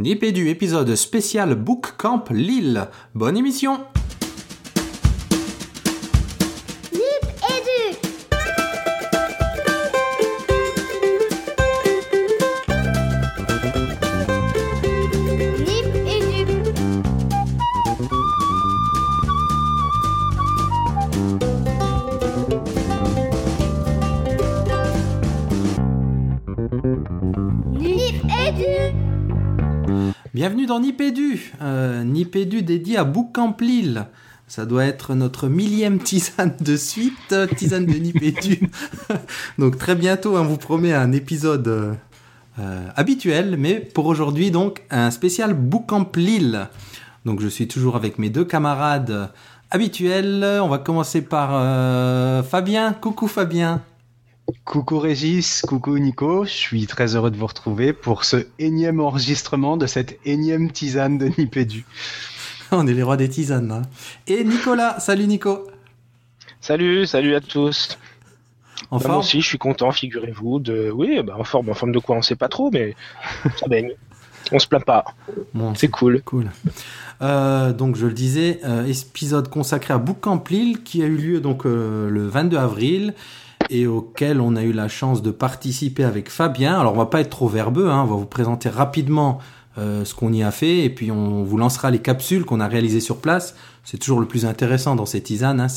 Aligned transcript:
Nipédu 0.00 0.48
épisode 0.48 0.94
spécial 0.94 1.54
Book 1.54 1.92
Camp 1.98 2.24
Lille. 2.30 2.88
Bonne 3.14 3.36
émission 3.36 3.80
euh, 31.60 32.04
Nipédu 32.04 32.62
dédié 32.62 32.96
à 32.96 33.04
Book 33.04 33.30
Camp 33.32 33.60
Lille. 33.60 34.06
Ça 34.50 34.66
doit 34.66 34.84
être 34.84 35.14
notre 35.14 35.46
millième 35.46 35.98
tisane 36.02 36.56
de 36.60 36.76
suite, 36.76 37.14
euh, 37.30 37.46
tisane 37.46 37.86
de 37.86 37.94
Nipédu. 37.94 38.68
donc 39.58 39.78
très 39.78 39.94
bientôt, 39.94 40.36
on 40.36 40.44
vous 40.44 40.56
promet 40.56 40.92
un 40.92 41.12
épisode 41.12 41.68
euh, 41.68 41.94
euh, 42.58 42.88
habituel, 42.96 43.54
mais 43.56 43.76
pour 43.76 44.06
aujourd'hui 44.06 44.50
donc 44.50 44.82
un 44.90 45.12
spécial 45.12 45.54
Book 45.54 45.86
Camp 45.86 46.16
Lille. 46.16 46.66
Donc 47.24 47.40
je 47.40 47.46
suis 47.46 47.68
toujours 47.68 47.94
avec 47.94 48.18
mes 48.18 48.28
deux 48.28 48.44
camarades 48.44 49.30
habituels. 49.70 50.44
On 50.60 50.68
va 50.68 50.78
commencer 50.78 51.22
par 51.22 51.50
Fabien. 52.44 52.92
Coucou 52.94 53.28
Fabien. 53.28 53.82
Coucou 54.64 54.98
Régis, 54.98 55.62
coucou 55.62 55.98
Nico, 55.98 56.44
je 56.44 56.50
suis 56.50 56.86
très 56.86 57.14
heureux 57.14 57.30
de 57.30 57.36
vous 57.36 57.46
retrouver 57.46 57.92
pour 57.92 58.24
ce 58.24 58.46
énième 58.58 59.00
enregistrement 59.00 59.76
de 59.76 59.86
cette 59.86 60.18
énième 60.24 60.70
tisane 60.72 61.18
de 61.18 61.30
Nipédu. 61.38 61.84
On 62.72 62.86
est 62.86 62.94
les 62.94 63.02
rois 63.02 63.16
des 63.16 63.28
tisanes. 63.28 63.70
hein. 63.70 63.82
Et 64.26 64.42
Nicolas. 64.44 64.98
Salut 64.98 65.26
Nico. 65.26 65.66
Salut, 66.60 67.06
salut 67.06 67.34
à 67.34 67.40
tous. 67.40 67.98
En 68.90 68.96
Bah, 68.96 69.02
moi 69.02 69.08
forme 69.08 69.18
aussi, 69.18 69.40
je 69.40 69.46
suis 69.46 69.58
content, 69.58 69.92
figurez-vous. 69.92 70.58
De... 70.58 70.90
Oui, 70.90 71.20
bah, 71.22 71.36
en 71.38 71.44
forme, 71.44 71.68
en 71.68 71.74
forme 71.74 71.92
de 71.92 71.98
quoi, 71.98 72.16
on 72.16 72.22
sait 72.22 72.36
pas 72.36 72.48
trop, 72.48 72.70
mais 72.72 72.94
ça 73.56 73.66
baigne. 73.68 73.92
On 74.52 74.58
se 74.58 74.66
plaint 74.66 74.84
pas, 74.84 75.04
Bon, 75.54 75.74
c'est 75.74 75.88
cool. 75.88 76.22
Cool. 76.24 76.50
Euh, 77.22 77.72
donc 77.72 77.94
je 77.96 78.06
le 78.06 78.12
disais, 78.14 78.58
euh, 78.64 78.86
épisode 78.86 79.48
consacré 79.48 79.92
à 79.94 79.98
Book 79.98 80.20
Camp 80.20 80.42
Lille 80.48 80.82
qui 80.82 81.02
a 81.02 81.06
eu 81.06 81.16
lieu 81.16 81.40
donc 81.40 81.66
euh, 81.66 82.08
le 82.08 82.26
22 82.26 82.56
avril 82.56 83.14
et 83.70 83.86
auquel 83.86 84.40
on 84.40 84.56
a 84.56 84.62
eu 84.62 84.72
la 84.72 84.88
chance 84.88 85.22
de 85.22 85.30
participer 85.30 86.04
avec 86.04 86.28
Fabien. 86.28 86.78
Alors 86.78 86.94
on 86.94 86.98
va 86.98 87.06
pas 87.06 87.20
être 87.20 87.30
trop 87.30 87.48
verbeux, 87.48 87.88
hein, 87.88 88.02
on 88.02 88.06
va 88.06 88.16
vous 88.16 88.26
présenter 88.26 88.68
rapidement 88.68 89.38
euh, 89.78 90.04
ce 90.04 90.14
qu'on 90.14 90.32
y 90.32 90.42
a 90.42 90.50
fait 90.50 90.84
et 90.84 90.90
puis 90.90 91.10
on 91.10 91.44
vous 91.44 91.56
lancera 91.56 91.90
les 91.90 92.00
capsules 92.00 92.44
qu'on 92.44 92.60
a 92.60 92.66
réalisées 92.66 93.00
sur 93.00 93.18
place. 93.18 93.54
C'est 93.84 93.98
toujours 93.98 94.20
le 94.20 94.26
plus 94.26 94.44
intéressant 94.44 94.96
dans 94.96 95.06
ces 95.06 95.22
tisanes. 95.22 95.60
Hein, 95.60 95.68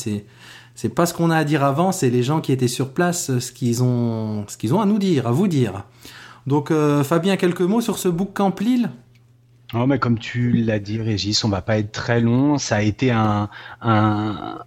c'est 0.74 0.88
pas 0.88 1.06
ce 1.06 1.14
qu'on 1.14 1.30
a 1.30 1.36
à 1.36 1.44
dire 1.44 1.64
avant, 1.64 1.92
c'est 1.92 2.10
les 2.10 2.22
gens 2.22 2.40
qui 2.40 2.52
étaient 2.52 2.68
sur 2.68 2.90
place, 2.90 3.38
ce 3.38 3.52
qu'ils 3.52 3.82
ont 3.82 4.44
ce 4.48 4.56
qu'ils 4.56 4.74
ont 4.74 4.80
à 4.80 4.86
nous 4.86 4.98
dire, 4.98 5.26
à 5.26 5.30
vous 5.30 5.48
dire. 5.48 5.84
Donc 6.46 6.70
euh, 6.70 7.04
Fabien, 7.04 7.36
quelques 7.36 7.62
mots 7.62 7.80
sur 7.80 7.98
ce 7.98 8.08
Book 8.08 8.32
Camp 8.34 8.58
Lille? 8.60 8.90
Non, 9.74 9.88
mais 9.88 9.98
comme 9.98 10.20
tu 10.20 10.52
l'as 10.52 10.78
dit 10.78 11.00
Régis, 11.00 11.42
on 11.42 11.48
va 11.48 11.60
pas 11.60 11.78
être 11.78 11.90
très 11.90 12.20
long. 12.20 12.58
Ça 12.58 12.76
a 12.76 12.82
été 12.82 13.10
un, 13.10 13.50
un, 13.82 14.60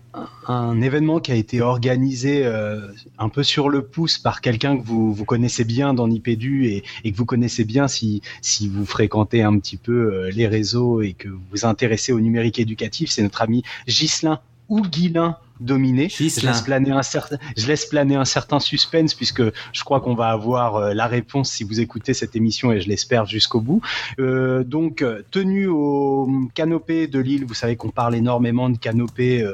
un 0.47 0.81
événement 0.81 1.21
qui 1.21 1.31
a 1.31 1.35
été 1.35 1.61
organisé 1.61 2.45
euh, 2.45 2.81
un 3.17 3.29
peu 3.29 3.41
sur 3.41 3.69
le 3.69 3.83
pouce 3.83 4.17
par 4.17 4.41
quelqu'un 4.41 4.77
que 4.77 4.83
vous, 4.83 5.13
vous 5.13 5.23
connaissez 5.23 5.63
bien 5.63 5.93
dans 5.93 6.09
Nipédu 6.09 6.65
et, 6.65 6.83
et 7.05 7.13
que 7.13 7.17
vous 7.17 7.23
connaissez 7.23 7.63
bien 7.63 7.87
si, 7.87 8.21
si 8.41 8.67
vous 8.67 8.85
fréquentez 8.85 9.43
un 9.43 9.57
petit 9.59 9.77
peu 9.77 9.93
euh, 9.93 10.29
les 10.31 10.45
réseaux 10.45 11.01
et 11.01 11.13
que 11.13 11.29
vous 11.29 11.41
vous 11.51 11.65
intéressez 11.65 12.11
au 12.11 12.19
numérique 12.19 12.59
éducatif. 12.59 13.09
C'est 13.09 13.23
notre 13.23 13.41
ami 13.41 13.63
Ghislain 13.87 14.41
ou 14.67 14.81
Guilin 14.81 15.37
Dominé. 15.59 16.09
Je 16.09 16.23
laisse, 16.23 16.61
planer 16.61 16.91
un 16.91 17.03
certain, 17.03 17.37
je 17.55 17.67
laisse 17.67 17.85
planer 17.85 18.15
un 18.15 18.25
certain 18.25 18.59
suspense 18.59 19.13
puisque 19.13 19.41
je 19.41 19.83
crois 19.83 19.99
qu'on 20.01 20.15
va 20.15 20.29
avoir 20.29 20.75
euh, 20.75 20.93
la 20.93 21.07
réponse 21.07 21.51
si 21.51 21.63
vous 21.63 21.79
écoutez 21.79 22.13
cette 22.13 22.35
émission 22.35 22.71
et 22.71 22.81
je 22.81 22.87
l'espère 22.87 23.25
jusqu'au 23.25 23.61
bout. 23.61 23.81
Euh, 24.19 24.63
donc, 24.63 25.01
euh, 25.01 25.23
tenu 25.31 25.67
au 25.67 26.29
canopé 26.53 27.07
de 27.07 27.19
Lille, 27.19 27.45
vous 27.45 27.53
savez 27.53 27.75
qu'on 27.75 27.89
parle 27.89 28.15
énormément 28.15 28.69
de 28.69 28.77
canopé. 28.77 29.45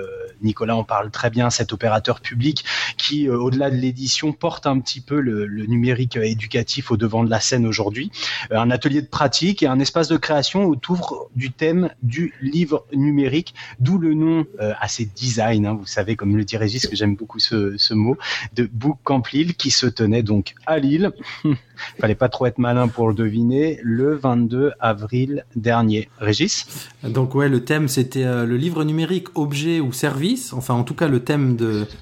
Nicolas 0.44 0.76
en 0.76 0.84
parle 0.84 1.12
très 1.12 1.30
bien, 1.30 1.50
cet 1.50 1.74
opérateur 1.74 2.22
public 2.22 2.66
qui, 2.98 3.28
euh, 3.28 3.38
au-delà 3.38 3.70
de 3.70 3.76
l'édition, 3.76 4.34
porte 4.34 4.68
un 4.68 4.80
petit 4.80 5.02
peu 5.02 5.20
le, 5.20 5.48
numérique 5.66 6.18
euh, 6.18 6.24
éducatif 6.24 6.92
au 6.92 6.98
devant 6.98 7.24
de 7.24 7.30
la 7.30 7.40
scène 7.40 7.66
aujourd'hui. 7.66 8.12
Euh, 8.52 8.58
un 8.58 8.72
atelier 8.72 9.02
de 9.02 9.08
pratique 9.08 9.64
et 9.64 9.68
un 9.68 9.80
espace 9.80 10.08
de 10.08 10.18
création 10.18 10.66
autour 10.66 11.30
du 11.36 11.52
thème 11.52 11.90
du 12.02 12.34
livre 12.42 12.86
numérique, 12.94 13.54
d'où 13.80 13.98
le 13.98 14.14
nom 14.14 14.46
assez 14.80 15.06
design, 15.06 15.66
hein, 15.66 15.74
vous 15.74 15.86
savez, 15.86 16.16
comme 16.16 16.36
le 16.36 16.44
dit 16.44 16.58
Régis, 16.58 16.88
que 16.88 16.96
j'aime 16.96 17.16
beaucoup 17.16 17.40
ce, 17.40 17.76
ce 17.78 17.94
mot, 17.94 18.18
de 18.54 18.70
Book 18.72 18.98
Camp 19.04 19.28
Lille, 19.32 19.56
qui 19.56 19.72
se 19.72 19.88
tenait 19.88 20.24
donc 20.24 20.56
à 20.66 20.80
Lille. 20.80 21.12
Fallait 22.00 22.16
pas 22.16 22.30
trop 22.30 22.46
être 22.46 22.58
malin 22.58 22.88
pour 22.88 23.08
le 23.08 23.14
deviner, 23.14 23.80
le 23.84 24.16
22 24.16 24.72
avril 24.80 25.46
dernier. 25.56 26.10
Régis 26.20 26.90
Donc 27.04 27.36
ouais, 27.36 27.50
le 27.50 27.64
thème 27.64 27.88
c'était 27.88 28.24
euh, 28.24 28.46
le 28.46 28.58
livre 28.58 28.84
numérique, 28.84 29.28
objet 29.36 29.80
ou 29.80 29.92
service. 29.92 30.54
Enfin, 30.54 30.74
en 30.74 30.84
tout 30.84 30.96
cas, 30.96 31.08
le 31.08 31.20
thème 31.22 31.58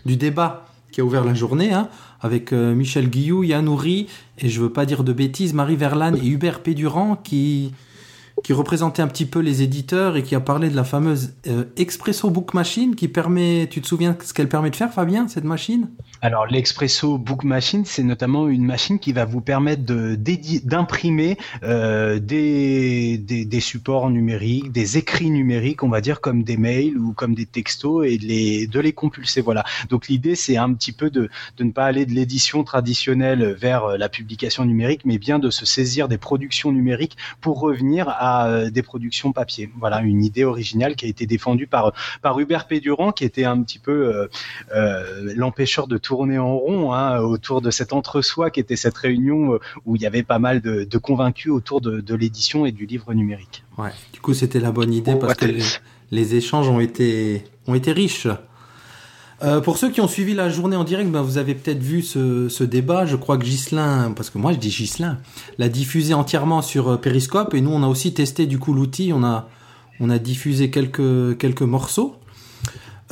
du 0.05 0.17
débat 0.17 0.65
qui 0.91 1.01
a 1.01 1.05
ouvert 1.05 1.23
la 1.23 1.33
journée, 1.33 1.71
hein, 1.71 1.87
avec 2.19 2.51
euh, 2.51 2.75
Michel 2.75 3.09
Guillou, 3.09 3.43
Yann 3.43 3.67
Houry, 3.67 4.07
et 4.39 4.49
je 4.49 4.61
veux 4.61 4.71
pas 4.71 4.85
dire 4.85 5.03
de 5.03 5.13
bêtises, 5.13 5.53
Marie 5.53 5.77
Verlane 5.77 6.17
et 6.17 6.27
Hubert 6.27 6.61
Pédurand 6.61 7.15
qui 7.15 7.73
qui 8.43 8.53
représentait 8.53 9.01
un 9.01 9.07
petit 9.07 9.25
peu 9.25 9.39
les 9.39 9.61
éditeurs 9.61 10.17
et 10.17 10.23
qui 10.23 10.35
a 10.35 10.39
parlé 10.39 10.69
de 10.69 10.75
la 10.75 10.83
fameuse 10.83 11.33
euh, 11.47 11.65
Expresso 11.77 12.29
Book 12.29 12.53
Machine 12.53 12.95
qui 12.95 13.07
permet, 13.07 13.67
tu 13.69 13.81
te 13.81 13.87
souviens 13.87 14.15
ce 14.23 14.33
qu'elle 14.33 14.49
permet 14.49 14.69
de 14.69 14.75
faire, 14.75 14.91
Fabien, 14.91 15.27
cette 15.27 15.43
machine? 15.43 15.89
Alors 16.21 16.45
l'Expresso 16.47 17.17
Book 17.17 17.43
Machine, 17.43 17.83
c'est 17.85 18.03
notamment 18.03 18.47
une 18.47 18.65
machine 18.65 18.99
qui 18.99 19.11
va 19.11 19.25
vous 19.25 19.41
permettre 19.41 19.83
de 19.85 20.17
d'imprimer 20.63 21.37
euh, 21.63 22.19
des, 22.19 23.17
des, 23.17 23.45
des 23.45 23.59
supports 23.59 24.09
numériques, 24.09 24.71
des 24.71 24.97
écrits 24.97 25.29
numériques, 25.29 25.83
on 25.83 25.89
va 25.89 26.01
dire 26.01 26.21
comme 26.21 26.43
des 26.43 26.57
mails 26.57 26.97
ou 26.97 27.13
comme 27.13 27.35
des 27.35 27.45
textos 27.45 28.05
et 28.05 28.17
de 28.17 28.25
les 28.25 28.67
de 28.67 28.79
les 28.79 28.93
compulser. 28.93 29.41
Voilà. 29.41 29.63
Donc 29.89 30.07
l'idée 30.07 30.35
c'est 30.35 30.57
un 30.57 30.73
petit 30.73 30.91
peu 30.91 31.09
de 31.09 31.29
de 31.57 31.63
ne 31.63 31.71
pas 31.71 31.85
aller 31.85 32.05
de 32.05 32.11
l'édition 32.11 32.63
traditionnelle 32.63 33.55
vers 33.59 33.85
euh, 33.85 33.97
la 33.97 34.09
publication 34.09 34.65
numérique, 34.65 35.01
mais 35.05 35.17
bien 35.17 35.39
de 35.39 35.49
se 35.49 35.65
saisir 35.65 36.07
des 36.07 36.17
productions 36.17 36.71
numériques 36.71 37.17
pour 37.41 37.59
revenir 37.59 38.07
à 38.09 38.30
euh, 38.47 38.69
des 38.69 38.83
productions 38.83 39.31
papier. 39.31 39.69
Voilà 39.79 40.01
une 40.01 40.23
idée 40.23 40.43
originale 40.43 40.95
qui 40.95 41.05
a 41.05 41.09
été 41.09 41.25
défendue 41.25 41.67
par 41.67 41.93
par 42.21 42.39
Hubert 42.39 42.67
Pédurand, 42.67 43.11
qui 43.11 43.23
était 43.23 43.45
un 43.45 43.61
petit 43.63 43.79
peu 43.79 43.91
euh, 43.91 44.27
euh, 44.75 45.33
l'empêcheur 45.35 45.87
de 45.87 45.97
tourner 45.97 46.37
en 46.39 46.55
rond 46.57 46.93
hein, 46.93 47.19
autour 47.19 47.61
de 47.61 47.71
cet 47.71 47.93
entre-soi 47.93 48.51
qui 48.51 48.59
était 48.59 48.75
cette 48.75 48.97
réunion 48.97 49.59
où 49.85 49.95
il 49.95 50.01
y 50.01 50.05
avait 50.05 50.23
pas 50.23 50.39
mal 50.39 50.61
de, 50.61 50.83
de 50.83 50.97
convaincus 50.97 51.51
autour 51.51 51.81
de, 51.81 52.01
de 52.01 52.15
l'édition 52.15 52.65
et 52.65 52.71
du 52.71 52.85
livre 52.85 53.13
numérique. 53.13 53.63
Ouais. 53.77 53.91
Du 54.13 54.19
coup, 54.19 54.33
c'était 54.33 54.59
la 54.59 54.71
bonne 54.71 54.93
idée 54.93 55.13
Oh, 55.15 55.19
parce 55.19 55.35
que 55.35 55.45
les, 55.45 55.63
les 56.11 56.35
échanges 56.35 56.69
ont 56.69 56.79
été, 56.79 57.43
ont 57.67 57.75
été 57.75 57.91
riches. 57.91 58.27
Euh, 59.43 59.59
pour 59.59 59.77
ceux 59.77 59.89
qui 59.89 60.01
ont 60.01 60.07
suivi 60.07 60.35
la 60.35 60.49
journée 60.49 60.75
en 60.75 60.83
direct, 60.83 61.09
ben, 61.09 61.21
vous 61.23 61.37
avez 61.39 61.55
peut-être 61.55 61.81
vu 61.81 62.03
ce, 62.03 62.47
ce 62.47 62.63
débat. 62.63 63.05
Je 63.07 63.15
crois 63.15 63.37
que 63.37 63.43
Ghislain, 63.43 64.11
parce 64.15 64.29
que 64.29 64.37
moi 64.37 64.53
je 64.53 64.57
dis 64.59 64.69
Ghislain, 64.69 65.17
l'a 65.57 65.67
diffusé 65.67 66.13
entièrement 66.13 66.61
sur 66.61 66.89
euh, 66.89 66.97
Periscope 66.97 67.53
et 67.55 67.61
nous 67.61 67.71
on 67.71 67.81
a 67.81 67.87
aussi 67.87 68.13
testé 68.13 68.45
du 68.45 68.59
coup 68.59 68.73
l'outil. 68.73 69.11
On 69.13 69.23
a, 69.23 69.49
on 69.99 70.09
a 70.11 70.19
diffusé 70.19 70.69
quelques, 70.69 71.37
quelques 71.39 71.63
morceaux. 71.63 72.15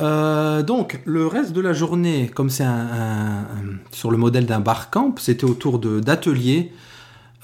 Euh, 0.00 0.62
donc 0.62 1.00
le 1.04 1.26
reste 1.26 1.52
de 1.52 1.60
la 1.60 1.72
journée, 1.72 2.30
comme 2.32 2.48
c'est 2.48 2.64
un, 2.64 2.70
un- 2.70 3.40
un- 3.40 3.78
sur 3.90 4.10
le 4.12 4.16
modèle 4.16 4.46
d'un 4.46 4.60
barcamp, 4.60 5.14
c'était 5.18 5.44
autour 5.44 5.78
d'ateliers. 5.80 6.72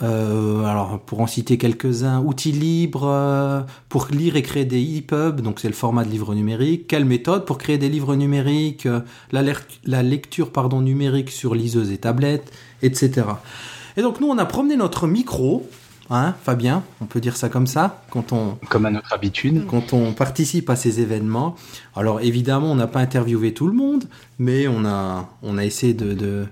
Euh, 0.03 0.65
alors 0.65 1.01
pour 1.01 1.21
en 1.21 1.27
citer 1.27 1.57
quelques-uns, 1.57 2.21
outils 2.21 2.53
libres 2.53 3.07
euh, 3.07 3.63
pour 3.89 4.09
lire 4.11 4.37
et 4.37 4.43
créer 4.43 4.67
des 4.67 4.99
EPUB, 4.99 5.41
donc 5.41 5.59
c'est 5.59 5.69
le 5.69 5.75
format 5.75 6.05
de 6.05 6.11
livre 6.11 6.35
numérique. 6.35 6.87
Quelle 6.87 7.07
méthode 7.07 7.47
pour 7.47 7.57
créer 7.57 7.79
des 7.79 7.89
livres 7.89 8.15
numériques, 8.15 8.85
euh, 8.85 9.01
la, 9.33 10.03
lecture 10.03 10.53
pardon 10.53 10.83
numérique 10.83 11.31
sur 11.31 11.55
liseuse 11.55 11.93
et 11.93 11.99
tablette, 11.99 12.53
etc. 12.83 13.23
Et 13.97 14.03
donc 14.03 14.21
nous 14.21 14.29
on 14.29 14.37
a 14.37 14.45
promené 14.45 14.77
notre 14.77 15.07
micro, 15.07 15.67
hein, 16.11 16.35
Fabien, 16.43 16.83
on 17.01 17.07
peut 17.07 17.21
dire 17.21 17.39
ça 17.39 17.49
comme 17.49 17.67
ça, 17.67 18.05
quand 18.11 18.35
on 18.35 18.59
Comme 18.69 18.85
à 18.85 18.91
notre 18.91 19.15
habitude. 19.15 19.65
quand 19.67 19.95
on 19.95 20.13
participe 20.13 20.69
à 20.69 20.77
ces 20.77 21.01
événements. 21.01 21.57
Alors 21.95 22.21
évidemment, 22.21 22.71
on 22.71 22.75
n'a 22.77 22.87
pas 22.87 23.01
interviewé 23.01 23.55
tout 23.55 23.67
le 23.67 23.73
monde, 23.73 24.05
mais 24.39 24.69
on 24.69 24.85
a, 24.85 25.31
on 25.43 25.57
a 25.57 25.65
essayé 25.65 25.95
de, 25.95 26.13
de, 26.13 26.47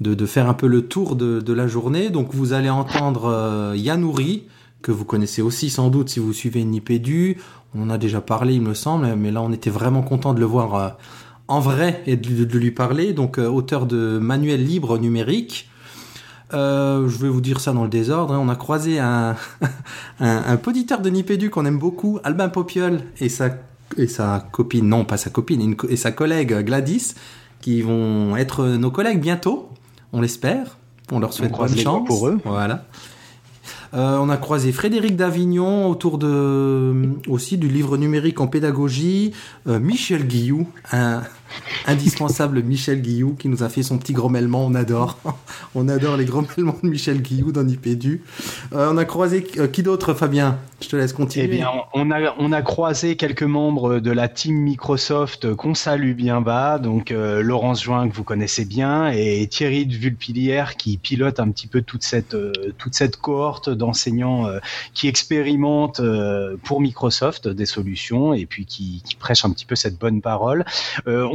de, 0.00 0.14
de 0.14 0.26
faire 0.26 0.48
un 0.48 0.54
peu 0.54 0.66
le 0.66 0.82
tour 0.86 1.16
de, 1.16 1.40
de 1.40 1.52
la 1.52 1.66
journée. 1.66 2.10
Donc 2.10 2.34
vous 2.34 2.52
allez 2.52 2.70
entendre 2.70 3.24
euh, 3.26 3.74
Yann 3.76 4.02
Houry, 4.04 4.44
que 4.82 4.92
vous 4.92 5.04
connaissez 5.04 5.42
aussi 5.42 5.70
sans 5.70 5.88
doute 5.90 6.08
si 6.08 6.20
vous 6.20 6.32
suivez 6.32 6.64
Nipédu. 6.64 7.38
On 7.74 7.82
en 7.82 7.90
a 7.90 7.98
déjà 7.98 8.20
parlé, 8.20 8.54
il 8.54 8.62
me 8.62 8.74
semble, 8.74 9.14
mais 9.16 9.30
là 9.30 9.42
on 9.42 9.52
était 9.52 9.70
vraiment 9.70 10.02
content 10.02 10.34
de 10.34 10.40
le 10.40 10.46
voir 10.46 10.74
euh, 10.74 10.88
en 11.48 11.60
vrai 11.60 12.02
et 12.06 12.16
de, 12.16 12.44
de 12.44 12.58
lui 12.58 12.70
parler. 12.70 13.12
Donc 13.12 13.38
euh, 13.38 13.48
auteur 13.48 13.86
de 13.86 14.18
manuel 14.18 14.64
libre 14.64 14.98
numérique. 14.98 15.68
Euh, 16.54 17.08
je 17.08 17.18
vais 17.18 17.28
vous 17.28 17.40
dire 17.40 17.58
ça 17.58 17.72
dans 17.72 17.82
le 17.82 17.88
désordre. 17.88 18.32
hein. 18.34 18.40
On 18.40 18.48
a 18.48 18.54
croisé 18.54 19.00
un, 19.00 19.34
un, 20.20 20.42
un 20.46 20.56
poditeur 20.56 21.00
de 21.00 21.10
Nipédu 21.10 21.50
qu'on 21.50 21.66
aime 21.66 21.78
beaucoup, 21.78 22.20
Albin 22.22 22.48
Popiol, 22.48 23.00
et 23.20 23.28
sa, 23.28 23.50
et 23.96 24.06
sa 24.06 24.46
copine, 24.52 24.88
non 24.88 25.04
pas 25.04 25.16
sa 25.16 25.30
copine, 25.30 25.74
et 25.88 25.96
sa 25.96 26.12
collègue 26.12 26.54
Gladys, 26.60 27.14
qui 27.60 27.82
vont 27.82 28.36
être 28.36 28.64
nos 28.64 28.92
collègues 28.92 29.20
bientôt, 29.20 29.70
on 30.16 30.20
l'espère. 30.22 30.78
On 31.12 31.20
leur 31.20 31.32
souhaite 31.32 31.52
bonne 31.52 31.76
chance. 31.76 32.06
pour 32.06 32.26
eux. 32.26 32.38
Voilà. 32.44 32.84
Euh, 33.94 34.18
on 34.18 34.28
a 34.28 34.36
croisé 34.36 34.72
Frédéric 34.72 35.14
Davignon 35.14 35.88
autour 35.88 36.18
de 36.18 37.10
aussi 37.28 37.56
du 37.56 37.68
livre 37.68 37.96
numérique 37.96 38.40
en 38.40 38.48
pédagogie, 38.48 39.32
euh, 39.68 39.78
Michel 39.78 40.26
Guillou, 40.26 40.66
un 40.92 41.22
indispensable 41.86 42.62
Michel 42.62 43.00
Guillou 43.02 43.34
qui 43.34 43.48
nous 43.48 43.62
a 43.62 43.68
fait 43.68 43.82
son 43.82 43.98
petit 43.98 44.12
grommellement, 44.12 44.64
on 44.64 44.74
adore. 44.74 45.18
on 45.74 45.88
adore 45.88 46.16
les 46.16 46.24
grommellements 46.24 46.76
de 46.82 46.88
Michel 46.88 47.22
Guillou 47.22 47.52
dans 47.52 47.64
Nipédu. 47.64 48.22
Euh, 48.72 48.90
on 48.92 48.96
a 48.96 49.04
croisé 49.04 49.46
euh, 49.58 49.68
qui 49.68 49.82
d'autre 49.82 50.14
Fabien? 50.14 50.58
Je 50.82 50.88
te 50.88 50.96
laisse 50.96 51.14
continuer. 51.14 51.46
Eh 51.46 51.48
bien, 51.48 51.70
on 51.94 52.10
a, 52.10 52.34
on 52.38 52.52
a 52.52 52.60
croisé 52.60 53.16
quelques 53.16 53.42
membres 53.42 53.98
de 53.98 54.10
la 54.10 54.28
team 54.28 54.56
Microsoft 54.56 55.54
qu'on 55.54 55.74
salue 55.74 56.12
bien 56.12 56.42
bas, 56.42 56.78
donc 56.78 57.10
euh, 57.10 57.42
Laurence 57.42 57.82
Join 57.82 58.08
que 58.10 58.14
vous 58.14 58.24
connaissez 58.24 58.66
bien 58.66 59.10
et 59.10 59.46
Thierry 59.46 59.86
de 59.86 59.94
Vulpilière 59.94 60.76
qui 60.76 60.98
pilote 60.98 61.40
un 61.40 61.50
petit 61.50 61.66
peu 61.66 61.80
toute 61.80 62.02
cette 62.02 62.36
toute 62.76 62.94
cette 62.94 63.16
cohorte 63.16 63.70
d'enseignants 63.70 64.46
qui 64.92 65.08
expérimentent 65.08 66.02
pour 66.62 66.80
Microsoft 66.82 67.48
des 67.48 67.66
solutions 67.66 68.34
et 68.34 68.44
puis 68.44 68.66
qui, 68.66 69.02
prêchent 69.18 69.46
un 69.46 69.50
petit 69.50 69.64
peu 69.64 69.76
cette 69.76 69.98
bonne 69.98 70.20
parole. 70.20 70.64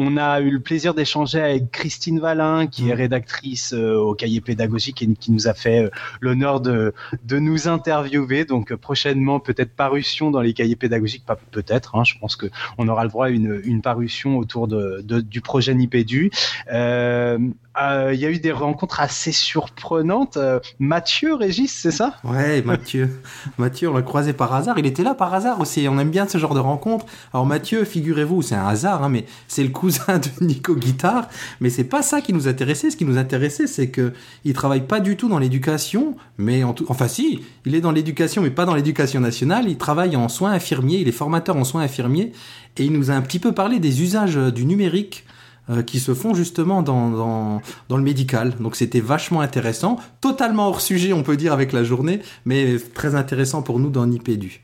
On 0.03 0.17
a 0.17 0.41
eu 0.41 0.49
le 0.49 0.59
plaisir 0.59 0.93
d'échanger 0.93 1.39
avec 1.39 1.71
Christine 1.71 2.19
Valin 2.19 2.67
qui 2.67 2.89
est 2.89 2.93
rédactrice 2.93 3.73
euh, 3.73 3.95
au 3.97 4.15
cahier 4.15 4.41
pédagogique 4.41 5.01
et 5.03 5.07
qui 5.13 5.31
nous 5.31 5.47
a 5.47 5.53
fait 5.53 5.85
euh, 5.85 5.89
l'honneur 6.21 6.59
de 6.61 6.93
de 7.23 7.37
nous 7.39 7.67
interviewer. 7.67 8.45
Donc 8.45 8.71
euh, 8.71 8.77
prochainement, 8.77 9.39
peut-être 9.39 9.73
parution 9.75 10.31
dans 10.31 10.41
les 10.41 10.53
cahiers 10.53 10.75
pédagogiques, 10.75 11.25
pas 11.25 11.37
peut-être. 11.51 11.95
Hein, 11.95 12.03
je 12.03 12.15
pense 12.19 12.35
que 12.35 12.47
on 12.77 12.87
aura 12.87 13.03
le 13.03 13.09
droit 13.09 13.27
à 13.27 13.29
une, 13.29 13.61
une 13.63 13.81
parution 13.81 14.37
autour 14.37 14.67
de, 14.67 15.01
de- 15.03 15.21
du 15.21 15.41
projet 15.41 15.73
Nipédu. 15.75 16.31
Euh, 16.71 17.37
euh, 17.79 18.11
Il 18.13 18.19
y 18.19 18.25
a 18.25 18.29
eu 18.29 18.39
des 18.39 18.51
rencontres 18.51 18.99
assez 18.99 19.31
surprenantes. 19.31 20.37
Euh, 20.37 20.59
Mathieu, 20.79 21.35
Régis, 21.35 21.71
c'est 21.71 21.91
ça? 21.91 22.15
Ouais, 22.23 22.61
Mathieu. 22.61 23.21
Mathieu, 23.57 23.89
on 23.89 23.93
l'a 23.93 24.01
croisé 24.01 24.33
par 24.33 24.53
hasard. 24.53 24.79
Il 24.79 24.85
était 24.85 25.03
là 25.03 25.13
par 25.13 25.33
hasard 25.33 25.59
aussi. 25.59 25.87
On 25.89 25.97
aime 25.99 26.11
bien 26.11 26.27
ce 26.27 26.37
genre 26.37 26.53
de 26.53 26.59
rencontre. 26.59 27.05
Alors 27.33 27.45
Mathieu, 27.45 27.85
figurez-vous, 27.85 28.41
c'est 28.41 28.55
un 28.55 28.67
hasard, 28.67 29.03
hein, 29.03 29.09
mais 29.09 29.25
c'est 29.47 29.63
le 29.63 29.69
cousin 29.69 30.19
de 30.19 30.45
Nico 30.45 30.75
Guitare. 30.75 31.27
Mais 31.59 31.69
c'est 31.69 31.83
pas 31.83 32.01
ça 32.01 32.21
qui 32.21 32.33
nous 32.33 32.47
intéressait. 32.47 32.91
Ce 32.91 32.97
qui 32.97 33.05
nous 33.05 33.17
intéressait, 33.17 33.67
c'est 33.67 33.89
que 33.89 34.13
il 34.43 34.53
travaille 34.53 34.81
pas 34.81 34.99
du 34.99 35.17
tout 35.17 35.29
dans 35.29 35.39
l'éducation, 35.39 36.15
mais 36.37 36.63
en 36.63 36.73
tout, 36.73 36.85
enfin 36.89 37.07
si, 37.07 37.41
il 37.65 37.75
est 37.75 37.81
dans 37.81 37.91
l'éducation, 37.91 38.41
mais 38.41 38.51
pas 38.51 38.65
dans 38.65 38.75
l'éducation 38.75 39.19
nationale. 39.19 39.65
Il 39.67 39.77
travaille 39.77 40.15
en 40.15 40.29
soins 40.29 40.51
infirmiers. 40.51 40.99
Il 40.99 41.07
est 41.07 41.13
formateur 41.13 41.55
en 41.55 41.63
soins 41.63 41.81
infirmiers 41.81 42.31
et 42.77 42.85
il 42.85 42.93
nous 42.93 43.11
a 43.11 43.13
un 43.13 43.21
petit 43.21 43.39
peu 43.39 43.51
parlé 43.51 43.79
des 43.79 44.01
usages 44.01 44.37
euh, 44.37 44.51
du 44.51 44.65
numérique 44.65 45.25
euh, 45.71 45.83
qui 45.83 45.99
se 45.99 46.13
font 46.13 46.33
justement 46.33 46.81
dans, 46.81 47.09
dans, 47.09 47.61
dans 47.87 47.97
le 47.97 48.03
médical. 48.03 48.53
Donc 48.59 48.75
c'était 48.75 48.99
vachement 48.99 49.41
intéressant, 49.41 49.97
totalement 50.19 50.67
hors 50.67 50.81
sujet 50.81 51.13
on 51.13 51.23
peut 51.23 51.37
dire 51.37 51.53
avec 51.53 51.71
la 51.71 51.83
journée, 51.83 52.21
mais 52.45 52.77
très 52.93 53.15
intéressant 53.15 53.61
pour 53.61 53.79
nous 53.79 53.89
dans 53.89 54.05
Nipédu. 54.05 54.61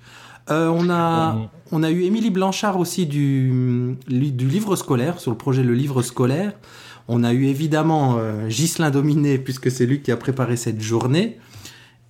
Euh, 0.50 0.68
on 0.68 0.89
a 0.89 1.50
on 1.71 1.83
a 1.83 1.92
eu 1.92 2.04
Émilie 2.04 2.30
Blanchard 2.30 2.80
aussi 2.80 3.06
du 3.06 3.98
du 4.07 4.48
livre 4.48 4.75
scolaire 4.75 5.19
sur 5.19 5.31
le 5.31 5.38
projet 5.38 5.63
le 5.63 5.74
livre 5.74 6.01
scolaire. 6.01 6.54
On 7.07 7.24
a 7.24 7.31
eu 7.31 7.45
évidemment 7.45 8.18
euh, 8.18 8.48
Ghislain 8.48 8.92
Dominé 8.92 9.38
puisque 9.38 9.71
c'est 9.71 9.86
lui 9.86 10.01
qui 10.01 10.12
a 10.12 10.18
préparé 10.18 10.57
cette 10.57 10.81
journée. 10.81 11.38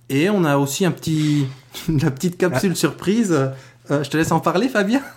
Et 0.08 0.30
on 0.30 0.44
a 0.44 0.56
aussi 0.56 0.84
un 0.84 0.90
petit 0.90 1.46
la 1.88 2.10
petite 2.10 2.36
capsule 2.36 2.74
surprise. 2.74 3.52
Euh, 3.90 4.04
je 4.04 4.10
te 4.10 4.16
laisse 4.16 4.32
en 4.32 4.40
parler 4.40 4.68
Fabien. 4.68 5.02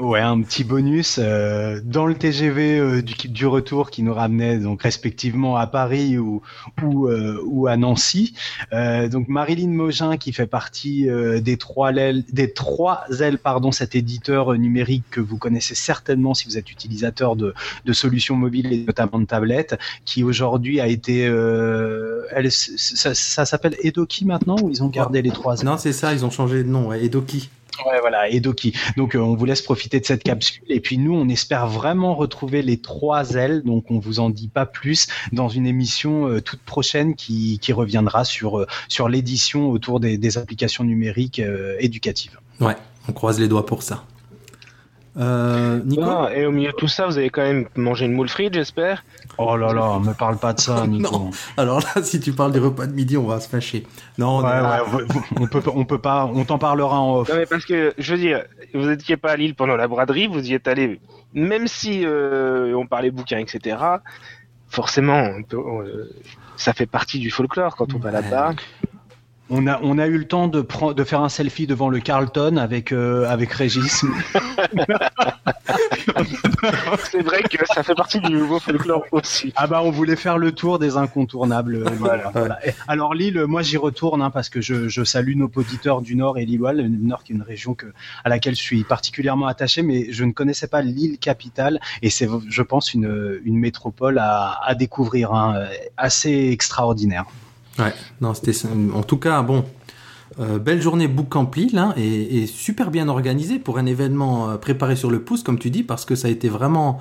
Ouais, 0.00 0.20
un 0.20 0.40
petit 0.42 0.64
bonus 0.64 1.20
euh, 1.22 1.80
dans 1.84 2.06
le 2.06 2.14
TGV 2.16 2.78
euh, 2.78 3.02
du, 3.02 3.28
du 3.28 3.46
retour 3.46 3.90
qui 3.90 4.02
nous 4.02 4.12
ramenait 4.12 4.58
donc 4.58 4.82
respectivement 4.82 5.56
à 5.56 5.68
Paris 5.68 6.18
ou 6.18 6.42
ou, 6.82 7.08
ou 7.44 7.66
à 7.68 7.76
Nancy. 7.76 8.34
Donc 8.72 9.28
Marilyn 9.28 9.68
Mogin 9.68 10.16
qui 10.16 10.32
fait 10.32 10.46
partie 10.46 11.06
des 11.40 11.56
trois 11.56 11.92
ailes, 11.92 12.24
des 12.32 12.52
trois 12.52 13.04
ailes 13.20 13.38
pardon, 13.38 13.70
cet 13.70 13.94
éditeur 13.94 14.54
numérique 14.54 15.04
que 15.10 15.20
vous 15.20 15.36
connaissez 15.36 15.74
certainement 15.74 16.34
si 16.34 16.46
vous 16.46 16.58
êtes 16.58 16.70
utilisateur 16.70 17.36
de, 17.36 17.54
de 17.84 17.92
solutions 17.92 18.36
mobiles 18.36 18.72
et 18.72 18.84
notamment 18.84 19.18
de 19.18 19.26
tablettes, 19.26 19.78
qui 20.04 20.24
aujourd'hui 20.24 20.80
a 20.80 20.88
été, 20.88 21.20
elle, 21.20 22.50
ça, 22.50 23.14
ça 23.14 23.44
s'appelle 23.44 23.76
Edoki 23.82 24.24
maintenant 24.24 24.56
ou 24.62 24.70
ils 24.70 24.82
ont 24.82 24.88
gardé 24.88 25.22
les 25.22 25.30
trois 25.30 25.60
ailes? 25.60 25.66
Non, 25.66 25.78
c'est 25.78 25.92
ça, 25.92 26.12
ils 26.12 26.24
ont 26.24 26.30
changé 26.30 26.64
de 26.64 26.68
nom, 26.68 26.88
ouais, 26.88 27.04
Edoki. 27.04 27.50
Ouais, 27.86 28.00
voilà, 28.00 28.28
Edoki. 28.28 28.74
Donc, 28.96 29.14
euh, 29.14 29.18
on 29.18 29.34
vous 29.34 29.44
laisse 29.44 29.62
profiter 29.62 30.00
de 30.00 30.04
cette 30.04 30.22
capsule. 30.22 30.64
Et 30.68 30.80
puis, 30.80 30.98
nous, 30.98 31.14
on 31.14 31.28
espère 31.28 31.66
vraiment 31.66 32.14
retrouver 32.14 32.62
les 32.62 32.78
trois 32.78 33.34
ailes. 33.34 33.62
Donc, 33.62 33.90
on 33.90 33.98
vous 33.98 34.20
en 34.20 34.30
dit 34.30 34.48
pas 34.48 34.66
plus 34.66 35.06
dans 35.32 35.48
une 35.48 35.66
émission 35.66 36.28
euh, 36.28 36.40
toute 36.40 36.60
prochaine 36.60 37.14
qui, 37.14 37.58
qui 37.60 37.72
reviendra 37.72 38.24
sur, 38.24 38.58
euh, 38.58 38.66
l'édition 39.08 39.70
autour 39.70 39.98
des, 39.98 40.38
applications 40.38 40.84
numériques 40.84 41.42
éducatives. 41.80 42.38
Ouais, 42.60 42.76
on 43.08 43.12
croise 43.12 43.40
les 43.40 43.48
doigts 43.48 43.66
pour 43.66 43.82
ça. 43.82 44.04
Euh, 45.18 45.80
Nico 45.84 46.02
Ah, 46.04 46.30
et 46.34 46.46
au 46.46 46.52
milieu 46.52 46.70
de 46.70 46.76
tout 46.76 46.86
ça, 46.86 47.06
vous 47.06 47.18
avez 47.18 47.30
quand 47.30 47.42
même 47.42 47.66
mangé 47.76 48.06
une 48.06 48.12
moule 48.12 48.28
frite, 48.28 48.54
j'espère. 48.54 49.04
Oh 49.38 49.56
là 49.56 49.72
là, 49.72 49.98
me 49.98 50.12
parle 50.14 50.36
pas 50.38 50.52
de 50.52 50.60
ça, 50.60 50.86
Nico. 50.88 51.10
Non. 51.10 51.30
Alors 51.56 51.80
là, 51.80 52.02
si 52.02 52.20
tu 52.20 52.32
parles 52.32 52.52
du 52.52 52.60
repas 52.60 52.86
de 52.86 52.92
midi, 52.92 53.16
on 53.16 53.26
va 53.26 53.40
se 53.40 53.48
fâcher. 53.48 53.86
Non, 54.18 54.38
Ouais, 54.44 54.60
non. 54.60 54.68
ouais, 54.96 55.04
on 55.40 55.46
peut, 55.48 55.62
on 55.74 55.84
peut 55.84 55.98
pas, 55.98 56.26
on 56.32 56.44
t'en 56.44 56.58
parlera 56.58 57.00
en 57.00 57.16
off. 57.18 57.28
Non, 57.28 57.36
mais 57.36 57.46
parce 57.46 57.64
que, 57.64 57.92
je 57.98 58.12
veux 58.14 58.20
dire, 58.20 58.44
vous 58.72 58.86
n'étiez 58.86 59.16
pas 59.16 59.32
à 59.32 59.36
Lille 59.36 59.54
pendant 59.56 59.76
la 59.76 59.88
braderie, 59.88 60.28
vous 60.28 60.48
y 60.48 60.54
êtes 60.54 60.68
allé, 60.68 61.00
même 61.34 61.66
si 61.66 62.02
euh, 62.06 62.72
on 62.76 62.86
parlait 62.86 63.10
bouquins, 63.10 63.38
etc. 63.38 63.76
Forcément, 64.68 65.18
on 65.36 65.42
peut- 65.42 65.56
euh, 65.58 66.10
ça 66.56 66.72
fait 66.72 66.86
partie 66.86 67.18
du 67.18 67.30
folklore 67.30 67.74
quand 67.74 67.94
on 67.94 67.98
va 67.98 68.12
là-bas. 68.12 68.52
On 69.52 69.66
a, 69.66 69.80
on 69.82 69.98
a 69.98 70.06
eu 70.06 70.16
le 70.16 70.26
temps 70.28 70.46
de, 70.46 70.60
prendre, 70.60 70.94
de 70.94 71.02
faire 71.02 71.22
un 71.22 71.28
selfie 71.28 71.66
devant 71.66 71.88
le 71.88 71.98
Carlton 71.98 72.56
avec, 72.56 72.92
euh, 72.92 73.28
avec 73.28 73.52
Régis. 73.52 74.04
C'est 77.10 77.22
vrai 77.22 77.42
que 77.42 77.66
ça 77.66 77.82
fait 77.82 77.94
partie 77.94 78.20
du 78.20 78.32
nouveau 78.32 78.60
folklore 78.60 79.04
aussi. 79.10 79.52
Ah 79.56 79.66
bah 79.66 79.80
on 79.82 79.90
voulait 79.90 80.14
faire 80.16 80.38
le 80.38 80.52
tour 80.52 80.78
des 80.78 80.96
incontournables. 80.96 81.76
euh, 81.76 81.90
voilà, 81.98 82.30
voilà. 82.32 82.58
Et 82.66 82.72
Alors 82.86 83.12
Lille, 83.14 83.44
moi 83.48 83.62
j'y 83.62 83.76
retourne 83.76 84.22
hein, 84.22 84.30
parce 84.30 84.48
que 84.48 84.60
je, 84.60 84.88
je 84.88 85.02
salue 85.02 85.34
nos 85.36 85.50
auditeurs 85.56 86.00
du 86.00 86.14
Nord 86.14 86.38
et 86.38 86.44
Lillois, 86.44 86.72
le 86.72 86.86
Nord 86.88 87.24
qui 87.24 87.32
est 87.32 87.36
une 87.36 87.42
région 87.42 87.74
que, 87.74 87.86
à 88.24 88.28
laquelle 88.28 88.54
je 88.54 88.62
suis 88.62 88.84
particulièrement 88.84 89.46
attaché, 89.46 89.82
mais 89.82 90.12
je 90.12 90.24
ne 90.24 90.32
connaissais 90.32 90.68
pas 90.68 90.80
Lille 90.82 91.18
capitale 91.18 91.80
et 92.02 92.10
c'est 92.10 92.28
je 92.48 92.62
pense 92.62 92.94
une, 92.94 93.40
une 93.44 93.58
métropole 93.58 94.18
à, 94.18 94.60
à 94.64 94.74
découvrir, 94.74 95.32
hein, 95.34 95.66
assez 95.96 96.50
extraordinaire. 96.52 97.24
Ouais, 97.78 97.94
non, 98.20 98.34
c'était 98.34 98.52
en 98.94 99.02
tout 99.02 99.16
cas 99.16 99.42
bon. 99.42 99.64
euh, 100.38 100.58
belle 100.58 100.80
journée 100.82 101.08
Bootcamp 101.08 101.50
Lille 101.56 101.78
hein, 101.78 101.92
et, 101.96 102.42
et 102.42 102.46
super 102.46 102.90
bien 102.90 103.08
organisée 103.08 103.58
pour 103.58 103.78
un 103.78 103.86
événement 103.86 104.50
euh, 104.50 104.56
préparé 104.56 104.96
sur 104.96 105.10
le 105.10 105.22
pouce, 105.22 105.42
comme 105.42 105.58
tu 105.58 105.70
dis, 105.70 105.82
parce 105.82 106.04
que 106.04 106.14
ça 106.14 106.28
a 106.28 106.30
été 106.30 106.48
vraiment 106.48 107.00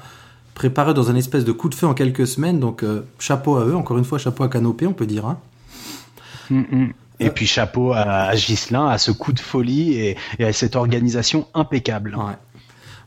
préparé 0.55 0.93
dans 0.93 1.09
un 1.11 1.15
espèce 1.15 1.45
de 1.45 1.51
coup 1.51 1.69
de 1.69 1.75
feu 1.75 1.87
en 1.87 1.93
quelques 1.93 2.27
semaines. 2.27 2.59
Donc 2.59 2.83
euh, 2.83 3.05
chapeau 3.19 3.57
à 3.57 3.65
eux, 3.65 3.75
encore 3.75 3.97
une 3.97 4.05
fois 4.05 4.17
chapeau 4.19 4.43
à 4.43 4.49
Canopé, 4.49 4.87
on 4.87 4.93
peut 4.93 5.05
dire. 5.07 5.25
Hein. 5.25 5.39
Mm, 6.49 6.59
mm. 6.71 6.93
Et 7.21 7.29
puis 7.31 7.47
chapeau 7.47 7.91
à, 7.93 8.01
à 8.01 8.35
Ghislain, 8.35 8.87
à 8.87 8.97
ce 8.97 9.11
coup 9.11 9.33
de 9.33 9.39
folie 9.39 9.93
et, 9.93 10.17
et 10.39 10.45
à 10.45 10.53
cette 10.53 10.75
organisation 10.75 11.47
impeccable. 11.53 12.15
Ouais. 12.15 12.37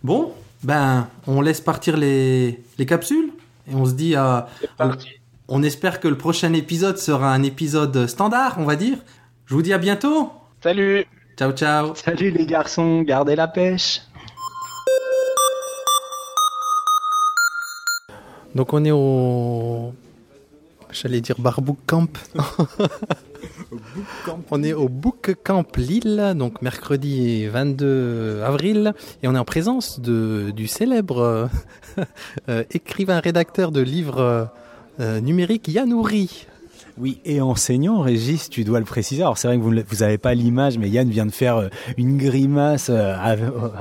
Bon, 0.05 0.33
ben 0.63 1.09
on 1.27 1.41
laisse 1.41 1.61
partir 1.61 1.97
les, 1.97 2.63
les 2.79 2.87
capsules 2.87 3.33
et 3.71 3.75
on 3.75 3.87
se 3.87 3.93
dit 3.95 4.15
à. 4.15 4.49
parti. 4.77 5.09
On 5.49 5.63
espère 5.63 6.01
que 6.01 6.09
le 6.09 6.17
prochain 6.17 6.53
épisode 6.53 6.99
sera 6.99 7.33
un 7.33 7.43
épisode 7.43 8.07
standard, 8.07 8.57
on 8.59 8.65
va 8.65 8.77
dire. 8.77 8.99
Je 9.47 9.55
vous 9.55 9.63
dis 9.63 9.73
à 9.73 9.79
bientôt. 9.79 10.31
Salut 10.63 11.05
Ciao, 11.37 11.53
ciao. 11.53 11.95
Salut 11.95 12.31
les 12.31 12.47
garçons, 12.47 13.03
gardez 13.03 13.35
la 13.35 13.49
pêche. 13.49 14.03
Donc 18.55 18.73
on 18.73 18.85
est 18.85 18.93
au... 18.93 19.93
J'allais 20.91 21.21
dire 21.21 21.37
Barbook 21.39 21.79
Camp. 21.87 22.19
on 24.51 24.63
est 24.63 24.75
au 24.75 24.89
Book 24.89 25.35
Camp 25.43 25.77
Lille, 25.77 26.35
donc 26.37 26.61
mercredi 26.61 27.47
22 27.47 28.43
avril, 28.45 28.93
et 29.23 29.29
on 29.29 29.35
est 29.35 29.39
en 29.39 29.45
présence 29.45 30.01
de, 30.01 30.53
du 30.55 30.69
célèbre 30.69 31.49
euh, 32.49 32.65
écrivain 32.71 33.21
rédacteur 33.21 33.73
de 33.73 33.81
livres 33.81 34.51
euh, 35.03 35.21
numériques 35.21 35.67
Yanouri. 35.67 36.47
Oui, 36.99 37.19
et 37.25 37.41
enseignant, 37.41 38.01
Régis, 38.01 38.51
tu 38.51 38.63
dois 38.63 38.79
le 38.79 38.85
préciser. 38.85 39.23
Alors 39.23 39.37
c'est 39.37 39.49
vrai 39.49 39.57
que 39.57 39.63
vous 39.63 39.97
n'avez 40.01 40.19
pas 40.19 40.35
l'image, 40.35 40.79
mais 40.79 40.91
Yann 40.91 41.09
vient 41.09 41.27
de 41.27 41.33
faire 41.33 41.57
euh, 41.57 41.69
une 41.97 42.19
grimace 42.19 42.89
euh, 42.89 43.17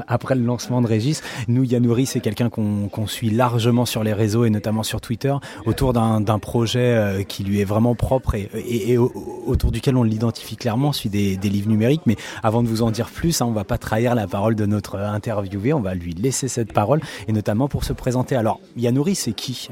après 0.07 0.33
le 0.33 0.43
lancement 0.43 0.81
de 0.81 0.87
Régis. 0.87 1.21
Nous, 1.47 1.63
Yannouri, 1.63 2.07
c'est 2.07 2.21
quelqu'un 2.21 2.49
qu'on 2.49 3.07
suit 3.07 3.29
largement 3.29 3.85
sur 3.85 4.03
les 4.03 4.13
réseaux 4.13 4.45
et 4.45 4.49
notamment 4.49 4.81
sur 4.81 4.99
Twitter, 4.99 5.35
autour 5.65 5.93
d'un 5.93 6.39
projet 6.39 7.25
qui 7.27 7.43
lui 7.43 7.59
est 7.59 7.65
vraiment 7.65 7.95
propre 7.95 8.35
et, 8.35 8.97
autour 8.97 9.71
duquel 9.71 9.97
on 9.97 10.03
l'identifie 10.03 10.55
clairement, 10.55 10.91
des, 11.05 11.37
des, 11.37 11.49
livres 11.49 11.69
numériques. 11.69 12.05
Mais 12.05 12.15
avant 12.41 12.63
de 12.63 12.67
vous 12.67 12.81
en 12.81 12.91
dire 12.91 13.09
plus, 13.09 13.41
hein, 13.41 13.45
on 13.45 13.51
va 13.51 13.65
pas 13.65 13.77
trahir 13.77 14.15
la 14.15 14.25
parole 14.25 14.55
de 14.55 14.65
notre 14.65 14.97
interviewé, 14.97 15.73
on 15.73 15.81
va 15.81 15.93
lui 15.93 16.13
laisser 16.13 16.47
cette 16.47 16.73
parole, 16.73 17.01
et 17.27 17.33
notamment 17.33 17.67
pour 17.67 17.83
se 17.83 17.93
présenter. 17.93 18.35
Alors, 18.35 18.59
Yannouri, 18.77 19.15
c'est 19.15 19.33
qui? 19.33 19.69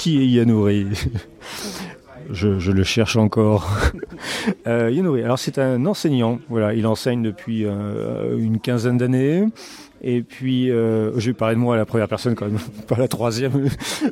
Qui 0.00 0.22
est 0.22 0.26
Yannouri 0.26 0.86
je, 2.30 2.70
le 2.70 2.84
cherche 2.84 3.16
encore. 3.16 3.68
euh, 4.66 5.22
alors 5.22 5.38
c'est 5.38 5.58
un 5.58 5.84
enseignant. 5.84 6.38
Voilà, 6.48 6.72
il 6.72 6.86
enseigne 6.86 7.22
depuis 7.22 7.66
euh, 7.66 8.38
une 8.38 8.60
quinzaine 8.60 8.96
d'années. 8.96 9.44
Et 10.02 10.22
puis, 10.22 10.70
euh, 10.70 11.18
je 11.18 11.26
vais 11.26 11.32
parler 11.34 11.54
de 11.54 11.60
moi 11.60 11.74
à 11.74 11.78
la 11.78 11.84
première 11.84 12.08
personne 12.08 12.34
quand 12.34 12.46
même, 12.46 12.58
pas 12.88 12.96
la 12.96 13.08
troisième. 13.08 13.68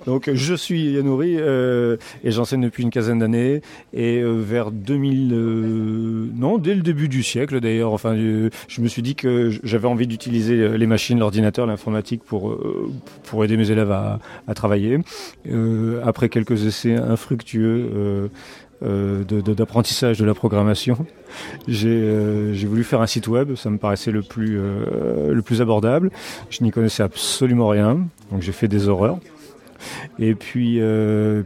Donc, 0.07 0.30
je 0.33 0.54
suis 0.54 0.92
Yanouri 0.92 1.37
euh, 1.38 1.97
et 2.25 2.30
j'enseigne 2.30 2.62
depuis 2.62 2.83
une 2.83 2.90
quinzaine 2.90 3.18
d'années. 3.18 3.62
Et 3.92 4.18
euh, 4.18 4.33
vers 4.38 4.71
2000, 4.71 5.33
euh, 5.33 6.26
non, 6.35 6.59
dès 6.59 6.75
le 6.75 6.83
début 6.83 7.09
du 7.09 7.23
siècle 7.23 7.61
d'ailleurs, 7.61 7.92
enfin, 7.92 8.16
je 8.16 8.80
me 8.80 8.88
suis 8.88 9.02
dit 9.02 9.14
que 9.14 9.50
j'avais 9.62 9.88
envie 9.88 10.07
d'utiliser 10.07 10.76
les 10.76 10.87
machines, 10.87 11.18
l'ordinateur, 11.18 11.66
l'informatique 11.66 12.23
pour 12.25 12.57
pour 13.25 13.45
aider 13.45 13.57
mes 13.57 13.71
élèves 13.71 13.90
à, 13.90 14.21
à 14.47 14.54
travailler. 14.54 14.99
après 16.04 16.28
quelques 16.28 16.66
essais 16.66 16.95
infructueux, 16.97 17.90
euh, 17.95 18.28
d'apprentissage 18.80 20.18
de, 20.18 20.25
la 20.25 20.35
programmation. 20.35 21.06
Euh, 21.68 22.52
j'ai 22.52 22.66
voulu 22.66 22.85
faire 22.85 23.00
un 23.00 23.06
site 23.06 23.28
web, 23.28 23.54
ça 23.54 23.70
me 23.70 23.78
paraissait 23.78 24.11
le 24.11 24.23
plus, 24.23 24.58
euh, 24.58 25.32
le 25.32 25.42
plus 25.42 25.61
abordable. 25.61 26.11
Je 26.50 26.62
n'y 26.62 26.70
connaissais 26.70 27.02
absolument 27.02 27.68
rien, 27.68 28.06
donc 28.30 28.42
j'ai 28.42 28.52
fait 28.52 28.68
des 28.68 28.88
horreurs. 28.88 29.18
Et 30.18 30.35
puis, 30.35 30.80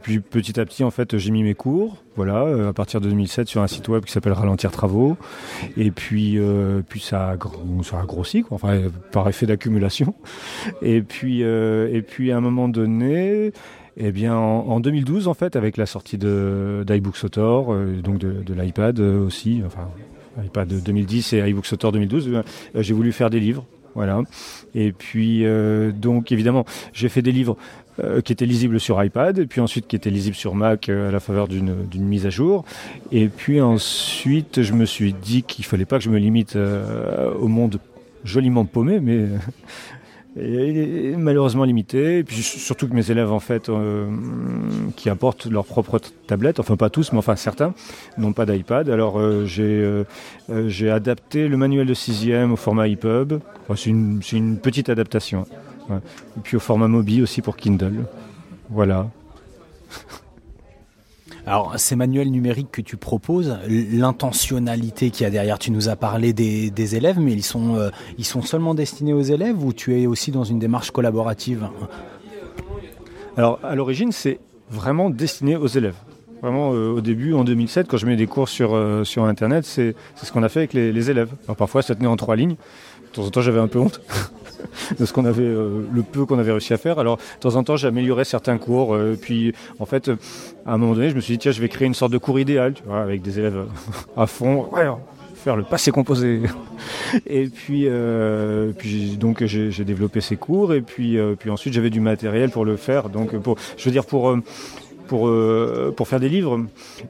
puis 0.02 0.20
petit 0.20 0.58
à 0.58 0.64
petit, 0.64 0.84
en 0.84 0.90
fait, 0.90 1.18
j'ai 1.18 1.30
mis 1.30 1.42
mes 1.42 1.54
cours, 1.54 1.98
voilà, 2.16 2.68
à 2.68 2.72
partir 2.72 3.02
de 3.02 3.08
2007 3.10 3.46
sur 3.46 3.60
un 3.60 3.66
site 3.66 3.88
web 3.88 4.04
qui 4.04 4.12
s'appelle 4.12 4.32
Ralentir 4.32 4.70
Travaux. 4.70 5.18
Et 5.76 5.90
puis, 5.90 6.38
puis 6.88 7.00
ça, 7.00 7.32
a, 7.32 7.36
ça 7.82 8.00
a 8.00 8.06
grossi, 8.06 8.42
quoi, 8.42 8.54
enfin, 8.54 8.80
par 9.12 9.28
effet 9.28 9.44
d'accumulation. 9.44 10.14
Et 10.80 11.02
puis, 11.02 11.42
et 11.42 12.02
puis 12.02 12.32
à 12.32 12.38
un 12.38 12.40
moment 12.40 12.68
donné, 12.68 13.52
eh 13.96 14.11
bien, 14.11 14.34
en, 14.34 14.80
2012, 14.80 15.28
en 15.28 15.34
fait, 15.34 15.54
avec 15.56 15.76
la 15.76 15.87
sortie 15.87 16.16
d'iBooks 16.16 17.25
Author, 17.25 17.72
euh, 17.72 18.00
donc 18.02 18.18
de, 18.18 18.54
l'iPad 18.54 18.99
euh, 19.00 19.25
aussi, 19.25 19.62
enfin, 19.66 19.88
iPad 20.42 20.68
2010 20.68 21.34
et 21.34 21.49
iBooks 21.50 21.72
Author 21.72 21.92
2012, 21.92 22.28
euh, 22.28 22.42
j'ai 22.76 22.94
voulu 22.94 23.12
faire 23.12 23.28
des 23.28 23.40
livres. 23.40 23.66
Voilà. 23.94 24.22
Et 24.75 24.92
puis, 24.92 25.44
donc, 25.94 26.32
évidemment, 26.32 26.64
j'ai 26.94 27.11
fait 27.11 27.20
des 27.20 27.30
livres 27.30 27.58
qui 28.25 28.32
étaient 28.32 28.46
lisibles 28.46 28.80
sur 28.80 29.04
iPad, 29.04 29.38
et 29.38 29.44
puis 29.44 29.61
ensuite 29.61 29.87
qui 29.87 29.96
étaient 29.96 30.08
lisibles 30.08 30.34
sur 30.34 30.54
Mac 30.54 30.88
à 30.88 31.11
la 31.11 31.20
faveur 31.20 31.46
d'une 31.46 31.84
mise 31.94 32.25
à 32.25 32.30
jour. 32.30 32.64
Et 33.11 33.28
puis 33.28 33.61
ensuite, 33.61 34.62
je 34.62 34.72
me 34.72 34.87
suis 34.87 35.12
dit 35.12 35.42
qu'il 35.42 35.66
fallait 35.66 35.84
pas 35.84 35.99
que 35.99 36.04
je 36.04 36.08
me 36.08 36.16
limite 36.16 36.56
au 37.38 37.49
monde 37.49 37.80
joliment 38.25 38.64
paumé, 38.64 38.99
mais 38.99 39.26
est 40.36 41.16
malheureusement 41.16 41.64
limité. 41.64 42.18
Et 42.18 42.24
puis 42.24 42.42
surtout 42.42 42.88
que 42.88 42.94
mes 42.94 43.10
élèves, 43.10 43.30
en 43.32 43.40
fait, 43.40 43.68
euh, 43.68 44.10
qui 44.96 45.10
apportent 45.10 45.46
leur 45.46 45.64
propre 45.64 46.00
tablette, 46.26 46.60
enfin 46.60 46.76
pas 46.76 46.90
tous, 46.90 47.12
mais 47.12 47.18
enfin 47.18 47.36
certains, 47.36 47.74
n'ont 48.18 48.32
pas 48.32 48.46
d'iPad. 48.46 48.88
Alors 48.88 49.18
euh, 49.18 49.46
euh, 49.58 50.04
j'ai 50.68 50.90
adapté 50.90 51.48
le 51.48 51.56
manuel 51.56 51.86
de 51.86 51.94
sixième 51.94 52.52
au 52.52 52.56
format 52.56 52.88
EPUB. 52.88 53.40
c'est 53.76 53.90
une, 53.90 54.20
une, 54.32 54.58
petite 54.58 54.88
adaptation. 54.88 55.46
Et 55.90 56.40
puis 56.42 56.56
au 56.56 56.60
format 56.60 56.88
Mobi 56.88 57.22
aussi 57.22 57.42
pour 57.42 57.56
Kindle. 57.56 58.04
Voilà. 58.70 59.10
Alors, 61.46 61.78
ces 61.78 61.96
manuels 61.96 62.30
numériques 62.30 62.70
que 62.70 62.80
tu 62.80 62.96
proposes, 62.96 63.56
l'intentionnalité 63.68 65.11
qu'il 65.11 65.25
y 65.25 65.26
a 65.26 65.30
derrière, 65.30 65.58
tu 65.58 65.72
nous 65.72 65.88
as 65.88 65.96
parlé 65.96 66.32
des, 66.32 66.96
élèves, 66.96 67.18
mais 67.18 67.32
ils 67.32 67.42
sont, 67.42 67.76
euh, 67.76 67.90
ils 68.16 68.25
sont 68.25 68.42
seulement 68.42 68.75
destinés 68.75 69.12
aux 69.12 69.22
élèves 69.22 69.62
ou 69.64 69.72
tu 69.72 70.00
es 70.00 70.06
aussi 70.06 70.30
dans 70.30 70.44
une 70.44 70.61
démarche 70.61 70.92
collaborative? 70.92 71.68
Alors, 73.37 73.58
à 73.64 73.75
l'origine, 73.75 74.12
c'est 74.12 74.38
vraiment 74.70 75.11
destiné 75.11 75.56
aux 75.56 75.66
élèves. 75.66 75.96
Vraiment, 76.42 76.75
euh, 76.75 76.90
au 76.90 77.00
début, 77.00 77.34
en 77.34 77.44
2007, 77.44 77.88
quand 77.88 77.96
je 77.96 78.06
mets 78.06 78.16
des 78.16 78.26
cours 78.26 78.49
sur, 78.49 78.75
euh, 78.75 79.04
sur 79.04 79.25
Internet, 79.25 79.64
c'est 79.64 79.94
ce 80.16 80.32
qu'on 80.32 80.42
a 80.42 80.49
fait 80.49 80.61
avec 80.61 80.72
les, 80.75 81.11
élèves. 81.11 81.30
Parfois, 81.56 81.82
ça 81.82 81.94
tenait 81.94 82.08
en 82.08 82.16
trois 82.16 82.37
lignes. 82.37 82.56
De 82.56 83.14
temps 83.14 83.25
en 83.25 83.30
temps, 83.30 83.40
j'avais 83.40 83.61
un 83.61 83.68
peu 83.68 83.78
honte. 83.78 84.00
de 84.99 85.04
ce 85.04 85.12
qu'on 85.12 85.25
avait, 85.25 85.42
euh, 85.42 85.83
le 85.92 86.02
peu 86.02 86.26
qu'on 86.26 86.38
avait 86.38 86.52
réussi 86.52 86.73
à 86.73 86.78
faire. 86.78 86.99
Alors, 86.99 87.16
de 87.16 87.40
temps 87.40 87.57
en 87.57 87.64
temps, 87.64 87.76
j'améliorais 87.76 88.25
certains 88.25 88.59
cours. 88.59 88.95
Euh, 88.95 89.19
puis, 89.21 89.52
en 89.78 89.87
fait, 89.87 90.11
à 90.66 90.75
un 90.75 90.78
moment 90.78 90.95
donné, 90.95 91.11
je 91.11 91.14
me 91.14 91.21
suis 91.21 91.35
dit, 91.35 91.38
tiens, 91.38 91.52
je 91.52 91.61
vais 91.61 91.69
créer 91.69 91.87
une 91.87 91.95
sorte 91.95 92.12
de 92.12 92.19
cours 92.19 92.38
idéal, 92.38 92.75
tu 92.75 92.83
vois, 92.85 93.00
avec 93.00 93.23
des 93.23 93.38
élèves 93.38 93.64
à 94.16 94.26
fond. 94.26 94.69
faire 95.35 95.57
le 95.57 95.64
passé 95.64 95.90
composé. 95.90 96.42
et 97.26 97.47
puis, 97.47 97.85
euh, 97.87 98.73
puis 98.76 99.16
donc 99.16 99.45
j'ai 99.45 99.85
développé 99.85 100.21
ces 100.21 100.37
cours 100.37 100.73
et 100.73 100.81
puis, 100.81 101.19
puis 101.38 101.50
ensuite 101.50 101.75
j'avais 101.75 101.90
du 101.90 102.00
matériel 102.00 102.50
pour 102.50 102.64
le 102.64 102.76
faire. 102.76 103.09
Donc 103.09 103.37
pour, 103.38 103.57
je 103.76 103.85
veux 103.85 103.90
dire 103.90 104.04
pour 104.04 104.37
pour, 105.06 105.28
euh, 105.28 105.92
pour 105.97 106.09
faire 106.09 106.21
des 106.21 106.28
livres. 106.28 106.61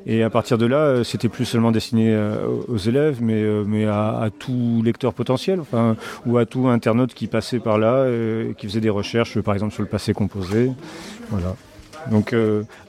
Et 0.06 0.22
à 0.22 0.30
partir 0.30 0.58
de 0.58 0.66
là, 0.66 0.78
euh, 0.78 1.04
c'était 1.04 1.28
plus 1.28 1.44
seulement 1.44 1.70
destiné 1.70 2.12
euh, 2.12 2.46
aux 2.68 2.78
élèves, 2.78 3.18
mais, 3.20 3.42
mais 3.66 3.86
à, 3.86 4.28
tout 4.38 4.82
lecteur 4.84 5.14
potentiel, 5.14 5.60
enfin, 5.60 5.96
ou 6.26 6.38
à 6.38 6.46
tout 6.46 6.68
internaute 6.68 7.14
qui 7.14 7.26
passait 7.26 7.58
par 7.58 7.78
là, 7.78 8.06
qui 8.56 8.66
faisait 8.66 8.80
des 8.80 8.90
recherches, 8.90 9.40
par 9.40 9.54
exemple 9.54 9.72
sur 9.72 9.82
le 9.82 9.88
passé 9.88 10.12
composé. 10.12 10.72
Voilà. 11.30 11.54
Donc 12.10 12.34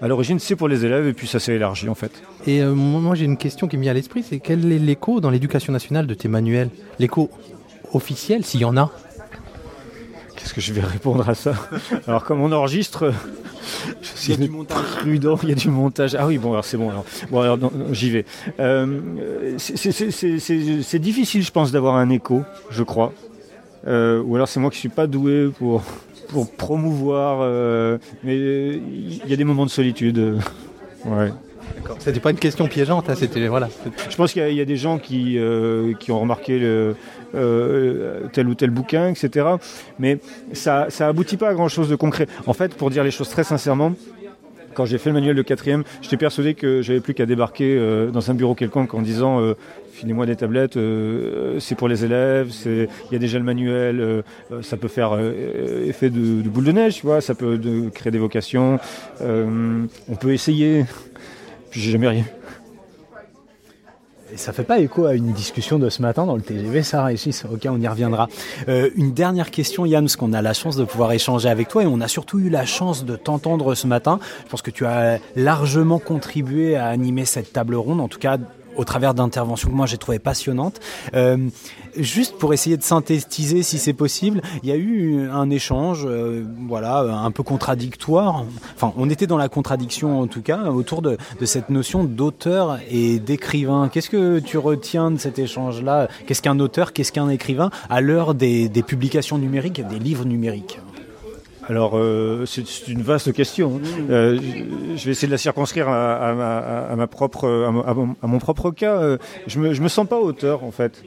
à 0.02 0.08
l'origine 0.08 0.40
c'est 0.40 0.56
pour 0.56 0.68
les 0.68 0.86
élèves 0.86 1.06
et 1.06 1.14
puis 1.14 1.28
ça 1.28 1.40
s'est 1.40 1.54
élargi 1.54 1.88
en 1.88 1.96
fait. 1.96 2.12
Et 2.48 2.64
moi 2.64 3.14
j'ai 3.16 3.26
une 3.26 3.38
question 3.38 3.68
qui 3.68 3.78
me 3.78 3.84
vient 3.84 3.92
à 3.92 3.94
l'esprit, 3.94 4.24
c'est 4.24 4.40
quel 4.40 4.72
est 4.72 4.80
l'écho 4.80 5.20
dans 5.20 5.30
l'éducation 5.30 5.72
nationale 5.72 6.08
de 6.08 6.14
tes 6.14 6.28
manuels? 6.28 6.70
L'écho 7.00 7.30
officiel 7.94 8.44
s'il 8.44 8.62
y 8.62 8.66
en 8.66 8.76
a? 8.78 8.92
Qu'est-ce 10.44 10.54
que 10.54 10.60
je 10.62 10.74
vais 10.74 10.82
répondre 10.82 11.30
à 11.30 11.36
ça 11.36 11.54
Alors 12.06 12.26
comme 12.26 12.42
on 12.42 12.52
enregistre, 12.52 13.14
il 14.26 14.30
y 14.30 14.34
a 14.34 14.36
du 14.36 14.50
montage. 14.50 14.78
Prudent, 15.00 15.40
il 15.42 15.50
y 15.50 15.52
a 15.54 15.56
du 15.56 15.70
montage. 15.70 16.16
Ah 16.20 16.28
oui, 16.28 16.38
bon, 16.38 16.52
alors 16.52 16.66
c'est 16.66 16.76
bon. 16.76 16.90
Alors, 16.90 17.06
bon, 17.32 17.40
alors 17.40 17.58
j'y 17.94 18.10
vais. 18.10 18.26
Euh, 18.60 19.56
c'est 19.58 21.00
difficile, 21.00 21.44
je 21.44 21.52
pense, 21.52 21.72
d'avoir 21.72 21.96
un 21.96 22.10
écho, 22.10 22.44
je 22.70 22.84
crois. 22.84 23.14
Euh, 23.88 24.22
ou 24.22 24.36
alors 24.36 24.50
c'est 24.50 24.60
moi 24.60 24.70
qui 24.70 24.80
suis 24.80 24.90
pas 24.90 25.08
doué 25.08 25.50
pour 25.58 25.82
pour 26.28 26.52
promouvoir. 26.52 27.40
Euh, 27.42 27.98
mais 28.26 28.36
il 28.36 29.26
y 29.26 29.34
a 29.34 29.38
des 29.38 29.46
moments 29.46 29.66
de 29.66 29.72
solitude. 29.72 30.40
ouais. 31.06 31.32
C'était 32.00 32.20
pas 32.20 32.32
une 32.32 32.38
question 32.38 32.68
piégeante, 32.68 33.10
hein, 33.10 33.16
c'était 33.16 33.48
voilà. 33.48 33.70
Je 34.10 34.16
pense 34.16 34.34
qu'il 34.34 34.54
y, 34.54 34.62
a 34.62 34.66
des 34.66 34.78
gens 34.78 34.98
qui, 34.98 35.38
euh, 35.38 35.94
qui 35.94 36.12
ont 36.12 36.20
remarqué 36.20 36.60
euh, 36.62 38.28
tel 38.32 38.48
ou 38.48 38.56
tel 38.56 38.70
bouquin, 38.70 39.10
etc. 39.10 39.48
Mais 40.00 40.20
ça, 40.54 40.88
ça 40.90 41.08
aboutit 41.08 41.38
pas 41.38 41.50
à 41.50 41.54
grand 41.54 41.68
chose 41.68 41.90
de 41.90 41.96
concret. 41.96 42.28
En 42.46 42.54
fait, 42.54 42.74
pour 42.76 42.90
dire 42.90 43.04
les 43.04 43.12
choses 43.12 43.30
très 43.30 43.44
sincèrement, 43.44 43.94
quand 44.74 44.86
j'ai 44.86 44.98
fait 44.98 45.10
le 45.10 45.14
manuel 45.14 45.36
de 45.36 45.42
quatrième, 45.44 45.84
j'étais 46.02 46.18
persuadé 46.18 46.56
que 46.56 46.82
j'avais 46.82 47.00
plus 47.00 47.14
qu'à 47.14 47.28
débarquer 47.28 47.78
euh, 47.78 48.10
dans 48.10 48.32
un 48.32 48.34
bureau 48.34 48.56
quelconque 48.56 48.94
en 48.94 49.02
disant 49.02 49.40
filez-moi 49.92 50.26
des 50.26 50.36
tablettes, 50.36 50.78
c'est 51.60 51.76
pour 51.76 51.88
les 51.88 52.04
élèves, 52.04 52.52
il 52.66 52.88
y 53.12 53.16
a 53.16 53.20
déjà 53.20 53.38
le 53.38 53.46
manuel, 53.46 54.24
ça 54.62 54.76
peut 54.76 54.88
faire 54.88 55.18
effet 55.86 56.10
de, 56.10 56.42
boule 56.50 56.64
de 56.64 56.72
neige, 56.72 56.96
tu 56.96 57.06
vois, 57.06 57.22
ça 57.22 57.36
peut 57.36 57.60
créer 57.94 58.10
des 58.10 58.18
vocations, 58.18 58.80
on 59.22 60.16
peut 60.20 60.34
essayer 60.34 60.86
j'ai 61.80 61.92
jamais 61.92 62.08
rien. 62.08 62.26
Et 64.34 64.38
ça 64.38 64.52
fait 64.52 64.64
pas 64.64 64.80
écho 64.80 65.06
à 65.06 65.14
une 65.14 65.32
discussion 65.32 65.78
de 65.78 65.90
ce 65.90 66.02
matin 66.02 66.26
dans 66.26 66.36
le 66.36 66.42
TGV, 66.42 66.82
ça, 66.82 67.04
Régis 67.04 67.46
Ok, 67.46 67.68
on 67.70 67.80
y 67.80 67.88
reviendra. 67.88 68.28
Euh, 68.68 68.90
une 68.96 69.14
dernière 69.14 69.52
question, 69.52 69.86
Yann, 69.86 70.06
parce 70.06 70.16
qu'on 70.16 70.34
a 70.34 70.42
la 70.42 70.54
chance 70.54 70.76
de 70.76 70.86
pouvoir 70.86 71.12
échanger 71.12 71.50
avec 71.50 71.68
toi 71.68 71.84
et 71.84 71.86
on 71.86 72.02
a 72.02 72.08
surtout 72.08 72.40
eu 72.40 72.50
la 72.50 72.66
chance 72.66 73.06
de 73.06 73.16
t'entendre 73.16 73.76
ce 73.76 73.86
matin. 73.86 74.20
Je 74.46 74.50
pense 74.50 74.64
que 74.64 74.72
tu 74.72 74.88
as 74.88 75.20
largement 75.36 76.00
contribué 76.00 76.76
à 76.76 76.88
animer 76.88 77.26
cette 77.26 77.54
table 77.54 77.76
ronde, 77.76 78.02
en 78.02 78.08
tout 78.08 78.18
cas 78.18 78.38
au 78.78 78.84
travers 78.84 79.14
d'interventions 79.14 79.70
que 79.70 79.76
moi 79.76 79.86
j'ai 79.86 79.98
trouvé 79.98 80.20
passionnantes. 80.20 80.80
Euh, 81.14 81.38
juste 81.98 82.38
pour 82.38 82.54
essayer 82.54 82.78
de 82.78 82.84
synthétiser 82.84 83.64
si 83.64 83.78
c'est 83.78 83.94
possible, 83.94 84.42
il 84.64 84.70
y 84.70 84.72
a 84.72 84.76
eu 84.76 85.30
un 85.30 85.50
échange, 85.50 86.06
euh, 86.06 86.44
voilà, 86.68 87.00
un 87.00 87.32
peu 87.32 87.44
contradictoire. 87.44 88.46
Enfin, 88.76 88.94
on 88.98 89.10
était 89.10 89.28
dans 89.28 89.38
la 89.38 89.50
contradiction 89.50 90.20
en 90.20 90.28
tout 90.28 90.42
cas 90.42 90.66
autour 90.66 91.02
de, 91.02 91.18
de 91.40 91.46
cette 91.46 91.70
notion 91.70 92.04
d'auteur 92.04 92.80
et 92.90 93.20
d'écrivain. 93.20 93.90
Qu'est-ce 93.92 94.10
que 94.10 94.40
tu 94.40 94.58
retiens 94.58 95.12
de 95.12 95.18
cet 95.18 95.40
échange-là? 95.40 96.08
Qu'est-ce 96.26 96.42
qu'un 96.42 96.60
auteur 96.60 96.94
Qu'est-ce 96.94 97.12
qu'un 97.12 97.30
écrivain? 97.30 97.70
À 97.90 98.02
l'heure 98.02 98.34
des, 98.34 98.70
des 98.70 98.84
publications 98.84 99.38
numériques, 99.38 99.86
des 99.88 100.00
livres 100.00 100.26
numériques 100.26 100.80
Alors, 101.68 101.98
euh, 101.98 102.46
c'est 102.46 102.88
une 102.88 103.02
vaste 103.02 103.32
question. 103.34 103.80
Euh, 104.10 104.38
je 104.96 105.06
vais 105.06 105.12
essayer 105.12 105.28
de 105.28 105.32
la 105.32 105.38
circonscrire 105.38 105.88
à, 105.88 106.16
à 106.16 106.34
ma, 106.34 106.58
à 106.58 106.96
ma 106.96 107.08
propre, 107.08 107.48
à 107.68 107.72
mon, 107.72 107.82
à 107.84 107.94
mon- 107.94 108.16
à 108.22 108.28
mon 108.28 108.40
propre 108.40 108.72
cas. 108.72 108.98
Euh, 109.02 109.18
Je 109.48 109.60
me, 109.60 109.74
je 109.74 109.82
me 109.82 109.88
sens 109.88 110.08
pas 110.08 110.20
auteur, 110.20 110.64
en 110.64 110.72
fait. 110.72 111.04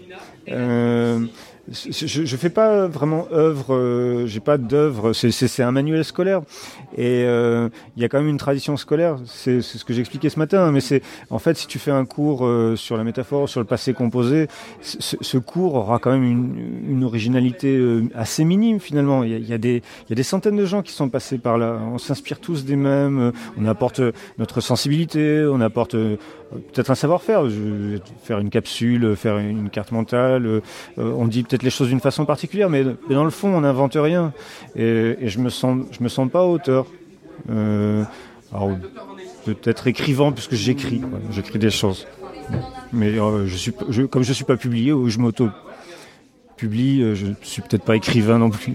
Euh, 0.49 1.21
je, 1.71 2.25
je 2.25 2.37
fais 2.37 2.51
pas 2.51 2.87
vraiment 2.87 3.27
œuvre, 3.33 3.75
euh, 3.75 4.27
j'ai 4.27 4.41
pas 4.41 4.57
d'œuvre. 4.57 5.13
C'est, 5.13 5.63
un 5.63 5.73
manuel 5.73 6.05
scolaire, 6.05 6.43
et 6.97 7.25
euh, 7.25 7.69
il 7.97 8.03
y 8.03 8.05
a 8.05 8.09
quand 8.09 8.19
même 8.19 8.29
une 8.29 8.37
tradition 8.37 8.77
scolaire. 8.77 9.19
C'est, 9.27 9.63
ce 9.63 9.85
que 9.85 9.93
j'expliquais 9.93 10.29
ce 10.29 10.39
matin. 10.39 10.71
Mais 10.71 10.81
c'est, 10.81 11.03
en 11.31 11.39
fait, 11.39 11.57
si 11.57 11.67
tu 11.67 11.79
fais 11.79 11.91
un 11.91 12.05
cours 12.05 12.47
euh, 12.47 12.77
sur 12.77 12.97
la 12.97 13.05
métaphore, 13.05 13.49
sur 13.49 13.61
le 13.61 13.67
passé 13.67 13.95
composé, 13.95 14.49
ce, 14.81 15.39
cours 15.39 15.75
aura 15.75 15.99
quand 15.99 16.13
même 16.13 16.25
une, 16.25 16.89
une 16.89 17.05
originalité 17.05 17.77
euh, 17.77 18.05
assez 18.15 18.45
minime 18.45 18.81
finalement. 18.81 19.25
Il 19.25 19.37
y, 19.39 19.49
y 19.51 19.53
a 19.53 19.59
des, 19.59 19.83
y 20.09 20.13
a 20.13 20.17
des 20.17 20.23
centaines 20.23 20.57
de 20.57 20.67
gens 20.67 20.83
qui 20.83 20.93
sont 20.93 21.09
passés 21.09 21.39
par 21.39 21.59
là. 21.59 21.79
On 21.93 21.99
s'inspire 21.99 22.39
tous 22.39 22.65
des 22.65 22.77
mêmes. 22.77 23.33
On 23.59 23.67
apporte 23.67 24.01
notre 24.39 24.61
sensibilité, 24.61 25.47
on 25.51 25.61
apporte 25.61 25.97
peut-être 26.50 26.91
un 26.91 26.95
savoir-faire. 26.95 27.43
Faire 28.23 28.38
une 28.38 28.50
capsule, 28.50 29.17
faire 29.17 29.38
une 29.38 29.71
carte 29.71 29.93
mentale. 29.93 30.47
euh, 30.47 30.61
on 30.97 31.26
dit 31.26 31.43
peut-être 31.43 31.62
les 31.62 31.71
choses 31.71 31.88
d'une 31.88 32.00
façon 32.00 32.25
particulière, 32.25 32.71
mais, 32.71 32.85
dans 33.11 33.25
le 33.25 33.31
fond, 33.31 33.49
on 33.49 33.61
n'invente 33.61 33.97
rien. 33.97 34.33
Et, 34.76 35.17
je 35.29 35.38
me 35.38 35.50
sens, 35.50 35.85
je 35.91 36.03
me 36.03 36.09
sens 36.09 36.31
pas 36.31 36.45
auteur. 36.45 36.87
Euh, 37.50 38.05
peut-être 39.45 39.87
écrivant 39.87 40.33
puisque 40.33 40.55
j'écris, 40.55 41.00
j'écris 41.31 41.59
des 41.59 41.71
choses. 41.71 42.07
Mais 42.93 43.19
euh, 43.19 43.47
je 43.47 43.57
suis, 43.57 43.73
comme 44.11 44.23
je 44.23 44.33
suis 44.33 44.45
pas 44.45 44.57
publié 44.57 44.93
ou 44.93 45.09
je 45.09 45.19
m'auto 45.19 45.49
publie, 46.57 47.03
euh, 47.03 47.15
je 47.15 47.26
suis 47.43 47.62
peut-être 47.62 47.85
pas 47.85 47.97
écrivain 47.97 48.38
non 48.38 48.50
plus. 48.50 48.75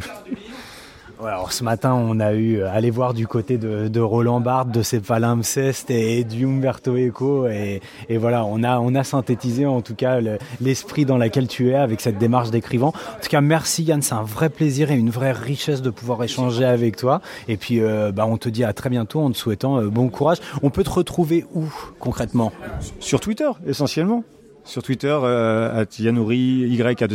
Alors 1.23 1.53
ce 1.53 1.63
matin, 1.63 1.93
on 1.93 2.19
a 2.19 2.33
eu 2.33 2.57
euh, 2.57 2.71
aller 2.71 2.89
voir 2.89 3.13
du 3.13 3.27
côté 3.27 3.59
de, 3.59 3.99
Roland 3.99 4.39
Barthes, 4.39 4.71
de 4.71 4.81
ses 4.81 4.99
palimpsestes 4.99 5.91
et, 5.91 6.23
du 6.23 6.47
Umberto 6.47 6.97
Eco, 6.97 7.47
et, 7.47 7.79
voilà, 8.17 8.43
on 8.43 8.63
a 8.63 8.79
on 8.79 8.95
a 8.95 9.03
synthétisé 9.03 9.67
en 9.67 9.81
tout 9.81 9.93
cas 9.93 10.19
le- 10.19 10.39
l'esprit 10.61 11.05
dans 11.05 11.17
lequel 11.17 11.47
tu 11.47 11.69
es 11.69 11.75
avec 11.75 12.01
cette 12.01 12.17
démarche 12.17 12.49
d'écrivain. 12.49 12.87
En 12.87 13.21
tout 13.21 13.29
cas, 13.29 13.41
merci 13.41 13.83
Yann, 13.83 14.01
c'est 14.01 14.15
un 14.15 14.23
vrai 14.23 14.49
plaisir 14.49 14.89
et 14.89 14.95
une 14.95 15.11
vraie 15.11 15.31
richesse 15.31 15.83
de 15.83 15.91
pouvoir 15.91 16.23
échanger 16.23 16.65
avec 16.65 16.97
toi. 16.97 17.21
Et 17.47 17.57
puis, 17.57 17.81
euh, 17.81 18.11
bah, 18.11 18.25
on 18.27 18.37
te 18.37 18.49
dit 18.49 18.63
à 18.63 18.73
très 18.73 18.89
bientôt 18.89 19.21
en 19.21 19.29
te 19.31 19.37
souhaitant 19.37 19.77
euh, 19.79 19.89
bon 19.89 20.09
courage. 20.09 20.37
On 20.63 20.71
peut 20.71 20.83
te 20.83 20.89
retrouver 20.89 21.45
où 21.53 21.65
concrètement? 21.99 22.51
Sur 22.99 23.19
Twitter, 23.19 23.49
essentiellement. 23.67 24.23
Sur 24.63 24.81
Twitter, 24.81 25.15
euh, 25.23 25.81
at 25.81 25.85
Yanouri, 25.99 26.67
Y, 26.67 27.03
A, 27.03 27.07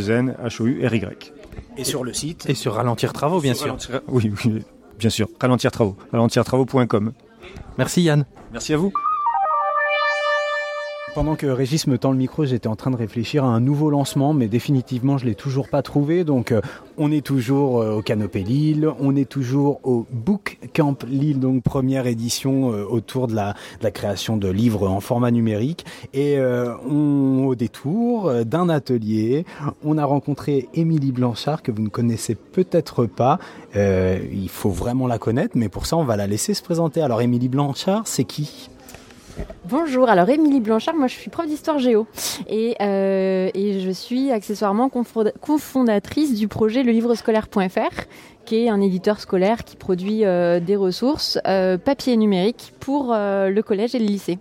2 1.77 1.81
N, 1.81 1.83
H, 1.83 1.83
O, 1.83 1.83
U, 1.83 1.83
R, 1.83 1.83
Y. 1.83 1.83
Et 1.83 1.83
sur 1.83 2.03
le 2.03 2.13
site 2.13 2.49
Et 2.49 2.53
sur 2.55 2.73
Ralentir 2.73 3.13
Travaux, 3.13 3.39
bien 3.41 3.53
sûr. 3.53 3.67
Ralentir- 3.67 4.01
Oui, 4.07 4.31
oui, 4.45 4.63
bien 4.99 5.09
sûr. 5.09 5.27
Ralentir 5.39 5.71
travaux. 5.71 5.95
Ralentirtravaux.com. 6.11 7.11
Merci 7.77 8.01
Yann. 8.03 8.25
Merci 8.51 8.73
à 8.73 8.77
vous. 8.77 8.91
Pendant 11.17 11.35
que 11.35 11.47
Régis 11.47 11.87
me 11.87 11.97
tend 11.97 12.11
le 12.11 12.17
micro, 12.19 12.45
j'étais 12.45 12.67
en 12.67 12.75
train 12.75 12.91
de 12.91 12.95
réfléchir 12.95 13.43
à 13.43 13.47
un 13.47 13.59
nouveau 13.59 13.89
lancement, 13.89 14.35
mais 14.35 14.47
définitivement, 14.47 15.17
je 15.17 15.25
l'ai 15.25 15.33
toujours 15.33 15.67
pas 15.67 15.81
trouvé. 15.81 16.23
Donc, 16.23 16.51
euh, 16.51 16.61
on 16.99 17.11
est 17.11 17.25
toujours 17.25 17.81
euh, 17.81 17.95
au 17.95 18.03
Canopé 18.03 18.43
Lille, 18.43 18.87
on 18.99 19.15
est 19.15 19.27
toujours 19.27 19.79
au 19.81 20.05
Book 20.11 20.59
Camp 20.75 21.03
Lille, 21.07 21.39
donc 21.39 21.63
première 21.63 22.05
édition 22.05 22.71
euh, 22.71 22.83
autour 22.83 23.25
de 23.25 23.33
la, 23.33 23.55
création 23.89 24.37
de 24.37 24.47
livres 24.47 24.87
en 24.87 24.99
format 24.99 25.31
numérique. 25.31 25.87
Et 26.13 26.37
au 26.39 27.55
détour 27.55 28.45
d'un 28.45 28.69
atelier, 28.69 29.45
on 29.83 29.97
a 29.97 30.05
rencontré 30.05 30.69
Émilie 30.75 31.13
Blanchard, 31.13 31.63
que 31.63 31.71
vous 31.71 31.81
ne 31.81 31.89
connaissez 31.89 32.35
peut-être 32.35 33.07
pas. 33.07 33.39
Il 33.73 34.49
faut 34.49 34.69
vraiment 34.69 35.07
la 35.07 35.17
connaître, 35.17 35.57
mais 35.57 35.69
pour 35.69 35.87
ça, 35.87 35.97
on 35.97 36.03
va 36.03 36.15
la 36.15 36.27
laisser 36.27 36.53
se 36.53 36.61
présenter. 36.61 37.01
Alors, 37.01 37.21
Émilie 37.21 37.49
Blanchard, 37.49 38.03
c'est 38.05 38.25
qui? 38.25 38.69
Bonjour, 39.65 40.09
alors 40.09 40.29
Émilie 40.29 40.59
Blanchard, 40.59 40.95
moi 40.95 41.07
je 41.07 41.15
suis 41.15 41.29
prof 41.29 41.45
d'histoire 41.45 41.79
géo 41.79 42.07
et, 42.47 42.75
euh, 42.81 43.49
je 43.53 43.91
suis 43.91 44.31
accessoirement 44.31 44.89
cofondatrice 44.89 46.33
du 46.35 46.47
projet 46.47 46.83
lelivrescolaire.fr 46.83 48.03
qui 48.45 48.63
est 48.63 48.69
un 48.69 48.79
éditeur 48.79 49.19
scolaire 49.19 49.65
qui 49.65 49.75
produit 49.75 50.23
euh, 50.23 50.59
des 50.59 50.75
ressources 50.75 51.37
euh, 51.47 51.77
papier 51.77 52.13
et 52.13 52.17
numérique 52.17 52.73
pour 52.79 53.13
le 53.13 53.61
collège 53.61 53.93
et 53.95 53.99
le 53.99 54.05
lycée. 54.05 54.39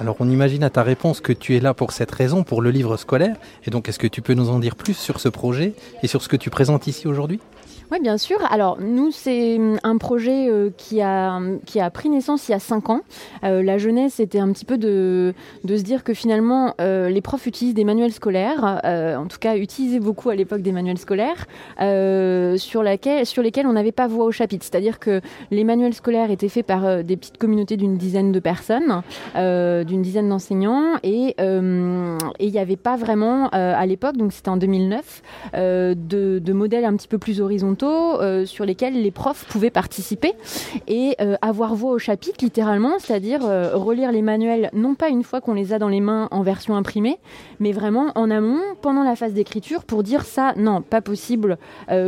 Alors 0.00 0.16
on 0.18 0.28
imagine 0.28 0.64
à 0.64 0.70
ta 0.70 0.82
réponse 0.82 1.20
que 1.20 1.32
tu 1.32 1.54
es 1.56 1.60
là 1.60 1.72
pour 1.72 1.92
cette 1.92 2.10
raison, 2.10 2.42
pour 2.42 2.62
le 2.62 2.70
livre 2.70 2.96
scolaire. 2.96 3.36
Et 3.64 3.70
donc 3.70 3.88
est-ce 3.88 3.98
que 3.98 4.08
tu 4.08 4.22
peux 4.22 4.34
nous 4.34 4.50
en 4.50 4.58
dire 4.58 4.74
plus 4.74 4.94
sur 4.94 5.20
ce 5.20 5.28
projet 5.28 5.74
et 6.02 6.08
sur 6.08 6.22
ce 6.22 6.28
que 6.28 6.36
tu 6.36 6.50
présentes 6.50 6.86
ici 6.86 7.06
aujourd'hui? 7.06 7.40
Oui, 7.92 8.00
bien 8.00 8.16
sûr. 8.16 8.38
Alors, 8.50 8.78
nous, 8.80 9.10
c'est 9.10 9.56
hum, 9.56 9.78
un 9.82 9.98
projet 9.98 10.48
euh, 10.48 10.70
qui, 10.76 11.00
a, 11.02 11.38
qui 11.66 11.80
a 11.80 11.90
pris 11.90 12.08
naissance 12.08 12.48
il 12.48 12.52
y 12.52 12.54
a 12.54 12.58
cinq 12.58 12.88
ans. 12.88 13.00
Euh, 13.44 13.62
la 13.62 13.76
jeunesse, 13.78 14.14
c'était 14.14 14.38
un 14.38 14.50
petit 14.52 14.64
peu 14.64 14.78
de, 14.78 15.34
de 15.64 15.76
se 15.76 15.82
dire 15.82 16.02
que 16.02 16.14
finalement, 16.14 16.74
euh, 16.80 17.10
les 17.10 17.20
profs 17.20 17.46
utilisent 17.46 17.74
des 17.74 17.84
manuels 17.84 18.12
scolaires, 18.12 18.80
euh, 18.84 19.16
en 19.16 19.26
tout 19.26 19.38
cas, 19.38 19.56
utilisaient 19.56 20.00
beaucoup 20.00 20.30
à 20.30 20.34
l'époque 20.34 20.62
des 20.62 20.72
manuels 20.72 20.98
scolaires, 20.98 21.46
euh, 21.80 22.56
sur, 22.56 22.82
laquelle, 22.82 23.26
sur 23.26 23.42
lesquels 23.42 23.66
on 23.66 23.74
n'avait 23.74 23.92
pas 23.92 24.06
voix 24.06 24.24
au 24.24 24.32
chapitre. 24.32 24.64
C'est-à-dire 24.64 24.98
que 24.98 25.20
les 25.50 25.64
manuels 25.64 25.94
scolaires 25.94 26.30
étaient 26.30 26.48
faits 26.48 26.66
par 26.66 26.86
euh, 26.86 27.02
des 27.02 27.16
petites 27.18 27.38
communautés 27.38 27.76
d'une 27.76 27.96
dizaine 27.98 28.32
de 28.32 28.40
personnes, 28.40 29.02
euh, 29.36 29.84
d'une 29.84 30.00
dizaine 30.00 30.28
d'enseignants, 30.30 30.94
et 31.02 31.34
euh, 31.38 32.18
il 32.40 32.50
n'y 32.50 32.58
avait 32.58 32.76
pas 32.76 32.96
vraiment, 32.96 33.50
euh, 33.54 33.74
à 33.76 33.84
l'époque, 33.84 34.16
donc 34.16 34.32
c'était 34.32 34.48
en 34.48 34.56
2009, 34.56 35.22
euh, 35.54 35.94
de, 35.94 36.38
de 36.38 36.52
modèles 36.54 36.86
un 36.86 36.96
petit 36.96 37.08
peu 37.08 37.18
plus 37.18 37.42
horizontaux 37.42 37.73
euh, 37.82 38.46
sur 38.46 38.64
lesquels 38.64 39.00
les 39.00 39.10
profs 39.10 39.44
pouvaient 39.46 39.70
participer 39.70 40.32
et 40.86 41.16
euh, 41.20 41.36
avoir 41.42 41.74
voix 41.74 41.92
au 41.92 41.98
chapitre 41.98 42.38
littéralement, 42.42 42.98
c'est-à-dire 42.98 43.40
euh, 43.44 43.74
relire 43.74 44.12
les 44.12 44.22
manuels 44.22 44.70
non 44.72 44.94
pas 44.94 45.08
une 45.08 45.22
fois 45.22 45.40
qu'on 45.40 45.54
les 45.54 45.72
a 45.72 45.78
dans 45.78 45.88
les 45.88 46.00
mains 46.00 46.28
en 46.30 46.42
version 46.42 46.76
imprimée, 46.76 47.18
mais 47.60 47.72
vraiment 47.72 48.12
en 48.14 48.30
amont 48.30 48.60
pendant 48.82 49.02
la 49.02 49.16
phase 49.16 49.32
d'écriture 49.32 49.84
pour 49.84 50.02
dire 50.02 50.24
ça, 50.24 50.52
non, 50.56 50.82
pas 50.82 51.00
possible 51.00 51.58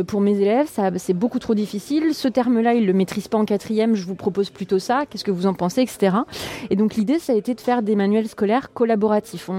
pour 0.07 0.21
mes 0.21 0.39
élèves, 0.39 0.67
ça 0.67 0.91
c'est 0.97 1.13
beaucoup 1.13 1.39
trop 1.39 1.53
difficile, 1.53 2.13
ce 2.13 2.27
terme-là 2.27 2.73
ils 2.73 2.85
le 2.85 2.93
maîtrisent 2.93 3.27
pas 3.27 3.37
en 3.37 3.45
quatrième, 3.45 3.95
je 3.95 4.05
vous 4.05 4.15
propose 4.15 4.49
plutôt 4.49 4.79
ça, 4.79 5.05
qu'est-ce 5.09 5.23
que 5.23 5.31
vous 5.31 5.47
en 5.47 5.53
pensez, 5.53 5.81
etc. 5.81 6.17
Et 6.69 6.75
donc 6.75 6.95
l'idée 6.95 7.19
ça 7.19 7.33
a 7.33 7.35
été 7.35 7.53
de 7.53 7.61
faire 7.61 7.81
des 7.81 7.95
manuels 7.95 8.27
scolaires 8.27 8.73
collaboratifs. 8.73 9.49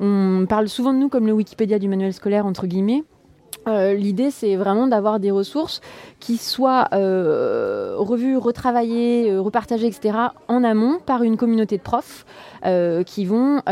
On 0.00 0.46
parle 0.48 0.68
souvent 0.68 0.92
de 0.92 0.98
nous 0.98 1.08
comme 1.08 1.26
le 1.26 1.32
Wikipédia 1.32 1.78
du 1.78 1.88
manuel 1.88 2.12
scolaire 2.12 2.46
entre 2.46 2.66
guillemets. 2.66 3.04
Euh, 3.68 3.94
L'idée, 3.94 4.30
c'est 4.30 4.56
vraiment 4.56 4.86
d'avoir 4.86 5.20
des 5.20 5.30
ressources 5.30 5.80
qui 6.20 6.36
soient 6.36 6.88
euh, 6.92 7.94
revues, 7.96 8.36
retravaillées, 8.36 9.30
euh, 9.30 9.40
repartagées, 9.40 9.86
etc., 9.86 10.16
en 10.48 10.64
amont 10.64 10.98
par 11.04 11.22
une 11.22 11.36
communauté 11.36 11.76
de 11.76 11.82
profs 11.82 12.24
qui 13.06 13.24
vont 13.24 13.62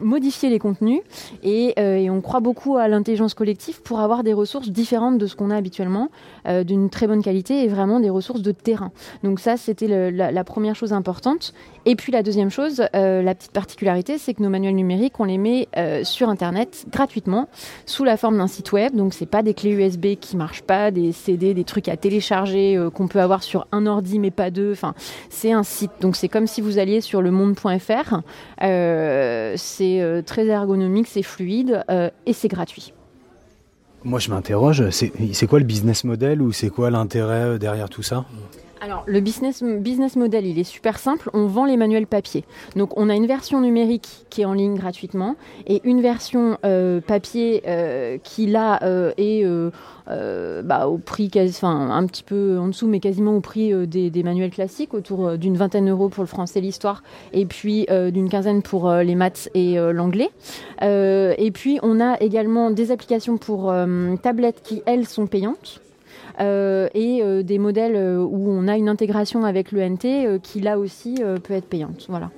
modifier 0.00 0.48
les 0.48 0.58
contenus. 0.58 1.02
Et, 1.42 1.74
on 2.10 2.22
croit 2.22 2.40
beaucoup 2.40 2.78
à 2.78 2.88
l'intelligence 2.88 3.34
collective 3.34 3.82
pour 3.82 4.00
avoir 4.00 4.24
des 4.24 4.32
ressources 4.32 4.70
différentes 4.70 5.18
de 5.18 5.26
ce 5.26 5.36
qu'on 5.36 5.50
a 5.50 5.56
habituellement, 5.56 6.08
d'une 6.64 6.88
très 6.88 7.06
bonne 7.06 7.22
qualité 7.22 7.64
et 7.64 7.68
vraiment 7.68 8.00
des 8.00 8.08
ressources 8.08 8.40
de 8.40 8.52
terrain. 8.52 8.92
Donc 9.24 9.40
ça, 9.40 9.58
c'était 9.58 10.10
la 10.10 10.44
première 10.44 10.74
chose 10.74 10.94
importante. 10.94 11.52
Et 11.90 11.96
puis 11.96 12.12
la 12.12 12.22
deuxième 12.22 12.50
chose, 12.50 12.84
euh, 12.94 13.22
la 13.22 13.34
petite 13.34 13.52
particularité, 13.52 14.18
c'est 14.18 14.34
que 14.34 14.42
nos 14.42 14.50
manuels 14.50 14.74
numériques, 14.74 15.18
on 15.20 15.24
les 15.24 15.38
met 15.38 15.68
euh, 15.78 16.04
sur 16.04 16.28
Internet 16.28 16.84
gratuitement 16.92 17.48
sous 17.86 18.04
la 18.04 18.18
forme 18.18 18.36
d'un 18.36 18.46
site 18.46 18.72
web. 18.72 18.94
Donc 18.94 19.14
c'est 19.14 19.24
pas 19.24 19.42
des 19.42 19.54
clés 19.54 19.70
USB 19.70 20.16
qui 20.20 20.36
marchent 20.36 20.60
pas, 20.60 20.90
des 20.90 21.12
CD, 21.12 21.54
des 21.54 21.64
trucs 21.64 21.88
à 21.88 21.96
télécharger 21.96 22.76
euh, 22.76 22.90
qu'on 22.90 23.08
peut 23.08 23.22
avoir 23.22 23.42
sur 23.42 23.66
un 23.72 23.86
ordi 23.86 24.18
mais 24.18 24.30
pas 24.30 24.50
deux. 24.50 24.70
Enfin, 24.70 24.92
c'est 25.30 25.52
un 25.52 25.62
site. 25.62 25.92
Donc 26.02 26.14
c'est 26.14 26.28
comme 26.28 26.46
si 26.46 26.60
vous 26.60 26.78
alliez 26.78 27.00
sur 27.00 27.22
le 27.22 27.30
monde.fr. 27.30 28.20
C'est 28.60 30.22
très 30.26 30.46
ergonomique, 30.46 31.06
c'est 31.06 31.22
fluide 31.22 31.84
et 32.26 32.32
c'est 32.34 32.48
gratuit. 32.48 32.92
Moi, 34.04 34.18
je 34.18 34.28
m'interroge, 34.28 34.90
c'est 34.90 35.46
quoi 35.46 35.58
le 35.58 35.64
business 35.64 36.04
model 36.04 36.42
ou 36.42 36.52
c'est 36.52 36.68
quoi 36.68 36.90
l'intérêt 36.90 37.58
derrière 37.58 37.88
tout 37.88 38.02
ça? 38.02 38.26
Alors, 38.80 39.02
le 39.06 39.20
business, 39.20 39.62
business 39.62 40.14
model, 40.14 40.46
il 40.46 40.58
est 40.58 40.64
super 40.64 40.98
simple. 40.98 41.30
On 41.32 41.46
vend 41.46 41.64
les 41.64 41.76
manuels 41.76 42.06
papier. 42.06 42.44
Donc, 42.76 42.96
on 42.96 43.08
a 43.08 43.14
une 43.14 43.26
version 43.26 43.60
numérique 43.60 44.26
qui 44.30 44.42
est 44.42 44.44
en 44.44 44.52
ligne 44.52 44.76
gratuitement 44.76 45.34
et 45.66 45.80
une 45.84 46.00
version 46.00 46.58
euh, 46.64 47.00
papier 47.00 47.62
euh, 47.66 48.18
qui, 48.22 48.46
là, 48.46 48.78
euh, 48.82 49.12
est 49.16 49.44
bah, 50.64 50.86
au 50.86 50.98
prix, 50.98 51.30
enfin, 51.36 51.90
un 51.90 52.06
petit 52.06 52.22
peu 52.22 52.58
en 52.58 52.68
dessous, 52.68 52.86
mais 52.86 53.00
quasiment 53.00 53.36
au 53.36 53.40
prix 53.40 53.74
des, 53.86 54.10
des 54.10 54.22
manuels 54.22 54.50
classiques, 54.50 54.94
autour 54.94 55.36
d'une 55.36 55.56
vingtaine 55.56 55.86
d'euros 55.86 56.08
pour 56.08 56.22
le 56.22 56.28
français 56.28 56.60
et 56.60 56.62
l'histoire, 56.62 57.02
et 57.32 57.46
puis 57.46 57.86
d'une 57.90 58.28
quinzaine 58.28 58.62
pour 58.62 58.90
les 58.90 59.14
maths 59.14 59.50
et 59.54 59.76
l'anglais. 59.92 60.30
Et 60.80 61.50
puis, 61.52 61.78
on 61.82 62.00
a 62.00 62.16
également 62.20 62.70
des 62.70 62.90
applications 62.90 63.36
pour 63.36 63.72
tablettes 64.22 64.62
qui, 64.62 64.82
elles, 64.86 65.06
sont 65.06 65.26
payantes. 65.26 65.80
Euh, 66.40 66.88
et 66.94 67.20
euh, 67.22 67.42
des 67.42 67.58
modèles 67.58 67.96
euh, 67.96 68.18
où 68.18 68.50
on 68.50 68.68
a 68.68 68.76
une 68.76 68.88
intégration 68.88 69.44
avec 69.44 69.72
l'ENT 69.72 70.38
qui 70.42 70.60
là 70.60 70.78
aussi 70.78 71.16
peut 71.42 71.54
être 71.54 71.68
payante. 71.68 72.06
Voilà. 72.08 72.30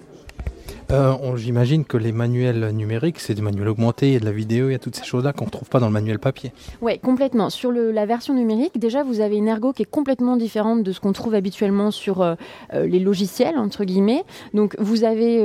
Euh, 0.92 1.37
J'imagine 1.37 1.85
que 1.85 1.96
les 1.96 2.11
manuels 2.11 2.70
numériques, 2.70 3.20
c'est 3.20 3.35
des 3.35 3.42
manuels 3.42 3.68
augmentés, 3.68 4.09
il 4.09 4.12
y 4.14 4.16
a 4.16 4.20
de 4.20 4.24
la 4.24 4.33
vidéo, 4.33 4.68
il 4.68 4.72
y 4.72 4.74
a 4.74 4.79
toutes 4.81 4.96
ces 4.96 5.05
choses-là 5.05 5.33
qu'on 5.33 5.44
ne 5.44 5.50
retrouve 5.50 5.68
pas 5.68 5.79
dans 5.79 5.87
le 5.87 5.92
manuel 5.92 6.18
papier. 6.18 6.53
Ouais, 6.83 6.98
complètement. 6.98 7.48
Sur 7.48 7.70
la 7.70 8.07
version 8.07 8.35
numérique, 8.35 8.79
déjà, 8.79 9.05
vous 9.05 9.20
avez 9.20 9.37
une 9.37 9.46
ergo 9.46 9.72
qui 9.72 9.83
est 9.83 9.90
complètement 9.90 10.37
différente 10.37 10.83
de 10.83 10.90
ce 10.90 10.98
qu'on 10.98 11.12
trouve 11.12 11.35
habituellement 11.35 11.92
sur 11.92 12.22
euh, 12.22 12.35
euh, 12.74 12.87
les 12.87 12.98
logiciels, 12.98 13.57
entre 13.57 13.85
guillemets. 13.85 14.24
Donc, 14.53 14.74
vous 14.81 15.05
avez 15.05 15.40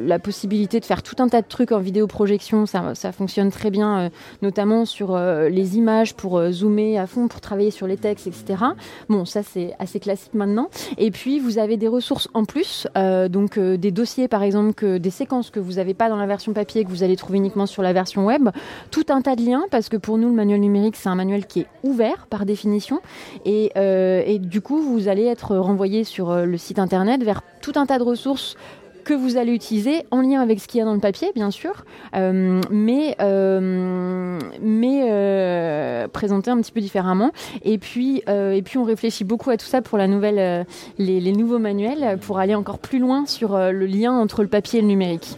la 0.00 0.18
possibilité 0.20 0.78
de 0.78 0.84
faire 0.84 1.02
tout 1.02 1.16
un 1.18 1.28
tas 1.28 1.42
de 1.42 1.48
trucs 1.48 1.72
en 1.72 1.80
vidéoprojection. 1.80 2.66
Ça, 2.66 2.94
ça 2.94 3.10
fonctionne 3.10 3.50
très 3.50 3.70
bien, 3.70 4.10
notamment 4.42 4.84
sur 4.84 5.18
les 5.18 5.76
images 5.76 6.14
pour 6.14 6.40
zoomer 6.50 6.96
à 6.96 7.06
fond, 7.06 7.28
pour 7.28 7.40
travailler 7.40 7.70
sur 7.70 7.86
les 7.86 7.96
textes, 7.96 8.26
etc. 8.26 8.64
Bon, 9.08 9.24
ça, 9.24 9.42
c'est 9.42 9.74
assez 9.78 9.98
classique 10.00 10.34
maintenant. 10.34 10.68
Et 10.96 11.10
puis, 11.10 11.40
vous 11.40 11.58
avez 11.58 11.76
des 11.76 11.88
ressources 11.88 12.28
en 12.34 12.44
plus, 12.44 12.86
donc 13.28 13.58
des 13.58 13.90
dossiers, 13.90 14.28
par 14.28 14.42
exemple, 14.42 14.59
que 14.74 14.98
des 14.98 15.10
séquences 15.10 15.50
que 15.50 15.60
vous 15.60 15.74
n'avez 15.74 15.94
pas 15.94 16.08
dans 16.08 16.16
la 16.16 16.26
version 16.26 16.52
papier, 16.52 16.84
que 16.84 16.90
vous 16.90 17.02
allez 17.02 17.16
trouver 17.16 17.38
uniquement 17.38 17.66
sur 17.66 17.82
la 17.82 17.92
version 17.92 18.26
web. 18.26 18.50
Tout 18.90 19.06
un 19.08 19.22
tas 19.22 19.36
de 19.36 19.42
liens 19.42 19.64
parce 19.70 19.88
que 19.88 19.96
pour 19.96 20.18
nous 20.18 20.28
le 20.28 20.34
manuel 20.34 20.60
numérique 20.60 20.96
c'est 20.96 21.08
un 21.08 21.14
manuel 21.14 21.46
qui 21.46 21.60
est 21.60 21.66
ouvert 21.82 22.26
par 22.28 22.46
définition. 22.46 23.00
Et, 23.44 23.72
euh, 23.76 24.38
du 24.38 24.60
coup 24.60 24.80
vous 24.80 25.08
allez 25.08 25.24
être 25.24 25.56
renvoyé 25.56 26.04
sur 26.04 26.30
euh, 26.30 26.44
le 26.44 26.58
site 26.58 26.78
internet 26.78 27.22
vers 27.22 27.42
tout 27.60 27.72
un 27.76 27.86
tas 27.86 27.98
de 27.98 28.04
ressources 28.04 28.56
que 29.04 29.14
vous 29.14 29.36
allez 29.36 29.52
utiliser 29.52 30.04
en 30.10 30.20
lien 30.20 30.40
avec 30.40 30.60
ce 30.60 30.68
qu'il 30.68 30.78
y 30.78 30.82
a 30.82 30.84
dans 30.84 30.94
le 30.94 31.00
papier, 31.00 31.32
bien 31.34 31.50
sûr, 31.50 31.84
euh, 32.14 32.60
mais, 32.70 33.16
euh, 33.20 34.38
mais 34.60 35.08
euh, 35.10 36.08
présenté 36.08 36.50
un 36.50 36.60
petit 36.60 36.72
peu 36.72 36.80
différemment. 36.80 37.32
Et 37.62 37.78
puis, 37.78 38.22
et 38.28 38.62
puis, 38.62 38.78
on 38.78 38.84
réfléchit 38.84 39.24
beaucoup 39.24 39.50
à 39.50 39.56
tout 39.56 39.66
ça 39.66 39.82
pour 39.82 39.98
la 39.98 40.06
nouvelle, 40.06 40.66
les, 40.98 41.32
nouveaux 41.32 41.58
manuels, 41.58 42.18
pour 42.20 42.38
aller 42.38 42.54
encore 42.54 42.78
plus 42.78 42.98
loin 42.98 43.26
sur 43.26 43.56
le 43.56 43.86
lien 43.86 44.12
entre 44.12 44.42
le 44.42 44.48
papier 44.48 44.78
et 44.78 44.82
le 44.82 44.88
numérique. 44.88 45.36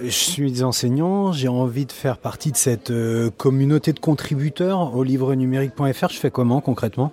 Je 0.00 0.08
suis 0.08 0.62
enseignant, 0.62 1.32
j'ai 1.32 1.48
envie 1.48 1.86
de 1.86 1.92
faire 1.92 2.18
partie 2.18 2.50
de 2.50 2.56
cette 2.56 2.92
communauté 3.36 3.92
de 3.92 4.00
contributeurs 4.00 4.96
au 4.96 5.04
livre 5.04 5.34
numérique.fr. 5.34 6.08
Je 6.08 6.18
fais 6.18 6.30
comment 6.30 6.60
concrètement? 6.60 7.12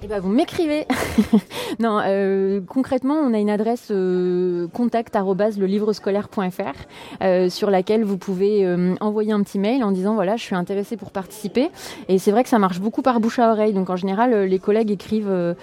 Eh 0.00 0.06
ben, 0.06 0.20
vous 0.20 0.28
m'écrivez. 0.28 0.86
non, 1.80 2.00
euh, 2.06 2.60
concrètement, 2.64 3.16
on 3.16 3.34
a 3.34 3.38
une 3.38 3.50
adresse 3.50 3.88
euh, 3.90 4.68
contact 4.68 5.18
scolaire.fr 5.92 6.62
euh, 7.20 7.48
sur 7.50 7.70
laquelle 7.70 8.04
vous 8.04 8.16
pouvez 8.16 8.64
euh, 8.64 8.94
envoyer 9.00 9.32
un 9.32 9.42
petit 9.42 9.58
mail 9.58 9.82
en 9.82 9.90
disant 9.90 10.14
voilà, 10.14 10.36
je 10.36 10.42
suis 10.44 10.54
intéressé 10.54 10.96
pour 10.96 11.10
participer. 11.10 11.70
Et 12.08 12.18
c'est 12.18 12.30
vrai 12.30 12.44
que 12.44 12.48
ça 12.48 12.60
marche 12.60 12.78
beaucoup 12.78 13.02
par 13.02 13.18
bouche 13.18 13.40
à 13.40 13.50
oreille. 13.50 13.72
Donc 13.72 13.90
en 13.90 13.96
général, 13.96 14.32
euh, 14.34 14.46
les 14.46 14.60
collègues 14.60 14.92
écrivent 14.92 15.26
euh, 15.28 15.54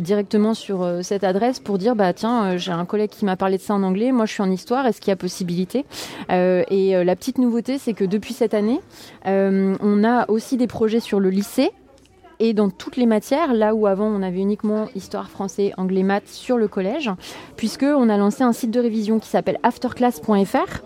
directement 0.00 0.54
sur 0.54 0.84
cette 1.02 1.22
adresse 1.22 1.60
pour 1.60 1.78
dire 1.78 1.94
bah 1.94 2.12
tiens, 2.12 2.56
j'ai 2.56 2.72
un 2.72 2.84
collègue 2.86 3.10
qui 3.10 3.24
m'a 3.24 3.36
parlé 3.36 3.58
de 3.58 3.62
ça 3.62 3.74
en 3.74 3.84
anglais. 3.84 4.10
Moi, 4.10 4.26
je 4.26 4.32
suis 4.32 4.42
en 4.42 4.50
histoire. 4.50 4.86
Est-ce 4.86 5.00
qu'il 5.00 5.10
y 5.10 5.12
a 5.12 5.16
possibilité? 5.16 5.84
Et 6.30 7.04
la 7.04 7.16
petite 7.16 7.38
nouveauté, 7.38 7.78
c'est 7.78 7.92
que 7.92 8.04
depuis 8.04 8.34
cette 8.34 8.54
année, 8.54 8.80
on 9.24 10.04
a 10.04 10.28
aussi 10.28 10.56
des 10.56 10.66
projets 10.66 11.00
sur 11.00 11.20
le 11.20 11.30
lycée 11.30 11.70
et 12.44 12.52
dans 12.52 12.68
toutes 12.68 12.98
les 12.98 13.06
matières, 13.06 13.54
là 13.54 13.74
où 13.74 13.86
avant 13.86 14.06
on 14.06 14.20
avait 14.20 14.40
uniquement 14.40 14.88
histoire, 14.94 15.30
français, 15.30 15.72
anglais, 15.78 16.02
maths 16.02 16.28
sur 16.28 16.58
le 16.58 16.68
collège, 16.68 17.10
puisque 17.56 17.84
on 17.84 18.10
a 18.10 18.18
lancé 18.18 18.42
un 18.42 18.52
site 18.52 18.70
de 18.70 18.80
révision 18.80 19.18
qui 19.18 19.30
s'appelle 19.30 19.58
afterclass.fr. 19.62 20.82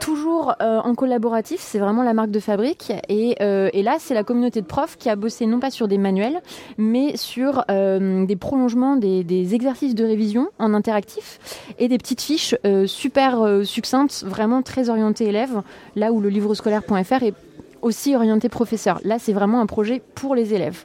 Toujours 0.00 0.54
euh, 0.60 0.80
en 0.80 0.96
collaboratif, 0.96 1.60
c'est 1.60 1.78
vraiment 1.78 2.02
la 2.02 2.14
marque 2.14 2.32
de 2.32 2.40
fabrique. 2.40 2.92
Et, 3.08 3.36
euh, 3.40 3.70
et 3.72 3.84
là, 3.84 3.98
c'est 4.00 4.14
la 4.14 4.24
communauté 4.24 4.60
de 4.60 4.66
profs 4.66 4.96
qui 4.96 5.08
a 5.08 5.14
bossé 5.14 5.46
non 5.46 5.60
pas 5.60 5.70
sur 5.70 5.86
des 5.86 5.98
manuels, 5.98 6.40
mais 6.78 7.16
sur 7.16 7.64
euh, 7.70 8.26
des 8.26 8.36
prolongements 8.36 8.96
des, 8.96 9.54
exercices 9.54 9.94
de 9.94 10.04
révision 10.04 10.48
en 10.58 10.74
interactif 10.74 11.38
et 11.78 11.86
des 11.86 11.98
petites 11.98 12.22
fiches 12.22 12.56
super 12.86 13.62
succinctes, 13.64 14.24
vraiment 14.26 14.62
très 14.62 14.90
orientées 14.90 15.26
élèves, 15.26 15.62
là 15.94 16.12
où 16.12 16.20
le 16.20 16.28
livre 16.28 16.54
scolaire.fr 16.54 17.22
est 17.22 17.34
aussi 17.82 18.14
orienté 18.14 18.48
professeur. 18.48 19.00
Là, 19.04 19.18
c'est 19.18 19.32
vraiment 19.32 19.60
un 19.60 19.66
projet 19.66 20.02
pour 20.14 20.34
les 20.34 20.54
élèves. 20.54 20.84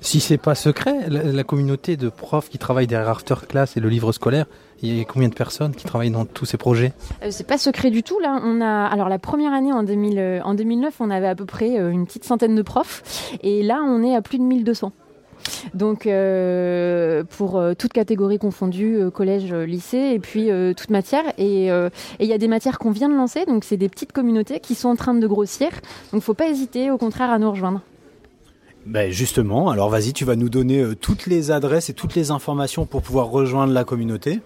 Si 0.00 0.20
c'est 0.20 0.38
pas 0.38 0.54
secret, 0.54 1.08
la, 1.08 1.24
la 1.24 1.44
communauté 1.44 1.96
de 1.96 2.08
profs 2.08 2.48
qui 2.48 2.58
travaillent 2.58 2.86
derrière 2.86 3.10
After 3.10 3.34
Class 3.48 3.76
et 3.76 3.80
le 3.80 3.88
livre 3.88 4.12
scolaire, 4.12 4.46
il 4.80 4.96
y 4.96 5.00
a 5.00 5.04
combien 5.04 5.28
de 5.28 5.34
personnes 5.34 5.74
qui 5.74 5.84
travaillent 5.84 6.10
dans 6.10 6.24
tous 6.24 6.44
ces 6.44 6.56
projets? 6.56 6.92
Euh, 7.22 7.28
c'est 7.30 7.46
pas 7.46 7.58
secret 7.58 7.90
du 7.90 8.02
tout. 8.02 8.18
Là, 8.20 8.40
on 8.44 8.60
a 8.60 8.86
alors 8.86 9.08
la 9.08 9.18
première 9.18 9.52
année 9.52 9.72
en 9.72 9.82
2000, 9.82 10.18
euh, 10.18 10.40
en 10.44 10.54
2009, 10.54 10.94
on 11.00 11.10
avait 11.10 11.26
à 11.26 11.34
peu 11.34 11.46
près 11.46 11.78
euh, 11.78 11.90
une 11.90 12.06
petite 12.06 12.24
centaine 12.24 12.54
de 12.54 12.62
profs, 12.62 13.32
et 13.42 13.62
là, 13.62 13.82
on 13.84 14.02
est 14.02 14.14
à 14.14 14.22
plus 14.22 14.38
de 14.38 14.44
1200. 14.44 14.92
Donc, 15.74 16.06
euh, 16.06 17.24
pour 17.36 17.56
euh, 17.56 17.74
toute 17.74 17.92
catégorie 17.92 18.38
confondue, 18.38 18.96
euh, 18.96 19.10
collège, 19.10 19.52
lycée, 19.52 20.12
et 20.14 20.18
puis 20.18 20.50
toute 20.76 20.90
matière. 20.90 21.24
Et 21.38 21.66
il 21.66 22.26
y 22.26 22.32
a 22.32 22.38
des 22.38 22.48
matières 22.48 22.78
qu'on 22.78 22.90
vient 22.90 23.08
de 23.08 23.14
lancer, 23.14 23.44
donc 23.46 23.64
c'est 23.64 23.76
des 23.76 23.88
petites 23.88 24.12
communautés 24.12 24.60
qui 24.60 24.74
sont 24.74 24.88
en 24.88 24.96
train 24.96 25.14
de 25.14 25.26
grossir. 25.26 25.68
Donc, 26.12 26.22
faut 26.22 26.34
pas 26.34 26.48
hésiter, 26.48 26.90
au 26.90 26.98
contraire, 26.98 27.30
à 27.30 27.38
nous 27.38 27.50
rejoindre. 27.50 27.80
Ben 28.86 29.10
justement, 29.10 29.68
alors 29.68 29.90
vas-y, 29.90 30.12
tu 30.12 30.24
vas 30.24 30.36
nous 30.36 30.48
donner 30.48 30.82
toutes 31.00 31.26
les 31.26 31.50
adresses 31.50 31.90
et 31.90 31.94
toutes 31.94 32.14
les 32.14 32.30
informations 32.30 32.86
pour 32.86 33.02
pouvoir 33.02 33.26
rejoindre 33.26 33.72
la 33.72 33.84
communauté. 33.84 34.40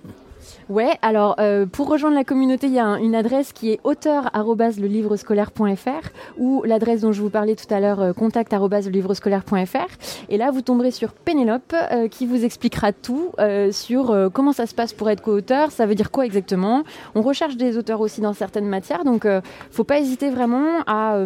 Ouais, 0.68 0.90
alors 1.03 1.35
euh, 1.40 1.66
pour 1.66 1.88
rejoindre 1.88 2.14
la 2.14 2.25
communauté, 2.25 2.66
il 2.68 2.72
y 2.75 2.79
a 2.79 2.87
un- 2.87 2.98
une 2.98 3.14
adresse 3.14 3.53
qui 3.53 3.70
est 3.72 3.81
auteur@lelivrescolaire.fr 3.85 6.09
ou 6.38 6.62
l'adresse 6.64 7.01
dont 7.01 7.12
je 7.12 7.20
vous 7.20 7.31
parlais 7.31 7.55
tout 7.57 7.72
à 7.75 7.81
l'heure 7.81 8.01
euh, 8.01 8.12
contact@lelivrescolaire.fr 8.12 9.87
et 10.29 10.37
là 10.37 10.51
vous 10.51 10.61
tomberez 10.62 10.90
sur 10.90 11.12
Pénélope 11.12 11.75
euh, 11.75 12.09
qui 12.09 12.27
vous 12.27 12.44
expliquera 12.44 12.92
tout 12.92 13.31
euh, 13.38 13.70
sur 13.72 14.14
comment 14.33 14.53
ça 14.53 14.66
se 14.66 14.75
passe 14.75 14.92
pour 14.92 15.09
être 15.11 15.22
co-auteur, 15.22 15.70
ça 15.72 15.87
veut 15.87 15.94
dire 15.94 16.11
quoi 16.11 16.25
exactement. 16.27 16.83
On 17.14 17.22
recherche 17.22 17.57
des 17.57 17.77
auteurs 17.79 18.01
aussi 18.01 18.20
dans 18.20 18.33
certaines 18.33 18.66
matières 18.68 19.05
donc 19.05 19.27
faut 19.70 19.85
pas 19.85 19.98
hésiter 19.98 20.31
vraiment 20.31 20.81
à 20.87 21.16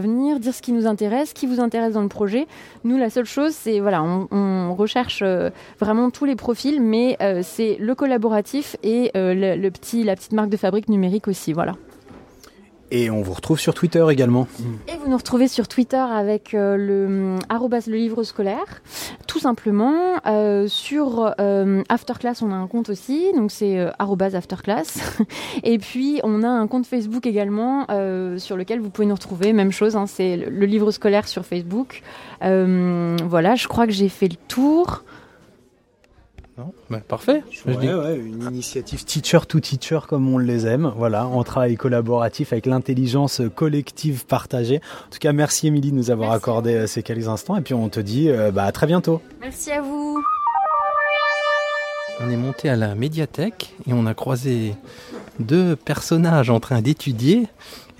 venir 0.00 0.38
dire 0.40 0.54
ce 0.54 0.62
qui 0.62 0.72
nous 0.72 0.86
intéresse, 0.86 1.32
qui 1.32 1.46
vous 1.46 1.60
intéresse 1.60 1.94
dans 1.94 2.02
le 2.02 2.08
projet. 2.08 2.46
Nous 2.84 2.96
la 2.96 3.10
seule 3.10 3.24
chose 3.26 3.52
c'est 3.52 3.80
voilà, 3.80 4.02
on, 4.02 4.74
recherche 4.74 5.22
vraiment 5.80 6.10
tous 6.10 6.24
les 6.24 6.36
profils 6.36 6.80
mais 6.82 7.16
c'est 7.42 7.76
le 7.80 7.94
collaboratif 7.94 8.65
et 8.82 9.10
euh, 9.16 9.34
le, 9.34 9.60
le 9.60 9.70
petit, 9.70 10.02
la 10.02 10.16
petite 10.16 10.32
marque 10.32 10.50
de 10.50 10.56
fabrique 10.56 10.88
numérique 10.88 11.28
aussi. 11.28 11.52
Voilà. 11.52 11.74
Et 12.90 13.10
on 13.10 13.20
vous 13.22 13.32
retrouve 13.32 13.58
sur 13.58 13.74
Twitter 13.74 14.04
également. 14.10 14.46
Et 14.86 14.96
vous 14.96 15.10
nous 15.10 15.16
retrouvez 15.16 15.48
sur 15.48 15.66
Twitter 15.66 15.96
avec 15.96 16.54
euh, 16.54 16.76
le 16.76 17.06
hum, 17.06 17.38
arrobas 17.48 17.86
le 17.88 17.96
livre 17.96 18.22
scolaire, 18.22 18.82
tout 19.26 19.40
simplement. 19.40 20.20
Euh, 20.26 20.68
sur 20.68 21.34
euh, 21.40 21.82
Afterclass, 21.88 22.42
on 22.42 22.52
a 22.52 22.54
un 22.54 22.68
compte 22.68 22.88
aussi, 22.88 23.32
donc 23.34 23.50
c'est 23.50 23.84
arrobas 23.98 24.36
Afterclass. 24.36 25.18
Et 25.64 25.78
puis 25.78 26.20
on 26.22 26.44
a 26.44 26.48
un 26.48 26.66
compte 26.68 26.86
Facebook 26.86 27.26
également 27.26 27.86
sur 28.38 28.56
lequel 28.56 28.80
vous 28.80 28.90
pouvez 28.90 29.06
nous 29.06 29.14
retrouver. 29.14 29.52
Même 29.52 29.72
chose, 29.72 29.96
hein, 29.96 30.06
c'est 30.06 30.36
le, 30.36 30.50
le 30.50 30.66
livre 30.66 30.90
scolaire 30.92 31.26
sur 31.26 31.44
Facebook. 31.44 32.02
Voilà, 32.40 33.54
je 33.56 33.66
crois 33.66 33.86
que 33.86 33.92
j'ai 33.92 34.08
fait 34.08 34.28
le 34.28 34.36
tour. 34.48 35.02
Non 36.58 36.72
Ben, 36.88 37.00
Parfait. 37.00 37.42
Je 37.50 37.68
Ouais, 37.70 37.76
dis- 37.76 37.92
ouais, 37.92 38.16
une 38.16 38.42
initiative 38.44 39.04
teacher 39.04 39.40
to 39.46 39.60
teacher 39.60 40.00
comme 40.08 40.32
on 40.32 40.38
les 40.38 40.66
aime. 40.66 40.90
Voilà, 40.96 41.26
en 41.26 41.44
travail 41.44 41.76
collaboratif 41.76 42.52
avec 42.52 42.64
l'intelligence 42.66 43.42
collective 43.54 44.24
partagée. 44.24 44.76
En 45.06 45.10
tout 45.10 45.18
cas, 45.20 45.32
merci 45.32 45.66
Émilie 45.66 45.90
de 45.90 45.96
nous 45.96 46.10
avoir 46.10 46.30
Merci. 46.30 46.42
accordé 46.42 46.74
euh, 46.74 46.86
ces 46.86 47.02
quelques 47.02 47.28
instants 47.28 47.56
et 47.56 47.60
puis 47.60 47.74
on 47.74 47.88
te 47.90 48.00
dit 48.00 48.30
euh, 48.30 48.50
bah, 48.52 48.64
à 48.64 48.72
très 48.72 48.86
bientôt. 48.86 49.20
Merci 49.42 49.70
à 49.72 49.82
vous. 49.82 50.22
On 52.20 52.30
est 52.30 52.36
monté 52.38 52.70
à 52.70 52.76
la 52.76 52.94
médiathèque 52.94 53.74
et 53.86 53.92
on 53.92 54.06
a 54.06 54.14
croisé 54.14 54.74
deux 55.38 55.76
personnages 55.76 56.48
en 56.48 56.60
train 56.60 56.80
d'étudier. 56.80 57.48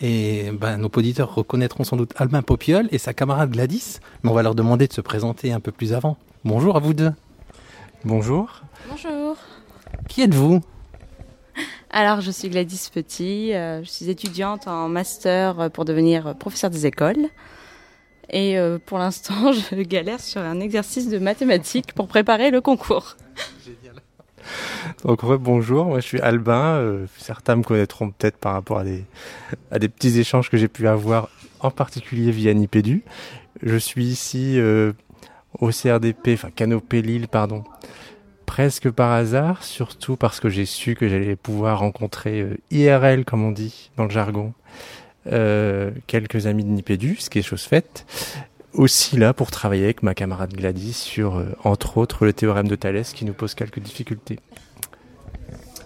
Et 0.01 0.51
ben, 0.59 0.79
nos 0.79 0.89
auditeurs 0.95 1.35
reconnaîtront 1.35 1.85
sans 1.85 1.97
doute 1.99 2.13
Albin 2.17 2.41
Popiol 2.41 2.89
et 2.91 2.97
sa 2.99 3.13
camarade 3.13 3.51
Gladys. 3.51 3.99
Mais 4.23 4.31
on 4.31 4.35
va 4.35 4.43
leur 4.43 4.55
demander 4.55 4.87
de 4.89 4.93
se 4.95 5.03
présenter 5.03 5.53
un 5.53 5.61
peu 5.61 5.73
plus 5.73 5.93
avant. 5.93 6.17
Bonjour 6.45 6.77
à 6.77 6.81
vous 6.81 6.95
deux. 6.95 7.13
Bonjour. 8.07 8.63
Bonjour. 8.89 9.37
Qui 10.09 10.23
êtes-vous? 10.23 10.61
Alors, 11.91 12.21
je 12.21 12.31
suis 12.31 12.49
Gladys 12.49 12.89
Petit. 12.95 13.53
euh, 13.53 13.83
je 13.83 13.89
suis 13.91 14.09
étudiante 14.09 14.69
en 14.69 14.89
master 14.89 15.73
pour 15.73 15.85
devenir 15.85 16.37
professeur 16.37 16.71
des 16.71 16.87
écoles. 16.87 17.27
Et 18.31 18.59
euh, 18.61 18.79
pour 18.79 18.99
l'instant, 18.99 19.51
je 19.73 19.83
galère 19.83 20.21
sur 20.21 20.41
un 20.41 20.61
exercice 20.61 21.09
de 21.09 21.19
mathématiques 21.19 21.95
pour 21.95 22.07
préparer 22.07 22.53
le 22.53 22.61
concours. 22.61 23.17
Donc 25.05 25.25
ouais, 25.25 25.37
bonjour, 25.37 25.87
moi 25.87 25.99
je 25.99 26.07
suis 26.07 26.21
Albin. 26.21 26.77
euh, 26.77 27.07
certains 27.19 27.57
me 27.57 27.65
connaîtront 27.65 28.13
peut-être 28.13 28.37
par 28.37 28.53
rapport 28.53 28.79
à 28.79 28.85
des, 28.85 29.05
à 29.73 29.81
des 29.81 29.89
petits 29.89 30.21
échanges 30.21 30.49
que 30.49 30.57
j'ai 30.57 30.69
pu 30.69 30.87
avoir, 30.87 31.29
en 31.59 31.73
particulier 31.73 32.31
via 32.31 32.55
Nipédu. 32.55 33.03
Je 33.65 33.77
suis 33.77 34.05
ici 34.05 34.61
au 35.61 35.71
CRDP, 35.71 36.31
enfin 36.35 36.51
Canopé 36.55 37.03
Lille, 37.03 37.29
pardon, 37.29 37.65
presque 38.47 38.91
par 38.91 39.13
hasard, 39.13 39.63
surtout 39.65 40.17
parce 40.17 40.41
que 40.41 40.49
j'ai 40.49 40.65
su 40.65 40.95
que 40.95 41.09
j'allais 41.09 41.37
pouvoir 41.37 41.81
rencontrer 41.81 42.41
euh, 42.41 42.57
IRL, 42.71 43.25
comme 43.25 43.45
on 43.45 43.53
dit 43.53 43.91
dans 43.97 44.05
le 44.05 44.11
jargon, 44.11 44.53
euh, 45.33 45.91
quelques 46.07 46.47
amis 46.47 46.65
de 46.65 46.71
Nipédu, 46.71 47.17
ce 47.19 47.29
qui 47.29 47.41
est 47.41 47.43
chose 47.43 47.65
faite. 47.65 48.07
Aussi 48.73 49.17
là 49.17 49.33
pour 49.33 49.51
travailler 49.51 49.85
avec 49.85 50.03
ma 50.03 50.15
camarade 50.15 50.53
Gladys 50.53 50.93
sur, 50.93 51.37
euh, 51.37 51.47
entre 51.65 51.99
autres, 51.99 52.25
le 52.25 52.33
théorème 52.33 52.69
de 52.69 52.77
Thalès 52.77 53.13
qui 53.13 53.25
nous 53.25 53.33
pose 53.33 53.55
quelques 53.55 53.81
difficultés. 53.81 54.39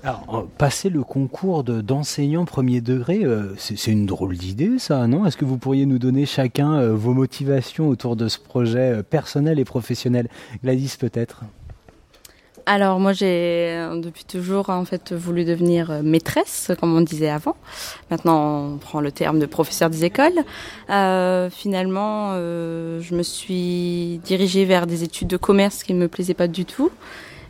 Alors, 0.02 0.46
passer 0.56 0.88
le 0.88 1.02
concours 1.02 1.62
de- 1.62 1.82
d'enseignant 1.82 2.46
premier 2.46 2.80
degré, 2.80 3.22
euh, 3.22 3.54
c'est 3.58 3.92
une 3.92 4.06
drôle 4.06 4.34
d'idée, 4.36 4.78
ça, 4.78 5.06
non? 5.06 5.26
Est-ce 5.26 5.36
que 5.36 5.44
vous 5.44 5.58
pourriez 5.58 5.84
nous 5.84 5.98
donner 5.98 6.24
chacun 6.24 6.72
euh, 6.72 6.94
vos 6.94 7.12
motivations 7.12 7.88
autour 7.88 8.16
de 8.16 8.28
ce 8.28 8.38
projet 8.38 8.94
euh, 8.94 9.02
personnel 9.02 9.58
et 9.58 9.64
professionnel? 9.66 10.28
Gladys, 10.64 10.96
peut-être? 10.98 11.42
Alors 12.66 13.00
moi 13.00 13.12
j'ai 13.14 13.74
depuis 14.00 14.24
toujours 14.24 14.68
en 14.70 14.84
fait 14.84 15.12
voulu 15.12 15.44
devenir 15.44 16.02
maîtresse, 16.04 16.70
comme 16.78 16.94
on 16.94 17.00
disait 17.00 17.30
avant. 17.30 17.56
Maintenant 18.10 18.74
on 18.74 18.76
prend 18.76 19.00
le 19.00 19.10
terme 19.10 19.38
de 19.40 19.46
professeur 19.46 19.90
des 19.90 20.04
écoles. 20.04 20.38
Finalement 20.86 22.34
je 22.34 23.14
me 23.14 23.22
suis 23.22 24.20
dirigée 24.24 24.66
vers 24.66 24.86
des 24.86 25.02
études 25.02 25.28
de 25.28 25.38
commerce 25.38 25.82
qui 25.82 25.94
ne 25.94 25.98
me 25.98 26.06
plaisaient 26.06 26.34
pas 26.34 26.48
du 26.48 26.64
tout. 26.64 26.90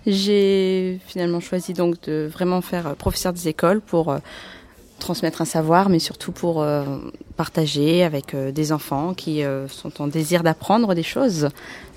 J'ai 0.07 0.99
finalement 1.07 1.41
choisi 1.41 1.73
donc 1.73 2.01
de 2.03 2.29
vraiment 2.33 2.61
faire 2.61 2.87
euh, 2.87 2.95
professeur 2.95 3.33
des 3.33 3.49
écoles 3.49 3.81
pour 3.81 4.11
euh, 4.11 4.19
transmettre 5.01 5.43
un 5.43 5.45
savoir, 5.45 5.89
mais 5.89 5.99
surtout 5.99 6.31
pour 6.31 6.63
euh, 6.63 6.85
partager 7.37 8.05
avec 8.05 8.35
euh, 8.35 8.53
des 8.53 8.71
enfants 8.71 9.15
qui 9.15 9.43
euh, 9.43 9.67
sont 9.67 10.01
en 10.01 10.07
désir 10.07 10.45
d'apprendre 10.45 10.95
des 10.95 11.03
choses, 11.03 11.49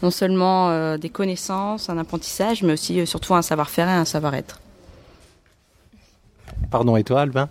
non 0.02 0.10
seulement 0.10 0.98
des 0.98 1.10
connaissances, 1.10 1.90
un 1.90 1.98
apprentissage, 2.00 2.64
mais 2.64 2.74
aussi 2.74 3.06
surtout 3.06 3.36
un 3.36 3.44
savoir-faire 3.44 3.88
et 3.88 3.92
un 3.92 4.06
savoir-être. 4.06 4.60
Pardon, 6.72 6.98
et 6.98 7.04
toi, 7.04 7.22
Albin? 7.22 7.50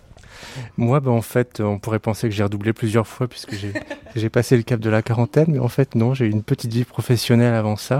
Moi, 0.77 0.99
ben, 0.99 1.11
en 1.11 1.21
fait, 1.21 1.61
on 1.61 1.79
pourrait 1.79 1.99
penser 1.99 2.27
que 2.27 2.35
j'ai 2.35 2.43
redoublé 2.43 2.73
plusieurs 2.73 3.07
fois 3.07 3.27
puisque 3.27 3.55
j'ai 3.55 3.73
j'ai 4.15 4.29
passé 4.29 4.57
le 4.57 4.63
cap 4.63 4.79
de 4.79 4.89
la 4.89 5.01
quarantaine, 5.01 5.45
mais 5.47 5.59
en 5.59 5.69
fait, 5.69 5.95
non, 5.95 6.13
j'ai 6.13 6.25
eu 6.25 6.29
une 6.29 6.43
petite 6.43 6.73
vie 6.73 6.83
professionnelle 6.83 7.53
avant 7.53 7.77
ça 7.77 7.99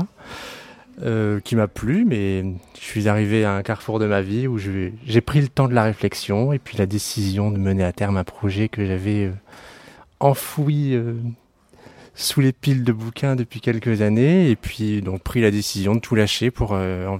euh, 1.01 1.39
qui 1.39 1.55
m'a 1.55 1.67
plu, 1.67 2.05
mais 2.05 2.43
je 2.79 2.83
suis 2.83 3.07
arrivé 3.07 3.45
à 3.45 3.53
un 3.53 3.63
carrefour 3.63 3.99
de 3.99 4.05
ma 4.05 4.21
vie 4.21 4.47
où 4.47 4.57
j'ai 4.57 5.21
pris 5.21 5.41
le 5.41 5.47
temps 5.47 5.67
de 5.67 5.73
la 5.73 5.83
réflexion 5.83 6.53
et 6.53 6.59
puis 6.59 6.77
la 6.77 6.85
décision 6.85 7.51
de 7.51 7.57
mener 7.57 7.83
à 7.83 7.91
terme 7.91 8.17
un 8.17 8.23
projet 8.23 8.69
que 8.69 8.85
j'avais 8.85 9.25
euh, 9.25 9.31
enfoui 10.19 10.93
euh, 10.93 11.15
sous 12.15 12.41
les 12.41 12.53
piles 12.53 12.83
de 12.83 12.91
bouquins 12.91 13.35
depuis 13.35 13.59
quelques 13.59 14.01
années 14.01 14.49
et 14.49 14.55
puis 14.55 15.01
donc 15.01 15.21
pris 15.21 15.41
la 15.41 15.51
décision 15.51 15.95
de 15.95 15.99
tout 15.99 16.15
lâcher 16.15 16.51
pour 16.51 16.71
euh, 16.73 17.17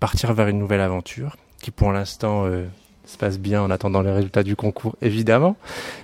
partir 0.00 0.32
vers 0.34 0.48
une 0.48 0.58
nouvelle 0.58 0.80
aventure 0.80 1.36
qui 1.60 1.70
pour 1.70 1.92
l'instant 1.92 2.44
euh, 2.46 2.66
se 3.06 3.16
passe 3.16 3.38
bien 3.38 3.62
en 3.62 3.70
attendant 3.70 4.02
les 4.02 4.12
résultats 4.12 4.42
du 4.42 4.54
concours, 4.54 4.96
évidemment. 5.00 5.56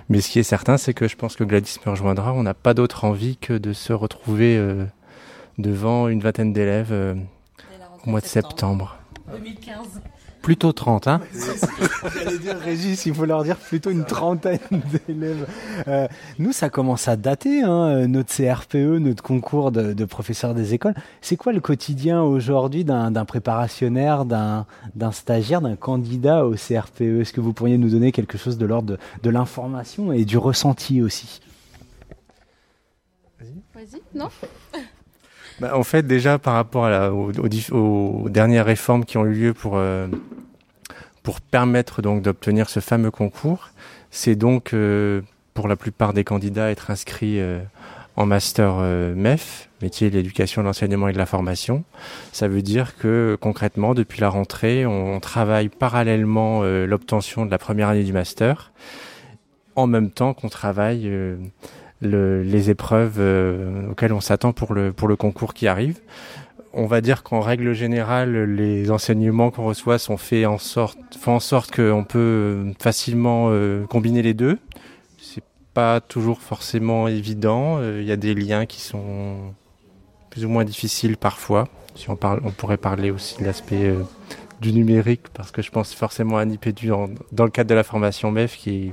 Mais 0.09 0.21
ce 0.21 0.29
qui 0.29 0.39
est 0.39 0.43
certain, 0.43 0.77
c'est 0.77 0.93
que 0.93 1.07
je 1.07 1.15
pense 1.15 1.35
que 1.35 1.43
Gladys 1.43 1.77
me 1.85 1.91
rejoindra. 1.91 2.33
On 2.33 2.43
n'a 2.43 2.55
pas 2.55 2.73
d'autre 2.73 3.05
envie 3.05 3.37
que 3.37 3.53
de 3.53 3.73
se 3.73 3.93
retrouver 3.93 4.57
euh, 4.57 4.85
devant 5.57 6.07
une 6.07 6.19
vingtaine 6.19 6.53
d'élèves 6.53 6.91
euh, 6.91 7.15
au 8.05 8.09
mois 8.09 8.21
de 8.21 8.25
septembre. 8.25 8.97
2015. 9.31 10.01
Plutôt 10.45 10.73
30, 10.73 11.07
hein 11.07 11.21
J'allais 12.13 12.37
dire, 12.37 12.55
Régis, 12.59 13.07
il 13.07 13.15
faut 13.15 13.25
leur 13.25 13.43
dire 13.43 13.57
plutôt 13.57 13.89
une 13.89 14.05
trentaine 14.05 14.59
d'élèves. 15.07 15.47
Euh, 15.87 16.07
nous, 16.37 16.51
ça 16.51 16.69
commence 16.69 17.07
à 17.07 17.15
dater, 17.15 17.63
hein, 17.63 18.05
notre 18.05 18.31
CRPE, 18.31 18.75
notre 18.75 19.23
concours 19.23 19.71
de, 19.71 19.93
de 19.93 20.05
professeurs 20.05 20.53
des 20.53 20.75
écoles. 20.75 20.93
C'est 21.21 21.35
quoi 21.35 21.51
le 21.51 21.61
quotidien 21.61 22.21
aujourd'hui 22.21 22.85
d'un 22.85 23.25
préparationnaire, 23.25 24.23
d'un 24.25 24.67
stagiaire, 25.11 25.61
d'un 25.61 25.75
candidat 25.75 26.45
au 26.45 26.53
CRPE 26.53 27.21
Est-ce 27.21 27.33
que 27.33 27.41
vous 27.41 27.53
pourriez 27.53 27.79
nous 27.79 27.89
donner 27.89 28.11
quelque 28.11 28.37
chose 28.37 28.59
de 28.59 28.67
l'ordre 28.67 28.89
de, 28.89 28.97
de 29.23 29.29
l'information 29.31 30.11
et 30.11 30.25
du 30.25 30.37
ressenti 30.37 31.01
aussi? 31.01 31.41
Vas-y, 33.73 34.01
non? 34.13 34.29
Bah, 35.59 35.77
en 35.77 35.83
fait, 35.83 36.05
déjà 36.05 36.37
par 36.37 36.53
rapport 36.55 36.85
à 36.85 36.89
la- 36.89 37.13
aux, 37.13 37.31
aux 37.31 37.75
aux 38.23 38.29
dernières 38.29 38.65
réformes 38.65 39.05
qui 39.05 39.17
ont 39.17 39.25
eu 39.25 39.33
lieu 39.33 39.53
pour 39.53 39.73
euh, 39.77 40.07
pour 41.23 41.41
permettre 41.41 42.01
donc 42.01 42.21
d'obtenir 42.21 42.69
ce 42.69 42.79
fameux 42.79 43.11
concours, 43.11 43.69
c'est 44.11 44.35
donc 44.35 44.73
euh, 44.73 45.21
pour 45.53 45.67
la 45.67 45.75
plupart 45.75 46.13
des 46.13 46.23
candidats 46.23 46.69
être 46.69 46.91
inscrits 46.91 47.39
euh, 47.39 47.61
en 48.17 48.25
master 48.25 48.75
euh, 48.79 49.13
MEF, 49.15 49.69
métier 49.81 50.09
de 50.09 50.15
l'éducation, 50.15 50.61
de 50.61 50.67
l'enseignement 50.67 51.07
et 51.07 51.13
de 51.13 51.17
la 51.17 51.25
formation. 51.25 51.83
Ça 52.31 52.47
veut 52.47 52.61
dire 52.61 52.97
que 52.97 53.37
concrètement, 53.41 53.93
depuis 53.93 54.21
la 54.21 54.29
rentrée, 54.29 54.85
on, 54.85 55.19
travaille 55.19 55.69
parallèlement 55.69 56.61
euh, 56.63 56.85
l'obtention 56.85 57.45
de 57.45 57.51
la 57.51 57.57
première 57.57 57.89
année 57.89 58.03
du 58.03 58.13
master, 58.13 58.71
en 59.75 59.87
même 59.87 60.11
temps 60.11 60.33
qu'on 60.33 60.49
travaille 60.49 61.07
euh, 61.07 61.37
le- 62.01 62.41
les 62.43 62.69
épreuves 62.69 63.15
euh, 63.19 63.91
auxquelles 63.91 64.13
on 64.13 64.21
s'attend 64.21 64.53
pour 64.53 64.73
le, 64.73 64.91
pour 64.93 65.07
le 65.07 65.15
concours 65.15 65.53
qui 65.53 65.67
arrive. 65.67 65.99
On 66.73 66.87
va 66.87 66.99
dire 66.99 67.23
qu'en 67.23 67.39
règle 67.39 67.73
générale, 67.73 68.53
les 68.55 68.91
enseignements 68.91 69.49
qu'on 69.49 69.63
reçoit 69.65 69.97
sont 69.97 70.17
faits 70.17 70.45
en 70.45 70.57
sorte, 70.57 70.97
font 71.19 71.35
en 71.35 71.39
sorte 71.39 71.73
qu'on 71.73 72.03
peut 72.03 72.65
facilement 72.79 73.47
euh, 73.49 73.85
combiner 73.85 74.21
les 74.21 74.33
deux. 74.33 74.57
C'est 75.17 75.43
pas 75.73 76.01
toujours 76.01 76.41
forcément 76.41 77.07
évident. 77.07 77.77
Euh, 77.79 77.99
Il 78.01 78.07
y 78.07 78.11
a 78.11 78.17
des 78.17 78.33
liens 78.33 78.65
qui 78.65 78.81
sont 78.81 79.53
plus 80.29 80.43
ou 80.43 80.49
moins 80.49 80.65
difficiles 80.65 81.15
parfois. 81.15 81.69
Si 81.95 82.09
on 82.09 82.17
parle, 82.17 82.41
on 82.43 82.51
pourrait 82.51 82.75
parler 82.75 83.09
aussi 83.09 83.37
de 83.39 83.45
l'aspect 83.45 83.85
euh, 83.85 84.03
du 84.59 84.73
numérique, 84.73 85.29
parce 85.33 85.51
que 85.51 85.61
je 85.61 85.71
pense 85.71 85.93
forcément 85.93 86.37
à 86.37 86.43
Nipédu 86.43 86.91
en- 86.91 87.07
dans 87.31 87.45
le 87.45 87.51
cadre 87.51 87.69
de 87.69 87.75
la 87.75 87.83
formation 87.83 88.31
MEF 88.31 88.57
qui, 88.57 88.91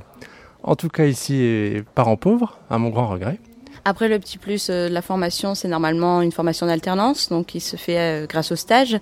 en 0.63 0.75
tout 0.75 0.89
cas 0.89 1.05
ici, 1.05 1.35
est 1.41 1.83
parent 1.95 2.15
pauvre, 2.17 2.57
à 2.69 2.77
mon 2.77 2.89
grand 2.89 3.07
regret. 3.07 3.37
Après, 3.85 4.07
le 4.07 4.17
petit 4.17 4.37
plus 4.37 4.69
euh, 4.69 4.87
de 4.87 4.93
la 4.93 5.01
formation, 5.01 5.55
c'est 5.55 5.67
normalement 5.67 6.21
une 6.21 6.31
formation 6.31 6.65
d'alternance, 6.67 7.27
donc 7.29 7.47
qui 7.47 7.59
se 7.59 7.75
fait 7.75 7.97
euh, 7.99 8.25
grâce 8.27 8.51
au 8.51 8.55
stage. 8.55 8.97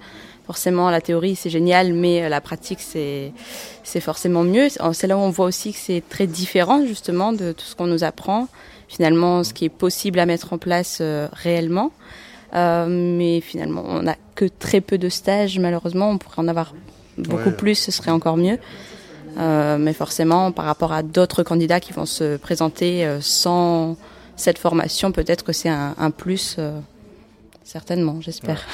Forcément, 0.47 0.89
la 0.89 1.01
théorie, 1.01 1.35
c'est 1.35 1.51
génial, 1.51 1.93
mais 1.93 2.23
euh, 2.23 2.29
la 2.29 2.41
pratique, 2.41 2.79
c'est 2.81 3.31
c'est 3.83 3.99
forcément 4.01 4.43
mieux. 4.43 4.69
C'est 4.93 5.05
là 5.07 5.17
où 5.17 5.19
on 5.21 5.29
voit 5.29 5.45
aussi 5.45 5.71
que 5.73 5.77
c'est 5.79 6.01
très 6.09 6.25
différent, 6.25 6.83
justement, 6.85 7.31
de 7.31 7.51
tout 7.51 7.65
ce 7.65 7.75
qu'on 7.75 7.85
nous 7.87 8.03
apprend. 8.03 8.47
Finalement, 8.87 9.43
ce 9.43 9.53
qui 9.53 9.65
est 9.65 9.69
possible 9.69 10.17
à 10.19 10.25
mettre 10.25 10.51
en 10.51 10.57
place 10.57 10.97
euh, 10.99 11.27
réellement. 11.31 11.91
Euh, 12.55 12.87
mais 12.89 13.39
finalement, 13.39 13.83
on 13.87 14.01
n'a 14.01 14.15
que 14.35 14.45
très 14.45 14.81
peu 14.81 14.97
de 14.97 15.09
stages, 15.09 15.59
malheureusement. 15.59 16.09
On 16.09 16.17
pourrait 16.17 16.39
en 16.41 16.47
avoir 16.47 16.73
beaucoup 17.17 17.49
Ouais. 17.49 17.55
plus, 17.55 17.75
ce 17.75 17.91
serait 17.91 18.11
encore 18.11 18.35
mieux. 18.35 18.57
Euh, 19.37 19.77
mais 19.77 19.93
forcément, 19.93 20.51
par 20.51 20.65
rapport 20.65 20.93
à 20.93 21.03
d'autres 21.03 21.43
candidats 21.43 21.79
qui 21.79 21.93
vont 21.93 22.05
se 22.05 22.37
présenter 22.37 23.05
euh, 23.05 23.19
sans 23.21 23.97
cette 24.35 24.57
formation, 24.57 25.11
peut-être 25.11 25.43
que 25.43 25.53
c'est 25.53 25.69
un, 25.69 25.95
un 25.97 26.11
plus, 26.11 26.55
euh, 26.59 26.79
certainement, 27.63 28.19
j'espère. 28.21 28.65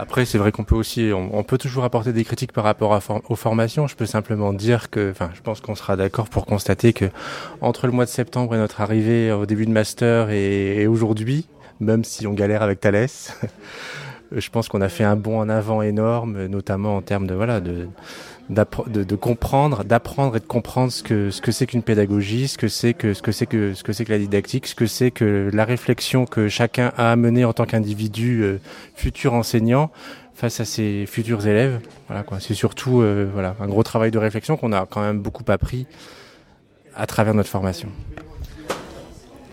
Après, 0.00 0.24
c'est 0.24 0.38
vrai 0.38 0.52
qu'on 0.52 0.62
peut 0.62 0.76
aussi, 0.76 1.10
on, 1.12 1.42
peut 1.42 1.58
toujours 1.58 1.82
apporter 1.82 2.12
des 2.12 2.22
critiques 2.22 2.52
par 2.52 2.62
rapport 2.62 2.94
à 2.94 3.00
aux 3.28 3.34
formations. 3.34 3.88
Je 3.88 3.96
peux 3.96 4.06
simplement 4.06 4.52
dire 4.52 4.90
que, 4.90 5.10
enfin, 5.10 5.30
je 5.34 5.40
pense 5.40 5.60
qu'on 5.60 5.74
sera 5.74 5.96
d'accord 5.96 6.28
pour 6.28 6.46
constater 6.46 6.92
que 6.92 7.06
entre 7.60 7.86
le 7.86 7.92
mois 7.92 8.04
de 8.04 8.10
septembre 8.10 8.54
et 8.54 8.58
notre 8.58 8.80
arrivée 8.80 9.32
au 9.32 9.44
début 9.44 9.66
de 9.66 9.72
master 9.72 10.30
et, 10.30 10.82
et 10.82 10.86
aujourd'hui, 10.86 11.48
même 11.80 12.04
si 12.04 12.28
on 12.28 12.32
galère 12.32 12.62
avec 12.62 12.78
Thalès, 12.78 13.36
je 14.32 14.50
pense 14.50 14.68
qu'on 14.68 14.80
a 14.80 14.88
fait 14.88 15.02
un 15.02 15.16
bond 15.16 15.40
en 15.40 15.48
avant 15.48 15.82
énorme, 15.82 16.46
notamment 16.46 16.96
en 16.96 17.02
termes 17.02 17.26
de 17.26 17.34
voilà 17.34 17.60
de 17.60 17.88
de, 18.50 19.16
comprendre, 19.16 19.84
d'apprendre 19.84 20.36
et 20.36 20.40
de 20.40 20.46
comprendre 20.46 20.90
ce 20.90 21.02
que 21.02 21.30
ce 21.30 21.40
que 21.40 21.52
c'est 21.52 21.66
qu'une 21.66 21.82
pédagogie, 21.82 22.48
ce 22.48 22.58
que 22.58 22.68
c'est 22.68 22.94
que 22.94 23.12
ce 23.12 23.22
que 23.22 23.32
c'est 23.32 23.46
que 23.46 23.74
ce 23.74 23.82
que 23.82 23.92
c'est 23.92 24.04
que 24.04 24.12
la 24.12 24.18
didactique, 24.18 24.66
ce 24.66 24.74
que 24.74 24.86
c'est 24.86 25.10
que 25.10 25.50
la 25.52 25.64
réflexion 25.64 26.24
que 26.24 26.48
chacun 26.48 26.92
a 26.96 27.12
à 27.12 27.16
en 27.16 27.52
tant 27.52 27.66
qu'individu 27.66 28.42
euh, 28.42 28.58
futur 28.94 29.34
enseignant 29.34 29.90
face 30.34 30.60
à 30.60 30.64
ses 30.64 31.04
futurs 31.06 31.46
élèves. 31.46 31.80
Voilà 32.06 32.22
quoi. 32.22 32.40
C'est 32.40 32.54
surtout 32.54 33.02
euh, 33.02 33.28
voilà 33.32 33.54
un 33.60 33.66
gros 33.66 33.82
travail 33.82 34.10
de 34.10 34.18
réflexion 34.18 34.56
qu'on 34.56 34.72
a 34.72 34.86
quand 34.86 35.02
même 35.02 35.20
beaucoup 35.20 35.44
appris 35.48 35.86
à 36.96 37.06
travers 37.06 37.34
notre 37.34 37.50
formation. 37.50 37.88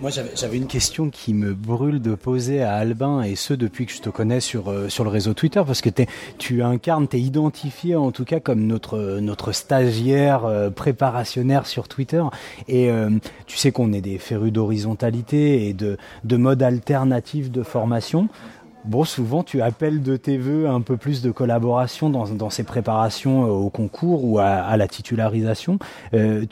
Moi, 0.02 0.12
j'avais 0.12 0.58
une 0.58 0.68
question 0.68 1.10
qui 1.10 1.34
me 1.34 1.54
brûle 1.54 2.02
de 2.02 2.16
poser 2.16 2.62
à 2.62 2.76
Albin, 2.76 3.22
et 3.24 3.36
ce 3.36 3.54
depuis 3.54 3.86
que 3.86 3.94
je 3.94 4.02
te 4.02 4.10
connais 4.10 4.42
sur, 4.42 4.70
euh, 4.70 4.90
sur 4.90 5.06
le 5.06 5.10
réseau 5.10 5.34
Twitter, 5.34 5.62
parce 5.66 5.82
que 5.82 5.90
t'es- 5.90 6.08
tu 6.38 6.62
incarnes, 6.62 7.08
tu 7.08 7.16
es 7.16 7.22
identifié 7.22 7.96
en 7.96 8.12
tout 8.12 8.26
cas 8.26 8.42
comme 8.42 8.68
notre, 8.68 9.20
notre 9.22 9.54
stagiaire 9.54 10.46
euh, 10.46 10.70
préparationnaire 10.70 11.66
sur 11.66 11.88
Twitter. 11.88 12.22
Et 12.68 12.92
euh, 12.92 13.10
tu 13.48 13.58
sais 13.58 13.72
qu'on 13.72 13.94
est 13.94 14.02
des 14.02 14.18
férus 14.18 14.52
d'horizontalité 14.52 15.70
et 15.70 15.74
de, 15.74 15.98
de 16.26 16.38
mode 16.38 16.62
alternatif 16.62 17.50
de 17.50 17.64
formation. 17.64 18.28
Bon, 18.84 19.06
souvent, 19.06 19.44
tu 19.44 19.62
appelles 19.62 20.04
de 20.04 20.18
tes 20.18 20.38
voeux 20.38 20.68
un 20.68 20.82
peu 20.82 20.98
plus 20.98 21.22
de 21.24 21.32
collaboration 21.32 22.10
dans, 22.12 22.28
dans 22.28 22.52
ces 22.52 22.64
préparations 22.64 23.44
au 23.46 23.70
concours 23.72 24.24
ou 24.26 24.38
à, 24.38 24.78
la 24.78 24.88
titularisation. 24.88 25.80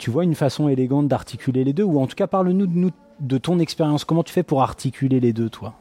Tu 0.00 0.10
vois 0.10 0.24
une 0.24 0.34
façon 0.34 0.68
élégante 0.68 1.06
d'articuler 1.06 1.62
les 1.62 1.72
deux, 1.72 1.84
ou 1.84 2.00
en 2.00 2.08
tout 2.08 2.16
cas, 2.16 2.26
parle-nous 2.26 2.66
de, 2.66 2.76
nous, 2.76 2.90
de 3.20 3.38
ton 3.38 3.58
expérience. 3.58 4.04
Comment 4.04 4.22
tu 4.22 4.32
fais 4.32 4.42
pour 4.42 4.62
articuler 4.62 5.20
les 5.20 5.32
deux, 5.32 5.50
toi? 5.50 5.74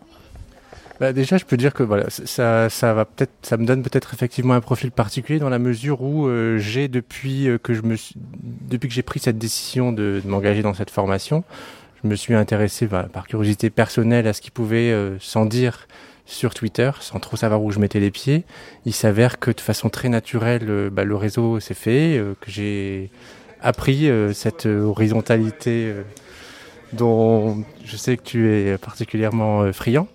Bah 1.00 1.12
déjà, 1.12 1.38
je 1.38 1.46
peux 1.46 1.58
dire 1.58 1.74
que 1.74 1.82
voilà, 1.82 2.06
ça, 2.10 2.70
ça 2.70 2.94
va 2.94 3.06
peut-être, 3.06 3.34
ça 3.42 3.58
me 3.58 3.66
donne 3.66 3.82
peut-être 3.82 4.14
effectivement 4.14 4.54
un 4.54 4.62
profil 4.62 4.92
particulier 4.92 5.40
dans 5.40 5.50
la 5.50 5.60
mesure 5.60 6.02
où 6.02 6.28
euh, 6.28 6.60
j'ai 6.60 6.88
depuis 6.88 7.48
euh, 7.48 7.58
que 7.58 7.74
je 7.74 7.82
me, 7.82 7.96
depuis 8.70 8.90
que 8.90 8.94
j'ai 8.94 9.02
pris 9.02 9.20
cette 9.20 9.40
décision 9.40 9.92
de, 9.92 10.22
m'engager 10.26 10.62
dans 10.62 10.76
cette 10.76 10.92
formation, 10.92 11.44
je 12.04 12.08
me 12.08 12.16
suis 12.16 12.36
intéressé 12.36 12.86
bah, 12.86 13.08
par 13.12 13.28
curiosité 13.28 13.72
personnelle 13.72 14.28
à 14.28 14.34
ce 14.34 14.42
qui 14.42 14.52
pouvait 14.52 14.92
euh, 14.92 15.18
s'en 15.20 15.46
dire 15.46 15.88
sur 16.26 16.54
Twitter, 16.54 16.92
sans 17.00 17.20
trop 17.20 17.38
savoir 17.38 17.64
où 17.64 17.72
je 17.72 17.80
mettais 17.80 18.00
les 18.00 18.12
pieds. 18.12 18.46
Il 18.86 18.94
s'avère 18.94 19.40
que 19.40 19.52
de 19.52 19.60
façon 19.60 19.90
très 19.90 20.10
naturelle, 20.10 20.90
bah, 20.90 21.04
le 21.04 21.16
réseau 21.16 21.60
s'est 21.60 21.74
fait, 21.74 22.24
que 22.40 22.50
j'ai 22.50 23.10
appris 23.62 24.10
cette 24.34 24.66
horizontalité 24.66 25.94
dont 26.94 27.64
je 27.84 27.98
sais 27.98 28.18
que 28.18 28.24
tu 28.24 28.52
es 28.52 28.78
particulièrement 28.78 29.62
euh, 29.62 29.72
friand. 29.72 30.08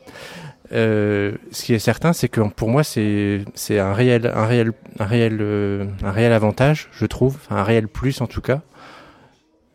Euh, 0.73 1.33
ce 1.51 1.65
qui 1.65 1.75
est 1.75 1.79
certain, 1.79 2.13
c'est 2.13 2.29
que 2.29 2.41
pour 2.41 2.69
moi, 2.69 2.85
c'est 2.85 3.45
c'est 3.55 3.79
un 3.79 3.95
réel, 3.95 4.31
un 4.35 4.47
réel, 4.47 4.73
un 4.99 5.07
réel, 5.07 5.39
euh, 5.41 5.87
un 6.03 6.11
réel 6.11 6.33
avantage, 6.33 6.89
je 6.93 7.07
trouve, 7.07 7.39
un 7.51 7.63
réel 7.63 7.89
plus 7.89 8.21
en 8.21 8.27
tout 8.27 8.43
cas, 8.43 8.61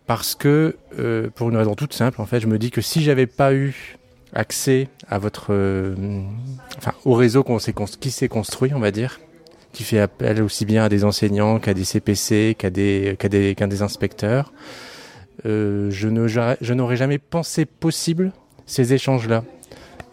parce 0.06 0.36
que 0.36 0.78
euh, 1.00 1.30
pour 1.34 1.50
une 1.50 1.58
raison 1.58 1.76
toute 1.76 1.94
simple, 1.94 2.22
en 2.22 2.26
fait, 2.26 2.40
je 2.40 2.48
me 2.48 2.60
dis 2.60 2.72
que 2.72 2.82
si 2.82 3.02
j'avais 3.02 3.28
pas 3.28 3.54
eu 3.54 3.98
accès 4.34 4.90
à 5.10 5.18
votre, 5.18 5.48
euh, 5.54 5.96
enfin, 6.78 6.94
au 7.06 7.14
réseau 7.14 7.44
qu'on 7.44 7.60
s'est 7.60 7.74
qui 8.00 8.12
s'est 8.12 8.28
construit, 8.28 8.72
on 8.74 8.80
va 8.80 8.92
dire, 8.92 9.20
qui 9.72 9.84
fait 9.84 10.00
appel 10.00 10.44
aussi 10.44 10.66
bien 10.66 10.84
à 10.84 10.90
des 10.90 11.04
enseignants 11.04 11.60
qu'à 11.60 11.74
des 11.74 11.86
CPC, 11.86 12.56
qu'à 12.58 12.70
des, 12.70 13.16
qu'à 13.18 13.30
des, 13.30 13.56
qu'à 13.56 13.66
des 13.66 13.82
inspecteurs, 13.82 14.54
euh, 15.46 15.90
je 15.92 16.08
ne, 16.08 16.28
je 16.28 16.74
n'aurais 16.74 16.96
jamais 16.98 17.18
pensé 17.18 17.66
possible 17.66 18.32
ces 18.66 18.94
échanges-là. 18.94 19.44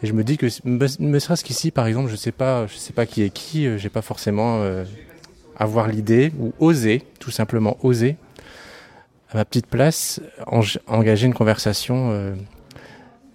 Et 0.03 0.07
je 0.07 0.13
me 0.15 0.25
dis 0.25 0.39
que 0.39 0.47
me 0.65 1.19
serait-ce 1.19 1.45
qu'ici, 1.45 1.71
par 1.71 1.87
exemple, 1.87 2.09
je 2.11 2.17
sais 2.17 2.33
pas, 2.33 2.67
je 2.67 2.75
sais 2.77 2.93
pas 2.95 3.05
qui 3.07 3.23
est 3.23 3.31
qui, 3.31 3.67
euh, 3.67 3.77
j'ai 3.77 3.91
pas 3.91 4.01
forcément 4.03 4.61
euh, 4.63 4.85
avoir 5.57 5.89
l'idée 5.89 6.33
ou 6.39 6.55
oser, 6.59 7.03
tout 7.19 7.31
simplement 7.31 7.77
oser, 7.83 8.17
à 9.31 9.37
ma 9.37 9.45
petite 9.45 9.67
place, 9.67 10.21
eng- 10.47 10.79
engager 10.87 11.27
une 11.27 11.35
conversation. 11.35 12.11
euh, 12.13 12.35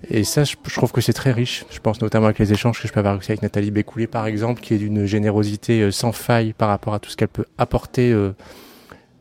et 0.09 0.23
ça, 0.23 0.43
je, 0.43 0.55
je 0.67 0.75
trouve 0.75 0.91
que 0.91 1.01
c'est 1.01 1.13
très 1.13 1.31
riche. 1.31 1.65
Je 1.71 1.79
pense 1.79 2.01
notamment 2.01 2.25
avec 2.25 2.39
les 2.39 2.51
échanges 2.51 2.81
que 2.81 2.87
je 2.87 2.93
peux 2.93 2.99
avoir 2.99 3.17
aussi 3.17 3.31
avec 3.31 3.41
Nathalie 3.43 3.71
Bécoulé, 3.71 4.07
par 4.07 4.25
exemple, 4.25 4.61
qui 4.61 4.73
est 4.73 4.77
d'une 4.77 5.05
générosité 5.05 5.91
sans 5.91 6.11
faille 6.11 6.53
par 6.53 6.69
rapport 6.69 6.93
à 6.95 6.99
tout 6.99 7.09
ce 7.09 7.15
qu'elle 7.15 7.27
peut 7.27 7.45
apporter. 7.57 8.13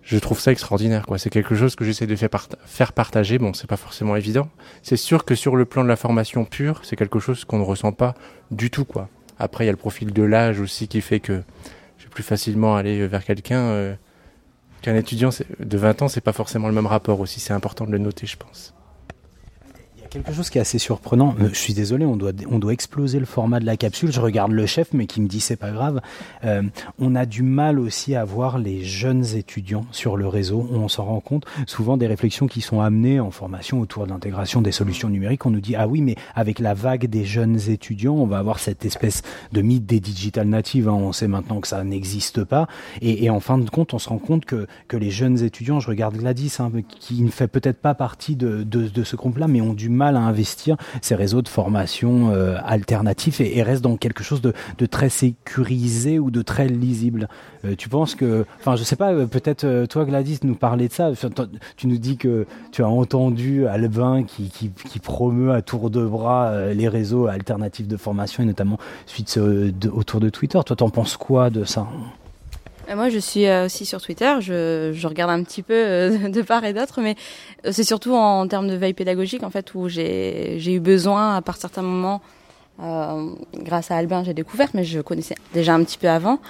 Je 0.05 0.19
trouve 0.19 0.39
ça 0.39 0.53
extraordinaire, 0.53 1.07
quoi. 1.07 1.19
C'est 1.19 1.31
quelque 1.31 1.55
chose 1.55 1.75
que 1.77 1.85
j'essaie 1.85 2.07
de 2.07 2.15
faire, 2.15 2.29
part- 2.29 2.49
faire 2.67 2.93
partager. 2.93 3.39
Bon, 3.39 3.55
c'est 3.55 3.67
pas 3.67 3.77
forcément 3.79 4.17
évident. 4.17 4.49
C'est 4.83 4.97
sûr 4.99 5.25
que 5.25 5.35
sur 5.35 5.57
le 5.57 5.65
plan 5.65 5.83
de 5.83 5.89
la 5.89 5.97
formation 5.97 6.45
pure, 6.45 6.81
c'est 6.85 6.95
quelque 6.97 7.19
chose 7.19 7.45
qu'on 7.45 7.59
ne 7.59 7.65
ressent 7.65 7.93
pas 7.93 8.15
du 8.51 8.71
tout, 8.71 8.85
quoi. 8.85 9.09
Après, 9.39 9.65
il 9.65 9.67
y 9.67 9.71
a 9.71 9.73
le 9.73 9.79
profil 9.79 10.13
de 10.13 10.23
l'âge 10.23 10.61
aussi 10.61 10.89
qui 10.89 11.01
fait 11.01 11.21
que 11.21 11.43
je 11.99 12.05
vais 12.05 12.11
plus 12.11 12.23
facilement 12.23 12.77
aller 12.77 13.07
vers 13.09 13.25
quelqu'un 13.25 13.61
euh, 13.61 13.95
qu'un 14.83 14.95
étudiant 14.95 15.31
de 15.59 15.79
20 15.79 16.03
ans. 16.03 16.09
C'est 16.09 16.21
pas 16.21 16.33
forcément 16.35 16.69
le 16.69 16.75
même 16.75 16.87
rapport 16.87 17.19
aussi. 17.21 17.41
C'est 17.41 17.55
important 17.55 17.87
de 17.87 17.91
le 17.93 17.99
noter, 17.99 18.27
je 18.27 18.37
pense. 18.37 18.75
Quelque 20.15 20.33
chose 20.33 20.49
qui 20.49 20.59
est 20.59 20.61
assez 20.61 20.79
surprenant. 20.79 21.35
Euh, 21.41 21.49
Je 21.53 21.59
suis 21.59 21.75
désolé, 21.75 22.07
on 22.07 22.15
doit, 22.15 22.31
on 22.49 22.61
doit 22.61 22.73
exploser 22.73 23.19
le 23.19 23.25
format 23.27 23.59
de 23.59 23.67
la 23.67 23.77
capsule. 23.77 24.13
Je 24.13 24.21
regarde 24.21 24.53
le 24.53 24.65
chef, 24.65 24.93
mais 24.93 25.07
qui 25.09 25.21
me 25.21 25.27
dit 25.27 25.41
c'est 25.41 25.57
pas 25.57 25.73
grave. 25.73 26.01
Euh, 26.45 26.63
on 27.01 27.17
a 27.17 27.27
du 27.27 27.43
mal 27.43 27.81
aussi 27.81 28.15
à 28.15 28.25
voir 28.25 28.59
les 28.61 28.85
jeunes 28.85 29.25
étudiants 29.35 29.87
sur 29.91 30.17
le 30.17 30.29
réseau. 30.29 30.69
On 30.71 30.87
s'en 30.87 31.05
rend 31.05 31.19
compte. 31.19 31.47
Souvent, 31.67 31.97
des 31.97 32.07
réflexions 32.07 32.47
qui 32.47 32.61
sont 32.61 32.81
amenées 32.81 33.19
en 33.19 33.33
formation 33.33 33.81
autour 33.81 34.05
de 34.05 34.11
l'intégration 34.11 34.63
des 34.63 34.71
solutions 34.71 35.09
numériques. 35.09 35.47
On 35.47 35.51
nous 35.51 35.61
dit 35.61 35.75
ah 35.75 35.89
oui, 35.89 36.01
mais 36.01 36.15
avec 36.37 36.61
la 36.61 36.75
vague 36.75 37.07
des 37.07 37.25
jeunes 37.25 37.59
étudiants, 37.69 38.15
on 38.15 38.27
va 38.27 38.39
avoir 38.39 38.61
cette 38.61 38.85
espèce 38.85 39.23
de 39.51 39.63
mythe 39.63 39.85
des 39.85 39.99
digital 39.99 40.47
natives. 40.47 40.89
hein. 40.89 40.93
On 40.93 41.11
sait 41.11 41.27
maintenant 41.27 41.59
que 41.61 41.67
ça 41.67 41.83
n'existe 41.83 42.45
pas. 42.45 42.69
Et, 43.03 43.29
en 43.31 43.41
fin 43.41 43.59
de 43.59 43.69
compte, 43.69 43.95
on 43.95 43.99
se 43.99 44.09
rend 44.09 44.19
compte 44.19 44.45
que, 44.45 44.69
que 44.87 44.97
les 44.97 45.11
jeunes 45.11 45.43
étudiants, 45.43 45.81
je 45.81 45.89
regarde 45.89 46.17
Gladys, 46.17 46.59
hein, 46.61 46.71
qui 47.01 47.21
ne 47.23 47.31
fait 47.31 47.49
peut-être 47.49 47.81
pas 47.81 47.95
partie 47.95 48.37
de, 48.37 48.63
de 48.63 49.03
ce 49.03 49.17
groupe-là, 49.17 49.49
mais 49.49 49.61
ont 49.61 49.75
du 49.75 49.89
mal 49.89 50.04
à 50.07 50.21
investir 50.21 50.77
ces 51.03 51.15
réseaux 51.15 51.43
de 51.43 51.49
formation 51.49 52.31
euh, 52.31 52.57
alternatifs 52.65 53.41
et, 53.41 53.59
et 53.59 53.63
restent 53.63 53.83
dans 53.83 53.97
quelque 53.97 54.23
chose 54.23 54.41
de, 54.41 54.53
très 54.87 55.09
sécurisé 55.09 56.19
ou 56.19 56.31
de 56.31 56.43
très 56.43 56.69
lisible. 56.69 57.29
Euh, 57.65 57.75
tu 57.77 57.89
penses 57.89 58.15
que, 58.15 58.45
enfin, 58.61 58.77
je 58.77 58.85
sais 58.85 58.97
pas, 58.97 59.13
euh, 59.13 59.27
peut-être 59.27 59.87
toi 59.87 60.05
Gladys 60.05 60.41
nous 60.43 60.55
parler 60.55 60.89
de 60.89 60.93
ça. 60.93 61.11
Tu 61.77 61.87
nous 61.87 61.99
dis 61.99 62.17
que 62.17 62.47
tu 62.73 62.83
as 62.83 62.89
entendu 62.89 63.67
Albin 63.67 64.25
qui, 64.25 64.71
promeut 65.03 65.53
à 65.53 65.63
tour 65.63 65.91
de 65.91 66.05
bras 66.05 66.73
les 66.73 66.89
réseaux 66.89 67.27
alternatifs 67.27 67.89
de 67.89 67.97
formation 67.97 68.43
et 68.43 68.47
notamment 68.47 68.79
suite 69.07 69.39
autour 69.93 70.21
de 70.21 70.29
Twitter. 70.31 70.59
Toi, 70.65 70.77
t'en 70.77 70.91
penses 70.91 71.17
quoi 71.17 71.51
de 71.51 71.65
ça? 71.65 71.87
Moi, 72.93 73.09
je 73.09 73.19
suis 73.19 73.47
euh, 73.47 73.67
aussi 73.67 73.87
sur 73.87 74.01
Twitter. 74.01 74.35
Je, 74.41 74.93
je 74.93 75.07
regarde 75.07 75.31
un 75.31 75.43
petit 75.43 75.63
peu 75.63 75.75
euh, 75.75 76.29
de 76.29 76.43
part 76.43 76.65
et 76.65 76.73
d'autre, 76.73 77.01
mais 77.01 77.17
euh, 77.67 77.73
c'est 77.73 77.85
surtout 77.85 78.15
en 78.15 78.47
termes 78.47 78.69
de 78.69 78.75
veille 78.75 78.95
pédagogique, 78.95 79.43
en 79.43 79.51
fait, 79.51 79.75
où 79.75 79.89
j'ai 79.89 80.59
eu 80.75 80.81
besoin, 80.81 81.37
à 81.37 81.43
par 81.43 81.57
certains 81.57 81.83
moments, 81.83 82.21
euh, 82.83 83.31
grâce 83.55 83.91
à 83.91 83.97
Albin, 83.97 84.25
j'ai 84.25 84.35
découvert, 84.35 84.69
mais 84.75 84.85
je 84.85 85.01
connaissais 85.01 85.37
déjà 85.53 85.75
un 85.75 85.85
petit 85.85 85.99
peu 85.99 86.09
avant, 86.09 86.41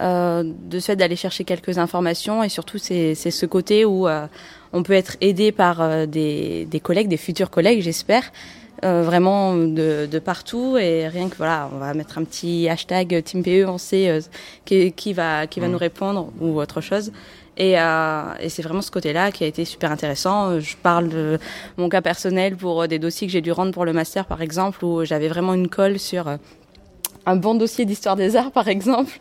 euh, 0.00 0.44
de 0.44 0.78
ce 0.78 0.86
fait 0.86 0.96
d'aller 0.96 1.16
chercher 1.16 1.44
quelques 1.44 1.78
informations 1.78 2.42
et 2.42 2.48
surtout 2.48 2.78
c'est 2.78 3.14
ce 3.14 3.46
côté 3.46 3.84
où 3.84 4.08
euh, 4.08 4.26
on 4.72 4.82
peut 4.82 4.92
être 4.94 5.16
aidé 5.20 5.52
par 5.52 5.80
euh, 5.80 6.06
des, 6.06 6.64
des 6.66 6.80
collègues, 6.80 7.08
des 7.08 7.16
futurs 7.16 7.50
collègues, 7.50 7.82
j'espère, 7.82 8.30
euh, 8.84 9.02
vraiment 9.02 9.54
de, 9.54 10.06
de 10.06 10.18
partout 10.18 10.76
et 10.78 11.08
rien 11.08 11.28
que 11.28 11.36
voilà, 11.36 11.68
on 11.74 11.78
va 11.78 11.92
mettre 11.94 12.18
un 12.18 12.24
petit 12.24 12.68
hashtag 12.68 13.22
TeamPE, 13.22 13.68
on 13.68 13.78
sait 13.78 14.08
euh, 14.08 14.20
qui, 14.64 14.92
qui 14.92 15.12
va 15.12 15.46
qui 15.46 15.60
va 15.60 15.68
nous 15.68 15.78
répondre 15.78 16.32
ou 16.40 16.60
autre 16.60 16.80
chose. 16.80 17.12
Et, 17.56 17.78
euh, 17.78 18.22
et 18.40 18.48
c'est 18.48 18.62
vraiment 18.62 18.80
ce 18.80 18.90
côté-là 18.90 19.32
qui 19.32 19.44
a 19.44 19.46
été 19.46 19.66
super 19.66 19.92
intéressant. 19.92 20.58
Je 20.60 20.76
parle 20.76 21.10
de 21.10 21.38
mon 21.76 21.90
cas 21.90 22.00
personnel 22.00 22.56
pour 22.56 22.82
euh, 22.82 22.86
des 22.86 22.98
dossiers 22.98 23.26
que 23.26 23.32
j'ai 23.34 23.42
dû 23.42 23.52
rendre 23.52 23.72
pour 23.72 23.84
le 23.84 23.92
master, 23.92 24.24
par 24.24 24.40
exemple, 24.40 24.82
où 24.82 25.04
j'avais 25.04 25.28
vraiment 25.28 25.52
une 25.52 25.68
colle 25.68 25.98
sur 25.98 26.26
euh, 26.26 26.36
un 27.26 27.36
bon 27.36 27.54
dossier 27.54 27.84
d'histoire 27.84 28.16
des 28.16 28.36
arts, 28.36 28.50
par 28.50 28.68
exemple. 28.68 29.12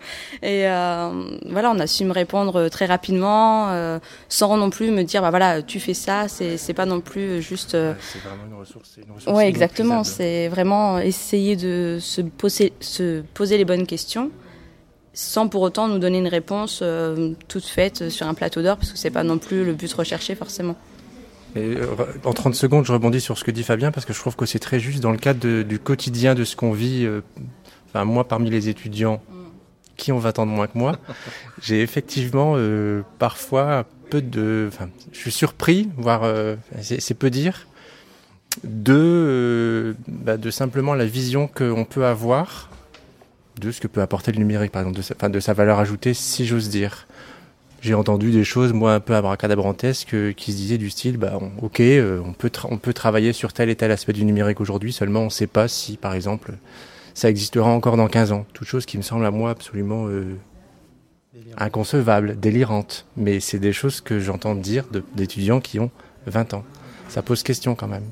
Et 0.41 0.67
euh, 0.67 1.11
voilà, 1.49 1.71
on 1.71 1.79
a 1.79 1.87
su 1.87 2.05
me 2.05 2.11
répondre 2.13 2.69
très 2.69 2.85
rapidement, 2.85 3.69
euh, 3.69 3.99
sans 4.29 4.55
non 4.57 4.69
plus 4.69 4.91
me 4.91 5.03
dire, 5.03 5.21
bah 5.21 5.29
voilà, 5.29 5.61
tu 5.61 5.79
fais 5.79 5.93
ça. 5.93 6.27
C'est 6.27 6.73
pas 6.73 6.85
non 6.85 7.01
plus 7.01 7.41
juste. 7.41 7.75
euh, 7.75 7.93
C'est 8.13 8.19
vraiment 8.19 8.43
une 8.49 8.59
ressource. 8.59 8.97
Une 9.05 9.13
ressource 9.13 9.35
Ouais, 9.37 9.47
exactement. 9.47 10.03
C'est 10.03 10.47
vraiment 10.47 10.99
essayer 10.99 11.55
de 11.55 11.97
se 11.99 12.21
poser, 12.21 12.73
se 12.79 13.21
poser 13.33 13.57
les 13.57 13.65
bonnes 13.65 13.85
questions 13.87 14.31
sans 15.13 15.47
pour 15.49 15.61
autant 15.63 15.87
nous 15.87 15.99
donner 15.99 16.19
une 16.19 16.27
réponse 16.27 16.79
euh, 16.81 17.33
toute 17.49 17.65
faite 17.65 18.09
sur 18.09 18.27
un 18.27 18.33
plateau 18.33 18.61
d'or, 18.61 18.77
parce 18.77 18.91
que 18.91 18.97
c'est 18.97 19.09
pas 19.09 19.23
non 19.23 19.37
plus 19.37 19.65
le 19.65 19.73
but 19.73 19.91
recherché 19.91 20.33
forcément. 20.35 20.75
Et, 21.55 21.59
euh, 21.75 21.87
en 22.23 22.31
30 22.31 22.53
secondes, 22.55 22.85
je 22.85 22.93
rebondis 22.93 23.19
sur 23.19 23.37
ce 23.37 23.43
que 23.43 23.49
dit 23.51 23.63
Fabien 23.63 23.91
parce 23.91 24.05
que 24.05 24.13
je 24.13 24.19
trouve 24.19 24.35
que 24.35 24.45
c'est 24.45 24.59
très 24.59 24.79
juste 24.79 25.01
dans 25.01 25.11
le 25.11 25.17
cadre 25.17 25.39
de- 25.39 25.63
du 25.63 25.79
quotidien 25.79 26.35
de 26.35 26.43
ce 26.45 26.55
qu'on 26.55 26.71
vit. 26.71 27.05
euh, 27.05 27.21
enfin, 27.89 28.05
moi, 28.05 28.27
parmi 28.27 28.49
les 28.49 28.69
étudiants 28.69 29.21
qui 29.97 30.11
ont 30.11 30.19
20 30.19 30.39
ans 30.39 30.45
de 30.45 30.51
moins 30.51 30.67
que 30.67 30.77
moi, 30.77 30.97
j'ai 31.61 31.81
effectivement 31.81 32.53
euh, 32.55 33.01
parfois 33.19 33.85
peu 34.09 34.21
de. 34.21 34.69
Enfin, 34.71 34.89
je 35.11 35.17
suis 35.19 35.31
surpris, 35.31 35.89
voire 35.97 36.21
euh, 36.23 36.55
c'est 36.81 37.13
peu 37.13 37.29
dire, 37.29 37.67
de, 38.63 38.93
euh, 38.95 39.93
bah, 40.07 40.37
de 40.37 40.49
simplement 40.51 40.93
la 40.93 41.05
vision 41.05 41.47
qu'on 41.47 41.85
peut 41.85 42.05
avoir 42.05 42.69
de 43.59 43.71
ce 43.71 43.81
que 43.81 43.87
peut 43.87 44.01
apporter 44.01 44.31
le 44.31 44.37
numérique, 44.39 44.71
par 44.71 44.81
exemple, 44.81 44.97
de 44.97 45.01
sa, 45.01 45.15
enfin, 45.15 45.29
de 45.29 45.39
sa 45.39 45.53
valeur 45.53 45.79
ajoutée, 45.79 46.13
si 46.13 46.45
j'ose 46.45 46.69
dire 46.69 47.07
j'ai 47.81 47.93
entendu 47.93 48.31
des 48.31 48.43
choses, 48.43 48.73
moi, 48.73 48.93
un 48.95 48.99
peu 48.99 49.15
abracadabrantesques, 49.15 50.13
euh, 50.13 50.33
qui 50.33 50.51
se 50.51 50.57
disaient 50.57 50.77
du 50.77 50.89
style, 50.89 51.15
bah, 51.17 51.37
on- 51.39 51.65
ok, 51.65 51.79
euh, 51.79 52.19
on, 52.25 52.33
peut 52.33 52.51
on 52.69 52.77
peut 52.77 52.91
travailler 52.93 53.31
sur 53.31 53.53
tel 53.53 53.69
et 53.69 53.75
tel 53.77 53.89
aspect 53.91 54.11
du 54.11 54.25
numérique 54.25 54.59
aujourd'hui, 54.59 54.91
seulement 54.91 55.21
on 55.21 55.25
ne 55.25 55.29
sait 55.29 55.47
pas 55.47 55.69
si, 55.69 55.95
par 55.95 56.13
exemple, 56.13 56.53
ça 57.19 57.29
existera 57.29 57.69
encore 57.69 57.97
dans 57.97 58.07
15 58.07 58.31
ans. 58.31 58.45
Toute 58.53 58.67
chose 58.67 58.85
qui 58.85 58.97
me 58.97 59.01
semble 59.01 59.25
à 59.25 59.31
moi 59.31 59.49
absolument 59.49 60.07
euh, 60.07 60.37
inconcevable, 61.57 62.39
délirante. 62.39 63.05
Mais 63.17 63.41
c'est 63.41 63.59
des 63.59 63.73
choses 63.73 63.99
que 63.99 64.19
j'entends 64.19 64.55
dire 64.55 64.85
d'étudiants 65.15 65.59
qui 65.59 65.79
ont 65.79 65.91
20 66.27 66.53
ans. 66.53 66.63
Ça 67.09 67.21
pose 67.21 67.43
question 67.43 67.75
quand 67.75 67.87
même. 67.87 68.05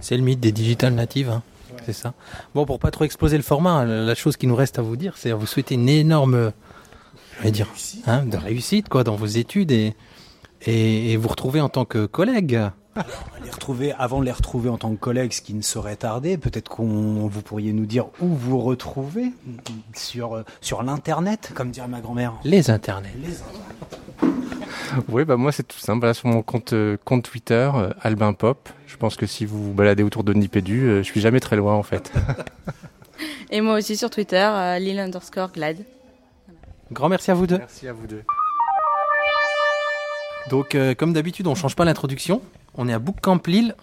C'est 0.00 0.16
le 0.16 0.24
mythe 0.24 0.40
des 0.40 0.50
digital 0.50 0.94
natives, 0.94 1.30
hein. 1.30 1.42
c'est 1.86 1.92
ça. 1.92 2.12
Bon, 2.54 2.66
pour 2.66 2.80
pas 2.80 2.90
trop 2.90 3.04
exploser 3.04 3.36
le 3.36 3.42
format, 3.44 3.70
hein, 3.70 3.84
la 3.84 4.14
chose 4.16 4.36
qui 4.36 4.48
nous 4.48 4.56
reste 4.56 4.78
à 4.78 4.82
vous 4.82 4.96
dire, 4.96 5.14
c'est 5.16 5.30
à 5.30 5.36
vous 5.36 5.46
souhaiter 5.46 5.76
une 5.76 5.88
énorme, 5.88 6.52
je 7.38 7.42
vais 7.44 7.50
dire, 7.52 7.68
hein, 8.06 8.24
de 8.24 8.36
réussite 8.36 8.88
quoi 8.88 9.04
dans 9.04 9.14
vos 9.14 9.26
études 9.26 9.70
et, 9.70 9.94
et, 10.62 11.12
et 11.12 11.16
vous 11.16 11.28
retrouver 11.28 11.60
en 11.60 11.68
tant 11.68 11.84
que 11.84 12.06
collègue. 12.06 12.58
Les 13.44 13.50
retrouver 13.50 13.92
avant 13.92 14.20
de 14.20 14.24
les 14.24 14.32
retrouver 14.32 14.68
en 14.68 14.78
tant 14.78 14.90
que 14.90 15.00
collègues, 15.00 15.32
ce 15.32 15.42
qui 15.42 15.54
ne 15.54 15.62
saurait 15.62 15.96
tarder. 15.96 16.36
Peut-être 16.36 16.68
qu'on 16.68 17.28
vous 17.28 17.42
pourriez 17.42 17.72
nous 17.72 17.86
dire 17.86 18.06
où 18.20 18.26
vous 18.28 18.58
retrouvez 18.60 19.32
sur 19.94 20.44
sur 20.60 20.82
l'internet, 20.82 21.52
comme 21.54 21.70
dirait 21.70 21.88
ma 21.88 22.00
grand-mère. 22.00 22.34
Les 22.44 22.70
internets. 22.70 23.14
Oui, 25.08 25.24
bah 25.24 25.36
moi 25.36 25.52
c'est 25.52 25.62
tout 25.66 25.78
simple. 25.78 26.06
Là, 26.06 26.14
sur 26.14 26.28
mon 26.28 26.42
compte, 26.42 26.72
euh, 26.72 26.96
compte 27.04 27.22
Twitter, 27.22 27.70
euh, 27.74 27.90
Albin 28.02 28.32
Pop. 28.32 28.68
Je 28.88 28.96
pense 28.96 29.16
que 29.16 29.24
si 29.24 29.44
vous 29.44 29.62
vous 29.62 29.72
baladez 29.72 30.02
autour 30.02 30.24
de 30.24 30.32
Nipédu, 30.32 30.82
euh, 30.82 30.98
je 30.98 31.02
suis 31.04 31.20
jamais 31.20 31.38
très 31.38 31.56
loin 31.56 31.74
en 31.74 31.84
fait. 31.84 32.12
Et 33.50 33.60
moi 33.60 33.74
aussi 33.74 33.96
sur 33.96 34.10
Twitter, 34.10 34.36
euh, 34.36 34.78
Lil 34.78 34.98
underscore 34.98 35.52
Glad. 35.52 35.84
Grand 36.92 37.08
merci 37.08 37.30
à 37.30 37.34
vous 37.34 37.46
deux. 37.46 37.58
Merci 37.58 37.88
à 37.88 37.92
vous 37.92 38.06
deux. 38.06 38.22
Donc, 40.48 40.74
euh, 40.74 40.94
comme 40.94 41.12
d'habitude, 41.12 41.46
on 41.46 41.54
change 41.54 41.76
pas 41.76 41.84
l'introduction. 41.84 42.42
On 42.74 42.88
est 42.88 42.92
à 42.92 42.98
Bootcamp 42.98 43.40
Lille. 43.46 43.74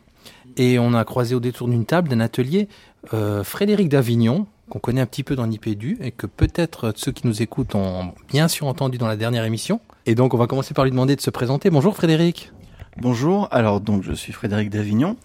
Et 0.55 0.79
on 0.79 0.93
a 0.93 1.03
croisé 1.05 1.35
au 1.35 1.39
détour 1.39 1.67
d'une 1.67 1.85
table, 1.85 2.09
d'un 2.09 2.19
atelier, 2.19 2.67
euh, 3.13 3.43
Frédéric 3.43 3.89
d'Avignon, 3.89 4.47
qu'on 4.69 4.79
connaît 4.79 5.01
un 5.01 5.05
petit 5.05 5.23
peu 5.23 5.35
dans 5.35 5.45
Nipédu, 5.45 5.99
et 6.01 6.09
que 6.09 6.25
peut-être 6.25 6.93
ceux 6.95 7.11
qui 7.11 7.27
nous 7.27 7.43
écoutent 7.43 7.75
ont 7.75 8.13
bien 8.27 8.47
sûr 8.47 8.65
entendu 8.65 8.97
dans 8.97 9.07
la 9.07 9.15
dernière 9.15 9.45
émission. 9.45 9.79
Et 10.07 10.15
donc 10.15 10.33
on 10.33 10.38
va 10.38 10.47
commencer 10.47 10.73
par 10.73 10.83
lui 10.85 10.91
demander 10.91 11.15
de 11.15 11.21
se 11.21 11.29
présenter. 11.29 11.69
Bonjour 11.69 11.95
Frédéric. 11.95 12.51
Bonjour, 12.99 13.47
alors 13.51 13.81
donc 13.81 14.01
je 14.01 14.13
suis 14.13 14.33
Frédéric 14.33 14.71
d'Avignon 14.71 15.15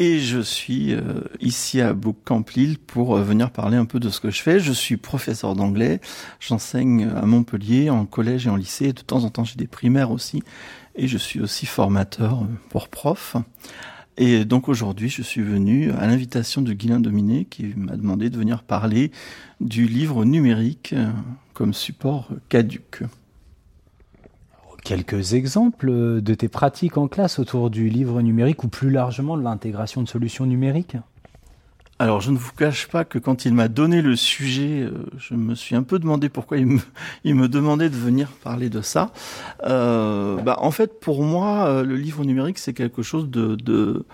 et 0.00 0.18
je 0.18 0.40
suis 0.40 0.94
euh, 0.94 1.20
ici 1.40 1.82
à 1.82 1.92
Bookcamp 1.92 2.46
Lille 2.56 2.78
pour 2.78 3.16
euh, 3.16 3.22
venir 3.22 3.50
parler 3.50 3.76
un 3.76 3.84
peu 3.84 4.00
de 4.00 4.08
ce 4.08 4.18
que 4.18 4.30
je 4.30 4.40
fais. 4.40 4.58
Je 4.58 4.72
suis 4.72 4.96
professeur 4.96 5.54
d'anglais, 5.54 6.00
j'enseigne 6.40 7.10
à 7.14 7.26
Montpellier 7.26 7.90
en 7.90 8.06
collège 8.06 8.46
et 8.46 8.50
en 8.50 8.56
lycée, 8.56 8.94
de 8.94 9.02
temps 9.02 9.24
en 9.24 9.28
temps 9.28 9.44
j'ai 9.44 9.56
des 9.56 9.66
primaires 9.66 10.10
aussi 10.10 10.42
et 10.96 11.06
je 11.06 11.18
suis 11.18 11.38
aussi 11.38 11.66
formateur 11.66 12.44
euh, 12.44 12.46
pour 12.70 12.88
prof. 12.88 13.36
Et 14.16 14.46
donc 14.46 14.70
aujourd'hui, 14.70 15.10
je 15.10 15.20
suis 15.20 15.42
venu 15.42 15.90
à 15.92 16.06
l'invitation 16.06 16.62
de 16.62 16.72
Guylain 16.72 17.00
Dominé 17.00 17.44
qui 17.44 17.74
m'a 17.76 17.96
demandé 17.96 18.30
de 18.30 18.38
venir 18.38 18.62
parler 18.62 19.12
du 19.60 19.86
livre 19.86 20.24
numérique 20.24 20.94
comme 21.52 21.74
support 21.74 22.28
caduque. 22.48 23.02
Quelques 24.90 25.34
exemples 25.34 26.20
de 26.20 26.34
tes 26.34 26.48
pratiques 26.48 26.96
en 26.98 27.06
classe 27.06 27.38
autour 27.38 27.70
du 27.70 27.88
livre 27.88 28.22
numérique 28.22 28.64
ou 28.64 28.68
plus 28.68 28.90
largement 28.90 29.36
de 29.36 29.42
l'intégration 29.44 30.02
de 30.02 30.08
solutions 30.08 30.46
numériques? 30.46 30.96
Alors, 32.00 32.20
je 32.20 32.32
ne 32.32 32.36
vous 32.36 32.50
cache 32.50 32.88
pas 32.88 33.04
que 33.04 33.20
quand 33.20 33.44
il 33.44 33.54
m'a 33.54 33.68
donné 33.68 34.02
le 34.02 34.16
sujet, 34.16 34.80
euh, 34.80 35.06
je 35.16 35.34
me 35.34 35.54
suis 35.54 35.76
un 35.76 35.84
peu 35.84 36.00
demandé 36.00 36.28
pourquoi 36.28 36.56
il 37.24 37.36
me, 37.36 37.46
demandait 37.46 37.88
de 37.88 37.94
venir 37.94 38.30
parler 38.42 38.68
de 38.68 38.80
ça. 38.80 39.12
Euh, 39.62 40.42
bah, 40.42 40.56
en 40.58 40.72
fait, 40.72 40.98
pour 40.98 41.22
moi, 41.22 41.68
euh, 41.68 41.84
le 41.84 41.94
livre 41.94 42.24
numérique, 42.24 42.58
c'est 42.58 42.74
quelque 42.74 43.02
chose 43.02 43.30
de, 43.30 43.54
de, 43.54 44.04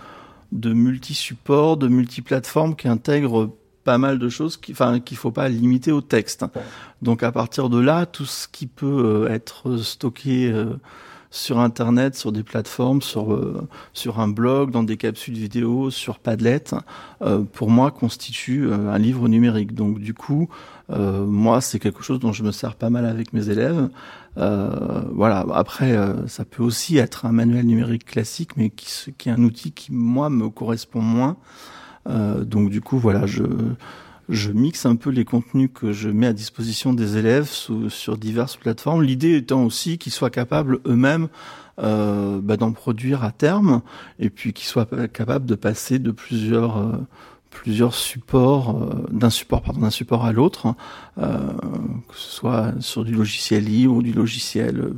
de 0.52 0.74
multi-support, 0.74 1.78
de 1.78 1.88
multi-plateforme 1.88 2.76
qui 2.76 2.86
intègre 2.86 3.50
pas 3.86 3.96
mal 3.96 4.18
de 4.18 4.28
choses 4.28 4.58
qui, 4.58 4.72
enfin, 4.72 5.00
qu'il 5.00 5.16
faut 5.16 5.30
pas 5.30 5.48
limiter 5.48 5.92
au 5.92 6.02
texte. 6.02 6.44
Donc, 7.00 7.22
à 7.22 7.32
partir 7.32 7.70
de 7.70 7.78
là, 7.78 8.04
tout 8.04 8.26
ce 8.26 8.48
qui 8.48 8.66
peut 8.66 9.28
être 9.30 9.78
stocké 9.78 10.52
sur 11.36 11.58
Internet, 11.58 12.16
sur 12.16 12.32
des 12.32 12.42
plateformes, 12.42 13.02
sur, 13.02 13.32
euh, 13.32 13.68
sur 13.92 14.20
un 14.20 14.28
blog, 14.28 14.70
dans 14.70 14.82
des 14.82 14.96
capsules 14.96 15.34
vidéo, 15.34 15.90
sur 15.90 16.18
Padlet, 16.18 16.64
euh, 17.22 17.42
pour 17.52 17.70
moi 17.70 17.90
constitue 17.90 18.66
euh, 18.66 18.90
un 18.90 18.98
livre 18.98 19.28
numérique. 19.28 19.74
Donc 19.74 19.98
du 19.98 20.14
coup, 20.14 20.48
moi, 20.88 21.60
c'est 21.60 21.80
quelque 21.80 22.04
chose 22.04 22.20
dont 22.20 22.32
je 22.32 22.44
me 22.44 22.52
sers 22.52 22.76
pas 22.76 22.90
mal 22.90 23.06
avec 23.06 23.32
mes 23.32 23.50
élèves. 23.50 23.88
voilà. 24.36 25.44
Après, 25.52 25.98
ça 26.28 26.44
peut 26.44 26.62
aussi 26.62 26.96
être 26.96 27.26
un 27.26 27.32
manuel 27.32 27.66
numérique 27.66 28.04
classique, 28.04 28.56
mais 28.56 28.70
qui, 28.70 29.12
qui 29.18 29.28
est 29.28 29.32
un 29.32 29.42
outil 29.42 29.72
qui 29.72 29.92
moi 29.92 30.30
me 30.30 30.48
correspond 30.48 31.00
moins. 31.00 31.38
Donc 32.08 32.70
du 32.70 32.80
coup, 32.80 32.98
voilà, 32.98 33.26
je 33.26 33.42
je 34.28 34.50
mixe 34.50 34.86
un 34.86 34.96
peu 34.96 35.10
les 35.10 35.24
contenus 35.24 35.70
que 35.72 35.92
je 35.92 36.08
mets 36.08 36.26
à 36.26 36.32
disposition 36.32 36.92
des 36.92 37.16
élèves 37.16 37.48
sous, 37.48 37.90
sur 37.90 38.16
diverses 38.16 38.56
plateformes. 38.56 39.02
L'idée 39.02 39.36
étant 39.36 39.64
aussi 39.64 39.98
qu'ils 39.98 40.12
soient 40.12 40.30
capables 40.30 40.80
eux-mêmes 40.86 41.28
euh, 41.78 42.40
bah, 42.42 42.56
d'en 42.56 42.72
produire 42.72 43.22
à 43.22 43.30
terme 43.30 43.82
et 44.18 44.30
puis 44.30 44.52
qu'ils 44.52 44.66
soient 44.66 44.88
capables 45.12 45.46
de 45.46 45.54
passer 45.54 45.98
de 45.98 46.10
plusieurs 46.10 46.78
euh, 46.78 46.96
plusieurs 47.50 47.94
supports 47.94 48.76
euh, 48.76 49.06
d'un 49.10 49.30
support 49.30 49.62
pardon 49.62 49.80
d'un 49.80 49.90
support 49.90 50.24
à 50.24 50.32
l'autre, 50.32 50.74
euh, 51.18 51.38
que 52.08 52.14
ce 52.14 52.30
soit 52.30 52.74
sur 52.80 53.04
du 53.04 53.14
logiciel 53.14 53.64
libre 53.64 53.94
ou 53.94 54.02
du 54.02 54.12
logiciel 54.12 54.78
euh, 54.78 54.94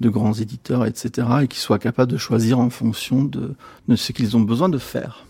de 0.00 0.08
grands 0.08 0.32
éditeurs, 0.32 0.86
etc. 0.86 1.28
et 1.42 1.48
qu'ils 1.48 1.60
soient 1.60 1.78
capables 1.78 2.10
de 2.10 2.16
choisir 2.16 2.58
en 2.58 2.70
fonction 2.70 3.24
de, 3.24 3.54
de 3.88 3.96
ce 3.96 4.12
qu'ils 4.12 4.36
ont 4.36 4.40
besoin 4.40 4.68
de 4.68 4.78
faire. 4.78 5.26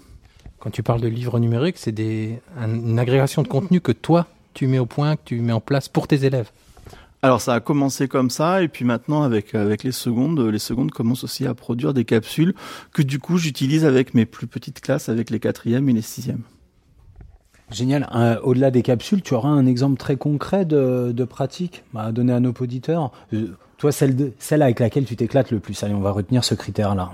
Quand 0.62 0.70
tu 0.70 0.84
parles 0.84 1.00
de 1.00 1.08
livres 1.08 1.40
numériques, 1.40 1.76
c'est 1.76 1.90
des, 1.90 2.38
une 2.56 2.96
agrégation 3.00 3.42
de 3.42 3.48
contenu 3.48 3.80
que 3.80 3.90
toi, 3.90 4.28
tu 4.54 4.68
mets 4.68 4.78
au 4.78 4.86
point, 4.86 5.16
que 5.16 5.22
tu 5.24 5.40
mets 5.40 5.52
en 5.52 5.60
place 5.60 5.88
pour 5.88 6.06
tes 6.06 6.24
élèves. 6.24 6.52
Alors 7.20 7.40
ça 7.40 7.54
a 7.54 7.58
commencé 7.58 8.06
comme 8.06 8.30
ça 8.30 8.62
et 8.62 8.68
puis 8.68 8.84
maintenant 8.84 9.24
avec 9.24 9.56
avec 9.56 9.82
les 9.82 9.90
secondes, 9.90 10.38
les 10.38 10.60
secondes 10.60 10.92
commencent 10.92 11.24
aussi 11.24 11.46
à 11.48 11.54
produire 11.54 11.92
des 11.92 12.04
capsules 12.04 12.54
que 12.92 13.02
du 13.02 13.18
coup 13.18 13.38
j'utilise 13.38 13.84
avec 13.84 14.14
mes 14.14 14.24
plus 14.24 14.46
petites 14.46 14.80
classes, 14.80 15.08
avec 15.08 15.30
les 15.30 15.40
quatrièmes 15.40 15.88
et 15.88 15.94
les 15.94 16.02
sixièmes. 16.02 16.42
Génial. 17.72 18.08
Euh, 18.14 18.38
Au-delà 18.44 18.70
des 18.70 18.82
capsules, 18.82 19.22
tu 19.22 19.34
auras 19.34 19.48
un 19.48 19.66
exemple 19.66 19.96
très 19.96 20.14
concret 20.14 20.64
de, 20.64 21.10
de 21.10 21.24
pratique 21.24 21.82
à 21.96 22.12
donner 22.12 22.34
à 22.34 22.38
nos 22.38 22.52
auditeurs. 22.52 23.10
Euh, 23.32 23.56
toi, 23.78 23.90
celle, 23.90 24.14
de, 24.14 24.32
celle 24.38 24.62
avec 24.62 24.78
laquelle 24.78 25.06
tu 25.06 25.16
t'éclates 25.16 25.50
le 25.50 25.58
plus. 25.58 25.82
Allez, 25.82 25.94
on 25.94 26.00
va 26.00 26.12
retenir 26.12 26.44
ce 26.44 26.54
critère-là. 26.54 27.10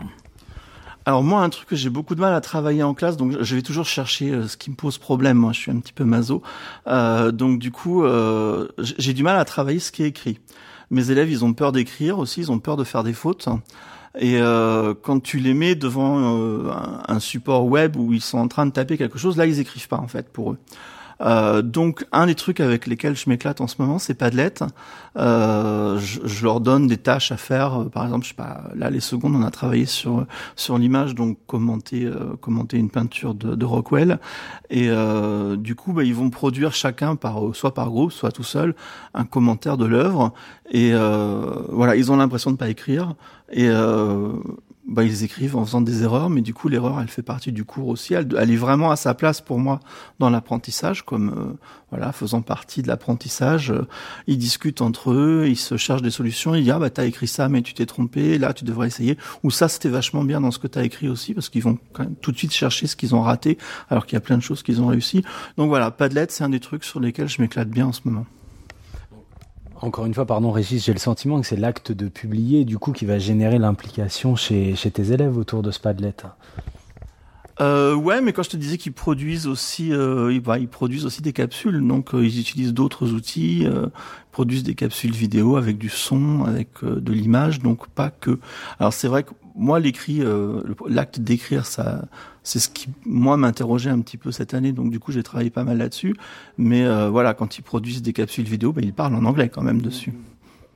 Alors 1.08 1.22
moi, 1.22 1.40
un 1.40 1.48
truc 1.48 1.66
que 1.68 1.74
j'ai 1.74 1.88
beaucoup 1.88 2.14
de 2.14 2.20
mal 2.20 2.34
à 2.34 2.42
travailler 2.42 2.82
en 2.82 2.92
classe, 2.92 3.16
donc 3.16 3.34
je 3.40 3.56
vais 3.56 3.62
toujours 3.62 3.86
chercher 3.86 4.30
euh, 4.30 4.46
ce 4.46 4.58
qui 4.58 4.68
me 4.68 4.74
pose 4.74 4.98
problème. 4.98 5.38
Moi, 5.38 5.54
je 5.54 5.58
suis 5.58 5.70
un 5.70 5.78
petit 5.78 5.94
peu 5.94 6.04
maso, 6.04 6.42
euh, 6.86 7.32
donc 7.32 7.58
du 7.58 7.70
coup, 7.70 8.04
euh, 8.04 8.68
j'ai 8.76 9.14
du 9.14 9.22
mal 9.22 9.38
à 9.38 9.46
travailler 9.46 9.78
ce 9.78 9.90
qui 9.90 10.02
est 10.02 10.08
écrit. 10.08 10.38
Mes 10.90 11.10
élèves, 11.10 11.30
ils 11.30 11.46
ont 11.46 11.54
peur 11.54 11.72
d'écrire 11.72 12.18
aussi, 12.18 12.40
ils 12.40 12.52
ont 12.52 12.58
peur 12.58 12.76
de 12.76 12.84
faire 12.84 13.04
des 13.04 13.14
fautes. 13.14 13.48
Et 14.18 14.36
euh, 14.36 14.92
quand 15.00 15.22
tu 15.22 15.38
les 15.38 15.54
mets 15.54 15.76
devant 15.76 16.68
un, 17.08 17.20
support 17.20 17.64
web 17.64 17.96
où 17.96 18.12
ils 18.12 18.20
sont 18.20 18.36
en 18.36 18.48
train 18.48 18.66
de 18.66 18.72
taper 18.72 18.98
quelque 18.98 19.16
chose, 19.16 19.38
là, 19.38 19.46
ils 19.46 19.60
écrivent 19.60 19.88
pas 19.88 19.96
en 19.96 20.08
fait 20.08 20.28
pour 20.30 20.52
eux. 20.52 21.62
Donc 21.62 22.06
un 22.12 22.26
des 22.26 22.34
trucs 22.34 22.60
avec 22.60 22.86
lesquels 22.86 23.16
je 23.16 23.30
m'éclate 23.30 23.62
en 23.62 23.66
ce 23.66 23.76
moment, 23.78 23.98
c'est 23.98 24.12
Padlet. 24.12 24.52
Euh, 25.16 25.87
je, 25.98 26.44
leur 26.44 26.60
donne 26.60 26.86
des 26.86 26.96
tâches 26.96 27.32
à 27.32 27.36
faire. 27.36 27.86
Par 27.92 28.04
exemple, 28.04 28.24
je 28.24 28.30
sais 28.30 28.34
pas, 28.34 28.64
là 28.74 28.90
les 28.90 29.00
secondes, 29.00 29.34
on 29.34 29.42
a 29.42 29.50
travaillé 29.50 29.86
sur 29.86 30.26
sur 30.56 30.78
l'image, 30.78 31.14
donc 31.14 31.38
commenter 31.46 32.04
euh, 32.04 32.36
commenter 32.40 32.76
une 32.78 32.90
peinture 32.90 33.34
de, 33.34 33.54
de 33.54 33.64
Rockwell. 33.64 34.18
Et 34.70 34.88
euh, 34.88 35.56
du 35.56 35.74
coup, 35.74 35.92
bah, 35.92 36.04
ils 36.04 36.14
vont 36.14 36.30
produire 36.30 36.72
chacun 36.72 37.16
par 37.16 37.40
soit 37.54 37.74
par 37.74 37.90
groupe, 37.90 38.12
soit 38.12 38.32
tout 38.32 38.44
seul, 38.44 38.74
un 39.14 39.24
commentaire 39.24 39.76
de 39.76 39.86
l'œuvre. 39.86 40.32
Et 40.70 40.92
euh, 40.92 41.62
voilà, 41.70 41.96
ils 41.96 42.10
ont 42.12 42.16
l'impression 42.16 42.50
de 42.50 42.56
pas 42.56 42.68
écrire. 42.68 43.14
Et 43.50 43.68
bah, 44.88 45.04
ils 45.04 45.22
écrivent 45.22 45.54
en 45.54 45.64
faisant 45.64 45.82
des 45.82 46.02
erreurs, 46.02 46.30
mais 46.30 46.40
du 46.40 46.54
coup 46.54 46.68
l'erreur 46.68 46.98
elle 47.00 47.08
fait 47.08 47.22
partie 47.22 47.52
du 47.52 47.64
cours 47.64 47.88
aussi. 47.88 48.14
Elle, 48.14 48.26
elle 48.38 48.50
est 48.50 48.56
vraiment 48.56 48.90
à 48.90 48.96
sa 48.96 49.12
place 49.12 49.42
pour 49.42 49.58
moi 49.58 49.80
dans 50.18 50.30
l'apprentissage, 50.30 51.04
comme 51.04 51.28
euh, 51.28 51.58
voilà 51.90 52.10
faisant 52.12 52.40
partie 52.40 52.80
de 52.80 52.88
l'apprentissage. 52.88 53.72
ils 54.26 54.38
discutent 54.38 54.80
entre 54.80 55.12
eux, 55.12 55.44
ils 55.46 55.56
se 55.56 55.76
cherchent 55.76 56.02
des 56.02 56.10
solutions. 56.10 56.54
Ils 56.54 56.62
disent 56.62 56.72
ah 56.74 56.78
bah 56.78 56.90
t'as 56.90 57.04
écrit 57.04 57.28
ça, 57.28 57.50
mais 57.50 57.60
tu 57.60 57.74
t'es 57.74 57.86
trompé. 57.86 58.38
Là 58.38 58.54
tu 58.54 58.64
devrais 58.64 58.86
essayer. 58.86 59.18
Ou 59.42 59.50
ça 59.50 59.68
c'était 59.68 59.90
vachement 59.90 60.24
bien 60.24 60.40
dans 60.40 60.50
ce 60.50 60.58
que 60.58 60.66
t'as 60.66 60.84
écrit 60.84 61.08
aussi, 61.08 61.34
parce 61.34 61.50
qu'ils 61.50 61.62
vont 61.62 61.78
quand 61.92 62.04
même 62.04 62.16
tout 62.16 62.32
de 62.32 62.38
suite 62.38 62.52
chercher 62.52 62.86
ce 62.86 62.96
qu'ils 62.96 63.14
ont 63.14 63.22
raté, 63.22 63.58
alors 63.90 64.06
qu'il 64.06 64.14
y 64.14 64.18
a 64.18 64.22
plein 64.22 64.38
de 64.38 64.42
choses 64.42 64.62
qu'ils 64.62 64.80
ont 64.80 64.86
réussi. 64.86 65.22
Donc 65.58 65.68
voilà, 65.68 65.90
Padlet 65.90 66.26
c'est 66.30 66.44
un 66.44 66.48
des 66.48 66.60
trucs 66.60 66.84
sur 66.84 66.98
lesquels 66.98 67.28
je 67.28 67.42
m'éclate 67.42 67.68
bien 67.68 67.86
en 67.86 67.92
ce 67.92 68.00
moment. 68.04 68.24
Encore 69.80 70.06
une 70.06 70.14
fois, 70.14 70.26
pardon 70.26 70.50
Régis, 70.50 70.84
j'ai 70.84 70.92
le 70.92 70.98
sentiment 70.98 71.40
que 71.40 71.46
c'est 71.46 71.56
l'acte 71.56 71.92
de 71.92 72.08
publier 72.08 72.64
du 72.64 72.78
coup 72.78 72.92
qui 72.92 73.04
va 73.04 73.18
générer 73.18 73.58
l'implication 73.58 74.34
chez, 74.34 74.74
tes 74.74 75.12
élèves 75.12 75.36
autour 75.38 75.62
de 75.62 75.70
ce 75.70 75.78
Padlet. 75.78 76.16
Euh, 77.60 77.94
ouais, 77.94 78.20
mais 78.20 78.32
quand 78.32 78.42
je 78.42 78.50
te 78.50 78.56
disais 78.56 78.76
qu'ils 78.76 78.92
produisent 78.92 79.46
aussi, 79.46 79.92
euh, 79.92 80.32
ils, 80.32 80.40
bah, 80.40 80.58
ils, 80.58 80.68
produisent 80.68 81.06
aussi 81.06 81.22
des 81.22 81.32
capsules, 81.32 81.84
donc 81.86 82.14
euh, 82.14 82.24
ils 82.24 82.40
utilisent 82.40 82.74
d'autres 82.74 83.12
outils, 83.12 83.66
euh, 83.66 83.86
produisent 84.30 84.62
des 84.62 84.74
capsules 84.74 85.12
vidéo 85.12 85.56
avec 85.56 85.76
du 85.76 85.88
son, 85.88 86.44
avec 86.44 86.68
euh, 86.84 87.00
de 87.00 87.12
l'image, 87.12 87.60
donc 87.60 87.88
pas 87.88 88.10
que. 88.10 88.38
Alors 88.78 88.92
c'est 88.92 89.08
vrai 89.08 89.24
que 89.24 89.30
moi 89.56 89.80
l'écrit, 89.80 90.22
l'acte 90.86 91.18
d'écrire, 91.18 91.66
ça, 91.66 92.04
c'est 92.48 92.58
ce 92.58 92.68
qui 92.68 92.88
moi 93.04 93.36
m'interrogeait 93.36 93.90
un 93.90 94.00
petit 94.00 94.16
peu 94.16 94.32
cette 94.32 94.54
année, 94.54 94.72
donc 94.72 94.90
du 94.90 94.98
coup 94.98 95.12
j'ai 95.12 95.22
travaillé 95.22 95.50
pas 95.50 95.64
mal 95.64 95.78
là-dessus. 95.78 96.16
Mais 96.56 96.86
voilà, 97.08 97.34
quand 97.34 97.58
ils 97.58 97.62
produisent 97.62 98.02
des 98.02 98.12
capsules 98.12 98.44
vidéo, 98.44 98.72
bah, 98.72 98.80
ils 98.82 98.92
parlent 98.92 99.14
en 99.14 99.24
anglais 99.24 99.48
quand 99.48 99.62
même 99.62 99.82
dessus 99.82 100.12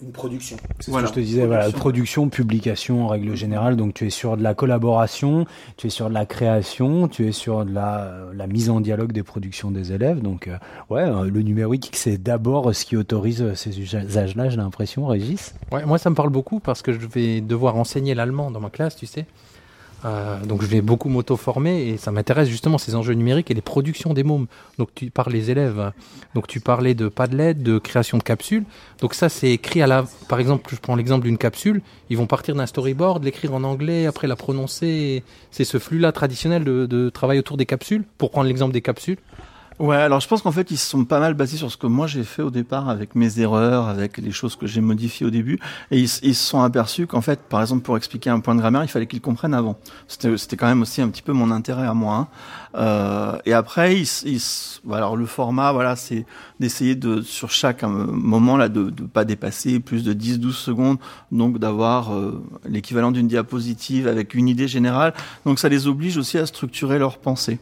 une 0.03 0.13
production. 0.13 0.57
C'est 0.81 0.91
voilà, 0.91 1.07
ce 1.07 1.13
que 1.13 1.21
je 1.21 1.25
te 1.25 1.27
disais, 1.27 1.43
production. 1.43 1.63
voilà, 1.63 1.79
production, 1.79 2.29
publication 2.29 3.05
en 3.05 3.09
règle 3.09 3.35
générale. 3.37 3.77
Donc 3.77 3.95
tu 3.95 4.07
es 4.07 4.11
sur 4.11 4.37
de 4.37 4.43
la 4.43 4.55
collaboration, 4.55 5.47
tu 5.77 5.87
es 5.87 5.91
sur 5.91 6.09
de 6.09 6.15
la 6.15 6.27
création, 6.27 7.09
tu 7.09 7.27
es 7.27 7.33
sur 7.33 7.65
de 7.65 7.73
la, 7.73 8.27
la 8.35 8.47
mise 8.47 8.71
en 8.71 8.81
dialogue 8.81 9.13
des 9.13 9.23
productions 9.23 9.71
des 9.71 9.93
élèves. 9.93 10.21
Donc 10.21 10.49
euh, 10.49 10.59
ouais, 10.91 11.07
le 11.31 11.43
numérique 11.43 11.91
c'est 11.95 12.19
d'abord 12.19 12.75
ce 12.75 12.85
qui 12.85 12.97
autorise 12.97 13.55
ces 13.55 13.81
usages-là, 13.81 14.49
j'ai 14.49 14.57
l'impression, 14.57 15.07
Régis. 15.07 15.55
Ouais, 15.71 15.85
moi 15.87 15.99
ça 15.99 16.11
me 16.11 16.15
parle 16.15 16.31
beaucoup 16.31 16.61
parce 16.61 16.83
que 16.83 16.93
je 16.93 17.07
vais 17.07 17.41
devoir 17.41 17.77
enseigner 17.77 18.15
l'allemand 18.15 18.51
dans 18.51 18.61
ma 18.61 18.71
classe, 18.71 18.97
tu 18.97 19.07
sais. 19.07 19.27
Euh, 20.05 20.45
donc 20.45 20.63
je 20.63 20.67
vais 20.67 20.81
beaucoup 20.81 21.09
m'auto-former 21.09 21.89
et 21.89 21.97
ça 21.97 22.11
m'intéresse 22.11 22.49
justement 22.49 22.79
ces 22.79 22.95
enjeux 22.95 23.15
numériques 23.15 23.51
et 23.51 23.55
les 23.55 23.61
productions 23.61 24.15
des 24.15 24.25
mômes. 24.25 24.47
Donc 24.79 24.89
tu 24.95 25.11
parles 25.11 25.33
les 25.33 25.51
élèves, 25.51 25.93
donc 26.35 26.47
tu 26.49 26.61
parlais 26.61 26.95
de 26.95 27.09
Padlet, 27.09 27.55
de 27.55 27.79
création 27.79 28.19
de 28.19 28.23
capsules. 28.23 28.65
Donc 29.01 29.15
ça 29.15 29.29
c'est 29.29 29.51
écrit 29.51 29.83
à 29.83 29.87
la, 29.87 30.05
par 30.29 30.41
exemple, 30.41 30.69
je 30.75 30.81
prends 30.81 30.97
l'exemple 30.97 31.25
d'une 31.25 31.39
capsule, 31.39 31.83
ils 32.11 32.17
vont 32.17 32.27
partir 32.27 32.55
d'un 32.55 32.67
storyboard, 32.67 33.23
l'écrire 33.23 33.55
en 33.55 33.63
anglais, 33.63 34.07
après 34.07 34.27
la 34.27 34.37
prononcer. 34.37 35.23
C'est 35.51 35.65
ce 35.65 35.79
flux-là 35.79 36.13
traditionnel 36.13 36.65
de, 36.65 36.87
de 36.87 37.09
travail 37.09 37.39
autour 37.39 37.57
des 37.57 37.67
capsules. 37.67 38.05
Pour 38.19 38.31
prendre 38.31 38.49
l'exemple 38.49 38.73
des 38.73 38.83
capsules. 38.83 39.19
Ouais, 39.83 39.97
alors 39.97 40.21
je 40.21 40.29
pense 40.29 40.43
qu'en 40.43 40.53
fait 40.53 40.71
ils 40.71 40.77
se 40.79 40.89
sont 40.89 41.05
pas 41.05 41.19
mal 41.19 41.35
basés 41.35 41.57
sur 41.57 41.69
ce 41.69 41.77
que 41.77 41.89
moi 41.89 42.07
j'ai 42.07 42.23
fait 42.23 42.43
au 42.43 42.51
départ 42.51 42.89
avec 42.89 43.17
mes 43.17 43.41
erreurs, 43.41 43.89
avec 43.89 44.17
les 44.17 44.31
choses 44.31 44.55
que 44.55 44.65
j'ai 44.65 44.81
modifiées 44.81 45.27
au 45.27 45.31
début, 45.31 45.59
et 45.91 45.99
ils, 45.99 46.09
se 46.09 46.33
sont 46.35 46.63
aperçus 46.63 47.09
qu'en 47.09 47.21
fait, 47.21 47.41
par 47.41 47.61
exemple 47.63 47.83
pour 47.83 47.97
expliquer 47.97 48.31
un 48.31 48.39
point 48.39 48.55
de 48.55 48.61
grammaire, 48.61 48.85
il 48.85 48.89
fallait 48.89 49.09
qu'ils 49.09 49.21
comprennent 49.21 49.55
avant. 49.55 49.77
C'était 50.07 50.55
quand 50.57 50.69
même 50.69 50.83
aussi 50.83 51.03
un 51.03 51.09
petit 51.09 51.23
peu 51.23 51.33
mon 51.33 51.51
intérêt 51.51 51.85
à 51.85 51.95
moi. 51.95 52.15
hein. 52.15 52.29
Euh, 52.77 53.39
et 53.45 53.55
après, 53.55 53.97
ils, 53.99 54.09
ils, 54.25 54.93
alors 54.93 55.17
le 55.17 55.27
format, 55.27 55.73
voilà, 55.73 55.97
c'est 55.97 56.27
d'essayer 56.61 56.95
de 56.95 57.21
sur 57.21 57.51
chaque 57.51 57.83
euh, 57.83 57.89
moment 57.89 58.57
là 58.57 58.69
de 58.69 58.89
de 58.89 59.03
pas 59.03 59.25
dépasser 59.25 59.81
plus 59.81 60.05
de 60.05 60.15
10-12 60.15 60.53
secondes, 60.53 60.99
donc 61.33 61.59
d'avoir 61.59 62.15
euh, 62.15 62.41
l'équivalent 62.69 63.11
d'une 63.11 63.27
diapositive 63.27 64.07
avec 64.07 64.35
une 64.35 64.47
idée 64.47 64.69
générale. 64.69 65.13
Donc 65.45 65.59
ça 65.59 65.69
les 65.69 65.89
oblige 65.89 66.19
aussi 66.19 66.39
à 66.39 66.47
structurer 66.47 67.01
leur 67.01 67.19
pensée. 67.19 67.59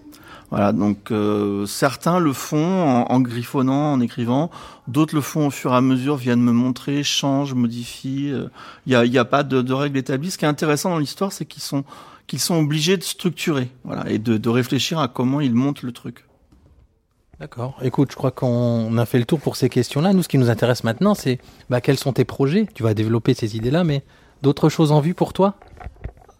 Voilà, 0.50 0.72
donc 0.72 1.12
euh, 1.12 1.64
certains 1.66 2.18
le 2.18 2.32
font 2.32 2.82
en, 2.82 3.12
en 3.12 3.20
griffonnant, 3.20 3.92
en 3.92 4.00
écrivant, 4.00 4.50
d'autres 4.88 5.14
le 5.14 5.20
font 5.20 5.46
au 5.46 5.50
fur 5.50 5.72
et 5.72 5.76
à 5.76 5.80
mesure, 5.80 6.16
viennent 6.16 6.42
me 6.42 6.52
montrer, 6.52 7.04
changent, 7.04 7.54
modifient. 7.54 8.32
euh, 8.32 8.48
Il 8.84 8.90
n'y 8.90 8.96
a, 8.96 9.04
y 9.04 9.18
a 9.18 9.24
pas 9.24 9.44
de, 9.44 9.62
de 9.62 9.72
règles 9.72 9.98
établies. 9.98 10.32
Ce 10.32 10.38
qui 10.38 10.44
est 10.44 10.48
intéressant 10.48 10.90
dans 10.90 10.98
l'histoire, 10.98 11.30
c'est 11.30 11.44
qu'ils 11.44 11.62
sont 11.62 11.84
qu'ils 12.26 12.40
sont 12.40 12.56
obligés 12.56 12.96
de 12.96 13.02
structurer, 13.02 13.70
voilà, 13.82 14.08
et 14.08 14.18
de, 14.18 14.36
de 14.36 14.48
réfléchir 14.48 15.00
à 15.00 15.08
comment 15.08 15.40
ils 15.40 15.54
montent 15.54 15.82
le 15.82 15.90
truc. 15.90 16.24
D'accord. 17.40 17.76
Écoute, 17.82 18.10
je 18.10 18.16
crois 18.16 18.30
qu'on 18.30 18.96
a 18.98 19.06
fait 19.06 19.18
le 19.18 19.24
tour 19.24 19.40
pour 19.40 19.56
ces 19.56 19.68
questions-là. 19.68 20.12
Nous, 20.12 20.22
ce 20.22 20.28
qui 20.28 20.38
nous 20.38 20.50
intéresse 20.50 20.84
maintenant, 20.84 21.14
c'est 21.14 21.40
bah, 21.70 21.80
quels 21.80 21.98
sont 21.98 22.12
tes 22.12 22.24
projets? 22.24 22.68
Tu 22.74 22.82
vas 22.82 22.94
développer 22.94 23.34
ces 23.34 23.56
idées-là, 23.56 23.82
mais 23.82 24.04
d'autres 24.42 24.68
choses 24.68 24.92
en 24.92 25.00
vue 25.00 25.14
pour 25.14 25.32
toi? 25.32 25.56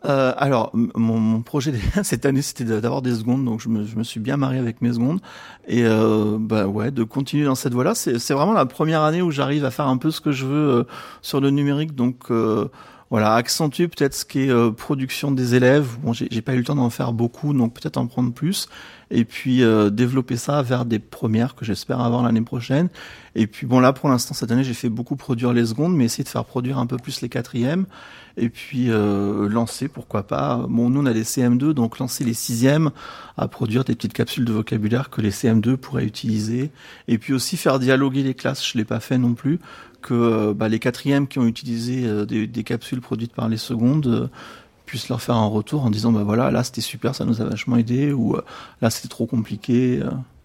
Euh, 0.06 0.32
alors, 0.36 0.70
mon, 0.74 1.18
mon 1.18 1.42
projet 1.42 1.72
cette 2.02 2.24
année, 2.24 2.42
c'était 2.42 2.64
d'avoir 2.64 3.02
des 3.02 3.14
secondes, 3.14 3.44
donc 3.44 3.60
je 3.60 3.68
me, 3.68 4.02
suis 4.02 4.20
bien 4.20 4.36
marié 4.36 4.58
avec 4.58 4.80
mes 4.80 4.92
secondes, 4.92 5.20
et 5.68 5.84
euh, 5.84 6.38
bah 6.38 6.66
ouais, 6.66 6.90
de 6.90 7.02
continuer 7.04 7.44
dans 7.44 7.54
cette 7.54 7.74
voie-là. 7.74 7.94
C'est 7.94 8.18
c'est 8.18 8.34
vraiment 8.34 8.52
la 8.52 8.66
première 8.66 9.02
année 9.02 9.22
où 9.22 9.30
j'arrive 9.30 9.64
à 9.64 9.70
faire 9.70 9.88
un 9.88 9.98
peu 9.98 10.10
ce 10.10 10.20
que 10.20 10.32
je 10.32 10.46
veux 10.46 10.68
euh, 10.70 10.84
sur 11.22 11.40
le 11.40 11.50
numérique, 11.50 11.94
donc 11.94 12.30
euh, 12.30 12.68
voilà, 13.10 13.34
accentuer 13.34 13.88
peut-être 13.88 14.14
ce 14.14 14.24
qui 14.24 14.42
est 14.42 14.50
euh, 14.50 14.70
production 14.70 15.32
des 15.32 15.56
élèves. 15.56 15.98
Bon, 16.02 16.12
j'ai 16.12 16.42
pas 16.42 16.54
eu 16.54 16.58
le 16.58 16.64
temps 16.64 16.76
d'en 16.76 16.90
faire 16.90 17.12
beaucoup, 17.12 17.52
donc 17.52 17.74
peut-être 17.74 17.96
en 17.96 18.06
prendre 18.06 18.32
plus, 18.32 18.68
et 19.10 19.24
puis 19.24 19.64
euh, 19.64 19.90
développer 19.90 20.36
ça 20.36 20.62
vers 20.62 20.84
des 20.84 21.00
premières 21.00 21.56
que 21.56 21.64
j'espère 21.64 22.00
avoir 22.00 22.22
l'année 22.22 22.40
prochaine. 22.40 22.88
Et 23.34 23.48
puis 23.48 23.66
bon, 23.66 23.80
là 23.80 23.92
pour 23.92 24.08
l'instant 24.08 24.32
cette 24.32 24.52
année, 24.52 24.62
j'ai 24.62 24.74
fait 24.74 24.88
beaucoup 24.88 25.16
produire 25.16 25.52
les 25.52 25.66
secondes, 25.66 25.96
mais 25.96 26.04
essayer 26.04 26.22
de 26.22 26.28
faire 26.28 26.44
produire 26.44 26.78
un 26.78 26.86
peu 26.86 26.98
plus 26.98 27.20
les 27.20 27.28
quatrièmes 27.28 27.86
et 28.36 28.48
puis 28.48 28.90
euh, 28.90 29.48
lancer, 29.48 29.88
pourquoi 29.88 30.22
pas. 30.22 30.64
Bon, 30.68 30.88
nous 30.88 31.02
on 31.02 31.06
a 31.06 31.12
les 31.12 31.24
CM2, 31.24 31.72
donc 31.72 31.98
lancer 31.98 32.24
les 32.24 32.34
sixièmes 32.34 32.90
à 33.36 33.48
produire 33.48 33.84
des 33.84 33.94
petites 33.94 34.12
capsules 34.12 34.44
de 34.44 34.52
vocabulaire 34.52 35.10
que 35.10 35.20
les 35.20 35.30
CM2 35.30 35.76
pourraient 35.76 36.04
utiliser, 36.04 36.70
et 37.08 37.18
puis 37.18 37.32
aussi 37.32 37.56
faire 37.56 37.78
dialoguer 37.78 38.22
les 38.22 38.34
classes. 38.34 38.66
Je 38.66 38.78
l'ai 38.78 38.84
pas 38.84 39.00
fait 39.00 39.18
non 39.18 39.34
plus, 39.34 39.58
que 40.00 40.14
euh, 40.14 40.54
bah, 40.54 40.68
les 40.68 40.78
quatrièmes 40.78 41.26
qui 41.28 41.38
ont 41.38 41.46
utilisé 41.46 42.06
euh, 42.06 42.24
des, 42.24 42.64
capsules 42.64 43.00
produites 43.00 43.32
par 43.32 43.48
les 43.48 43.56
secondes 43.56 44.06
euh, 44.06 44.28
puissent 44.86 45.08
leur 45.08 45.22
faire 45.22 45.36
un 45.36 45.46
retour 45.46 45.84
en 45.84 45.90
disant 45.90 46.10
bah 46.10 46.24
voilà 46.24 46.50
là 46.50 46.64
c'était 46.64 46.80
super, 46.80 47.14
ça 47.14 47.24
nous 47.24 47.40
a 47.40 47.44
vachement 47.44 47.76
aidé, 47.76 48.12
ou 48.12 48.36
là 48.82 48.90
c'était 48.90 49.08
trop 49.08 49.26
compliqué. 49.26 50.02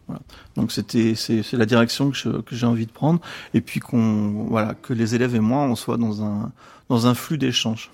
voilà. 0.07 0.21
Donc 0.55 0.71
c'était 0.71 1.15
c'est 1.15 1.41
c'est 1.41 1.57
la 1.57 1.65
direction 1.65 2.11
que 2.11 2.41
que 2.41 2.55
j'ai 2.55 2.67
envie 2.67 2.85
de 2.85 2.91
prendre 2.91 3.19
et 3.55 3.61
puis 3.61 3.79
qu'on 3.79 4.45
voilà 4.47 4.75
que 4.75 4.93
les 4.93 5.15
élèves 5.15 5.33
et 5.33 5.39
moi 5.39 5.63
on 5.63 5.75
soit 5.75 5.97
dans 5.97 6.23
un 6.23 6.51
dans 6.89 7.07
un 7.07 7.15
flux 7.15 7.39
d'échange. 7.39 7.89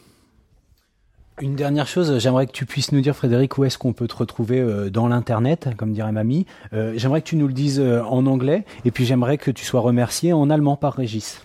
Une 1.40 1.56
dernière 1.56 1.88
chose, 1.88 2.20
j'aimerais 2.20 2.46
que 2.46 2.52
tu 2.52 2.66
puisses 2.66 2.92
nous 2.92 3.02
dire, 3.02 3.16
Frédéric, 3.16 3.58
où 3.58 3.64
est-ce 3.64 3.78
qu'on 3.78 3.94
peut 3.94 4.08
te 4.08 4.16
retrouver 4.16 4.60
euh, 4.60 4.90
dans 4.90 5.08
l'internet, 5.08 5.70
comme 5.78 5.94
dirait 5.94 6.12
mamie. 6.12 6.46
Euh, 6.74 6.94
j'aimerais 6.98 7.22
que 7.22 7.28
tu 7.28 7.36
nous 7.36 7.48
le 7.48 7.54
dises 7.54 7.80
euh, 7.80 8.04
en 8.04 8.28
anglais, 8.28 8.66
et 8.86 8.92
puis 8.92 9.06
j'aimerais 9.06 9.38
que 9.38 9.50
tu 9.50 9.66
sois 9.66 9.82
remercié 9.82 10.34
en 10.34 10.50
allemand 10.50 10.76
par 10.76 10.94
Régis. 10.94 11.42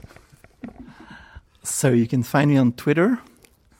So 1.62 1.88
you 1.88 2.06
can 2.06 2.22
find 2.22 2.48
me 2.48 2.60
on 2.60 2.70
Twitter 2.70 3.16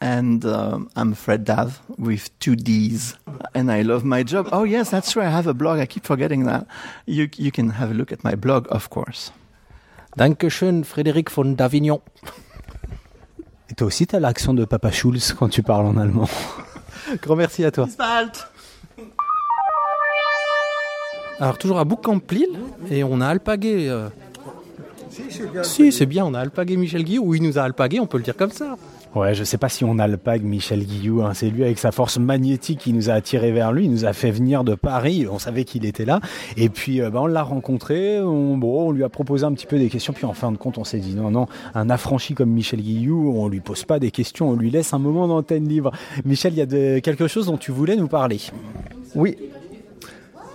and 0.01 0.41
um, 0.45 0.89
I'm 0.97 1.15
Fred 1.15 1.45
Dav 1.45 1.81
with 1.99 2.31
two 2.41 2.57
D's 2.57 3.17
and 3.55 3.71
I 3.71 3.83
love 3.83 4.05
my 4.05 4.25
job. 4.27 4.49
Oh 4.53 4.65
yes, 4.65 4.91
that's 4.91 5.13
true. 5.13 5.23
I 5.23 5.31
have 5.31 5.47
a 5.47 5.55
blog. 5.55 5.79
I 5.79 5.87
keep 5.87 6.05
forgetting 6.05 6.47
that. 6.47 6.67
You 7.07 7.29
you 7.37 7.53
can 7.53 7.71
have 7.71 7.93
a 7.93 7.95
look 7.95 8.13
at 8.13 8.25
my 8.25 8.35
blog, 8.35 8.67
of 8.71 8.91
course. 8.91 9.33
Dankeschön, 10.17 10.85
Frédéric 10.85 11.31
von 11.31 11.57
Davignon. 11.57 12.01
Et 13.71 13.75
toi 13.75 13.87
aussi, 13.89 14.07
t'as 14.07 14.21
l'accent 14.21 14.55
de 14.55 14.65
Papa 14.65 14.91
Schulz 14.93 15.33
quand 15.39 15.49
tu 15.49 15.63
parles 15.63 15.87
en 15.87 15.97
allemand. 15.97 16.29
Grand 17.23 17.37
merci 17.37 17.65
à 17.65 17.71
toi. 17.71 17.87
Alors, 21.39 21.59
toujours 21.59 21.79
à 21.79 21.85
Boucampli, 21.85 22.47
et 22.91 23.05
on 23.05 23.21
a 23.21 23.27
alpagué. 23.29 23.89
euh, 23.91 24.09
Si, 25.63 25.93
c'est 25.93 26.07
bien, 26.07 26.25
on 26.25 26.33
a 26.35 26.41
alpagué 26.41 26.77
Michel 26.77 27.05
Guillou, 27.05 27.25
ou 27.27 27.35
il 27.35 27.43
nous 27.43 27.59
a 27.59 27.63
alpagué, 27.63 28.01
on 28.01 28.07
peut 28.07 28.17
le 28.19 28.23
dire 28.25 28.37
comme 28.37 28.51
ça. 28.53 28.77
Ouais, 29.17 29.33
je 29.33 29.45
sais 29.45 29.57
pas 29.57 29.71
si 29.71 29.83
on 29.83 29.99
a 29.99 30.07
le 30.07 30.19
pag 30.19 30.43
Michel 30.43 30.85
Guillou, 30.85 31.23
hein. 31.23 31.33
c'est 31.33 31.49
lui 31.49 31.65
avec 31.65 31.79
sa 31.79 31.91
force 31.91 32.19
magnétique 32.19 32.81
qui 32.81 32.93
nous 32.93 33.09
a 33.09 33.15
attiré 33.15 33.51
vers 33.51 33.73
lui, 33.73 33.87
il 33.87 33.91
nous 33.91 34.05
a 34.05 34.13
fait 34.13 34.31
venir 34.31 34.63
de 34.63 34.75
Paris, 34.75 35.27
on 35.27 35.39
savait 35.39 35.65
qu'il 35.65 35.87
était 35.87 36.05
là, 36.05 36.21
et 36.59 36.69
puis 36.69 37.01
euh, 37.01 37.09
bah, 37.09 37.21
on 37.23 37.27
l'a 37.27 37.43
rencontré, 37.43 38.21
on, 38.21 38.59
bon, 38.59 38.89
on 38.89 38.93
lui 38.93 39.05
a 39.05 39.09
proposé 39.09 39.47
un 39.47 39.55
petit 39.55 39.65
peu 39.65 39.79
des 39.79 39.89
questions, 39.89 40.13
puis 40.13 40.27
en 40.27 40.35
fin 40.35 40.53
de 40.53 40.59
compte 40.59 40.77
on 40.77 40.85
s'est 40.85 40.99
dit 40.99 41.15
non, 41.15 41.31
non, 41.31 41.47
un 41.75 41.89
affranchi 41.89 42.35
comme 42.35 42.51
Michel 42.51 42.83
Guillou, 42.83 43.33
on 43.35 43.49
lui 43.49 43.61
pose 43.61 43.85
pas 43.85 43.99
des 43.99 44.11
questions, 44.11 44.51
on 44.51 44.55
lui 44.55 44.71
laisse 44.71 44.93
un 44.93 44.99
moment 44.99 45.27
d'antenne 45.27 45.67
libre. 45.67 45.93
Michel, 46.27 46.53
il 46.53 46.59
y 46.59 46.61
a 46.61 46.67
de, 46.67 46.99
quelque 46.99 47.27
chose 47.27 47.47
dont 47.47 47.57
tu 47.57 47.73
voulais 47.73 47.97
nous 47.97 48.09
parler? 48.09 48.41
Oui. 49.15 49.39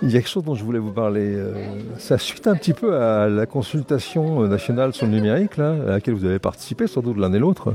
Il 0.04 0.12
y 0.12 0.18
a 0.18 0.20
quelque 0.20 0.30
chose 0.30 0.44
dont 0.44 0.54
je 0.54 0.64
voulais 0.64 0.78
vous 0.78 0.92
parler. 0.92 1.34
euh, 1.34 1.54
Ça 1.98 2.20
suite 2.20 2.46
un 2.46 2.56
petit 2.56 2.74
peu 2.74 2.96
à 2.96 3.28
la 3.28 3.48
consultation 3.48 4.42
nationale 4.48 4.94
sur 4.94 5.08
le 5.08 5.14
numérique, 5.14 5.58
là, 5.58 5.72
à 5.88 5.92
laquelle 5.94 6.14
vous 6.14 6.26
avez 6.26 6.38
participé, 6.38 6.86
sans 6.86 7.02
doute 7.02 7.18
l'un 7.18 7.34
et 7.34 7.40
l'autre. 7.40 7.74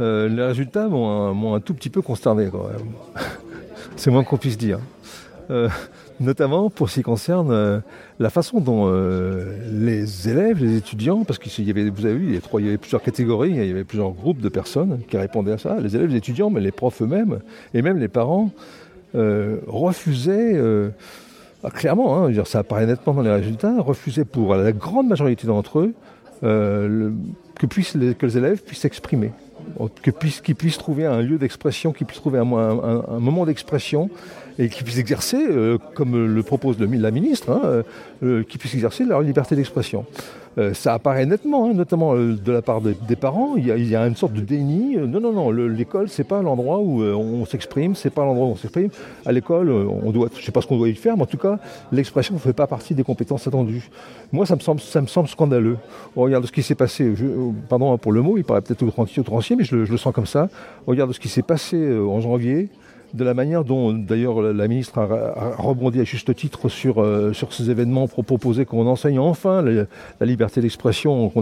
Euh, 0.00 0.28
les 0.28 0.42
résultats 0.42 0.88
m'ont 0.88 1.54
un, 1.54 1.60
tout 1.60 1.74
petit 1.74 1.90
peu 1.90 2.02
consterné. 2.02 2.48
C'est 3.96 4.10
moins 4.10 4.24
qu'on 4.24 4.36
puisse 4.36 4.58
dire. 4.58 4.78
Euh, 5.50 5.68
notamment 6.20 6.70
pour 6.70 6.88
ce 6.88 6.94
qui 6.94 7.02
concerne 7.02 7.50
euh, 7.50 7.80
la 8.20 8.30
façon 8.30 8.60
dont 8.60 8.90
les 9.70 10.28
élèves, 10.28 10.62
les 10.62 10.76
étudiants, 10.76 11.24
parce 11.24 11.38
qu'il 11.38 11.64
y 11.64 11.70
avait, 11.70 11.90
vous 11.90 12.06
avez 12.06 12.14
vu, 12.14 12.26
il 12.26 12.64
y 12.64 12.68
avait, 12.68 12.78
plusieurs 12.78 13.02
catégories, 13.02 13.50
il 13.50 13.66
y 13.66 13.70
avait 13.70 13.84
plusieurs 13.84 14.12
groupes 14.12 14.40
de 14.40 14.48
personnes 14.48 15.00
qui 15.08 15.16
répondaient 15.16 15.52
à 15.52 15.58
ça, 15.58 15.78
les 15.80 15.96
élèves, 15.96 16.10
les 16.10 16.16
étudiants, 16.16 16.50
mais 16.50 16.60
les 16.60 16.70
profs 16.70 17.02
eux-mêmes, 17.02 17.40
et 17.74 17.82
même 17.82 17.98
les 17.98 18.08
parents, 18.08 18.50
refusaient, 19.14 20.60
ah, 21.64 21.70
clairement, 21.70 22.24
hein, 22.24 22.44
ça 22.44 22.60
apparaît 22.60 22.86
nettement 22.86 23.14
dans 23.14 23.22
les 23.22 23.32
résultats, 23.32 23.74
refusaient 23.80 24.24
pour 24.24 24.54
la 24.54 24.72
grande 24.72 25.08
majorité 25.08 25.46
d'entre 25.46 25.80
eux 25.80 25.94
que 26.42 28.26
les 28.26 28.38
élèves 28.38 28.62
puissent 28.62 28.80
s'exprimer, 28.80 29.32
qu'ils 30.02 30.54
puissent 30.54 30.78
trouver 30.78 31.06
un 31.06 31.20
lieu 31.20 31.38
d'expression, 31.38 31.92
qu'ils 31.92 32.06
puissent 32.06 32.20
trouver 32.20 32.38
un, 32.38 32.44
moment 32.44 33.46
d'expression 33.46 34.10
et 34.58 34.68
qu'ils 34.68 34.84
puissent 34.84 34.98
exercer, 34.98 35.38
euh, 35.38 35.78
comme 35.94 36.26
le 36.26 36.42
propose 36.42 36.78
la 36.78 37.10
ministre, 37.10 37.50
hein, 37.50 37.62
euh, 37.64 37.82
euh, 38.22 38.42
puissent 38.44 38.74
exercer 38.74 39.04
leur 39.04 39.22
liberté 39.22 39.56
d'expression. 39.56 40.04
Euh, 40.58 40.74
ça 40.74 40.92
apparaît 40.94 41.24
nettement, 41.24 41.66
hein, 41.66 41.72
notamment 41.74 42.14
euh, 42.14 42.34
de 42.34 42.52
la 42.52 42.60
part 42.60 42.82
de- 42.82 42.94
des 43.08 43.16
parents. 43.16 43.56
Il 43.56 43.66
y, 43.66 43.96
a, 43.96 44.06
une 44.06 44.16
sorte 44.16 44.34
de 44.34 44.40
déni. 44.42 44.96
Euh, 44.98 45.06
non, 45.06 45.20
non, 45.20 45.32
non. 45.32 45.50
le- 45.50 45.68
L'école, 45.68 46.08
c'est 46.10 46.24
pas 46.24 46.42
l'endroit 46.42 46.78
où 46.78 47.02
on 47.02 47.44
s'exprime. 47.46 47.94
C'est 47.94 48.10
pas 48.10 48.24
l'endroit 48.24 48.46
où 48.48 48.50
on 48.50 48.56
s'exprime. 48.56 48.90
À 49.24 49.32
l'école, 49.32 49.70
on 49.70 50.10
doit. 50.10 50.28
Je 50.38 50.44
sais 50.44 50.52
pas 50.52 50.60
ce 50.60 50.66
qu'on 50.66 50.76
doit 50.76 50.88
y 50.88 50.94
faire, 50.94 51.16
mais 51.16 51.22
en 51.22 51.26
tout 51.26 51.38
cas, 51.38 51.58
l'expression 51.90 52.34
ne 52.34 52.38
fait 52.38 52.52
pas 52.52 52.66
partie 52.66 52.94
des 52.94 53.04
compétences 53.04 53.46
attendues. 53.46 53.88
Moi, 54.30 54.44
ça 54.46 54.54
me 54.56 54.60
semble, 54.60 55.28
scandaleux. 55.28 55.78
On 56.16 56.22
regarde 56.22 56.44
ce 56.46 56.52
qui 56.52 56.62
s'est 56.62 56.74
passé. 56.74 57.14
Je, 57.16 57.26
pardon 57.68 57.92
hein, 57.92 57.98
pour 57.98 58.12
le 58.12 58.20
mot, 58.20 58.36
il 58.36 58.44
paraît 58.44 58.60
peut-être 58.60 58.82
outrancier, 58.82 59.20
outrancier, 59.20 59.56
mais 59.56 59.64
je 59.64 59.76
le, 59.76 59.84
je 59.86 59.92
le 59.92 59.96
sens 59.98 60.12
comme 60.12 60.26
ça. 60.26 60.48
On 60.86 60.90
regarde 60.90 61.12
ce 61.12 61.20
qui 61.20 61.28
s'est 61.28 61.42
passé 61.42 61.76
en 61.98 62.20
janvier 62.20 62.68
de 63.14 63.24
la 63.24 63.34
manière 63.34 63.64
dont 63.64 63.92
d'ailleurs 63.92 64.40
la 64.40 64.68
ministre 64.68 64.98
a, 64.98 65.54
rebondi 65.58 66.00
à 66.00 66.04
juste 66.04 66.34
titre 66.34 66.68
sur, 66.68 67.02
euh, 67.02 67.32
sur 67.32 67.52
ces 67.52 67.70
événements 67.70 68.08
pour 68.08 68.24
proposer 68.24 68.64
qu'on 68.64 68.86
enseigne 68.86 69.18
enfin 69.18 69.62
la, 69.62 70.26
liberté 70.26 70.60
d'expression 70.60 71.32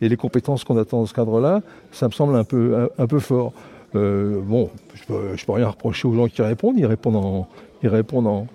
et 0.00 0.08
les 0.08 0.16
compétences 0.16 0.64
qu'on 0.64 0.78
attend 0.78 1.00
dans 1.00 1.06
ce 1.06 1.14
cadre-là, 1.14 1.62
ça 1.92 2.06
me 2.06 2.12
semble 2.12 2.36
un 2.36 2.44
peu, 2.44 2.88
un, 2.98 3.06
peu 3.06 3.18
fort. 3.18 3.52
Euh, 3.94 4.40
bon, 4.42 4.70
je 4.94 5.04
peux, 5.04 5.36
peux 5.46 5.52
rien 5.52 5.68
reprocher 5.68 6.08
aux 6.08 6.14
gens 6.14 6.28
qui 6.28 6.42
répondent, 6.42 6.76
ils 6.78 6.86
répondent 6.86 7.16
en, 7.16 7.48
ils 7.82 7.88
répondent 7.88 8.26
en, 8.26 8.46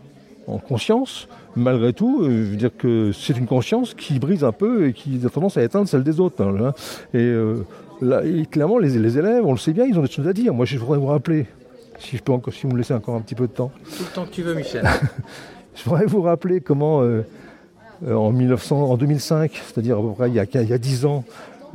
en 0.48 0.58
conscience. 0.58 1.28
Malgré 1.56 1.94
tout, 1.94 2.24
euh, 2.24 2.30
je 2.30 2.52
veux 2.52 2.56
dire 2.56 2.76
que 2.76 3.12
c'est 3.14 3.38
une 3.38 3.48
conscience 3.48 3.94
qui 3.94 4.20
brise 4.20 4.44
un 4.44 4.52
peu 4.52 4.88
et 4.88 4.94
qui 4.94 5.20
a 5.24 5.30
tendance 5.30 5.58
à 5.58 5.64
éteindre 5.64 5.88
celle 5.88 6.04
des 6.04 6.20
autres. 6.20 6.42
hein, 6.44 6.52
là. 6.52 6.74
et 7.14 7.34
là, 8.02 8.22
clairement, 8.50 8.78
les 8.78 8.96
élèves, 9.18 9.46
on 9.46 9.52
le 9.52 9.58
sait 9.58 9.74
bien, 9.74 9.86
ils 9.86 9.98
ont 9.98 10.02
des 10.02 10.10
choses 10.10 10.28
à 10.28 10.34
dire. 10.34 10.54
Moi, 10.54 10.66
je 10.66 10.78
voudrais 10.78 10.98
vous 10.98 11.08
rappeler, 11.08 11.46
si 12.00 12.18
je 12.18 12.24
peux 12.24 12.32
encore, 12.34 12.54
si 12.54 12.64
vous 12.68 12.74
me 12.74 12.78
laissez 12.78 12.94
encore 12.94 13.16
un 13.16 13.22
petit 13.22 13.36
peu 13.36 13.48
de 13.48 13.54
temps, 13.54 13.72
Tout 13.98 14.04
le 14.04 14.10
temps 14.14 14.26
que 14.26 14.32
tu 14.32 14.42
veux, 14.44 14.54
Michel. 14.54 14.84
je 15.76 15.84
voudrais 15.84 16.06
vous 16.06 16.22
rappeler 16.22 16.62
comment, 16.62 17.02
euh, 17.02 17.22
euh, 18.08 18.14
en, 18.16 18.32
1900, 18.32 18.84
en 18.92 18.98
2005, 18.98 19.52
c'est-à-dire 19.68 19.98
à 19.98 20.02
peu 20.02 20.12
près 20.14 20.30
il 20.30 20.36
y 20.36 20.40
a, 20.40 20.46
il 20.54 20.70
y 20.70 20.74
a 20.74 20.78
10 20.78 21.06
ans, 21.06 21.24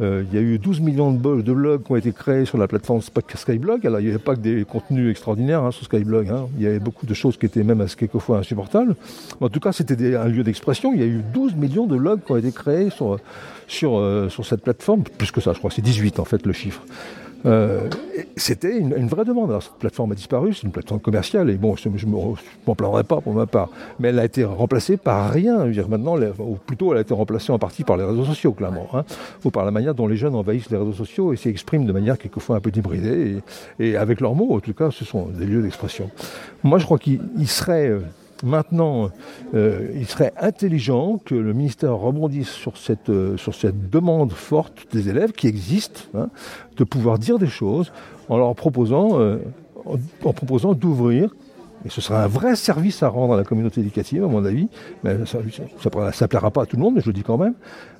Euh, 0.00 0.24
il 0.30 0.34
y 0.34 0.38
a 0.38 0.40
eu 0.40 0.58
12 0.58 0.80
millions 0.80 1.12
de, 1.12 1.18
bo- 1.18 1.42
de 1.42 1.52
blogs 1.52 1.82
qui 1.82 1.92
ont 1.92 1.96
été 1.96 2.10
créés 2.12 2.46
sur 2.46 2.56
la 2.56 2.66
plateforme 2.66 3.02
Skyblog. 3.02 3.86
Alors, 3.86 4.00
il 4.00 4.04
n'y 4.04 4.08
avait 4.08 4.18
pas 4.18 4.34
que 4.34 4.40
des 4.40 4.64
contenus 4.64 5.10
extraordinaires 5.10 5.62
hein, 5.62 5.72
sur 5.72 5.84
Skyblog. 5.84 6.26
hein. 6.30 6.46
Il 6.56 6.62
y 6.62 6.66
avait 6.66 6.78
beaucoup 6.80 7.04
de 7.04 7.12
choses 7.12 7.36
qui 7.36 7.44
étaient 7.44 7.62
même 7.64 7.84
quelquefois 7.98 8.38
insupportables. 8.38 8.94
Mais 9.40 9.46
en 9.48 9.50
tout 9.50 9.60
cas, 9.60 9.72
c'était 9.72 10.16
un 10.16 10.24
lieu 10.28 10.42
d'expression. 10.42 10.94
Il 10.94 11.00
y 11.00 11.02
a 11.02 11.06
eu 11.06 11.20
12 11.34 11.54
millions 11.54 11.86
de 11.86 11.98
blogs 11.98 12.20
qui 12.24 12.32
ont 12.32 12.38
été 12.38 12.50
créés 12.50 12.88
sur, 12.88 13.18
sur, 13.66 13.98
euh, 13.98 14.30
sur 14.30 14.46
cette 14.46 14.62
plateforme. 14.62 15.02
Plus 15.02 15.30
que 15.32 15.42
ça, 15.42 15.52
je 15.52 15.58
crois. 15.58 15.70
C'est 15.70 15.82
18 15.82 16.18
en 16.18 16.24
fait 16.24 16.46
le 16.46 16.54
chiffre. 16.54 16.80
Euh, 17.46 17.88
C'était 18.36 18.78
une, 18.78 19.06
vraie 19.06 19.24
demande. 19.24 19.50
Alors, 19.50 19.62
cette 19.62 19.74
plateforme 19.74 20.12
a 20.12 20.14
disparu, 20.14 20.54
c'est 20.54 20.62
une 20.62 20.72
plateforme 20.72 21.00
commerciale, 21.00 21.50
et 21.50 21.54
bon, 21.54 21.76
je 21.76 21.88
ne 21.88 21.94
m'en 22.66 22.74
plaindrai 22.74 23.04
pas 23.04 23.20
pour 23.20 23.32
ma 23.32 23.46
part. 23.46 23.70
Mais 23.98 24.08
elle 24.08 24.18
a 24.18 24.24
été 24.24 24.44
remplacée 24.44 24.96
par 24.96 25.30
rien. 25.30 25.60
Je 25.60 25.66
veux 25.66 25.72
dire, 25.72 25.88
maintenant, 25.88 26.16
ou 26.38 26.56
plutôt, 26.56 26.92
elle 26.92 26.98
a 26.98 27.00
été 27.02 27.14
remplacée 27.14 27.52
en 27.52 27.58
partie 27.58 27.84
par 27.84 27.96
les 27.96 28.04
réseaux 28.04 28.24
sociaux, 28.24 28.52
clairement, 28.52 28.88
hein, 28.92 29.04
ou 29.44 29.50
par 29.50 29.64
la 29.64 29.70
manière 29.70 29.94
dont 29.94 30.06
les 30.06 30.16
jeunes 30.16 30.34
envahissent 30.34 30.70
les 30.70 30.76
réseaux 30.76 30.92
sociaux 30.92 31.32
et 31.32 31.36
s'y 31.36 31.48
expriment 31.48 31.86
de 31.86 31.92
manière 31.92 32.18
quelquefois 32.18 32.56
un 32.56 32.60
peu 32.60 32.70
débridée, 32.70 33.42
et, 33.78 33.90
et 33.90 33.96
avec 33.96 34.20
leurs 34.20 34.34
mots, 34.34 34.54
en 34.54 34.60
tout 34.60 34.74
cas, 34.74 34.90
ce 34.90 35.04
sont 35.04 35.26
des 35.26 35.46
lieux 35.46 35.62
d'expression. 35.62 36.10
Moi, 36.62 36.78
je 36.78 36.84
crois 36.84 36.98
qu'il 36.98 37.20
il 37.38 37.48
serait. 37.48 37.92
Maintenant, 38.42 39.10
euh, 39.54 39.88
il 39.94 40.06
serait 40.06 40.32
intelligent 40.40 41.18
que 41.24 41.34
le 41.34 41.52
ministère 41.52 41.94
rebondisse 41.94 42.48
sur 42.48 42.76
cette, 42.76 43.10
euh, 43.10 43.36
sur 43.36 43.54
cette 43.54 43.90
demande 43.90 44.32
forte 44.32 44.86
des 44.92 45.08
élèves 45.08 45.32
qui 45.32 45.46
existe, 45.46 46.08
hein, 46.14 46.30
de 46.76 46.84
pouvoir 46.84 47.18
dire 47.18 47.38
des 47.38 47.46
choses 47.46 47.92
en 48.28 48.38
leur 48.38 48.54
proposant, 48.54 49.20
euh, 49.20 49.38
en 50.24 50.32
proposant 50.32 50.72
d'ouvrir. 50.72 51.34
Et 51.84 51.88
ce 51.88 52.00
sera 52.00 52.24
un 52.24 52.26
vrai 52.26 52.56
service 52.56 53.02
à 53.02 53.08
rendre 53.08 53.34
à 53.34 53.36
la 53.36 53.44
communauté 53.44 53.80
éducative, 53.80 54.24
à 54.24 54.28
mon 54.28 54.44
avis. 54.44 54.68
Mais 55.02 55.16
ça 55.24 55.38
ne 55.38 56.26
plaira 56.26 56.50
pas 56.50 56.62
à 56.62 56.66
tout 56.66 56.76
le 56.76 56.82
monde, 56.82 56.94
mais 56.94 57.00
je 57.00 57.06
le 57.06 57.14
dis 57.14 57.22
quand 57.22 57.38
même. 57.38 57.54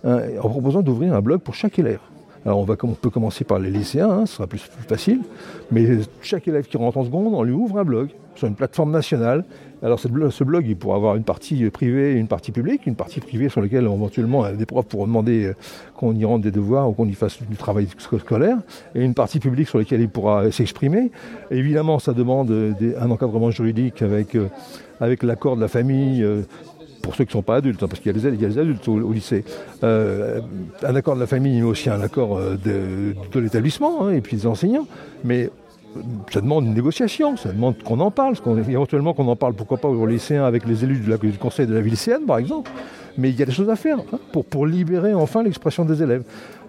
hein, 0.04 0.20
en 0.42 0.48
proposant 0.50 0.82
d'ouvrir 0.82 1.14
un 1.14 1.20
blog 1.22 1.40
pour 1.40 1.54
chaque 1.54 1.78
élève. 1.78 2.00
Alors 2.46 2.58
on, 2.60 2.64
peut 2.64 3.10
commencer 3.10 3.44
par 3.44 3.58
les 3.58 3.70
lycéens, 3.70 4.10
hein, 4.10 4.26
ce 4.26 4.36
sera 4.36 4.46
plus, 4.46 4.60
facile. 4.88 5.20
Mais 5.70 5.86
chaque 6.22 6.48
élève 6.48 6.66
qui 6.66 6.76
rentre 6.78 6.96
en 6.96 7.04
seconde, 7.04 7.34
on 7.34 7.42
lui 7.42 7.52
ouvre 7.52 7.78
un 7.78 7.84
blog 7.84 8.08
sur 8.34 8.48
une 8.48 8.54
plateforme 8.54 8.90
nationale. 8.90 9.44
Alors 9.82 10.00
ce 10.00 10.08
blog, 10.08 10.66
il 10.66 10.76
pourra 10.76 10.96
avoir 10.96 11.16
une 11.16 11.24
partie 11.24 11.68
privée 11.70 12.12
et 12.12 12.16
une 12.16 12.28
partie 12.28 12.52
publique. 12.52 12.86
Une 12.86 12.96
partie 12.96 13.20
privée 13.20 13.48
sur 13.48 13.60
laquelle 13.60 13.84
éventuellement 13.84 14.50
des 14.52 14.66
profs 14.66 14.86
pourront 14.86 15.06
demander 15.06 15.46
euh, 15.46 15.54
qu'on 15.94 16.14
y 16.14 16.24
rende 16.24 16.42
des 16.42 16.50
devoirs 16.50 16.88
ou 16.88 16.92
qu'on 16.92 17.08
y 17.08 17.14
fasse 17.14 17.38
du 17.42 17.56
travail 17.56 17.88
sco- 17.98 18.18
scolaire. 18.18 18.58
Et 18.94 19.02
une 19.02 19.14
partie 19.14 19.40
publique 19.40 19.68
sur 19.68 19.78
laquelle 19.78 20.00
il 20.00 20.08
pourra 20.08 20.50
s'exprimer. 20.50 21.10
Évidemment, 21.50 21.98
ça 21.98 22.12
demande 22.12 22.50
euh, 22.50 22.72
un 22.98 23.10
encadrement 23.10 23.50
juridique 23.50 24.02
avec, 24.02 24.34
euh, 24.34 24.48
avec 25.00 25.22
l'accord 25.22 25.56
de 25.56 25.60
la 25.60 25.68
famille. 25.68 26.26
Pour 27.02 27.14
ceux 27.14 27.24
qui 27.24 27.30
ne 27.30 27.40
sont 27.40 27.42
pas 27.42 27.56
adultes, 27.56 27.82
hein, 27.82 27.88
parce 27.88 28.00
qu'il 28.00 28.14
y, 28.14 28.16
a 28.16 28.18
des- 28.18 28.36
il 28.36 28.40
y 28.40 28.44
a 28.44 28.48
des 28.48 28.58
adultes 28.58 28.86
au, 28.88 29.12
lycée. 29.12 29.44
Euh, 29.82 30.40
un 30.82 30.94
accord 30.94 31.14
de 31.14 31.20
la 31.20 31.26
famille, 31.26 31.60
mais 31.60 31.66
aussi 31.66 31.90
un 31.90 32.00
accord 32.00 32.36
euh, 32.36 32.56
de, 32.64 33.40
l'établissement, 33.40 34.06
hein, 34.06 34.12
et 34.12 34.20
puis 34.20 34.36
des 34.36 34.46
enseignants. 34.46 34.86
Mais 35.24 35.50
ça 36.30 36.40
demande 36.40 36.66
une 36.66 36.74
négociation, 36.74 37.36
ça 37.36 37.52
demande 37.52 37.82
qu'on 37.82 37.98
en 38.00 38.10
parle, 38.10 38.36
éventuellement 38.68 39.12
qu'on 39.12 39.26
en 39.26 39.36
parle, 39.36 39.54
pourquoi 39.54 39.78
pas 39.78 39.88
aux 39.88 40.06
lycéens 40.06 40.44
avec 40.44 40.66
les 40.66 40.84
élus 40.84 41.00
du 41.00 41.38
conseil 41.38 41.66
de 41.66 41.74
la 41.74 41.80
vie 41.80 41.90
lycéenne, 41.90 42.26
par 42.26 42.38
exemple. 42.38 42.70
Mais 43.18 43.30
il 43.30 43.38
y 43.38 43.42
a 43.42 43.46
des 43.46 43.52
choses 43.52 43.70
à 43.70 43.76
faire 43.76 43.98
hein, 43.98 44.18
pour, 44.32 44.44
pour 44.44 44.66
libérer 44.66 45.14
enfin 45.14 45.42
l'expression 45.42 45.84
des 45.84 46.02
élèves. 46.02 46.22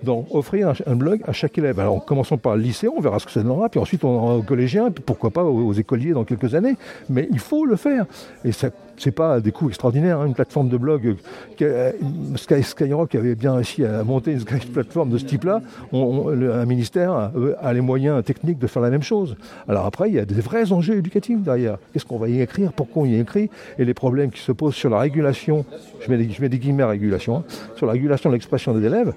Donc, 0.03 0.27
offrir 0.31 0.73
un, 0.85 0.95
blog 0.95 1.21
à 1.25 1.31
chaque 1.31 1.57
élève. 1.57 1.79
Alors, 1.79 2.03
commençons 2.03 2.37
par 2.37 2.55
le 2.55 2.61
lycée, 2.61 2.87
on 2.87 2.99
verra 2.99 3.19
ce 3.19 3.25
que 3.25 3.31
ça 3.31 3.43
donnera, 3.43 3.69
puis 3.69 3.79
ensuite 3.79 4.03
on 4.03 4.19
en 4.19 4.35
aux 4.37 4.41
collégiens, 4.41 4.91
pourquoi 4.91 5.29
pas 5.29 5.43
aux, 5.43 5.73
écoliers 5.73 6.11
dans 6.11 6.23
quelques 6.23 6.55
années. 6.55 6.75
Mais 7.09 7.27
il 7.31 7.39
faut 7.39 7.65
le 7.65 7.75
faire. 7.75 8.05
Et 8.43 8.51
ça, 8.51 8.69
c'est 8.97 9.11
pas 9.11 9.39
des 9.39 9.51
coûts 9.51 9.69
extraordinaires. 9.69 10.19
hein. 10.19 10.27
Une 10.27 10.33
plateforme 10.33 10.69
de 10.69 10.77
blog, 10.77 11.05
euh, 11.05 11.13
euh, 11.61 11.91
Sky, 12.35 12.63
Skyrock 12.63 13.15
avait 13.15 13.35
bien 13.35 13.53
réussi 13.53 13.83
à 13.83 14.03
monter 14.03 14.33
une 14.33 14.43
plateforme 14.43 15.09
de 15.09 15.17
ce 15.17 15.25
type-là. 15.25 15.61
Un 15.93 16.65
ministère 16.65 17.11
a, 17.11 17.31
a 17.61 17.73
les 17.73 17.81
moyens 17.81 18.23
techniques 18.23 18.59
de 18.59 18.67
faire 18.67 18.81
la 18.81 18.89
même 18.89 19.03
chose. 19.03 19.35
Alors 19.67 19.85
après, 19.85 20.09
il 20.09 20.15
y 20.15 20.19
a 20.19 20.25
des 20.25 20.41
vrais 20.41 20.71
enjeux 20.71 20.97
éducatifs 20.97 21.39
derrière. 21.41 21.77
Qu'est-ce 21.93 22.05
qu'on 22.05 22.17
va 22.17 22.29
y 22.29 22.41
écrire? 22.41 22.73
Pourquoi 22.73 23.03
on 23.03 23.05
y 23.05 23.19
écrit? 23.19 23.49
Et 23.79 23.85
les 23.85 23.93
problèmes 23.93 24.31
qui 24.31 24.41
se 24.41 24.51
posent 24.51 24.75
sur 24.75 24.89
la 24.89 24.99
régulation, 24.99 25.65
je 25.99 26.11
mets 26.11 26.17
des, 26.17 26.29
je 26.29 26.41
mets 26.41 26.49
des 26.49 26.59
guillemets 26.59 26.83
à 26.83 26.89
régulation, 26.89 27.37
hein, 27.37 27.43
sur 27.75 27.85
la 27.85 27.93
régulation 27.93 28.29
de 28.29 28.35
l'expression 28.35 28.73
des 28.73 28.85
élèves, 28.85 29.13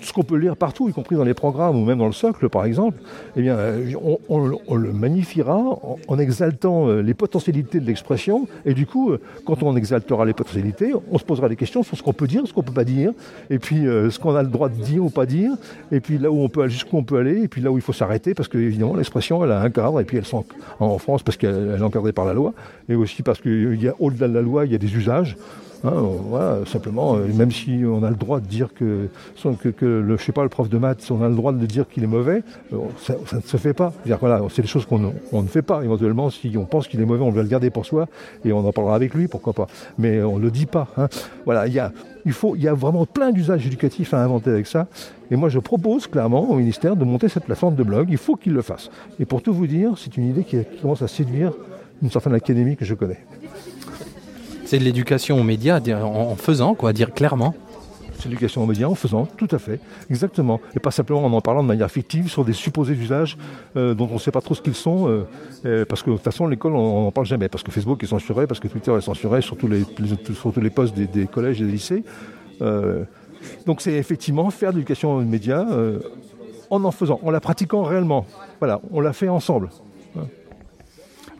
ce 0.00 0.12
qu'on 0.12 0.22
peut 0.22 0.36
lire 0.36 0.56
partout, 0.56 0.88
y 0.88 0.92
compris 0.92 1.16
dans 1.16 1.24
les 1.24 1.34
programmes 1.34 1.76
ou 1.76 1.84
même 1.84 1.98
dans 1.98 2.06
le 2.06 2.12
socle, 2.12 2.48
par 2.48 2.64
exemple, 2.64 2.98
eh 3.36 3.42
bien, 3.42 3.56
euh, 3.56 3.92
on, 4.28 4.76
le 4.76 4.92
magnifiera 4.92 5.56
en, 5.56 5.98
en 6.06 6.18
exaltant 6.18 6.88
euh, 6.88 7.00
les 7.00 7.14
potentialités 7.14 7.80
de 7.80 7.86
l'expression. 7.86 8.46
Et 8.64 8.74
du 8.74 8.86
coup, 8.86 9.10
euh, 9.10 9.20
quand 9.44 9.62
on 9.62 9.76
exaltera 9.76 10.24
les 10.24 10.32
potentialités, 10.32 10.92
on 11.10 11.18
se 11.18 11.24
posera 11.24 11.48
des 11.48 11.56
questions 11.56 11.82
sur 11.82 11.96
ce 11.96 12.02
qu'on 12.02 12.12
peut 12.12 12.26
dire, 12.26 12.42
ce 12.46 12.52
qu'on 12.52 12.62
peut 12.62 12.72
pas 12.72 12.84
dire, 12.84 13.12
et 13.50 13.58
puis 13.58 13.82
ce 13.84 14.18
qu'on 14.18 14.34
a 14.34 14.42
le 14.42 14.48
droit 14.48 14.68
de 14.68 14.80
dire 14.82 15.04
ou 15.04 15.10
pas 15.10 15.26
dire, 15.26 15.52
et 15.92 16.00
puis 16.00 16.18
là 16.18 16.30
où 16.30 16.38
on 16.40 16.48
peut 16.48 16.62
aller, 16.62 16.70
jusqu'où 16.70 16.96
on 16.96 17.02
peut 17.04 17.18
aller, 17.18 17.42
et 17.42 17.48
puis 17.48 17.60
là 17.60 17.70
où 17.70 17.76
il 17.78 17.82
faut 17.82 17.92
s'arrêter, 17.92 18.34
parce 18.34 18.48
que 18.48 18.58
évidemment 18.58 18.94
l'expression, 18.96 19.44
elle 19.44 19.52
a 19.52 19.60
un 19.60 19.70
cadre, 19.70 20.00
et 20.00 20.04
puis 20.04 20.16
elle 20.18 20.24
s'en- 20.26 20.44
en 20.80 20.98
France 20.98 21.22
parce 21.22 21.36
qu'elle 21.36 21.70
elle 21.74 21.80
est 21.80 21.84
encadrée 21.84 22.12
par 22.12 22.24
la 22.24 22.34
loi, 22.34 22.52
et 22.88 22.94
aussi 22.94 23.22
parce 23.22 23.40
qu'il 23.40 23.82
y 23.82 23.88
a 23.88 23.94
au-delà 23.98 24.28
de 24.28 24.34
la 24.34 24.42
loi, 24.42 24.66
il 24.66 24.72
y 24.72 24.74
a 24.74 24.78
des 24.78 24.94
usages. 24.96 25.36
Euh, 25.84 25.90
voilà, 26.28 26.64
simplement, 26.66 27.16
euh, 27.16 27.26
même 27.34 27.50
si 27.50 27.82
on 27.86 28.02
a 28.02 28.10
le 28.10 28.16
droit 28.16 28.40
de 28.40 28.46
dire 28.46 28.72
que, 28.74 29.08
que, 29.76 29.84
le, 29.84 30.16
je 30.16 30.22
sais 30.22 30.32
pas, 30.32 30.42
le 30.42 30.48
prof 30.48 30.68
de 30.70 30.78
maths, 30.78 31.10
on 31.10 31.22
a 31.22 31.28
le 31.28 31.34
droit 31.34 31.52
de 31.52 31.66
dire 31.66 31.86
qu'il 31.88 32.02
est 32.04 32.06
mauvais, 32.08 32.42
euh, 32.72 32.76
ça, 33.02 33.14
ne 33.36 33.40
se 33.42 33.56
fait 33.58 33.74
pas. 33.74 33.92
C'est 34.48 34.62
des 34.62 34.68
choses 34.68 34.86
qu'on 34.86 34.98
ne- 34.98 35.46
fait 35.46 35.62
pas. 35.62 35.84
Éventuellement, 35.84 36.30
si 36.30 36.54
on 36.56 36.64
pense 36.64 36.88
qu'il 36.88 37.00
est 37.00 37.04
mauvais, 37.04 37.22
on 37.22 37.30
va 37.30 37.42
le 37.42 37.48
garder 37.48 37.68
pour 37.68 37.84
soi 37.84 38.08
et 38.46 38.52
on 38.52 38.66
en 38.66 38.72
parlera 38.72 38.94
avec 38.96 39.12
lui, 39.14 39.28
pourquoi 39.28 39.52
pas. 39.52 39.66
Mais 39.98 40.22
on 40.22 40.38
ne 40.38 40.42
le 40.42 40.50
dit 40.50 40.66
pas. 40.66 40.88
hein. 40.96 41.08
Voilà, 41.44 41.66
il 41.66 41.74
y 41.74 41.78
a, 41.80 41.92
il 42.24 42.62
y 42.62 42.68
a 42.68 42.72
vraiment 42.74 43.04
plein 43.04 43.30
d'usages 43.30 43.66
éducatifs 43.66 44.14
à 44.14 44.22
inventer 44.24 44.50
avec 44.50 44.66
ça. 44.66 44.86
Et 45.30 45.36
moi, 45.36 45.50
je 45.50 45.58
propose 45.58 46.06
clairement 46.06 46.48
au 46.50 46.54
ministère 46.54 46.96
de 46.96 47.04
monter 47.04 47.28
cette 47.28 47.44
plateforme 47.44 47.74
de 47.74 47.82
blog. 47.82 48.08
Il 48.10 48.16
faut 48.16 48.36
qu'il 48.36 48.54
le 48.54 48.62
fasse. 48.62 48.90
Et 49.20 49.26
pour 49.26 49.42
tout 49.42 49.52
vous 49.52 49.66
dire, 49.66 49.92
c'est 49.98 50.16
une 50.16 50.28
idée 50.30 50.44
qui 50.44 50.56
commence 50.80 51.02
à 51.02 51.08
séduire 51.08 51.52
une 52.02 52.10
certaine 52.10 52.34
académie 52.34 52.76
que 52.76 52.84
je 52.86 52.94
connais. 52.94 53.18
C'est 54.74 54.80
de 54.80 54.84
l'éducation 54.86 55.38
aux 55.38 55.44
médias, 55.44 55.80
en 56.02 56.34
faisant, 56.34 56.74
quoi, 56.74 56.92
dire 56.92 57.14
clairement. 57.14 57.54
C'est 58.18 58.24
l'éducation 58.24 58.64
aux 58.64 58.66
médias 58.66 58.88
en 58.88 58.96
faisant, 58.96 59.24
tout 59.24 59.46
à 59.52 59.58
fait, 59.60 59.78
exactement. 60.10 60.60
Et 60.74 60.80
pas 60.80 60.90
simplement 60.90 61.24
en 61.24 61.32
en 61.32 61.40
parlant 61.40 61.62
de 61.62 61.68
manière 61.68 61.88
fictive 61.88 62.28
sur 62.28 62.44
des 62.44 62.54
supposés 62.54 62.94
usages 62.94 63.38
euh, 63.76 63.94
dont 63.94 64.08
on 64.10 64.14
ne 64.14 64.18
sait 64.18 64.32
pas 64.32 64.40
trop 64.40 64.56
ce 64.56 64.62
qu'ils 64.62 64.74
sont, 64.74 65.08
euh, 65.08 65.28
euh, 65.64 65.84
parce 65.84 66.02
que 66.02 66.10
de 66.10 66.16
toute 66.16 66.24
façon, 66.24 66.48
l'école, 66.48 66.74
on 66.74 67.04
n'en 67.04 67.12
parle 67.12 67.28
jamais, 67.28 67.48
parce 67.48 67.62
que 67.62 67.70
Facebook 67.70 68.02
est 68.02 68.08
censuré, 68.08 68.48
parce 68.48 68.58
que 68.58 68.66
Twitter 68.66 68.92
est 68.98 69.00
censuré 69.00 69.42
sur 69.42 69.56
tous 69.56 69.68
les, 69.68 69.84
sur 70.34 70.52
tous 70.52 70.60
les 70.60 70.70
postes 70.70 70.96
des, 70.96 71.06
des 71.06 71.28
collèges 71.28 71.62
et 71.62 71.66
des 71.66 71.70
lycées. 71.70 72.02
Donc 73.66 73.80
c'est 73.80 73.92
effectivement 73.92 74.50
faire 74.50 74.72
de 74.72 74.78
l'éducation 74.78 75.14
aux 75.14 75.20
médias 75.20 75.64
en 76.68 76.82
en 76.82 76.90
faisant, 76.90 77.20
en 77.22 77.30
la 77.30 77.38
pratiquant 77.38 77.84
réellement. 77.84 78.26
Voilà, 78.58 78.80
on 78.90 79.00
l'a 79.00 79.12
fait 79.12 79.28
ensemble. 79.28 79.68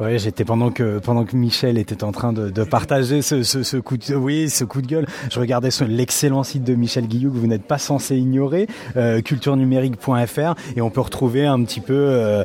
Ouais, 0.00 0.18
j'étais 0.18 0.44
pendant 0.44 0.72
que 0.72 0.98
pendant 0.98 1.24
que 1.24 1.36
Michel 1.36 1.78
était 1.78 2.02
en 2.02 2.10
train 2.10 2.32
de, 2.32 2.64
partager 2.64 3.22
ce, 3.22 3.44
ce, 3.44 3.76
coup 3.76 3.96
de 3.96 4.14
oui 4.16 4.50
ce 4.50 4.64
coup 4.64 4.82
de 4.82 4.88
gueule. 4.88 5.06
Je 5.30 5.38
regardais 5.38 5.68
l'excellent 5.86 6.42
site 6.42 6.64
de 6.64 6.74
Michel 6.74 7.06
Guillou 7.06 7.30
que 7.30 7.36
vous 7.36 7.46
n'êtes 7.46 7.62
pas 7.62 7.78
censé 7.78 8.16
ignorer, 8.16 8.66
euh, 8.96 9.20
culturenumérique.fr, 9.20 10.54
et 10.74 10.80
on 10.80 10.90
peut 10.90 11.00
retrouver 11.00 11.46
un 11.46 11.62
petit 11.62 11.80
peu 11.80 11.94
euh, 11.94 12.42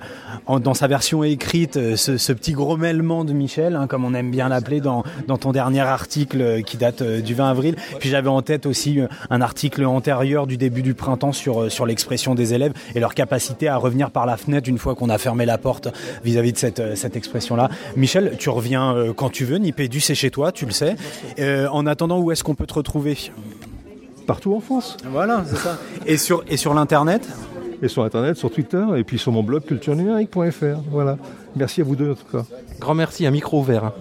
dans 0.47 0.75
sa 0.75 0.85
version 0.85 1.23
écrite 1.23 1.77
euh, 1.77 1.95
ce, 1.95 2.33
petit 2.33 2.51
grommellement 2.51 3.25
de 3.25 3.33
Michel, 3.33 3.75
hein, 3.75 3.87
comme 3.87 4.05
on 4.05 4.13
aime 4.13 4.29
bien 4.29 4.49
l'appeler 4.49 4.79
dans 4.79 5.03
dans 5.27 5.39
ton 5.39 5.51
dernier 5.51 5.81
article 5.81 6.41
euh, 6.41 6.61
qui 6.61 6.77
date 6.77 7.01
du 7.01 7.33
20 7.33 7.49
avril. 7.49 7.75
Puis 7.99 8.09
j'avais 8.09 8.29
en 8.29 8.43
tête 8.43 8.67
aussi 8.67 8.99
un 9.31 9.41
article 9.41 9.85
antérieur 9.85 10.45
du 10.45 10.57
début 10.57 10.83
du 10.83 10.93
printemps 10.93 11.33
sur 11.33 11.71
sur 11.71 11.87
l'expression 11.87 12.35
des 12.35 12.53
élèves 12.53 12.73
et 12.93 12.99
leur 12.99 13.15
capacité 13.15 13.67
à 13.67 13.77
revenir 13.77 14.11
par 14.11 14.27
la 14.27 14.37
fenêtre 14.37 14.69
une 14.69 14.77
fois 14.77 14.93
qu'on 14.93 15.09
a 15.09 15.17
fermé 15.17 15.47
la 15.47 15.57
porte 15.57 15.87
vis-à-vis 16.23 16.53
de 16.53 16.57
cette 16.59 16.95
cette 16.95 17.15
expression 17.15 17.38
là. 17.55 17.69
Michel, 17.95 18.35
tu 18.37 18.49
reviens 18.49 18.95
euh, 18.95 19.13
quand 19.13 19.29
tu 19.29 19.45
veux. 19.45 19.57
Nipédu, 19.57 19.99
c'est 19.99 20.15
chez 20.15 20.31
toi, 20.31 20.51
tu 20.51 20.65
le 20.65 20.71
sais. 20.71 20.95
Euh, 21.39 21.67
en 21.71 21.85
attendant, 21.85 22.19
où 22.19 22.31
est-ce 22.31 22.43
qu'on 22.43 22.55
peut 22.55 22.65
te 22.67 22.73
retrouver? 22.73 23.17
Partout 24.27 24.53
en 24.53 24.59
France. 24.59 24.97
Voilà, 25.05 25.43
c'est 25.47 25.55
ça. 25.57 25.77
Et 26.05 26.17
sur 26.17 26.43
et 26.47 26.57
sur 26.57 26.73
l'internet? 26.73 27.27
Et 27.81 27.87
sur 27.87 28.03
Internet, 28.03 28.35
sur 28.35 28.51
Twitter, 28.51 28.83
et 28.97 29.03
puis 29.03 29.17
sur 29.17 29.31
mon 29.31 29.41
blog 29.41 29.63
culturenumérique.fr. 29.63 30.81
Voilà. 30.91 31.17
Merci 31.55 31.81
à 31.81 31.83
vous 31.85 31.95
deux 31.95 32.11
en 32.11 32.15
tout 32.15 32.37
cas. 32.37 32.43
Grand 32.79 32.93
merci, 32.93 33.25
un 33.25 33.31
micro 33.31 33.59
ouvert. 33.59 33.85
hein. 33.85 33.93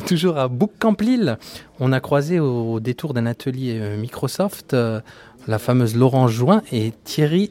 Toujours 0.06 0.36
à 0.38 0.48
Bootcamp 0.48 0.96
Lille, 1.00 1.38
on 1.80 1.92
a 1.92 2.00
croisé 2.00 2.38
au 2.40 2.78
détour 2.80 3.14
d'un 3.14 3.24
atelier 3.24 3.78
euh, 3.80 3.96
Microsoft 3.96 4.76
la 5.48 5.58
fameuse 5.58 5.96
Laurent 5.96 6.28
Join 6.28 6.62
et 6.72 6.92
Thierry 7.04 7.50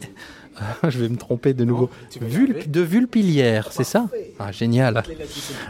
je 0.90 1.00
vais 1.00 1.10
me 1.10 1.18
tromper 1.18 1.54
de 1.54 1.64
nouveau. 1.66 1.90
Vulp- 2.22 2.70
de 2.70 2.82
Vulpilière, 2.82 3.70
c'est 3.72 3.84
ça 3.84 4.08
Ah, 4.40 4.52
génial. 4.52 5.04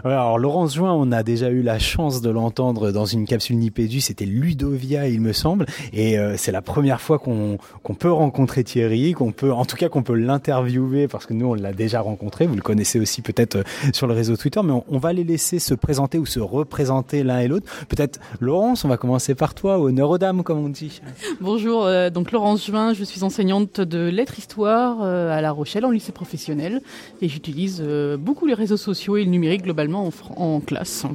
Ouais, 0.05 0.11
alors 0.11 0.37
Laurence 0.39 0.75
Join, 0.75 0.91
on 0.91 1.11
a 1.11 1.23
déjà 1.23 1.49
eu 1.49 1.61
la 1.61 1.79
chance 1.79 2.21
de 2.21 2.29
l'entendre 2.29 2.91
dans 2.91 3.05
une 3.05 3.25
capsule 3.25 3.57
Nipédu, 3.57 4.01
c'était 4.01 4.25
Ludovia 4.25 5.07
il 5.07 5.21
me 5.21 5.33
semble, 5.33 5.65
et 5.93 6.17
euh, 6.17 6.35
c'est 6.37 6.51
la 6.51 6.61
première 6.61 7.01
fois 7.01 7.19
qu'on 7.19 7.57
peut 7.97 8.11
rencontrer 8.11 8.63
Thierry, 8.63 9.13
qu'on 9.13 9.31
peut, 9.31 9.51
en 9.51 9.65
tout 9.65 9.75
cas 9.77 9.89
qu'on 9.89 10.03
peut 10.03 10.15
l'interviewer 10.15 11.07
parce 11.07 11.25
que 11.25 11.33
nous 11.33 11.47
on 11.47 11.53
l'a 11.53 11.73
déjà 11.73 12.01
rencontré, 12.01 12.47
vous 12.47 12.55
le 12.55 12.61
connaissez 12.61 12.99
aussi 12.99 13.21
peut-être 13.21 13.57
euh, 13.57 13.63
sur 13.93 14.07
le 14.07 14.13
réseau 14.13 14.35
Twitter, 14.37 14.61
mais 14.63 14.71
on, 14.73 14.83
on 14.89 14.97
va 14.97 15.13
les 15.13 15.23
laisser 15.23 15.59
se 15.59 15.73
présenter 15.73 16.17
ou 16.17 16.25
se 16.25 16.39
représenter 16.39 17.23
l'un 17.23 17.39
et 17.39 17.47
l'autre. 17.47 17.67
Peut-être 17.87 18.19
Laurence, 18.39 18.85
on 18.85 18.87
va 18.87 18.97
commencer 18.97 19.35
par 19.35 19.53
toi, 19.53 19.79
honneur 19.79 20.09
aux 20.09 20.17
dames 20.17 20.43
comme 20.43 20.59
on 20.59 20.69
dit. 20.69 21.01
Bonjour, 21.39 21.85
euh, 21.85 22.09
donc 22.09 22.31
Laurence 22.31 22.65
Juin, 22.65 22.93
je 22.93 23.03
suis 23.03 23.23
enseignante 23.23 23.79
de 23.81 24.07
lettres-histoire 24.09 24.80
euh, 25.01 25.35
à 25.35 25.41
La 25.41 25.51
Rochelle 25.51 25.85
en 25.85 25.91
lycée 25.91 26.11
professionnel 26.11 26.81
et 27.21 27.29
j'utilise 27.29 27.81
euh, 27.85 28.17
beaucoup 28.17 28.45
les 28.45 28.53
réseaux 28.53 28.77
sociaux 28.77 29.17
et 29.17 29.23
le 29.23 29.29
numérique 29.29 29.63
globalement 29.63 30.09
en, 30.35 30.59
classe. 30.59 31.05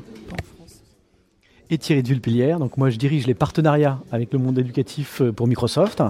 Et 1.70 1.78
Thierry 1.78 2.02
de 2.02 2.08
Vulpilière. 2.08 2.58
Donc 2.58 2.76
moi 2.76 2.90
je 2.90 2.96
dirige 2.96 3.26
les 3.26 3.34
partenariats 3.34 3.98
avec 4.12 4.32
le 4.32 4.38
monde 4.38 4.58
éducatif 4.58 5.20
euh, 5.20 5.32
pour 5.32 5.46
Microsoft. 5.46 6.02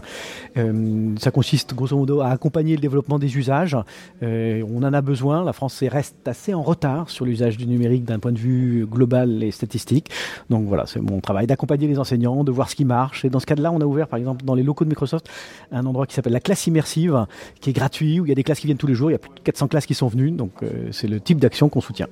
Euh, 0.56 1.14
ça 1.18 1.30
consiste 1.30 1.74
grosso 1.74 1.96
modo 1.96 2.20
à 2.20 2.28
accompagner 2.28 2.74
le 2.74 2.80
développement 2.80 3.18
des 3.18 3.36
usages. 3.36 3.76
Euh, 4.22 4.62
on 4.72 4.82
en 4.82 4.92
a 4.92 5.00
besoin. 5.00 5.44
La 5.44 5.52
France 5.52 5.82
reste 5.82 6.26
assez 6.26 6.54
en 6.54 6.62
retard 6.62 7.10
sur 7.10 7.24
l'usage 7.24 7.56
du 7.56 7.66
numérique 7.66 8.04
d'un 8.04 8.18
point 8.18 8.32
de 8.32 8.38
vue 8.38 8.86
global 8.86 9.42
et 9.42 9.50
statistique. 9.50 10.10
Donc 10.50 10.66
voilà, 10.66 10.86
c'est 10.86 11.00
mon 11.00 11.20
travail 11.20 11.46
d'accompagner 11.46 11.86
les 11.86 11.98
enseignants, 11.98 12.44
de 12.44 12.52
voir 12.52 12.70
ce 12.70 12.76
qui 12.76 12.84
marche. 12.84 13.24
Et 13.24 13.30
dans 13.30 13.40
ce 13.40 13.46
cadre-là, 13.46 13.72
on 13.72 13.80
a 13.80 13.84
ouvert 13.84 14.08
par 14.08 14.18
exemple 14.18 14.44
dans 14.44 14.54
les 14.54 14.62
locaux 14.62 14.84
de 14.84 14.90
Microsoft 14.90 15.28
un 15.72 15.84
endroit 15.86 16.06
qui 16.06 16.14
s'appelle 16.14 16.32
la 16.32 16.40
classe 16.40 16.66
immersive, 16.66 17.26
qui 17.60 17.70
est 17.70 17.72
gratuit, 17.72 18.20
où 18.20 18.26
il 18.26 18.28
y 18.28 18.32
a 18.32 18.34
des 18.34 18.44
classes 18.44 18.60
qui 18.60 18.66
viennent 18.66 18.76
tous 18.76 18.86
les 18.86 18.94
jours. 18.94 19.10
Il 19.10 19.14
y 19.14 19.16
a 19.16 19.18
plus 19.18 19.30
de 19.34 19.40
400 19.40 19.68
classes 19.68 19.86
qui 19.86 19.94
sont 19.94 20.08
venues. 20.08 20.30
Donc 20.30 20.52
c'est 20.90 21.08
le 21.08 21.20
type 21.20 21.38
d'action 21.38 21.68
qu'on 21.68 21.80
soutient. 21.80 22.08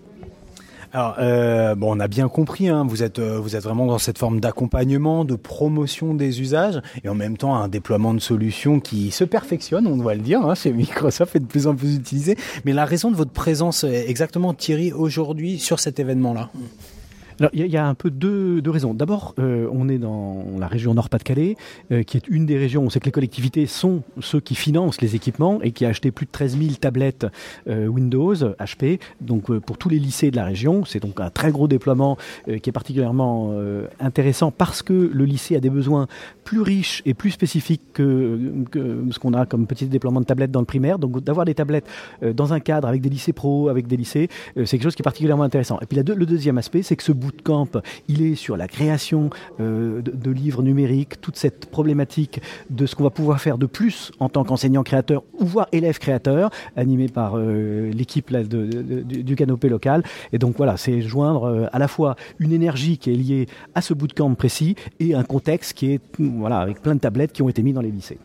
Alors, 0.95 1.17
euh, 1.19 1.75
on 1.83 1.99
a 1.99 2.07
bien 2.07 2.29
compris, 2.29 2.69
hein, 2.69 2.87
vous, 2.89 3.03
êtes, 3.03 3.19
euh, 3.19 3.41
vous 3.41 3.57
êtes 3.57 3.65
vraiment 3.65 3.87
dans 3.87 3.99
cette 3.99 4.17
forme 4.17 4.39
d'accompagnement, 4.39 5.25
de 5.25 5.35
promotion 5.35 6.15
des 6.15 6.41
usages, 6.41 6.81
et 7.03 7.09
en 7.09 7.17
même 7.17 7.37
temps 7.37 7.57
un 7.57 7.67
déploiement 7.67 8.15
de 8.15 8.21
solutions 8.21 8.79
qui 8.79 9.11
se 9.11 9.25
perfectionne, 9.25 9.89
on 9.89 9.97
doit 9.97 10.15
le 10.15 10.21
dire, 10.21 10.43
hein, 10.43 10.55
chez 10.55 10.73
Microsoft 10.73 11.35
est 11.35 11.41
de 11.41 11.47
plus 11.47 11.67
en 11.67 11.75
plus 11.75 11.97
utilisé. 11.97 12.37
Mais 12.65 12.73
la 12.73 12.85
raison 12.85 13.11
de 13.11 13.17
votre 13.17 13.33
présence 13.33 13.83
euh, 13.83 14.05
exactement, 14.07 14.55
Thierry, 14.55 14.93
aujourd'hui 14.93 15.59
sur 15.59 15.81
cet 15.81 15.99
événement-là? 15.99 16.51
Alors, 17.41 17.51
il 17.53 17.67
y, 17.67 17.77
a- 17.77 17.87
un 17.87 17.95
peu 17.95 18.11
deux, 18.11 18.63
deux 18.63 18.71
raisons. 18.71 18.95
D'abord, 18.95 19.35
euh, 19.39 19.69
on 19.73 19.89
est 19.89 19.99
dans 19.99 20.45
la 20.59 20.67
région 20.69 20.95
Nord-Pas-de-Calais, 20.95 21.57
euh, 21.93 22.03
qui 22.03 22.17
est 22.17 22.27
une 22.29 22.47
des 22.47 22.57
régions, 22.57 22.83
on 22.83 22.91
sait 22.91 23.01
que 23.01 23.05
les 23.07 23.13
collectivités 23.13 23.67
sont 23.67 24.03
ceux 24.21 24.41
qui 24.41 24.55
financent 24.55 25.01
les 25.01 25.17
équipements 25.17 25.61
et 25.63 25.73
qui 25.73 25.85
a 25.85 25.89
acheté 25.89 26.11
plus 26.11 26.27
de 26.27 26.31
13 26.31 26.57
000 26.59 26.71
tablettes 26.81 27.27
euh, 27.69 27.87
Windows, 27.87 28.35
HP, 28.35 29.01
donc 29.21 29.53
pour 29.61 29.79
tous 29.79 29.89
les 29.89 29.99
lycées 29.99 30.31
de 30.31 30.37
la 30.37 30.45
région. 30.45 30.85
C'est 30.85 31.01
donc 31.01 31.21
un 31.21 31.31
très 31.31 31.51
gros 31.51 31.69
déploiement 31.69 32.17
qui 32.47 32.71
est 32.71 32.73
particulièrement 32.73 33.53
intéressant 34.01 34.51
parce 34.51 34.83
que 34.83 34.93
le 34.93 35.25
lycée 35.25 35.57
a 35.57 35.61
des 35.61 35.71
besoins 35.71 36.07
plus 36.45 36.61
riches 36.61 37.03
et 37.07 37.15
plus 37.15 37.31
spécifiques 37.31 37.83
que, 37.93 38.39
ce 39.11 39.19
qu'on 39.19 39.35
a 39.35 39.47
comme 39.47 39.67
petit 39.67 39.87
déploiement 39.87 40.21
de 40.21 40.27
tablettes 40.27 40.51
dans 40.51 40.61
le 40.61 40.67
primaire. 40.67 40.99
Donc 40.99 41.23
d'avoir 41.23 41.47
des 41.47 41.55
tablettes 41.55 41.87
dans 42.23 42.53
un 42.53 42.61
cadre 42.61 42.89
avec 42.89 43.01
des 43.01 43.09
lycées 43.09 43.33
pro, 43.33 43.69
avec 43.69 43.87
des 43.87 43.97
lycées, 43.97 44.29
c'est 44.57 44.67
quelque 44.67 44.83
chose 44.85 44.95
qui 44.95 45.03
est 45.03 45.05
particulièrement 45.05 45.45
intéressant. 45.45 45.79
Et 45.81 45.87
puis 45.87 45.97
le 46.03 46.27
deuxième 46.27 46.59
aspect, 46.59 46.83
c'est 46.83 46.97
que 46.97 47.03
ce 47.03 47.13
bootcamp, 47.25 47.81
il 48.09 48.23
est 48.23 48.35
sur 48.35 48.57
la 48.57 48.69
création 48.69 49.31
euh, 49.61 50.03
de, 50.03 50.31
livres 50.31 50.63
numériques, 50.63 51.21
toute 51.21 51.37
cette 51.37 51.67
problématique 51.67 52.41
de 52.71 52.87
ce 52.87 52.95
qu'on 52.95 53.05
va 53.05 53.11
pouvoir 53.11 53.41
faire 53.41 53.57
de 53.57 53.67
plus 53.67 54.13
en 54.21 54.29
tant 54.29 54.45
qu'enseignant 54.45 54.83
créateur 54.83 55.23
ou 55.39 55.47
voire 55.47 55.69
élève 55.73 55.99
créateur, 55.99 56.51
animé 56.77 57.09
par 57.09 57.37
euh, 57.37 57.91
l'équipe 57.93 58.33
de- 58.33 59.03
du, 59.03 59.37
canopé 59.37 59.69
local. 59.69 60.03
Et 60.33 60.39
donc 60.39 60.57
voilà, 60.57 60.77
c'est 60.77 61.01
joindre 61.03 61.45
euh, 61.45 61.67
à 61.73 61.79
la 61.79 61.89
fois 61.89 62.17
une 62.39 62.53
énergie 62.53 62.99
qui 62.99 63.11
est 63.11 63.17
liée 63.17 63.47
à 63.75 63.81
ce 63.81 63.95
bootcamp 63.95 64.35
précis 64.35 64.77
et 65.01 65.15
un 65.15 65.25
contexte 65.25 65.73
qui 65.75 65.93
est 65.93 66.01
voilà 66.19 66.59
avec 66.59 66.83
plein 66.83 66.95
de 66.95 67.01
tablettes 67.01 67.33
qui 67.33 67.43
ont 67.43 67.49
été 67.49 67.63
mis 67.63 67.73
dans 67.73 67.81
les 67.81 67.91
lycées. 67.91 68.19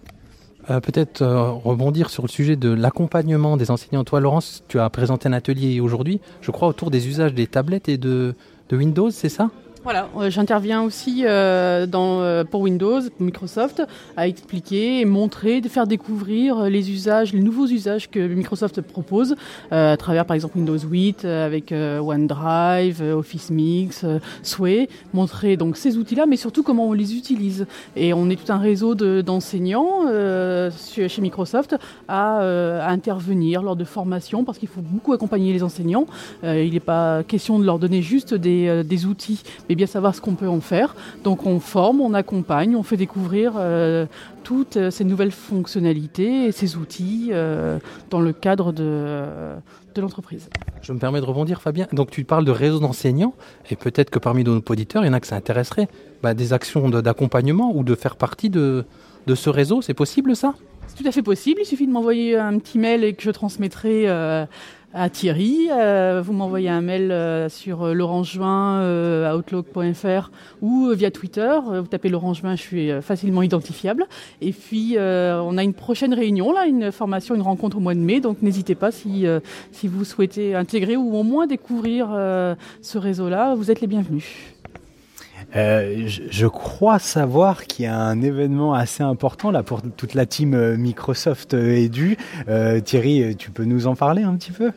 Peut-être 0.68 1.26
rebondir 1.26 2.12
sur 2.12 2.22
le 2.22 2.28
sujet 2.28 2.56
de 2.56 2.70
l'accompagnement 2.70 3.58
des 3.58 3.72
enseignants. 3.72 4.04
Toi, 4.04 4.20
Laurence, 4.20 4.64
tu 4.68 4.80
as 4.80 4.88
présenté 4.92 5.28
un 5.28 5.34
atelier 5.34 5.80
aujourd'hui, 5.80 6.22
je 6.42 6.52
crois, 6.52 6.68
autour 6.68 6.92
des 6.92 7.08
usages 7.08 7.34
des 7.34 7.48
tablettes 7.48 7.90
et 7.90 7.98
de, 7.98 8.36
de 8.70 8.78
Windows, 8.78 9.10
c'est 9.12 9.30
ça? 9.30 9.50
Voilà, 9.92 10.08
euh, 10.20 10.30
j'interviens 10.30 10.84
aussi 10.84 11.24
euh, 11.26 11.88
euh, 11.92 12.44
pour 12.44 12.62
Windows, 12.62 13.02
pour 13.02 13.26
Microsoft, 13.26 13.82
à 14.16 14.28
expliquer 14.28 15.04
montrer, 15.04 15.64
faire 15.64 15.88
découvrir 15.88 16.66
les 16.66 16.92
usages, 16.92 17.34
les 17.34 17.40
nouveaux 17.40 17.66
usages 17.66 18.08
que 18.08 18.20
Microsoft 18.20 18.82
propose 18.82 19.36
à 19.72 19.98
travers 19.98 20.26
par 20.26 20.36
exemple 20.36 20.58
Windows 20.58 20.78
8 20.78 21.26
euh, 21.26 21.44
avec 21.44 21.72
OneDrive, 21.74 23.02
Office 23.02 23.50
Mix, 23.50 24.06
Sway, 24.44 24.90
montrer 25.12 25.58
donc 25.58 25.76
ces 25.76 25.98
outils-là, 25.98 26.28
mais 26.28 26.38
surtout 26.38 26.62
comment 26.62 26.88
on 26.88 26.94
les 26.94 27.16
utilise. 27.16 27.66
Et 27.96 28.14
on 28.14 28.30
est 28.30 28.36
tout 28.36 28.52
un 28.54 28.60
réseau 28.60 28.94
de- 28.94 29.22
d'enseignants 29.22 30.06
chez 31.08 31.20
Microsoft 31.20 31.78
à, 32.08 32.42
intervenir 32.88 33.64
lors 33.64 33.76
de 33.76 33.86
formations 33.86 34.44
parce 34.44 34.60
qu'il 34.60 34.70
faut 34.70 34.82
beaucoup 34.82 35.14
accompagner 35.14 35.52
les 35.52 35.64
enseignants. 35.64 36.06
Il 36.44 36.74
n'est 36.74 36.80
pas 36.80 37.24
question 37.24 37.58
de 37.58 37.66
leur 37.66 37.80
donner 37.80 38.04
juste 38.04 38.36
des, 38.36 38.84
des 38.84 39.06
outils, 39.08 39.42
mais 39.68 39.79
bien 39.80 39.88
savoir 39.88 40.14
ce 40.14 40.22
qu'on 40.22 40.36
peut 40.36 40.52
en 40.58 40.60
faire. 40.60 40.90
Donc 41.24 41.46
on 41.46 41.60
forme, 41.60 42.02
on 42.02 42.14
accompagne, 42.14 42.76
on 42.76 42.84
fait 42.84 42.98
découvrir 42.98 43.54
euh, 43.56 44.06
toutes 44.44 44.78
euh, 44.78 44.92
ces 44.92 45.06
nouvelles 45.06 45.32
fonctionnalités 45.32 46.46
et 46.48 46.52
ces 46.52 46.76
outils 46.76 47.30
euh, 47.32 47.80
dans 48.10 48.20
le 48.20 48.34
cadre 48.34 48.74
de, 48.74 49.24
de 49.96 50.02
l'entreprise. 50.02 50.50
Je 50.82 50.92
me 50.92 51.00
permets 51.00 51.22
de 51.22 51.26
rebondir, 51.26 51.62
Fabien. 51.62 51.88
Donc, 51.94 52.12
tu 52.12 52.24
parles 52.26 52.46
de 52.46 52.52
réseau 52.52 52.80
d'enseignants, 52.80 53.34
et 53.70 53.76
peut-être 53.76 54.10
que 54.10 54.20
parmi 54.20 54.44
nos 54.44 54.58
auditeurs, 54.58 55.04
il 55.04 55.08
y 55.08 55.10
en 55.10 55.14
a 55.14 55.20
que 55.20 55.28
ça 55.28 55.38
intéresserait. 55.38 55.88
Bah, 56.24 56.34
des 56.34 56.52
actions 56.52 56.90
d'accompagnement 56.90 57.72
ou 57.74 57.84
de 57.84 57.96
faire 57.96 58.16
partie 58.18 58.50
de, 58.50 58.86
de 59.28 59.36
ce 59.36 59.50
réseau, 59.50 59.82
c'est 59.82 59.94
possible 59.94 60.36
ça? 60.36 60.54
C'est 60.88 60.98
tout 61.04 61.08
à 61.08 61.12
fait 61.12 61.22
possible, 61.22 61.62
il 61.64 61.66
suffit 61.66 61.88
de 61.88 61.94
m'envoyer 61.94 62.36
un 62.36 62.58
petit 62.60 62.80
mail 62.80 63.04
et 63.04 63.14
que 63.14 63.22
je 63.22 63.32
transmettrai 63.32 64.10
euh, 64.10 64.46
à 64.94 65.10
Thierry. 65.10 65.70
Euh, 65.72 66.22
vous 66.24 66.34
m'envoyez 66.34 66.70
un 66.70 66.82
mail 66.82 67.12
euh, 67.12 67.50
sur 67.50 67.84
euh, 67.84 67.94
laurencejoin, 67.94 68.82
euh, 68.82 69.36
outlook.fr 69.36 70.32
ou 70.62 70.88
euh, 70.88 70.96
via 70.96 71.12
Twitter. 71.12 71.42
Euh, 71.42 71.82
Vous 71.82 71.88
tapez 71.88 72.10
Laurent 72.10 72.34
Juin, 72.34 72.56
je 72.56 72.62
suis 72.62 72.92
facilement 73.02 73.42
identifiable. 73.42 74.06
Et 74.42 74.52
puis, 74.52 74.98
on 75.00 75.58
a 75.58 75.64
une 75.64 75.74
prochaine 75.74 76.14
réunion, 76.14 76.52
là, 76.52 76.66
une 76.66 76.92
formation, 76.92 77.36
une 77.36 77.42
rencontre 77.42 77.78
au 77.78 77.80
mois 77.80 77.96
de 77.96 78.00
mai. 78.00 78.20
Donc, 78.20 78.42
n'hésitez 78.42 78.76
pas 78.76 78.92
si, 78.92 79.26
si 79.72 79.88
vous 79.88 80.04
souhaitez 80.04 80.56
intégrer 80.56 80.98
ou 80.98 81.16
au 81.16 81.24
moins 81.24 81.48
découvrir 81.48 82.08
ce 82.82 82.98
réseau-là, 82.98 83.56
vous 83.56 83.72
êtes 83.72 83.82
les 83.82 83.88
bienvenus. 83.88 84.26
Euh, 85.56 86.08
je, 86.08 86.48
crois 86.48 87.00
savoir 87.00 87.66
qu'il 87.66 87.86
y 87.86 87.88
a 87.88 87.98
un 87.98 88.22
événement 88.22 88.74
assez 88.74 89.02
important 89.02 89.50
là 89.50 89.64
pour 89.64 89.82
toute 89.82 90.14
la 90.14 90.26
team 90.26 90.54
euh, 90.54 90.78
Microsoft 90.78 91.54
euh, 91.54 91.76
Edu. 91.76 92.18
Euh, 92.48 92.80
Thierry, 92.80 93.24
euh, 93.24 93.34
tu 93.36 93.50
peux 93.50 93.64
nous 93.64 93.88
en 93.88 93.96
parler 93.96 94.24
un 94.24 94.36
petit 94.36 94.52
peu? 94.52 94.72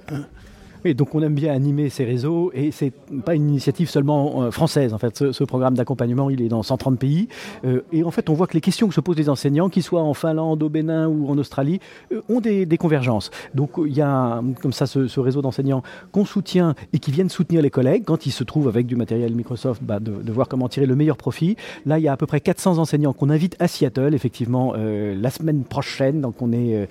Oui, 0.84 0.94
donc 0.94 1.14
on 1.14 1.22
aime 1.22 1.34
bien 1.34 1.52
animer 1.52 1.90
ces 1.90 2.04
réseaux 2.04 2.50
et 2.54 2.72
c'est 2.72 2.92
pas 3.24 3.34
une 3.34 3.48
initiative 3.48 3.88
seulement 3.88 4.42
euh, 4.42 4.50
française. 4.50 4.94
En 4.94 4.98
fait, 4.98 5.16
ce, 5.16 5.32
ce 5.32 5.44
programme 5.44 5.74
d'accompagnement, 5.74 6.28
il 6.28 6.42
est 6.42 6.48
dans 6.48 6.62
130 6.62 6.98
pays 6.98 7.28
Euh, 7.64 7.82
et 7.92 8.02
en 8.02 8.10
fait, 8.10 8.28
on 8.30 8.34
voit 8.34 8.46
que 8.46 8.54
les 8.54 8.60
questions 8.60 8.88
que 8.88 8.94
se 8.94 9.00
posent 9.00 9.16
les 9.16 9.28
enseignants, 9.28 9.68
qu'ils 9.68 9.82
soient 9.82 10.02
en 10.02 10.14
Finlande, 10.14 10.62
au 10.62 10.68
Bénin 10.68 11.08
ou 11.08 11.28
en 11.28 11.38
Australie, 11.38 11.80
euh, 12.12 12.20
ont 12.28 12.40
des, 12.40 12.66
convergences. 12.78 13.30
Donc 13.54 13.72
il 13.84 13.92
y 13.92 14.00
a 14.00 14.42
comme 14.60 14.72
ça 14.72 14.86
ce, 14.86 15.06
ce 15.06 15.20
réseau 15.20 15.40
d'enseignants 15.42 15.82
qu'on 16.10 16.24
soutient 16.24 16.74
et 16.92 16.98
qui 16.98 17.12
viennent 17.12 17.28
soutenir 17.28 17.62
les 17.62 17.70
collègues 17.70 18.04
quand 18.04 18.26
ils 18.26 18.32
se 18.32 18.42
trouvent 18.42 18.66
avec 18.66 18.86
du 18.86 18.96
matériel 18.96 19.34
Microsoft, 19.34 19.82
bah, 19.84 20.00
de, 20.00 20.32
voir 20.32 20.48
comment 20.48 20.68
tirer 20.68 20.86
le 20.86 20.96
meilleur 20.96 21.16
profit. 21.16 21.56
Là, 21.86 21.98
il 21.98 22.02
y 22.02 22.08
a 22.08 22.12
à 22.12 22.16
peu 22.16 22.26
près 22.26 22.40
400 22.40 22.78
enseignants 22.78 23.12
qu'on 23.12 23.30
invite 23.30 23.56
à 23.60 23.68
Seattle, 23.68 24.14
effectivement, 24.14 24.74
la 24.74 25.30
semaine 25.30 25.62
prochaine. 25.64 26.22
Donc 26.22 26.40
on 26.40 26.52
est 26.52 26.88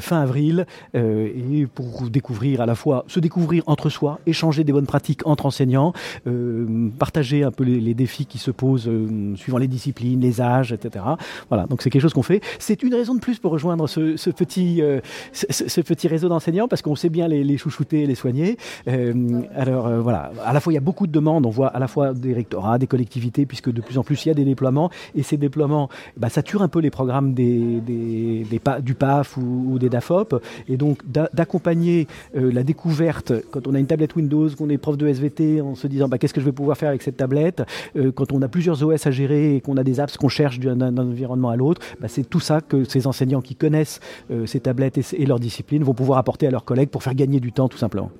fin 0.00 0.20
avril 0.20 0.66
et 0.94 1.66
pour 1.72 2.08
découvrir 2.10 2.60
à 2.60 2.66
la 2.66 2.74
fois 2.74 3.04
découvrir 3.20 3.62
entre 3.66 3.88
soi, 3.88 4.20
échanger 4.26 4.64
des 4.64 4.72
bonnes 4.72 4.86
pratiques 4.86 5.26
entre 5.26 5.46
enseignants, 5.46 5.92
euh, 6.26 6.88
partager 6.98 7.44
un 7.44 7.50
peu 7.50 7.64
les, 7.64 7.94
défis 7.94 8.26
qui 8.26 8.38
se 8.38 8.50
posent 8.50 8.88
euh, 8.88 9.34
suivant 9.36 9.58
les 9.58 9.68
disciplines, 9.68 10.20
les 10.20 10.40
âges, 10.40 10.72
etc. 10.72 11.04
Voilà, 11.48 11.66
donc 11.66 11.82
c'est 11.82 11.90
quelque 11.90 12.02
chose 12.02 12.14
qu'on 12.14 12.22
fait. 12.22 12.40
C'est 12.58 12.82
une 12.82 12.94
raison 12.94 13.14
de 13.14 13.20
plus 13.20 13.38
pour 13.38 13.52
rejoindre 13.52 13.86
ce, 13.88 14.30
petit, 14.30 14.80
euh, 14.80 15.00
ce, 15.32 15.80
petit 15.80 16.08
réseau 16.08 16.28
d'enseignants 16.28 16.68
parce 16.68 16.82
qu'on 16.82 16.96
sait 16.96 17.08
bien 17.08 17.28
les, 17.28 17.58
chouchouter, 17.58 18.06
les 18.06 18.14
soigner. 18.14 18.56
Alors 19.54 19.90
voilà, 20.00 20.32
à 20.44 20.52
la 20.52 20.60
fois 20.60 20.72
il 20.72 20.74
y 20.74 20.78
a 20.78 20.82
beaucoup 20.82 21.06
de 21.06 21.12
demandes, 21.12 21.46
on 21.46 21.50
voit 21.50 21.68
à 21.68 21.78
la 21.78 21.88
fois 21.88 22.14
des 22.14 22.32
rectorats, 22.32 22.78
des 22.78 22.86
collectivités, 22.86 23.46
puisque 23.46 23.70
de 23.70 23.80
plus 23.80 23.98
en 23.98 24.04
plus 24.04 24.24
il 24.24 24.28
y 24.28 24.30
a 24.30 24.34
des 24.34 24.44
déploiements 24.44 24.90
et 25.14 25.22
ces 25.22 25.36
déploiements 25.36 25.88
bah, 26.16 26.28
saturent 26.28 26.62
un 26.62 26.68
peu 26.68 26.80
les 26.80 26.90
programmes 26.90 27.34
du 27.34 28.94
PAF 28.94 29.36
ou, 29.36 29.78
des 29.78 29.88
DAFOP 29.88 30.42
et 30.68 30.76
donc 30.76 30.98
d'a- 31.10 31.30
d'accompagner 31.32 32.06
la 32.34 32.62
découverte 32.62 33.09
quand 33.50 33.66
on 33.66 33.74
a 33.74 33.78
une 33.78 33.86
tablette 33.86 34.16
Windows, 34.16 34.48
qu'on 34.56 34.68
est 34.68 34.78
prof 34.78 34.96
de 34.96 35.06
SVT, 35.06 35.60
en 35.60 35.74
se 35.74 35.86
disant 35.86 36.08
bah, 36.08 36.18
qu'est-ce 36.18 36.34
que 36.34 36.40
je 36.40 36.46
vais 36.46 36.52
pouvoir 36.52 36.76
faire 36.76 36.88
avec 36.88 37.02
cette 37.02 37.16
tablette. 37.16 37.62
Euh, 37.96 38.12
quand 38.12 38.32
on 38.32 38.42
a 38.42 38.48
plusieurs 38.48 38.82
OS 38.82 39.06
à 39.06 39.10
gérer 39.10 39.56
et 39.56 39.60
qu'on 39.60 39.76
a 39.76 39.84
des 39.84 40.00
apps 40.00 40.16
qu'on 40.16 40.28
cherche 40.28 40.60
d'un 40.60 40.96
environnement 40.96 41.50
à 41.50 41.56
l'autre, 41.56 41.80
bah, 42.00 42.08
c'est 42.08 42.28
tout 42.28 42.40
ça 42.40 42.60
que 42.60 42.84
ces 42.84 43.06
enseignants 43.06 43.40
qui 43.40 43.54
connaissent 43.54 44.00
euh, 44.30 44.46
ces 44.46 44.60
tablettes 44.60 44.98
et, 44.98 45.04
et 45.22 45.26
leurs 45.26 45.40
disciplines 45.40 45.82
vont 45.82 45.94
pouvoir 45.94 46.18
apporter 46.18 46.46
à 46.46 46.50
leurs 46.50 46.64
collègues 46.64 46.90
pour 46.90 47.02
faire 47.02 47.14
gagner 47.14 47.40
du 47.40 47.52
temps 47.52 47.68
tout 47.68 47.78
simplement. 47.78 48.10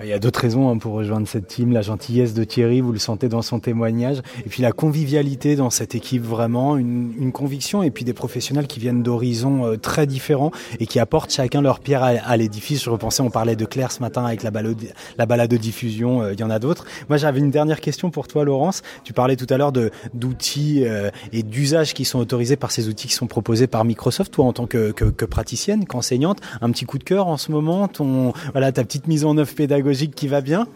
Il 0.00 0.06
y 0.06 0.12
a 0.12 0.20
d'autres 0.20 0.40
raisons 0.40 0.70
hein, 0.70 0.78
pour 0.78 0.92
rejoindre 0.92 1.26
cette 1.26 1.48
team, 1.48 1.72
la 1.72 1.82
gentillesse 1.82 2.32
de 2.32 2.44
Thierry, 2.44 2.80
vous 2.80 2.92
le 2.92 3.00
sentez 3.00 3.28
dans 3.28 3.42
son 3.42 3.58
témoignage, 3.58 4.18
et 4.46 4.48
puis 4.48 4.62
la 4.62 4.70
convivialité 4.70 5.56
dans 5.56 5.70
cette 5.70 5.96
équipe 5.96 6.22
vraiment, 6.22 6.76
une, 6.76 7.12
une 7.18 7.32
conviction, 7.32 7.82
et 7.82 7.90
puis 7.90 8.04
des 8.04 8.12
professionnels 8.12 8.68
qui 8.68 8.78
viennent 8.78 9.02
d'horizons 9.02 9.66
euh, 9.66 9.76
très 9.76 10.06
différents 10.06 10.52
et 10.78 10.86
qui 10.86 11.00
apportent 11.00 11.32
chacun 11.32 11.62
leur 11.62 11.80
pierre 11.80 12.04
à, 12.04 12.10
à 12.10 12.36
l'édifice. 12.36 12.84
Je 12.84 12.90
repensais, 12.90 13.22
on 13.22 13.30
parlait 13.30 13.56
de 13.56 13.64
Claire 13.64 13.90
ce 13.90 13.98
matin 14.00 14.24
avec 14.24 14.44
la 14.44 14.52
balade, 14.52 14.76
la 15.16 15.26
balade 15.26 15.50
de 15.50 15.56
diffusion, 15.56 16.22
euh, 16.22 16.32
il 16.32 16.38
y 16.38 16.44
en 16.44 16.50
a 16.50 16.60
d'autres. 16.60 16.84
Moi 17.08 17.18
j'avais 17.18 17.40
une 17.40 17.50
dernière 17.50 17.80
question 17.80 18.12
pour 18.12 18.28
toi 18.28 18.44
Laurence, 18.44 18.82
tu 19.02 19.12
parlais 19.12 19.34
tout 19.34 19.46
à 19.50 19.56
l'heure 19.56 19.72
d'outils 19.72 20.84
euh, 20.84 21.10
et 21.32 21.42
d'usages 21.42 21.92
qui 21.92 22.04
sont 22.04 22.20
autorisés 22.20 22.56
par 22.56 22.70
ces 22.70 22.88
outils 22.88 23.08
qui 23.08 23.14
sont 23.14 23.26
proposés 23.26 23.66
par 23.66 23.84
Microsoft, 23.84 24.32
toi 24.32 24.44
en 24.44 24.52
tant 24.52 24.66
que, 24.66 24.92
que, 24.92 25.06
que 25.06 25.24
praticienne, 25.24 25.86
qu'enseignante, 25.86 26.38
un 26.60 26.70
petit 26.70 26.84
coup 26.84 26.98
de 26.98 27.04
cœur 27.04 27.26
en 27.26 27.36
ce 27.36 27.50
moment, 27.50 27.88
ton, 27.88 28.32
voilà, 28.52 28.70
ta 28.70 28.84
petite 28.84 29.08
mise 29.08 29.24
en 29.24 29.36
œuvre 29.36 29.52
pédagogique 29.52 29.87
qui 29.92 30.28
va 30.28 30.40
bien 30.40 30.66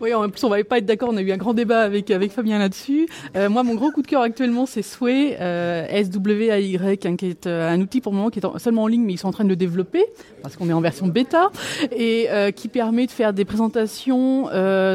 Oui, 0.00 0.12
en 0.14 0.28
plus, 0.28 0.42
on 0.44 0.48
va 0.48 0.62
pas 0.64 0.78
être 0.78 0.86
d'accord. 0.86 1.10
On 1.12 1.16
a 1.16 1.22
eu 1.22 1.32
un 1.32 1.36
grand 1.36 1.54
débat 1.54 1.80
avec, 1.82 2.10
avec 2.10 2.32
Fabien 2.32 2.58
là-dessus. 2.58 3.06
Euh, 3.36 3.48
moi, 3.48 3.62
mon 3.62 3.74
gros 3.74 3.90
coup 3.90 4.02
de 4.02 4.06
cœur 4.06 4.22
actuellement, 4.22 4.66
c'est 4.66 4.82
Sway, 4.82 5.36
euh, 5.40 5.86
SWAY, 6.04 6.98
hein, 7.04 7.16
qui 7.16 7.26
est 7.26 7.46
euh, 7.46 7.68
un 7.68 7.80
outil 7.80 8.00
pour 8.00 8.12
le 8.12 8.18
moment 8.18 8.30
qui 8.30 8.38
est 8.38 8.44
en- 8.44 8.58
seulement 8.58 8.84
en 8.84 8.86
ligne, 8.86 9.02
mais 9.04 9.14
ils 9.14 9.18
sont 9.18 9.28
en 9.28 9.32
train 9.32 9.44
de 9.44 9.48
le 9.48 9.56
développer 9.56 10.04
parce 10.42 10.56
qu'on 10.56 10.68
est 10.68 10.72
en 10.72 10.80
version 10.80 11.06
bêta 11.06 11.50
et 11.94 12.26
euh, 12.30 12.50
qui 12.50 12.68
permet 12.68 13.06
de 13.06 13.10
faire 13.10 13.32
des 13.32 13.44
présentations 13.44 14.46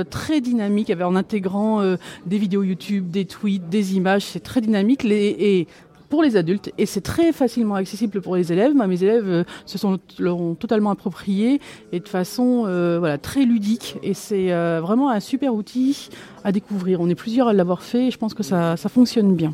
très 0.10 0.42
dynamiques 0.42 0.92
en 1.02 1.16
intégrant 1.16 1.82
des 2.26 2.38
vidéos 2.38 2.64
YouTube, 2.64 3.10
des 3.10 3.26
tweets, 3.26 3.70
des 3.70 3.96
images. 3.96 4.24
C'est 4.24 4.40
très 4.44 4.62
dynamique. 4.62 5.06
Et 5.06 5.68
pour 6.10 6.24
les 6.24 6.38
adultes 6.38 6.72
et 6.78 6.86
c'est 6.86 7.02
très 7.02 7.32
facilement 7.32 7.76
accessible 7.76 8.22
pour 8.22 8.36
les 8.36 8.52
élèves. 8.52 8.74
Mes 8.74 9.04
élèves 9.04 9.30
euh, 9.30 9.44
se 9.66 9.78
sont 9.78 10.00
l'ont 10.20 10.56
totalement 10.56 10.92
approprié 10.92 11.60
et 11.92 12.00
de 12.00 12.08
façon 12.08 12.66
euh, 12.68 12.98
voilà 13.00 13.18
très 13.18 13.46
ludique 13.46 13.98
et 14.04 14.14
c'est 14.14 14.52
euh, 14.52 14.80
vraiment 14.82 15.10
un 15.10 15.20
super 15.20 15.54
outil 15.54 16.10
à 16.44 16.52
découvrir. 16.52 17.02
On 17.02 17.10
est 17.10 17.16
plusieurs 17.16 17.48
à 17.48 17.54
l'avoir 17.54 17.82
fait 17.84 18.08
et 18.08 18.12
je 18.12 18.18
pense 18.18 18.34
que 18.34 18.44
ça 18.44 18.76
fonctionne 18.78 19.36
bien. 19.36 19.54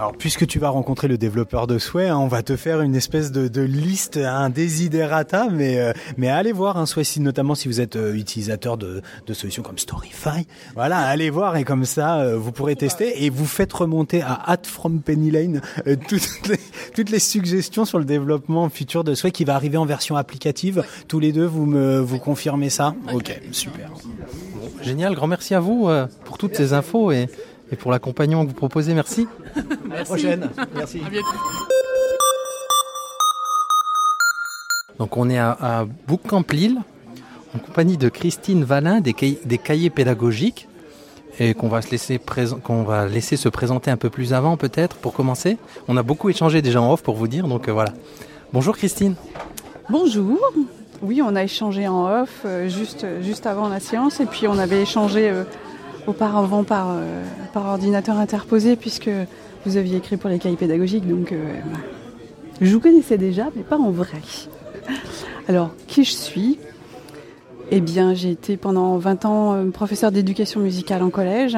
Alors, 0.00 0.14
puisque 0.16 0.46
tu 0.46 0.58
vas 0.58 0.70
rencontrer 0.70 1.08
le 1.08 1.18
développeur 1.18 1.66
de 1.66 1.78
Sway, 1.78 2.08
hein, 2.08 2.16
on 2.16 2.26
va 2.26 2.42
te 2.42 2.56
faire 2.56 2.80
une 2.80 2.94
espèce 2.94 3.32
de, 3.32 3.48
de 3.48 3.60
liste, 3.60 4.16
un 4.16 4.48
desiderata, 4.48 5.48
mais, 5.52 5.78
euh, 5.78 5.92
mais 6.16 6.28
allez 6.30 6.52
voir 6.52 6.78
un 6.78 6.86
Sway, 6.86 7.04
si- 7.04 7.20
notamment 7.20 7.54
si 7.54 7.68
vous 7.68 7.82
êtes 7.82 7.96
euh, 7.96 8.14
utilisateur 8.14 8.78
de, 8.78 9.02
solutions 9.34 9.62
comme 9.62 9.76
Storyfy. 9.76 10.46
Voilà, 10.74 11.00
allez 11.00 11.28
voir 11.28 11.58
et 11.58 11.64
comme 11.64 11.84
ça, 11.84 12.20
euh, 12.20 12.38
vous 12.38 12.50
pourrez 12.50 12.76
tester 12.76 13.26
et 13.26 13.28
vous 13.28 13.44
faites 13.44 13.74
remonter 13.74 14.22
à 14.22 14.40
At 14.50 14.62
from 14.64 15.02
Penny 15.02 15.30
Lane 15.30 15.60
toutes, 16.08 16.48
les, 16.48 16.58
toutes 16.94 17.10
les 17.10 17.18
suggestions 17.18 17.84
sur 17.84 17.98
le 17.98 18.06
développement 18.06 18.70
futur 18.70 19.04
de 19.04 19.14
Sway 19.14 19.32
qui 19.32 19.44
va 19.44 19.54
arriver 19.54 19.76
en 19.76 19.84
version 19.84 20.16
applicative. 20.16 20.82
Tous 21.08 21.20
les 21.20 21.32
deux, 21.32 21.44
vous 21.44 21.66
me 21.66 22.00
vous 22.00 22.18
confirmez 22.18 22.70
ça? 22.70 22.94
Ok, 23.12 23.38
super. 23.52 23.90
Génial, 24.80 25.14
grand 25.14 25.26
merci 25.26 25.54
à 25.54 25.60
vous 25.60 25.90
pour 26.24 26.38
toutes 26.38 26.56
ces 26.56 26.72
infos 26.72 27.12
et, 27.12 27.28
et 27.72 27.76
pour 27.76 27.90
l'accompagnement 27.90 28.44
que 28.44 28.48
vous 28.50 28.54
proposez. 28.56 28.94
Merci. 28.94 29.26
À 29.56 29.96
la 29.98 30.04
prochaine. 30.04 30.50
Merci. 30.74 31.00
À 31.06 31.10
bientôt. 31.10 31.28
Donc 34.98 35.16
on 35.16 35.30
est 35.30 35.38
à, 35.38 35.56
à 35.60 35.84
Bootcamp 36.06 36.44
Lille 36.52 36.78
en 37.54 37.58
compagnie 37.58 37.96
de 37.96 38.08
Christine 38.08 38.64
Valin 38.64 39.00
des, 39.00 39.12
cahiers- 39.14 39.40
des 39.44 39.58
cahiers 39.58 39.90
pédagogiques 39.90 40.68
et 41.38 41.54
qu'on 41.54 41.68
va 41.68 41.80
se 41.80 41.90
laisser 41.90 42.20
qu'on 42.64 42.82
va 42.82 43.06
laisser 43.06 43.36
se 43.36 43.48
présenter 43.48 43.90
un 43.90 43.96
peu 43.96 44.10
plus 44.10 44.34
avant 44.34 44.56
peut-être 44.56 44.96
pour 44.96 45.14
commencer. 45.14 45.56
On 45.88 45.96
a 45.96 46.02
beaucoup 46.02 46.28
échangé 46.28 46.60
déjà 46.60 46.82
en 46.82 46.92
off 46.92 47.02
pour 47.02 47.14
vous 47.16 47.28
dire 47.28 47.48
donc 47.48 47.68
euh, 47.68 47.72
voilà. 47.72 47.92
Bonjour 48.52 48.76
Christine. 48.76 49.14
Bonjour. 49.88 50.38
Oui, 51.02 51.22
on 51.24 51.34
a 51.34 51.44
échangé 51.44 51.88
en 51.88 52.06
off 52.22 52.42
euh, 52.44 52.68
juste, 52.68 53.06
juste 53.22 53.46
avant 53.46 53.68
la 53.68 53.80
séance 53.80 54.20
et 54.20 54.26
puis 54.26 54.46
on 54.48 54.58
avait 54.58 54.82
échangé 54.82 55.30
euh, 55.30 55.44
auparavant 56.06 56.64
par, 56.64 56.88
euh, 56.90 57.24
par 57.52 57.66
ordinateur 57.66 58.16
interposé 58.16 58.76
puisque 58.76 59.10
vous 59.64 59.76
aviez 59.76 59.98
écrit 59.98 60.16
pour 60.16 60.30
les 60.30 60.38
cahiers 60.38 60.56
pédagogiques. 60.56 61.06
Donc, 61.06 61.32
euh, 61.32 61.54
je 62.60 62.72
vous 62.72 62.80
connaissais 62.80 63.18
déjà, 63.18 63.48
mais 63.54 63.62
pas 63.62 63.78
en 63.78 63.90
vrai. 63.90 64.20
Alors, 65.48 65.70
qui 65.86 66.04
je 66.04 66.12
suis? 66.12 66.58
Eh 67.70 67.80
bien, 67.80 68.14
j'ai 68.14 68.30
été 68.30 68.56
pendant 68.56 68.96
20 68.96 69.24
ans 69.24 69.54
euh, 69.54 69.70
professeur 69.70 70.12
d'éducation 70.12 70.60
musicale 70.60 71.02
en 71.02 71.10
collège. 71.10 71.56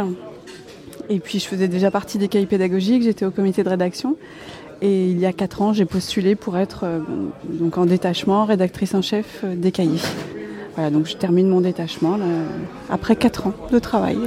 Et 1.09 1.21
puis, 1.21 1.39
je 1.39 1.47
faisais 1.47 1.69
déjà 1.69 1.91
partie 1.91 2.19
des 2.19 2.29
cahiers 2.29 2.47
pédagogiques. 2.47 3.03
J'étais 3.03 3.25
au 3.25 3.31
comité 3.31 3.63
de 3.63 3.69
rédaction. 3.69 4.17
Et 4.81 5.11
il 5.11 5.19
y 5.19 5.27
a 5.27 5.33
quatre 5.33 5.63
ans, 5.63 5.73
j'ai 5.73 5.85
postulé 5.85 6.35
pour 6.35 6.59
être 6.59 6.81
euh, 6.85 6.99
donc 7.45 7.79
en 7.79 7.87
détachement, 7.87 8.45
rédactrice 8.45 8.95
en 8.95 9.03
chef 9.03 9.45
des 9.45 9.71
cahiers. 9.71 10.01
Voilà, 10.75 10.91
donc 10.91 11.07
je 11.07 11.17
termine 11.17 11.49
mon 11.49 11.61
détachement 11.61 12.17
là, 12.17 12.25
après 12.89 13.17
quatre 13.17 13.47
ans 13.47 13.55
de 13.71 13.79
travail. 13.79 14.19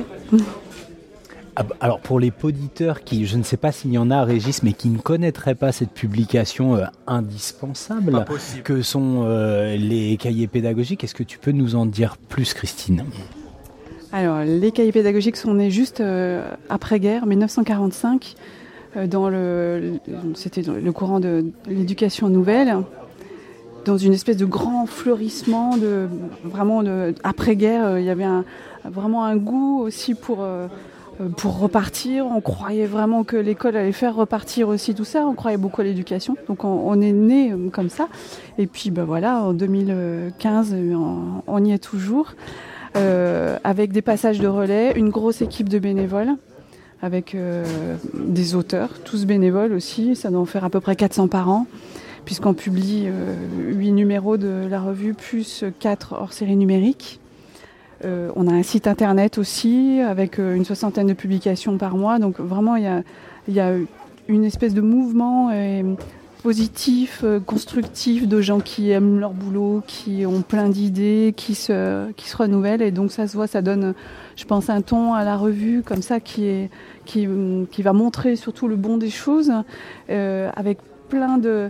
Ah 1.55 1.63
bah, 1.63 1.75
Alors 1.79 1.99
pour 1.99 2.19
les 2.19 2.31
poditeurs 2.31 3.03
qui, 3.03 3.25
je 3.25 3.37
ne 3.37 3.43
sais 3.43 3.57
pas 3.57 3.71
s'il 3.71 3.91
y 3.91 3.97
en 3.97 4.11
a, 4.11 4.23
Régis, 4.23 4.61
mais 4.61 4.73
qui 4.73 4.89
ne 4.89 4.97
connaîtraient 4.97 5.55
pas 5.55 5.71
cette 5.71 5.91
publication 5.91 6.75
euh, 6.75 6.85
indispensable 7.07 8.25
que 8.63 8.81
sont 8.81 9.23
euh, 9.23 9.75
les 9.77 10.17
cahiers 10.17 10.47
pédagogiques, 10.47 11.03
est-ce 11.03 11.15
que 11.15 11.23
tu 11.23 11.39
peux 11.39 11.51
nous 11.51 11.75
en 11.75 11.85
dire 11.85 12.17
plus, 12.17 12.53
Christine? 12.53 13.05
Alors, 14.11 14.45
les 14.45 14.71
cahiers 14.71 14.93
pédagogiques 14.93 15.35
sont 15.35 15.55
nés 15.55 15.71
juste 15.71 15.99
euh, 15.99 16.47
après-guerre, 16.69 17.25
1945, 17.25 18.35
euh, 18.95 19.07
dans 19.07 19.29
le, 19.29 19.99
c'était 20.35 20.61
le 20.61 20.91
courant 20.91 21.19
de 21.19 21.47
l'éducation 21.67 22.29
nouvelle, 22.29 22.77
dans 23.85 23.97
une 23.97 24.13
espèce 24.13 24.37
de 24.37 24.45
grand 24.45 24.85
fleurissement 24.85 25.77
de 25.77 26.07
vraiment 26.43 26.83
après-guerre. 27.23 27.85
euh, 27.85 27.99
il 27.99 28.05
y 28.05 28.09
avait 28.09 28.25
vraiment 28.83 29.25
un 29.25 29.35
goût 29.35 29.79
aussi 29.81 30.15
pour 30.15 30.39
euh, 30.41 30.67
euh, 31.21 31.29
pour 31.29 31.59
repartir. 31.59 32.25
On 32.25 32.41
croyait 32.41 32.87
vraiment 32.87 33.23
que 33.23 33.37
l'école 33.37 33.77
allait 33.77 33.91
faire 33.91 34.15
repartir 34.15 34.67
aussi 34.67 34.93
tout 34.93 35.05
ça. 35.05 35.25
On 35.25 35.33
croyait 35.33 35.57
beaucoup 35.57 35.81
à 35.81 35.83
l'éducation. 35.83 36.35
Donc 36.47 36.63
on, 36.63 37.01
est 37.01 37.13
né 37.13 37.53
comme 37.71 37.89
ça. 37.89 38.07
Et 38.57 38.67
puis 38.67 38.91
ben 38.91 39.05
voilà, 39.05 39.41
en 39.43 39.53
2015, 39.53 40.73
euh, 40.73 40.95
on, 41.47 41.63
y 41.65 41.71
est 41.71 41.79
toujours. 41.79 42.33
Avec 43.65 43.91
des 43.91 44.01
passages 44.01 44.39
de 44.39 44.47
relais, 44.47 44.93
une 44.95 45.09
grosse 45.09 45.41
équipe 45.41 45.67
de 45.67 45.79
bénévoles, 45.79 46.35
avec 47.01 47.35
des 48.13 48.55
auteurs, 48.55 48.87
tous 49.03 49.25
bénévoles 49.25 49.73
aussi. 49.73 50.15
Ça 50.15 50.29
doit 50.29 50.39
en 50.39 50.45
faire 50.45 50.63
à 50.63 50.69
peu 50.69 50.79
près 50.79 50.95
400 50.95 51.27
par 51.27 51.49
an, 51.49 51.67
puisqu'on 52.25 52.53
publie 52.53 53.05
euh, 53.05 53.35
8 53.71 53.91
numéros 53.91 54.37
de 54.37 54.67
la 54.69 54.81
revue, 54.81 55.13
plus 55.13 55.63
4 55.79 56.13
hors 56.13 56.33
série 56.33 56.55
numérique. 56.55 57.19
Euh, 58.03 58.29
on 58.35 58.47
a 58.47 58.51
un 58.51 58.63
site 58.63 58.87
internet 58.87 59.37
aussi, 59.37 60.01
avec 60.01 60.39
euh, 60.39 60.55
une 60.55 60.65
soixantaine 60.65 61.07
de 61.07 61.13
publications 61.13 61.77
par 61.77 61.95
mois. 61.95 62.19
Donc 62.19 62.39
vraiment, 62.39 62.75
il 62.75 62.83
y 63.47 63.59
a, 63.59 63.73
une 64.27 64.43
espèce 64.43 64.73
de 64.73 64.81
mouvement 64.81 65.51
positif, 66.41 67.23
constructif, 67.45 68.27
de 68.27 68.41
gens 68.41 68.59
qui 68.59 68.89
aiment 68.89 69.19
leur 69.19 69.33
boulot, 69.33 69.83
qui 69.85 70.25
ont 70.25 70.41
plein 70.41 70.67
d'idées, 70.67 71.33
qui 71.37 71.53
se, 71.53 72.11
qui 72.13 72.27
se 72.27 72.35
renouvellent. 72.35 72.81
Et 72.81 72.89
donc 72.89 73.11
ça 73.11 73.27
se 73.27 73.37
voit, 73.37 73.45
ça 73.45 73.61
donne, 73.61 73.93
je 74.35 74.45
pense, 74.45 74.71
un 74.71 74.81
ton 74.81 75.13
à 75.13 75.23
la 75.23 75.37
revue 75.37 75.83
comme 75.83 76.01
ça 76.01 76.19
qui, 76.19 76.45
est, 76.45 76.71
qui, 77.05 77.27
qui 77.69 77.81
va 77.83 77.93
montrer 77.93 78.35
surtout 78.35 78.67
le 78.67 78.77
bon 78.77 78.97
des 78.97 79.11
choses, 79.11 79.51
avec 80.09 80.79
plein 81.07 81.37
de 81.37 81.69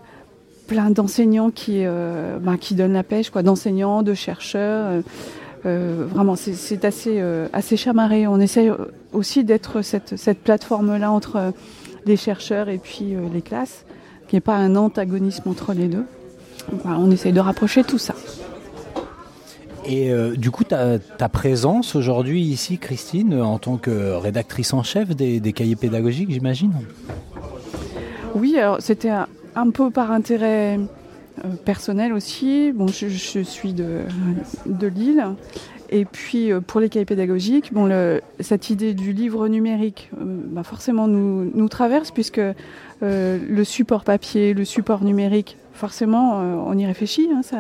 plein 0.68 0.90
d'enseignants 0.90 1.52
qui, 1.52 1.82
euh, 1.86 2.38
ben, 2.40 2.58
qui 2.58 2.76
donnent 2.76 2.94
la 2.94 3.04
pêche, 3.04 3.30
quoi, 3.30 3.44
d'enseignants, 3.44 4.02
de 4.04 4.14
chercheurs. 4.14 4.86
euh, 4.88 5.02
euh, 5.66 6.06
vraiment, 6.10 6.36
c'est- 6.36 6.54
c'est 6.54 6.86
assez, 6.86 7.16
euh, 7.20 7.48
assez 7.54 7.76
chamarré. 7.78 8.28
On 8.28 8.40
essaie 8.40 8.70
aussi 9.14 9.44
d'être 9.44 9.82
cette, 9.82 10.16
cette 10.16 10.40
plateforme-là 10.40 11.12
entre 11.12 11.54
les 12.06 12.18
chercheurs 12.18 12.70
et 12.70 12.78
puis 12.78 13.16
les 13.34 13.42
classes, 13.42 13.84
qu'il 14.28 14.36
n'y 14.36 14.40
ait 14.40 14.42
pas 14.42 14.56
un 14.58 14.76
antagonisme 14.76 15.50
entre 15.50 15.74
les 15.74 15.88
deux. 15.88 16.06
Donc, 16.72 16.82
voilà, 16.84 17.00
on 17.00 17.10
essaye 17.10 17.34
de 17.34 17.40
rapprocher 17.40 17.84
tout 17.84 17.98
ça. 17.98 18.14
Et 19.88 20.12
euh, 20.12 20.36
du 20.36 20.50
coup, 20.52 20.64
ta, 20.64 20.98
ta 21.00 21.30
présence 21.30 21.96
aujourd'hui 21.96 22.42
ici, 22.42 22.78
Christine, 22.80 23.40
en 23.42 23.60
tant 23.60 23.78
que 23.78 24.14
rédactrice 24.14 24.74
en 24.74 24.82
chef 24.84 25.16
des, 25.16 25.40
des 25.40 25.54
cahiers 25.54 25.76
pédagogiques, 25.76 26.32
j'imagine? 26.32 26.74
Oui, 28.34 28.58
alors 28.58 28.78
c'était 28.82 29.12
un, 29.56 29.70
peu 29.70 29.90
par 29.90 30.12
intérêt 30.12 30.80
euh, 31.44 31.50
personnel 31.66 32.14
aussi. 32.14 32.72
Bon, 32.74 32.88
je, 32.88 33.08
suis 33.08 33.74
de, 33.74 34.06
Lille. 34.88 35.26
Et 35.90 36.06
puis 36.06 36.52
euh, 36.52 36.62
pour 36.62 36.80
les 36.80 36.90
cahiers 36.90 37.06
pédagogiques, 37.06 37.74
bon, 37.74 37.90
cette 38.40 38.70
idée 38.70 38.94
du 38.94 39.14
livre 39.14 39.48
numérique, 39.48 40.10
euh, 40.14 40.24
bah, 40.26 40.64
forcément 40.64 41.08
nous, 41.08 41.52
nous 41.54 41.70
traverse 41.70 42.12
puisque 42.12 42.42
le 43.02 43.64
support 43.64 44.04
papier, 44.04 44.54
le 44.54 44.66
support 44.66 45.04
numérique 45.04 45.58
forcément, 45.76 46.40
euh, 46.40 46.56
on 46.66 46.78
y 46.78 46.86
réfléchit. 46.86 47.28
hein, 47.32 47.42
ça, 47.44 47.58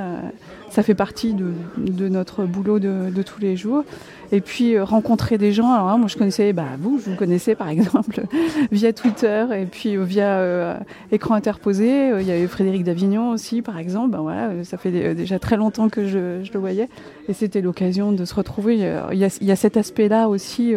ça 0.70 0.84
fait 0.84 0.95
partie 0.95 1.34
de, 1.34 2.07
notre 2.09 2.43
boulot 2.45 2.80
de, 2.80 3.22
tous 3.22 3.39
les 3.39 3.55
jours. 3.55 3.84
Et 4.32 4.41
puis 4.41 4.76
euh, 4.76 4.84
rencontrer 4.84 5.38
des 5.38 5.51
gens. 5.51 5.72
Là, 5.72 5.97
moi, 5.97 6.07
je 6.07 6.18
connaissais, 6.18 6.51
bah, 6.51 6.66
vous, 6.80 6.99
je 7.03 7.11
vous 7.11 7.16
connaissais 7.16 7.55
par 7.55 7.70
exemple 7.76 8.24
via 8.72 8.91
Twitter 8.91 9.45
et 9.55 9.66
puis 9.66 9.95
euh, 9.97 10.03
via 10.03 10.80
écran 11.11 11.36
interposé. 11.36 12.11
Il 12.20 12.26
y 12.26 12.32
avait 12.32 12.47
Frédéric 12.47 12.84
Davignon 12.84 13.32
aussi, 13.32 13.61
par 13.61 13.78
exemple. 13.78 14.11
Ben 14.11 14.22
voilà, 14.22 14.63
ça 14.63 14.78
fait 14.78 14.91
dé- 14.91 15.13
déjà 15.13 15.38
très 15.38 15.57
longtemps 15.57 15.89
que 15.89 16.07
je, 16.07 16.41
le 16.51 16.59
voyais 16.59 16.89
et 17.28 17.34
c'était 17.34 17.61
l'occasion 17.61 18.11
de 18.11 18.26
se 18.26 18.34
retrouver. 18.34 18.76
Il 19.11 19.18
y 19.18 19.51
a, 19.51 19.55
cet 19.55 19.78
aspect-là 19.78 20.30
aussi 20.30 20.74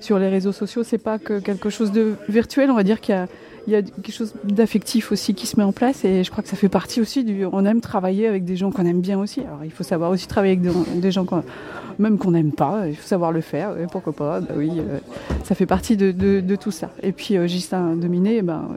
sur 0.00 0.18
les 0.18 0.28
réseaux 0.28 0.52
sociaux. 0.52 0.82
C'est 0.82 0.98
pas 0.98 1.18
que 1.18 1.40
quelque 1.40 1.70
chose 1.70 1.90
de 1.92 2.14
virtuel. 2.28 2.70
On 2.70 2.74
va 2.74 2.84
dire 2.84 3.00
qu'il 3.00 3.14
y 3.14 3.18
a 3.18 3.26
il 3.66 3.72
y 3.72 3.76
a 3.76 3.82
quelque 3.82 4.12
chose 4.12 4.32
d'affectif 4.44 5.12
aussi 5.12 5.34
qui 5.34 5.46
se 5.46 5.56
met 5.56 5.62
en 5.62 5.72
place 5.72 6.04
et 6.04 6.24
je 6.24 6.30
crois 6.30 6.42
que 6.42 6.48
ça 6.48 6.56
fait 6.56 6.68
partie 6.68 7.00
aussi 7.00 7.24
du. 7.24 7.46
On 7.46 7.64
aime 7.64 7.80
travailler 7.80 8.26
avec 8.26 8.44
des 8.44 8.56
gens 8.56 8.70
qu'on 8.70 8.86
aime 8.86 9.00
bien 9.00 9.18
aussi. 9.18 9.40
Alors 9.40 9.64
il 9.64 9.70
faut 9.70 9.84
savoir 9.84 10.10
aussi 10.10 10.26
travailler 10.26 10.58
avec 10.58 11.00
des, 11.00 11.12
gens 11.12 11.26
même 11.98 12.18
qu'on 12.18 12.32
n'aime 12.32 12.52
pas. 12.52 12.88
Il 12.88 12.96
faut 12.96 13.06
savoir 13.06 13.30
le 13.32 13.40
faire. 13.40 13.74
pourquoi 13.90 14.12
pas 14.12 14.40
Bah 14.40 14.54
oui, 14.56 14.70
euh, 14.78 14.98
ça 15.44 15.54
fait 15.54 15.66
partie 15.66 15.96
de, 15.96 16.56
tout 16.56 16.70
ça. 16.70 16.90
Et 17.02 17.12
puis 17.12 17.36
euh, 17.36 17.46
Gislain 17.46 17.94
Dominé, 17.96 18.42
ben, 18.42 18.68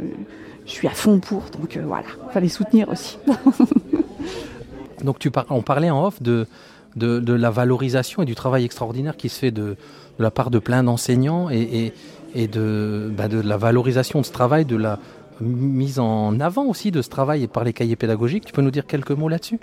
je 0.65 0.71
suis 0.71 0.87
à 0.87 0.91
fond 0.91 1.19
pour. 1.19 1.43
Donc 1.59 1.77
euh, 1.77 1.83
voilà, 1.85 2.05
fallait 2.31 2.49
soutenir 2.49 2.89
aussi. 2.89 3.17
Donc 5.03 5.19
tu 5.19 5.31
par- 5.31 5.45
on 5.49 5.61
parlait 5.61 5.89
en 5.89 6.05
off 6.05 6.21
de, 6.21 6.47
de, 6.95 7.33
la 7.33 7.51
valorisation 7.51 8.23
et 8.23 8.25
du 8.25 8.35
travail 8.35 8.65
extraordinaire 8.65 9.17
qui 9.17 9.29
se 9.29 9.39
fait 9.39 9.51
de, 9.51 9.75
la 10.19 10.31
part 10.31 10.49
de 10.49 10.59
plein 10.59 10.83
d'enseignants 10.83 11.49
et, 11.49 11.93
et 12.35 12.47
de, 12.47 13.11
bah, 13.17 13.27
de 13.27 13.39
la 13.41 13.57
valorisation 13.57 14.21
de 14.21 14.25
ce 14.25 14.31
travail, 14.31 14.65
de 14.65 14.75
la 14.75 14.99
mise 15.41 15.99
en 15.99 16.39
avant 16.39 16.65
aussi 16.65 16.91
de 16.91 17.01
ce 17.01 17.09
travail 17.09 17.47
par 17.47 17.63
les 17.63 17.73
cahiers 17.73 17.95
pédagogiques. 17.95 18.45
Tu 18.45 18.53
peux 18.53 18.61
nous 18.61 18.71
dire 18.71 18.85
quelques 18.85 19.11
mots 19.11 19.29
là-dessus? 19.29 19.59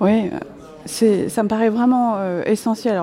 Oui, 0.00 0.30
c'est, 0.84 1.28
ça 1.28 1.42
me 1.42 1.48
paraît 1.48 1.70
vraiment 1.70 2.16
euh, 2.18 2.42
essentiel. 2.44 3.02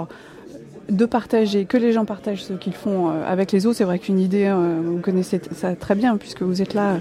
De 0.89 1.05
partager, 1.05 1.65
que 1.65 1.77
les 1.77 1.91
gens 1.93 2.03
partagent 2.05 2.43
ce 2.43 2.53
qu'ils 2.53 2.73
font 2.73 3.09
euh, 3.09 3.23
avec 3.25 3.51
les 3.51 3.65
autres. 3.65 3.77
C'est 3.77 3.83
vrai 3.85 3.99
qu'une 3.99 4.19
idée, 4.19 4.45
euh, 4.47 4.79
vous 4.83 4.99
connaissez 4.99 5.39
ça 5.53 5.75
très 5.75 5.95
bien 5.95 6.17
puisque 6.17 6.41
vous 6.41 6.61
êtes 6.61 6.73
là, 6.73 6.99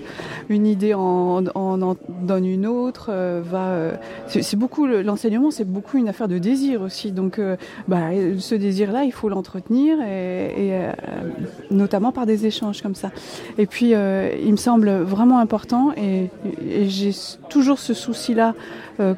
une 0.48 0.66
idée 0.66 0.94
en, 0.94 1.44
en, 1.54 1.82
en 1.82 1.96
donne 2.22 2.46
une 2.46 2.66
autre. 2.66 3.10
euh, 3.12 3.42
va, 3.44 3.98
c'est, 4.28 4.56
beaucoup 4.56 4.86
le- 4.86 5.02
l'enseignement, 5.02 5.50
c'est 5.50 5.64
beaucoup 5.68 5.98
une 5.98 6.08
affaire 6.08 6.28
de 6.28 6.38
désir 6.38 6.80
aussi. 6.82 7.10
Donc, 7.12 7.40
bah, 7.88 8.10
ce 8.38 8.54
désir-là, 8.54 9.04
il 9.04 9.12
faut 9.12 9.28
l'entretenir 9.28 9.98
et, 10.00 10.68
et, 10.68 10.78
notamment 11.70 12.12
par 12.12 12.26
des 12.26 12.46
échanges 12.46 12.82
comme 12.82 12.94
ça. 12.94 13.10
Et 13.58 13.66
puis, 13.66 13.92
il 13.92 14.50
me 14.52 14.56
semble 14.56 14.90
vraiment 14.90 15.38
important 15.40 15.92
et, 15.96 16.30
et 16.64 16.88
j'ai 16.88 17.10
toujours 17.48 17.78
ce 17.78 17.94
souci-là 17.94 18.54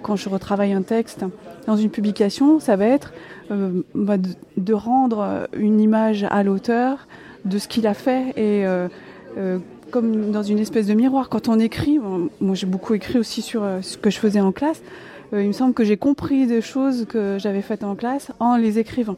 quand 0.02 0.16
je 0.16 0.28
retravaille 0.28 0.72
un 0.72 0.82
texte 0.82 1.24
dans 1.66 1.76
une 1.76 1.90
publication, 1.90 2.60
ça 2.60 2.76
va 2.76 2.86
être 2.86 3.12
euh, 3.50 3.82
bah, 3.94 4.18
de, 4.18 4.30
de 4.56 4.72
rendre 4.72 5.48
une 5.56 5.80
image 5.80 6.26
à 6.30 6.42
l'auteur 6.42 7.06
de 7.44 7.58
ce 7.58 7.68
qu'il 7.68 7.86
a 7.86 7.94
fait 7.94 8.30
et 8.36 8.66
euh, 8.66 8.88
euh, 9.36 9.58
comme 9.90 10.30
dans 10.30 10.42
une 10.42 10.58
espèce 10.58 10.86
de 10.86 10.94
miroir. 10.94 11.28
Quand 11.28 11.48
on 11.48 11.58
écrit, 11.58 11.98
bon, 11.98 12.30
moi 12.40 12.54
j'ai 12.54 12.66
beaucoup 12.66 12.94
écrit 12.94 13.18
aussi 13.18 13.42
sur 13.42 13.62
euh, 13.62 13.80
ce 13.82 13.96
que 13.96 14.10
je 14.10 14.18
faisais 14.18 14.40
en 14.40 14.52
classe, 14.52 14.82
euh, 15.32 15.42
il 15.42 15.48
me 15.48 15.52
semble 15.52 15.74
que 15.74 15.84
j'ai 15.84 15.96
compris 15.96 16.46
des 16.46 16.60
choses 16.60 17.06
que 17.06 17.36
j'avais 17.38 17.62
faites 17.62 17.84
en 17.84 17.94
classe 17.94 18.32
en 18.40 18.56
les 18.56 18.78
écrivant. 18.78 19.16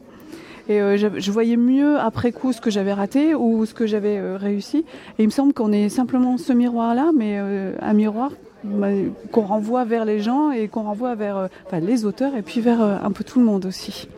Et 0.69 0.81
euh, 0.81 0.97
je, 0.97 1.07
je 1.17 1.31
voyais 1.31 1.55
mieux 1.55 1.97
après 1.97 2.33
coup 2.33 2.51
ce 2.51 2.59
que 2.59 2.69
j'avais 2.69 2.91
raté 2.91 3.33
ou 3.33 3.65
ce 3.65 3.73
que 3.73 3.87
j'avais 3.87 4.17
euh, 4.17 4.35
réussi. 4.35 4.83
Et 5.17 5.23
il 5.23 5.27
me 5.27 5.31
semble 5.31 5.53
qu'on 5.53 5.71
est 5.71 5.87
simplement 5.87 6.37
ce 6.37 6.51
miroir-là, 6.51 7.11
mais 7.15 7.37
euh, 7.39 7.71
un 7.79 7.93
miroir 7.93 8.31
bah, 8.65 8.89
qu'on 9.31 9.43
renvoie 9.43 9.85
vers 9.85 10.03
les 10.03 10.19
gens 10.19 10.51
et 10.51 10.67
qu'on 10.67 10.83
renvoie 10.83 11.15
vers 11.15 11.37
euh, 11.37 11.47
enfin, 11.65 11.79
les 11.79 12.03
auteurs 12.03 12.35
et 12.35 12.41
puis 12.41 12.59
vers 12.59 12.81
euh, 12.81 12.97
un 13.01 13.11
peu 13.11 13.23
tout 13.23 13.39
le 13.39 13.45
monde 13.45 13.65
aussi. 13.65 14.09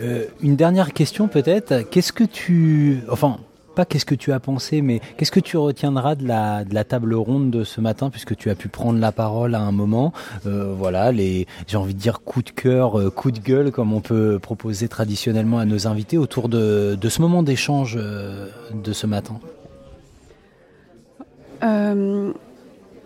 Euh, 0.00 0.26
une 0.40 0.56
dernière 0.56 0.92
question 0.92 1.28
peut-être. 1.28 1.88
Qu'est-ce 1.90 2.12
que 2.12 2.24
tu... 2.24 3.00
Enfin, 3.10 3.38
pas 3.74 3.84
qu'est-ce 3.86 4.04
que 4.04 4.14
tu 4.14 4.32
as 4.32 4.40
pensé, 4.40 4.82
mais 4.82 5.00
qu'est-ce 5.16 5.30
que 5.30 5.40
tu 5.40 5.56
retiendras 5.56 6.14
de 6.14 6.26
la, 6.26 6.84
table 6.84 7.14
ronde 7.14 7.50
de 7.50 7.64
ce 7.64 7.80
matin, 7.80 8.10
puisque 8.10 8.36
tu 8.36 8.50
as 8.50 8.54
pu 8.54 8.68
prendre 8.68 8.98
la 8.98 9.12
parole 9.12 9.54
à 9.54 9.60
un 9.60 9.72
moment? 9.72 10.12
Euh, 10.46 10.74
Voilà, 10.76 11.10
les, 11.12 11.46
j'ai 11.66 11.76
envie 11.76 11.94
de 11.94 11.98
dire 11.98 12.20
coup 12.20 12.42
de 12.42 12.50
cœur, 12.50 12.98
euh, 12.98 13.10
coup 13.10 13.30
de 13.30 13.38
gueule, 13.38 13.70
comme 13.70 13.92
on 13.92 14.00
peut 14.00 14.38
proposer 14.38 14.88
traditionnellement 14.88 15.58
à 15.58 15.64
nos 15.64 15.86
invités 15.86 16.18
autour 16.18 16.48
de, 16.48 16.98
ce 17.02 17.20
moment 17.22 17.42
d'échange 17.42 17.96
de 17.96 18.92
ce 18.92 19.06
matin. 19.06 19.38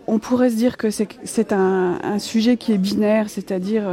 On 0.09 0.19
pourrait 0.19 0.49
se 0.49 0.55
dire 0.55 0.77
que 0.77 0.89
c'est 0.89 1.51
un, 1.51 2.19
sujet 2.19 2.57
qui 2.57 2.71
est 2.71 2.77
binaire, 2.77 3.29
c'est-à-dire 3.29 3.83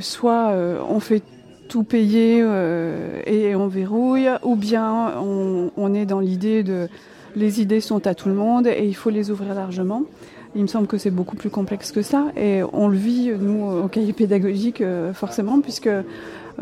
soit 0.00 0.54
on 0.88 1.00
fait 1.00 1.22
tout 1.68 1.84
payer 1.84 2.40
euh, 2.42 3.20
et 3.26 3.54
on 3.54 3.68
verrouille, 3.68 4.28
ou 4.42 4.56
bien 4.56 5.12
on, 5.20 5.70
on 5.76 5.94
est 5.94 6.06
dans 6.06 6.20
l'idée 6.20 6.62
de 6.62 6.88
les 7.36 7.60
idées 7.60 7.80
sont 7.80 8.06
à 8.06 8.14
tout 8.14 8.28
le 8.28 8.34
monde 8.34 8.68
et 8.68 8.86
il 8.86 8.94
faut 8.94 9.10
les 9.10 9.30
ouvrir 9.32 9.54
largement. 9.54 10.02
Il 10.54 10.62
me 10.62 10.66
semble 10.68 10.86
que 10.86 10.98
c'est 10.98 11.10
beaucoup 11.10 11.34
plus 11.34 11.50
complexe 11.50 11.90
que 11.90 12.00
ça 12.02 12.26
et 12.36 12.62
on 12.72 12.86
le 12.86 12.96
vit, 12.96 13.32
nous, 13.40 13.64
au 13.84 13.88
cahier 13.88 14.12
pédagogique, 14.12 14.80
euh, 14.80 15.12
forcément, 15.12 15.60
puisque 15.60 15.88
euh, 15.88 16.02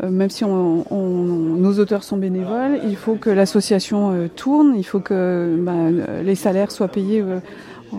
même 0.09 0.31
si 0.31 0.43
on, 0.43 0.83
on- 0.91 0.97
nos 0.97 1.77
auteurs 1.77 2.03
sont 2.03 2.17
bénévoles, 2.17 2.79
il 2.87 2.95
faut 2.95 3.13
que 3.13 3.29
l'association 3.29 4.11
euh, 4.13 4.27
tourne, 4.35 4.73
il 4.75 4.83
faut 4.83 4.99
que 4.99 5.55
ben, 5.59 5.93
les 6.23 6.33
salaires 6.33 6.71
soient 6.71 6.87
payés, 6.87 7.21
euh, 7.21 7.37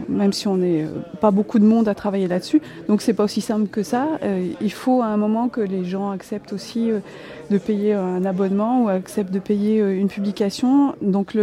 même 0.09 0.32
si 0.32 0.49
on 0.49 0.57
n'est 0.57 0.84
euh, 0.84 0.88
pas 1.20 1.30
beaucoup 1.30 1.59
de 1.59 1.64
monde 1.64 1.88
à 1.88 1.95
travailler 1.95 2.26
là-dessus. 2.26 2.61
Donc 2.88 3.03
c'est 3.03 3.14
pas 3.14 3.24
aussi 3.24 3.40
simple 3.40 3.68
que 3.68 3.82
ça. 3.82 4.09
Euh, 4.22 4.49
il 4.61 4.72
faut 4.72 5.03
à 5.03 5.07
un 5.07 5.16
moment 5.16 5.49
que 5.49 5.61
les 5.61 5.84
gens 5.84 6.11
acceptent 6.11 6.53
aussi 6.53 6.90
euh, 6.90 7.01
de 7.51 7.59
payer 7.59 7.95
un 7.95 8.24
abonnement 8.24 8.84
ou 8.84 8.88
acceptent 8.88 9.32
de 9.32 9.38
payer 9.38 9.80
une 9.80 10.09
publication. 10.09 10.95
Donc 11.03 11.36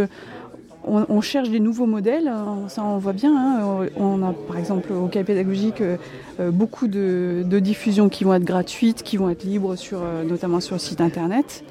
on, 0.84 1.20
cherche 1.20 1.48
des 1.48 1.60
nouveaux 1.60 1.86
modèles, 1.86 2.32
ça 2.66 2.82
on 2.82 2.98
voit 2.98 3.12
bien. 3.12 3.32
hein. 3.36 3.86
On 3.96 4.20
a 4.22 4.32
par 4.32 4.58
exemple 4.58 4.92
au 4.92 5.06
cas 5.06 5.22
pédagogique 5.22 5.80
beaucoup 6.40 6.88
de, 6.88 7.44
diffusions 7.60 8.08
qui 8.08 8.24
vont 8.24 8.34
être 8.34 8.44
gratuites, 8.44 9.04
qui 9.04 9.16
vont 9.16 9.30
être 9.30 9.44
libres, 9.44 9.76
notamment 10.28 10.60
sur 10.60 10.74
le 10.74 10.80
site 10.80 11.00
internet. 11.00 11.62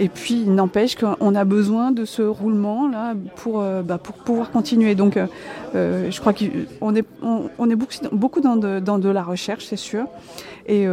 Et 0.00 0.08
puis, 0.08 0.44
il 0.46 0.54
n'empêche 0.54 0.96
qu'on 0.96 1.34
a 1.34 1.44
besoin 1.44 1.92
de 1.92 2.06
ce 2.06 2.22
roulement-là 2.22 3.12
pour, 3.36 3.60
euh, 3.60 3.82
bah, 3.82 3.98
pour 3.98 4.14
pouvoir 4.14 4.50
continuer. 4.50 4.94
Donc, 4.94 5.18
euh, 5.18 5.26
euh, 5.74 6.10
je 6.10 6.18
crois 6.20 6.32
qu'on 6.32 6.94
est, 6.94 7.04
on, 7.22 7.70
est 7.70 7.76
beaucoup, 8.10 8.40
dans, 8.40 8.56
de, 8.56 8.80
dans 8.80 8.98
de 8.98 9.10
la 9.10 9.22
recherche, 9.22 9.66
c'est 9.66 9.76
sûr. 9.76 10.06
Et 10.66 10.86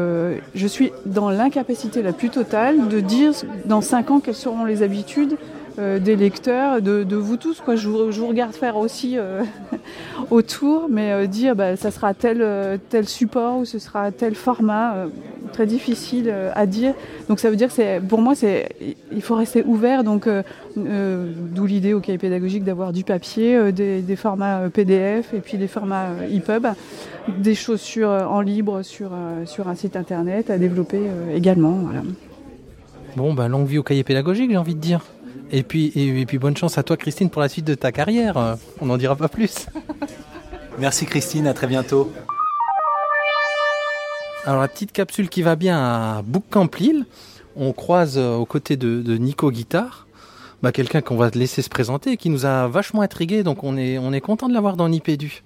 je 0.56 0.68
suis 0.68 0.92
dans 1.06 1.30
l'incapacité 1.30 2.02
la 2.02 2.12
plus 2.12 2.30
totale 2.30 2.88
de 2.88 3.00
dire 3.00 3.32
dans 3.66 3.82
cinq 3.82 4.10
ans 4.10 4.20
quelles 4.20 4.34
seront 4.34 4.66
les 4.66 4.82
habitudes 4.82 5.38
des 5.78 6.16
lecteurs, 6.16 6.82
de, 6.82 7.04
de 7.04 7.16
vous 7.16 7.38
tous. 7.38 7.62
Quoi. 7.62 7.76
Je, 7.76 7.88
vous, 7.88 8.28
regarde 8.28 8.54
faire 8.54 8.78
aussi 8.78 9.18
autour, 10.32 10.88
mais 10.90 11.28
dire 11.28 11.56
bah, 11.56 11.76
ça 11.76 11.92
sera 11.92 12.16
tel, 12.16 12.80
tel 12.90 13.08
support 13.08 13.60
ou 13.60 13.66
ce 13.66 13.78
sera 13.78 14.12
tel 14.12 14.34
format, 14.34 14.96
très 15.58 15.66
difficile 15.66 16.30
euh, 16.30 16.52
à 16.54 16.68
dire. 16.68 16.94
Donc 17.30 17.40
ça 17.40 17.50
veut 17.50 17.56
dire 17.56 17.70
que 17.70 17.74
c'est, 17.74 18.00
pour 18.08 18.22
moi, 18.22 18.36
c'est, 18.36 18.70
il 19.12 19.24
faut 19.24 19.34
rester 19.34 19.64
ouvert. 19.66 20.04
Donc 20.04 20.28
euh, 20.28 20.44
euh, 20.78 21.32
d'où 21.36 21.66
l'idée 21.66 21.94
au 21.94 22.00
cahier 22.00 22.20
pédagogique 22.20 22.64
d'avoir 22.64 22.94
du 22.94 23.04
papier, 23.04 23.56
euh, 23.56 23.72
des, 23.72 24.02
des 24.02 24.16
formats 24.16 24.70
PDF 24.72 25.34
et 25.34 25.40
puis 25.40 25.58
des 25.58 25.68
formats 25.68 26.10
EPUB, 26.32 26.68
des 27.40 27.56
choses 27.56 27.82
sur, 27.82 28.10
en 28.10 28.42
libre 28.42 28.84
sur, 28.84 29.10
sur 29.46 29.68
un 29.68 29.74
site 29.74 29.96
internet 29.96 30.52
à 30.52 30.60
développer 30.60 31.00
euh, 31.00 31.36
également. 31.36 31.72
Voilà. 31.72 32.02
Bon, 33.16 33.34
ben 33.34 33.48
longue 33.48 33.66
vie 33.66 33.80
au 33.80 33.84
cahier 33.84 34.04
pédagogique, 34.04 34.52
j'ai 34.52 34.58
envie 34.58 34.76
de 34.76 34.80
dire. 34.80 35.04
Et 35.52 35.64
puis, 35.64 35.88
et, 35.96 36.22
et 36.22 36.26
puis 36.28 36.38
bonne 36.38 36.56
chance 36.56 36.78
à 36.78 36.84
toi, 36.84 36.98
Christine, 36.98 37.32
pour 37.32 37.42
la 37.42 37.50
suite 37.50 37.66
de 37.66 37.74
ta 37.74 37.92
carrière. 37.92 38.58
On 38.80 38.86
n'en 38.86 38.98
dira 38.98 39.16
pas 39.16 39.28
plus. 39.28 39.66
Merci 40.78 41.08
Christine, 41.08 41.48
à 41.48 41.56
très 41.56 41.66
bientôt. 41.66 42.12
Alors 44.48 44.62
la 44.62 44.70
petite 44.70 44.94
capsule 44.94 45.28
qui 45.28 45.42
va 45.42 45.58
bien 45.58 45.78
à 45.78 46.22
Bootcamp 46.22 46.70
Lille, 46.80 47.06
on 47.58 47.74
croise 47.74 48.18
euh, 48.18 48.38
aux 48.38 48.46
côtés 48.46 48.78
de, 48.78 49.18
Nico 49.18 49.52
Guitare, 49.52 50.08
bah, 50.64 50.72
quelqu'un 50.72 51.02
qu'on 51.02 51.18
va 51.18 51.30
laisser 51.32 51.62
se 51.62 51.68
présenter 51.68 52.14
et 52.14 52.18
qui 52.18 52.30
nous 52.30 52.46
a 52.46 52.70
vachement 52.70 53.02
intrigué, 53.02 53.44
donc 53.44 53.66
on 53.66 53.76
est, 53.76 53.98
on 53.98 54.14
est 54.14 54.22
content 54.22 54.48
de 54.48 54.54
l'avoir 54.54 54.78
dans 54.78 54.88
Nipédu. 54.88 55.44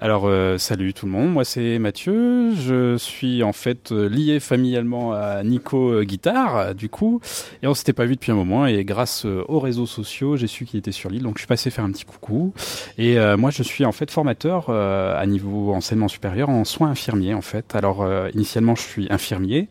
Alors 0.00 0.26
euh, 0.26 0.58
salut 0.58 0.94
tout 0.94 1.06
le 1.06 1.12
monde, 1.12 1.32
moi 1.32 1.44
c'est 1.44 1.80
Mathieu, 1.80 2.54
je 2.54 2.96
suis 2.96 3.42
en 3.42 3.52
fait 3.52 3.90
euh, 3.90 4.08
lié 4.08 4.38
familialement 4.38 5.12
à 5.12 5.42
Nico 5.42 5.90
euh, 5.90 6.04
Guitare 6.04 6.72
du 6.76 6.88
coup, 6.88 7.20
et 7.64 7.66
on 7.66 7.74
s'était 7.74 7.92
pas 7.92 8.04
vu 8.04 8.14
depuis 8.14 8.30
un 8.30 8.36
moment. 8.36 8.64
Et 8.66 8.84
grâce 8.84 9.26
euh, 9.26 9.42
aux 9.48 9.58
réseaux 9.58 9.86
sociaux 9.86 10.36
j'ai 10.36 10.46
su 10.46 10.66
qu'il 10.66 10.78
était 10.78 10.92
sur 10.92 11.10
l'île. 11.10 11.24
Donc 11.24 11.38
je 11.38 11.40
suis 11.40 11.48
passé 11.48 11.70
faire 11.70 11.84
un 11.84 11.90
petit 11.90 12.04
coucou. 12.04 12.52
Et 12.96 13.18
euh, 13.18 13.36
moi 13.36 13.50
je 13.50 13.64
suis 13.64 13.84
en 13.84 13.90
fait 13.90 14.08
formateur 14.08 14.66
euh, 14.68 15.20
à 15.20 15.26
niveau 15.26 15.72
enseignement 15.72 16.06
supérieur 16.06 16.48
en 16.48 16.64
soins 16.64 16.90
infirmiers 16.90 17.34
en 17.34 17.42
fait. 17.42 17.74
Alors 17.74 18.08
initialement 18.34 18.76
je 18.76 18.82
suis 18.82 19.08
infirmier. 19.10 19.68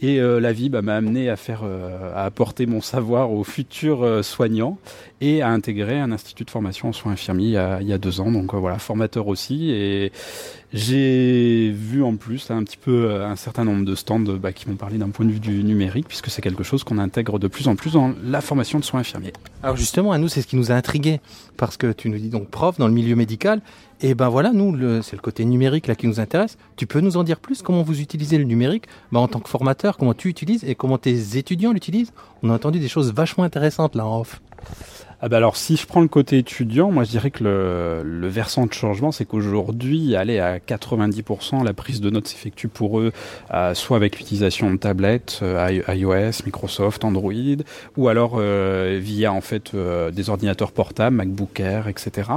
Et 0.00 0.20
la 0.20 0.52
vie 0.52 0.68
bah, 0.68 0.80
m'a 0.80 0.94
amené 0.94 1.28
à 1.28 1.34
faire, 1.34 1.64
à 2.14 2.24
apporter 2.24 2.66
mon 2.66 2.80
savoir 2.80 3.32
aux 3.32 3.42
futurs 3.42 4.24
soignants 4.24 4.78
et 5.20 5.42
à 5.42 5.48
intégrer 5.48 5.98
un 5.98 6.12
institut 6.12 6.44
de 6.44 6.50
formation 6.50 6.88
en 6.88 6.92
soins 6.92 7.12
infirmiers 7.12 7.44
il 7.44 7.50
y 7.50 7.56
a, 7.56 7.76
a 7.76 7.98
deux 7.98 8.20
ans. 8.20 8.30
Donc 8.30 8.54
euh, 8.54 8.58
voilà, 8.58 8.78
formateur 8.78 9.26
aussi. 9.26 9.70
Et 9.70 10.12
j'ai 10.72 11.70
vu 11.70 12.02
en 12.02 12.16
plus 12.16 12.50
un 12.50 12.62
petit 12.62 12.76
peu 12.76 13.06
euh, 13.06 13.26
un 13.26 13.36
certain 13.36 13.64
nombre 13.64 13.84
de 13.84 13.94
stands 13.94 14.20
bah, 14.20 14.52
qui 14.52 14.68
m'ont 14.68 14.76
parlé 14.76 14.98
d'un 14.98 15.08
point 15.10 15.26
de 15.26 15.32
vue 15.32 15.40
du 15.40 15.64
numérique, 15.64 16.06
puisque 16.06 16.28
c'est 16.28 16.42
quelque 16.42 16.62
chose 16.62 16.84
qu'on 16.84 16.98
intègre 16.98 17.38
de 17.38 17.48
plus 17.48 17.68
en 17.68 17.76
plus 17.76 17.94
dans 17.94 18.12
la 18.22 18.40
formation 18.40 18.78
de 18.78 18.84
soins 18.84 19.00
infirmiers. 19.00 19.32
Alors 19.62 19.76
justement, 19.76 20.12
à 20.12 20.18
nous, 20.18 20.28
c'est 20.28 20.42
ce 20.42 20.46
qui 20.46 20.56
nous 20.56 20.70
a 20.70 20.74
intrigué 20.74 21.20
parce 21.56 21.76
que 21.76 21.92
tu 21.92 22.08
nous 22.10 22.18
dis 22.18 22.28
donc 22.28 22.48
prof 22.48 22.78
dans 22.78 22.86
le 22.86 22.94
milieu 22.94 23.16
médical. 23.16 23.60
Et 24.00 24.14
ben 24.14 24.28
voilà, 24.28 24.52
nous, 24.52 25.02
c'est 25.02 25.16
le 25.16 25.22
côté 25.22 25.44
numérique 25.44 25.88
là 25.88 25.96
qui 25.96 26.06
nous 26.06 26.20
intéresse. 26.20 26.56
Tu 26.76 26.86
peux 26.86 27.00
nous 27.00 27.16
en 27.16 27.24
dire 27.24 27.40
plus? 27.40 27.62
Comment 27.62 27.82
vous 27.82 28.00
utilisez 28.00 28.38
le 28.38 28.44
numérique? 28.44 28.84
Ben, 29.10 29.18
en 29.18 29.26
tant 29.26 29.40
que 29.40 29.48
formateur 29.48 29.96
Comment 29.96 30.14
tu 30.14 30.28
utilises 30.28 30.62
et 30.62 30.76
comment 30.76 30.98
tes 30.98 31.36
étudiants 31.36 31.72
l'utilisent? 31.72 32.12
On 32.44 32.50
a 32.50 32.54
entendu 32.54 32.78
des 32.78 32.86
choses 32.86 33.12
vachement 33.12 33.42
intéressantes 33.42 33.96
là 33.96 34.06
en 34.06 34.20
off. 34.20 34.40
Ah 35.20 35.28
bah 35.28 35.38
alors 35.38 35.56
si 35.56 35.76
je 35.76 35.84
prends 35.84 36.00
le 36.00 36.06
côté 36.06 36.38
étudiant, 36.38 36.92
moi 36.92 37.02
je 37.02 37.10
dirais 37.10 37.32
que 37.32 37.42
le, 37.42 38.02
le 38.04 38.28
versant 38.28 38.66
de 38.66 38.72
changement, 38.72 39.10
c'est 39.10 39.24
qu'aujourd'hui, 39.24 40.14
aller 40.14 40.38
à 40.38 40.58
90%, 40.58 41.64
la 41.64 41.72
prise 41.72 42.00
de 42.00 42.08
notes 42.08 42.28
s'effectue 42.28 42.68
pour 42.68 43.00
eux, 43.00 43.10
euh, 43.52 43.74
soit 43.74 43.96
avec 43.96 44.16
l'utilisation 44.16 44.70
de 44.70 44.76
tablettes, 44.76 45.40
euh, 45.42 45.80
iOS, 45.88 46.44
Microsoft, 46.46 47.04
Android, 47.04 47.32
ou 47.96 48.06
alors 48.06 48.36
euh, 48.36 49.00
via 49.02 49.32
en 49.32 49.40
fait 49.40 49.74
euh, 49.74 50.12
des 50.12 50.30
ordinateurs 50.30 50.70
portables, 50.70 51.16
MacBook 51.16 51.58
Air, 51.58 51.88
etc. 51.88 52.28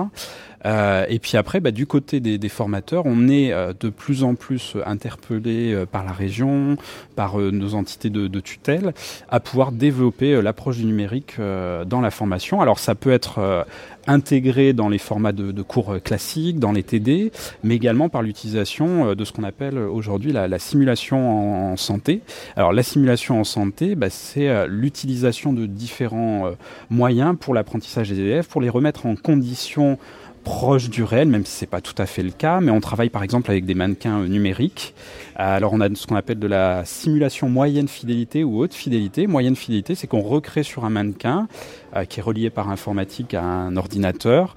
Euh, 0.66 1.06
et 1.10 1.20
puis 1.20 1.38
après, 1.38 1.60
bah, 1.60 1.72
du 1.72 1.86
côté 1.88 2.20
des, 2.20 2.38
des 2.38 2.50
formateurs, 2.50 3.04
on 3.06 3.28
est 3.28 3.52
euh, 3.52 3.74
de 3.80 3.90
plus 3.90 4.24
en 4.24 4.36
plus 4.36 4.76
interpellé 4.86 5.74
euh, 5.74 5.86
par 5.86 6.04
la 6.04 6.12
région, 6.12 6.78
par 7.16 7.38
nos 7.38 7.74
entités 7.74 8.10
de, 8.10 8.28
de 8.28 8.40
tutelle, 8.40 8.94
à 9.30 9.40
pouvoir 9.40 9.72
développer 9.72 10.42
l'approche 10.42 10.78
du 10.78 10.86
numérique 10.86 11.38
dans 11.38 12.02
la 12.02 12.12
formation. 12.12 12.62
Alors 12.62 12.71
ça 12.80 12.96
peut 12.96 13.12
être 13.12 13.40
euh, 13.40 13.64
intégré 14.08 14.74
dans 14.74 14.90
les 14.90 14.98
formats 14.98 15.32
de, 15.32 15.62
cours 15.62 15.94
euh, 15.94 16.00
classiques, 16.00 16.60
dans 16.60 16.72
les 16.72 16.84
TD, 16.84 17.32
mais 17.64 17.76
également 17.76 18.10
par 18.10 18.22
l'utilisation 18.22 19.10
euh, 19.10 19.16
de 19.16 19.24
ce 19.26 19.32
qu'on 19.32 19.44
appelle 19.44 19.78
aujourd'hui 19.78 20.32
la, 20.32 20.48
la 20.48 20.60
simulation 20.60 21.72
en, 21.72 21.78
santé. 21.78 22.22
Alors 22.56 22.74
la 22.74 22.84
simulation 22.84 23.40
en 23.40 23.44
santé, 23.44 23.96
bah, 23.96 24.10
c'est 24.10 24.68
l'utilisation 24.68 25.54
de 25.54 25.66
différents 25.66 26.52
moyens 26.90 27.36
pour 27.40 27.54
l'apprentissage 27.54 28.10
des 28.10 28.20
élèves, 28.20 28.48
pour 28.48 28.62
les 28.62 28.70
remettre 28.70 29.06
en 29.06 29.16
conditions 29.16 29.98
proche 30.44 30.89
du 30.89 31.04
réel, 31.04 31.28
même 31.28 31.46
si 31.46 31.52
c'est 31.52 31.70
pas 31.70 31.82
tout 31.82 31.94
à 31.98 32.06
fait 32.06 32.24
le 32.24 32.32
cas, 32.32 32.60
mais 32.62 32.72
on 32.72 32.82
travaille 32.82 33.10
par 33.10 33.24
exemple 33.24 33.50
avec 33.52 33.66
des 33.66 33.76
mannequins 33.76 34.22
euh, 34.22 34.28
numériques. 34.28 34.94
Euh, 35.39 35.58
Alors 35.58 35.74
on 35.74 35.82
a 35.82 35.94
ce 35.94 36.08
qu'on 36.08 36.16
appelle 36.16 36.39
de 36.39 36.48
la 36.48 36.84
simulation 36.86 37.50
moyenne 37.50 37.88
fidélité 37.88 38.44
ou 38.44 38.60
haute 38.60 38.74
fidélité. 38.74 39.28
Moyenne 39.28 39.56
fidélité, 39.56 39.96
c'est 39.96 40.08
qu'on 40.08 40.22
recrée 40.22 40.64
sur 40.64 40.84
un 40.86 40.89
mannequin 40.89 41.48
euh, 41.96 42.06
qui 42.06 42.20
est 42.20 42.24
relié 42.24 42.50
par 42.50 42.70
informatique 42.70 43.34
à 43.34 43.44
un 43.44 43.76
ordinateur 43.78 44.56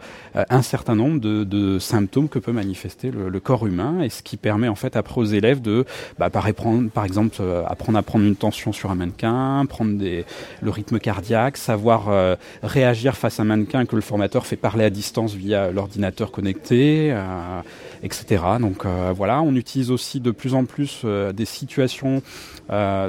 un 0.51 0.63
certain 0.63 0.97
nombre 0.97 1.21
de, 1.21 1.79
symptômes 1.79 2.29
que 2.29 2.41
peut 2.41 2.51
manifester 2.51 3.13
le, 3.13 3.39
corps 3.39 3.69
humain 3.69 4.03
et 4.03 4.09
ce 4.09 4.21
qui 4.21 4.37
permet 4.37 4.67
en 4.67 4.75
fait 4.75 4.97
après 4.97 5.21
aux 5.21 5.25
élèves 5.25 5.63
de 5.63 5.85
bah, 6.19 6.29
par, 6.29 6.49
exemple 6.49 7.41
apprendre 7.69 7.99
à 7.99 8.03
prendre 8.03 8.25
une 8.25 8.35
tension 8.35 8.73
sur 8.73 8.91
un 8.91 8.97
mannequin, 8.97 9.65
prendre 9.69 9.93
le 9.97 10.71
rythme 10.71 10.99
cardiaque, 10.99 11.57
savoir 11.57 12.37
réagir 12.65 13.17
face 13.17 13.39
à 13.39 13.45
un 13.45 13.47
mannequin 13.47 13.87
que 13.87 13.95
le 13.95 14.03
formateur 14.03 14.45
fait 14.45 14.57
parler 14.57 14.85
à 14.85 14.91
distance 14.91 15.35
via 15.35 15.71
l'ordinateur 15.75 16.31
connecté, 16.31 17.09
euh, 17.13 17.61
etc. 18.03 18.43
Donc 18.61 18.87
euh, 18.87 19.13
voilà, 19.15 19.43
on 19.43 19.55
utilise 19.55 19.91
aussi 19.91 20.21
de 20.21 20.31
plus 20.31 20.55
en 20.55 20.65
plus 20.65 21.03
euh, 21.05 21.33
des 21.33 21.45
situations 21.45 22.23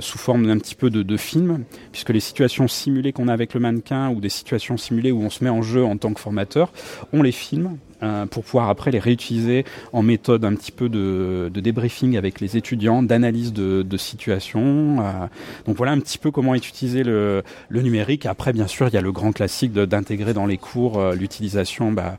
sous 0.02 0.18
forme 0.18 0.48
d'un 0.48 0.58
petit 0.58 0.76
peu 0.76 0.90
de, 0.90 1.02
de 1.02 1.16
film, 1.16 1.64
puisque 1.94 2.10
les 2.10 2.20
situations 2.20 2.68
simulées 2.68 3.14
qu'on 3.14 3.30
a 3.30 3.34
avec 3.34 3.54
le 3.54 3.62
mannequin 3.62 4.10
ou 4.10 4.20
des 4.20 4.28
situations 4.28 4.76
simulées 4.76 5.14
où 5.14 5.22
on 5.22 5.30
se 5.30 5.46
met 5.46 5.50
en 5.50 5.62
jeu 5.62 5.86
en 5.86 5.96
tant 5.96 6.14
que 6.14 6.20
formateur, 6.20 6.74
on 7.14 7.22
les 7.22 7.32
filme 7.32 7.78
euh, 8.06 8.26
pour 8.26 8.44
pouvoir 8.44 8.70
après 8.70 8.92
les 8.92 9.00
réutiliser 9.00 9.66
en 9.94 10.04
méthode 10.04 10.46
un 10.46 10.54
petit 10.56 10.72
peu 10.72 10.88
de, 10.90 11.50
de 11.54 11.60
débriefing 11.60 12.16
avec 12.18 12.40
les 12.40 12.56
étudiants, 12.58 13.04
d'analyse 13.04 13.52
de, 13.54 13.82
de 13.84 13.98
situation. 13.98 14.98
euh. 15.02 15.28
donc 15.66 15.76
voilà 15.78 15.92
un 15.94 16.00
petit 16.00 16.18
peu 16.18 16.32
comment 16.32 16.54
est 16.56 16.68
utilisé 16.68 17.04
le, 17.04 17.44
le 17.70 17.82
numérique. 17.82 18.26
Après, 18.26 18.54
bien 18.54 18.68
sûr, 18.68 18.88
il 18.88 18.94
y 18.94 18.98
a 18.98 19.02
le 19.02 19.12
grand 19.12 19.32
classique 19.32 19.74
d'intégrer 19.74 20.34
dans 20.34 20.46
les 20.46 20.58
cours 20.58 21.00
euh, 21.00 21.16
l'utilisation 21.16 21.92
bah, 21.92 22.18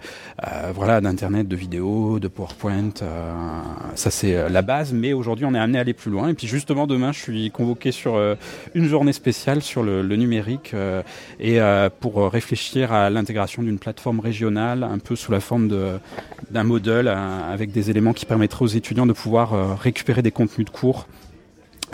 voilà, 0.75 1.01
d'Internet, 1.01 1.47
de 1.49 1.57
vidéos, 1.57 2.19
de 2.19 2.29
PowerPoint. 2.29 2.91
ça, 3.95 4.11
c'est 4.11 4.49
la 4.49 4.63
base. 4.63 4.93
Mais 4.93 5.13
aujourd'hui, 5.13 5.45
on 5.45 5.55
est 5.55 5.59
amené 5.59 5.79
à 5.79 5.81
aller 5.83 5.95
plus 5.95 6.11
loin. 6.11 6.29
Et 6.29 6.35
puis 6.35 6.47
justement, 6.47 6.87
demain, 6.87 7.13
je 7.13 7.21
suis 7.21 7.51
convoqué 7.51 7.93
sur 7.93 8.19
une 8.75 8.87
journée 8.87 9.13
spéciale 9.13 9.63
sur 9.63 9.83
le, 9.83 10.03
le 10.03 10.17
numérique 10.17 10.75
et 11.41 11.59
pour 12.01 12.31
réfléchir 12.31 12.93
à 12.93 13.11
l'intégration 13.11 13.63
d'une 13.63 13.79
plateforme 13.79 14.21
régionale, 14.21 14.83
un 14.83 14.99
peu 14.99 15.17
sous 15.17 15.33
la 15.33 15.41
forme 15.41 15.69
de- 15.69 15.76
d'un 16.51 16.65
modèle 16.65 17.09
euh, 17.09 17.53
avec 17.53 17.73
des 17.73 17.91
éléments 17.91 18.13
qui 18.13 18.27
permettraient 18.27 18.65
aux 18.65 18.69
étudiants 18.69 19.07
de 19.07 19.13
pouvoir 19.13 19.53
euh, 19.53 19.75
récupérer 19.75 20.23
des 20.23 20.31
contenus 20.31 20.65
de 20.67 20.71
cours 20.71 21.07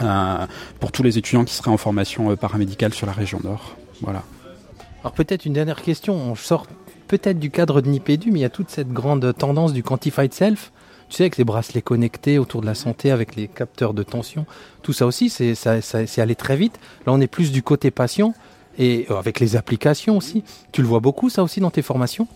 euh, 0.00 0.46
pour 0.80 0.92
tous 0.92 1.02
les 1.02 1.18
étudiants 1.18 1.44
qui 1.44 1.54
seraient 1.54 1.70
en 1.70 1.76
formation 1.76 2.36
paramédicale 2.36 2.92
sur 2.94 3.06
la 3.06 3.12
région 3.12 3.40
Nord. 3.42 3.76
Voilà. 4.00 4.22
Alors 5.02 5.12
peut-être 5.12 5.46
une 5.46 5.52
dernière 5.52 5.82
question, 5.82 6.14
on 6.14 6.34
sort 6.34 6.66
peut-être 7.08 7.38
du 7.38 7.50
cadre 7.50 7.80
de 7.80 7.88
Nipédu, 7.88 8.30
mais 8.30 8.38
il 8.38 8.42
y 8.42 8.46
a 8.46 8.50
toute 8.50 8.70
cette 8.70 8.92
grande 8.92 9.34
tendance 9.36 9.72
du 9.72 9.82
quantified 9.82 10.32
self. 10.32 10.72
Tu 11.08 11.16
sais, 11.16 11.24
avec 11.24 11.36
les 11.36 11.44
bracelets 11.44 11.82
connectés 11.82 12.38
autour 12.38 12.62
de 12.62 12.66
la 12.66 12.74
santé, 12.74 13.10
avec 13.10 13.36
les 13.36 13.46
capteurs 13.46 13.92
de 13.92 14.02
tension, 14.02 14.46
tout 14.82 14.94
ça 14.94 15.04
aussi, 15.04 15.28
c'est 15.28 15.54
ça, 15.54 15.82
ça- 15.82 16.22
allé 16.22 16.34
très 16.34 16.56
vite. 16.56 16.78
Là, 17.06 17.12
on 17.12 17.20
est 17.20 17.26
plus 17.26 17.52
du 17.52 17.62
côté 17.62 17.90
patient 17.90 18.32
et 18.78 19.06
avec 19.10 19.38
les 19.38 19.54
applications 19.56 20.16
aussi. 20.16 20.42
Tu 20.72 20.80
le 20.80 20.88
vois 20.88 21.00
beaucoup, 21.00 21.28
ça 21.28 21.42
aussi, 21.42 21.60
dans 21.60 21.70
tes 21.70 21.82
formations? 21.82 22.26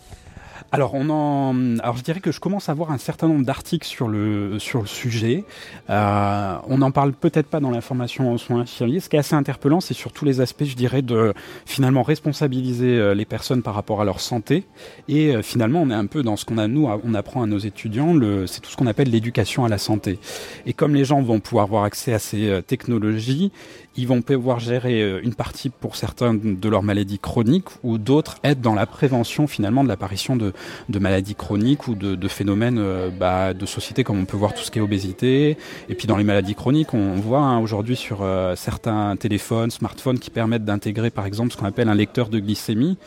Alors, 0.73 0.95
on 0.95 1.09
en, 1.11 1.79
alors 1.79 1.97
je 1.97 2.03
dirais 2.03 2.21
que 2.21 2.33
je 2.33 2.41
commence 2.41 2.69
à 2.69 2.75
voir 2.75 2.91
un 2.91 2.99
certain 2.99 3.29
nombre 3.29 3.45
d'articles 3.45 3.87
sur 3.87 4.09
le 4.09 4.59
sur 4.59 4.81
le 4.81 4.87
sujet. 4.87 5.45
Euh, 5.91 6.57
on 6.69 6.79
n'en 6.79 6.91
parle 6.91 7.13
peut-être 7.13 7.47
pas 7.47 7.61
dans 7.61 7.71
la 7.71 7.81
formation 7.81 8.33
en 8.33 8.39
soins 8.39 8.61
infirmiers. 8.61 9.01
Ce 9.01 9.09
qui 9.09 9.17
est 9.17 9.21
assez 9.21 9.35
interpellant, 9.35 9.81
c'est 9.81 9.95
sur 9.95 10.13
tous 10.13 10.25
les 10.25 10.41
aspects, 10.41 10.65
je 10.65 10.75
dirais, 10.75 11.03
de 11.03 11.33
finalement 11.65 12.03
responsabiliser 12.03 12.99
euh, 12.99 13.15
les 13.15 13.25
personnes 13.25 13.63
par 13.63 13.75
rapport 13.75 14.01
à 14.01 14.05
leur 14.05 14.21
santé. 14.21 14.65
Et 15.09 15.37
euh, 15.37 15.43
finalement, 15.43 15.83
on 15.83 15.91
est 15.91 15.95
un 15.95 16.07
peu 16.07 16.23
dans 16.23 16.37
ce 16.37 16.45
qu'on 16.45 16.59
a 16.59 16.67
nous, 16.67 16.89
on 17.05 17.15
apprend 17.15 17.43
à 17.43 17.47
nos 17.47 17.59
étudiants. 17.59 18.13
Le, 18.13 18.47
c'est 18.47 18.61
tout 18.61 18.71
ce 18.71 18.77
qu'on 18.77 18.87
appelle 18.87 19.11
l'éducation 19.11 19.65
à 19.65 19.69
la 19.69 19.79
santé. 19.79 20.19
Et 20.67 20.73
comme 20.73 20.95
les 20.95 21.05
gens 21.05 21.23
vont 21.23 21.41
pouvoir 21.41 21.65
avoir 21.65 21.85
accès 21.85 22.13
à 22.13 22.19
ces 22.19 22.49
euh, 22.49 22.61
technologies, 22.61 23.53
ils 23.97 24.07
vont 24.07 24.23
pouvoir 24.23 24.61
gérer 24.61 25.01
euh, 25.01 25.21
une 25.23 25.35
partie 25.35 25.71
pour 25.71 25.97
certains 25.97 26.35
de 26.35 26.69
leurs 26.69 26.83
maladies 26.83 27.19
chroniques 27.19 27.69
ou 27.83 27.99
d'autres 27.99 28.37
être 28.45 28.61
dans 28.61 28.75
la 28.75 28.87
prévention 28.87 29.47
finalement 29.47 29.85
de 29.85 29.89
l'apparition 29.89 30.37
de, 30.37 30.53
maladies 30.99 31.35
chroniques 31.35 31.89
ou 31.89 31.95
de, 31.95 32.29
phénomènes 32.29 32.79
euh, 32.79 33.11
bah, 33.11 33.55
de 33.55 33.67
société 33.67 34.05
comme 34.05 34.19
on 34.19 34.25
peut 34.25 34.37
voir 34.37 34.55
tout 34.55 34.63
ce 34.63 34.71
qui 34.71 34.79
est 34.79 34.83
obésité. 34.83 35.57
Et 35.89 35.95
puis 35.95 36.07
dans 36.07 36.17
les 36.17 36.25
maladies 36.25 36.55
chroniques, 36.55 36.95
on, 36.95 37.15
voit 37.15 37.41
hein, 37.41 37.59
aujourd'hui 37.59 37.97
sur 37.97 38.19
euh, 38.23 38.55
certains 38.57 39.17
téléphones, 39.17 39.71
smartphones 39.71 40.19
qui 40.19 40.31
permettent 40.31 40.65
d'intégrer 40.65 41.11
par 41.11 41.27
exemple 41.27 41.53
ce 41.53 41.57
qu'on 41.57 41.67
appelle 41.67 41.89
un 41.89 41.95
lecteur 41.95 42.29
de 42.29 42.39
glycémie. 42.39 42.99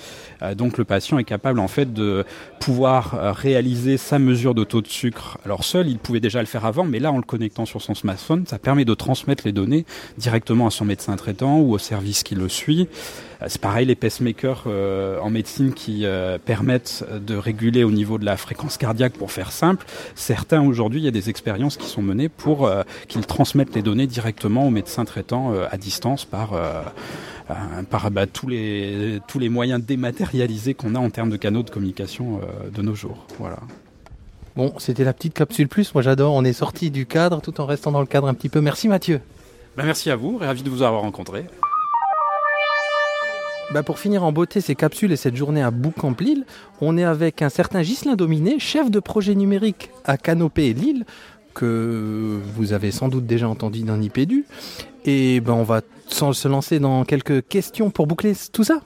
Donc 0.55 0.77
le 0.77 0.85
patient 0.85 1.19
est 1.19 1.25
capable 1.25 1.59
en 1.59 1.67
fait 1.67 1.93
de 1.93 2.23
pouvoir 2.59 3.35
réaliser 3.35 3.97
sa 3.97 4.19
mesure 4.19 4.55
de 4.55 4.63
taux 4.63 4.81
de 4.81 4.87
sucre. 4.87 5.37
Alors 5.43 5.63
seul, 5.63 5.89
il 5.89 5.99
pouvait 5.99 6.21
déjà 6.21 6.39
le 6.39 6.45
faire 6.45 6.65
avant, 6.65 6.85
mais 6.85 6.99
là 6.99 7.11
en 7.11 7.17
le 7.17 7.23
connectant 7.23 7.65
sur 7.65 7.81
son 7.81 7.93
smartphone, 7.93 8.45
ça 8.47 8.57
permet 8.57 8.85
de 8.85 8.93
transmettre 8.93 9.43
les 9.45 9.51
données 9.51 9.85
directement 10.17 10.67
à 10.67 10.71
son 10.79 10.85
médecin 10.85 11.15
traitant 11.17 11.59
ou 11.59 11.73
au 11.73 11.77
service 11.77 12.23
qui 12.23 12.35
le 12.35 12.47
suit. 12.47 12.87
Euh, 13.41 13.45
C'est 13.49 13.59
pareil, 13.61 13.85
les 13.85 13.95
pacemakers 13.95 14.63
euh, 14.67 15.19
en 15.19 15.29
médecine 15.29 15.73
qui 15.73 16.05
euh, 16.05 16.37
permettent 16.37 17.03
de 17.11 17.35
réguler 17.35 17.83
au 17.83 17.91
niveau 17.91 18.17
de 18.17 18.25
la 18.25 18.37
fréquence 18.37 18.77
cardiaque 18.77 19.13
pour 19.13 19.31
faire 19.31 19.51
simple. 19.51 19.85
Certains 20.15 20.61
aujourd'hui, 20.61 21.01
il 21.01 21.03
y 21.03 21.07
a 21.09 21.11
des 21.11 21.29
expériences 21.29 21.75
qui 21.75 21.87
sont 21.87 22.01
menées 22.01 22.29
pour 22.29 22.69
qu'ils 23.07 23.25
transmettent 23.25 23.75
les 23.75 23.81
données 23.81 24.07
directement 24.07 24.67
au 24.67 24.69
médecin 24.69 25.03
traitant 25.05 25.53
à 25.69 25.77
distance 25.77 26.25
par 26.25 26.51
par 27.89 28.11
bah, 28.11 28.25
tous 28.27 28.47
les 28.47 29.19
tous 29.27 29.39
les 29.39 29.49
moyens 29.49 29.81
dématérialisés 29.83 30.73
qu'on 30.73 30.95
a 30.95 30.99
en 30.99 31.09
termes 31.09 31.29
de 31.29 31.37
canaux 31.37 31.63
de 31.63 31.69
communication 31.69 32.41
de 32.73 32.81
nos 32.81 32.95
jours. 32.95 33.25
Voilà. 33.39 33.59
Bon, 34.55 34.73
c'était 34.77 35.03
la 35.03 35.13
petite 35.13 35.33
capsule 35.33 35.67
plus. 35.67 35.93
Moi, 35.93 36.03
j'adore. 36.03 36.33
On 36.33 36.43
est 36.43 36.53
sorti 36.53 36.91
du 36.91 37.05
cadre 37.05 37.41
tout 37.41 37.59
en 37.61 37.65
restant 37.65 37.91
dans 37.91 38.01
le 38.01 38.07
cadre 38.07 38.27
un 38.27 38.33
petit 38.33 38.49
peu. 38.49 38.61
Merci, 38.61 38.87
Mathieu. 38.87 39.21
Bah, 39.77 39.83
merci 39.85 40.09
à 40.09 40.15
vous, 40.15 40.37
ravi 40.37 40.63
de 40.63 40.69
vous 40.69 40.81
avoir 40.81 41.01
rencontré. 41.01 41.45
Bah 43.71 43.83
pour 43.83 43.99
finir 43.99 44.23
en 44.23 44.31
beauté 44.31 44.61
ces 44.61 44.73
capsules 44.73 45.11
et 45.11 45.15
cette 45.15 45.35
journée 45.35 45.61
à 45.61 45.69
Boucamp-Lille, 45.69 46.45
on 46.81 46.97
est 46.97 47.03
avec 47.03 47.43
un 47.43 47.49
certain 47.49 47.83
Ghislain 47.83 48.15
Dominé, 48.15 48.57
chef 48.57 48.89
de 48.89 48.99
projet 48.99 49.35
numérique 49.35 49.91
à 50.05 50.17
Canopée 50.17 50.73
Lille, 50.73 51.05
que 51.53 52.39
vous 52.55 52.73
avez 52.73 52.89
sans 52.89 53.09
doute 53.09 53.27
déjà 53.27 53.47
entendu 53.47 53.83
dans 53.83 53.97
Nipédu. 53.97 54.45
Et 55.05 55.39
ben 55.39 55.53
on 55.53 55.63
va 55.63 55.81
se 56.07 56.47
lancer 56.47 56.79
dans 56.79 57.05
quelques 57.05 57.47
questions 57.47 57.91
pour 57.91 58.07
boucler 58.07 58.33
tout 58.51 58.63
ça. 58.63 58.81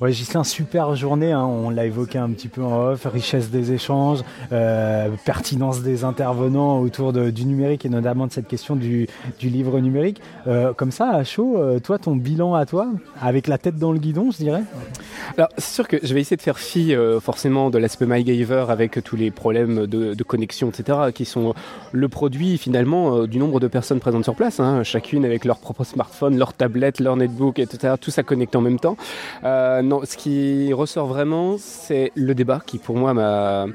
Ouais, 0.00 0.12
Gislain, 0.12 0.44
super 0.44 0.94
journée, 0.94 1.32
hein, 1.32 1.44
on 1.44 1.68
l'a 1.68 1.84
évoqué 1.84 2.16
un 2.16 2.30
petit 2.30 2.48
peu 2.48 2.62
en 2.62 2.90
off, 2.90 3.06
richesse 3.06 3.50
des 3.50 3.72
échanges, 3.72 4.20
euh, 4.52 5.08
pertinence 5.24 5.82
des 5.82 6.04
intervenants 6.04 6.80
autour 6.80 7.12
du 7.12 7.44
numérique 7.44 7.84
et 7.84 7.88
notamment 7.88 8.26
de 8.26 8.32
cette 8.32 8.46
question 8.46 8.76
du, 8.76 9.08
livre 9.42 9.80
numérique. 9.80 10.22
Euh, 10.46 10.72
comme 10.72 10.90
ça, 10.90 11.10
à 11.10 11.24
chaud, 11.24 11.56
euh, 11.58 11.80
toi, 11.80 11.98
ton 11.98 12.16
bilan 12.16 12.54
à 12.54 12.66
toi, 12.66 12.88
avec 13.20 13.46
la 13.46 13.58
tête 13.58 13.76
dans 13.76 13.92
le 13.92 13.98
guidon, 13.98 14.30
je 14.30 14.38
dirais 14.38 14.62
Alors, 15.36 15.48
c'est 15.58 15.74
sûr 15.74 15.88
que 15.88 15.98
je 16.02 16.14
vais 16.14 16.20
essayer 16.20 16.36
de 16.36 16.42
faire 16.42 16.58
fi 16.58 16.94
forcément 17.20 17.70
de 17.70 17.78
l'aspect 17.78 18.06
MyGaver 18.06 18.66
avec 18.68 19.02
tous 19.02 19.16
les 19.16 19.30
problèmes 19.30 19.86
de, 19.86 20.22
connexion, 20.22 20.70
etc., 20.70 20.98
qui 21.12 21.24
sont 21.24 21.54
le 21.92 22.08
produit 22.08 22.58
finalement 22.58 23.26
du 23.26 23.38
nombre 23.38 23.58
de 23.60 23.66
personnes 23.66 24.00
présentes 24.00 24.24
sur 24.24 24.34
place, 24.34 24.60
hein, 24.60 24.82
chacune 24.84 25.24
avec 25.24 25.44
leur 25.44 25.58
propre 25.58 25.84
smartphone, 25.84 26.38
leur 26.38 26.52
tablette, 26.52 27.00
leur 27.00 27.16
netbook, 27.16 27.58
etc., 27.58 27.94
tout 28.00 28.10
ça 28.10 28.22
connecté 28.22 28.56
en 28.56 28.60
même 28.60 28.78
temps. 28.78 28.96
Non, 29.82 30.02
ce 30.04 30.16
qui 30.16 30.72
ressort 30.72 31.06
vraiment, 31.06 31.56
c'est 31.58 32.12
le 32.14 32.34
débat 32.34 32.60
qui 32.64 32.78
pour 32.78 32.96
moi 32.96 33.14
m'a 33.14 33.66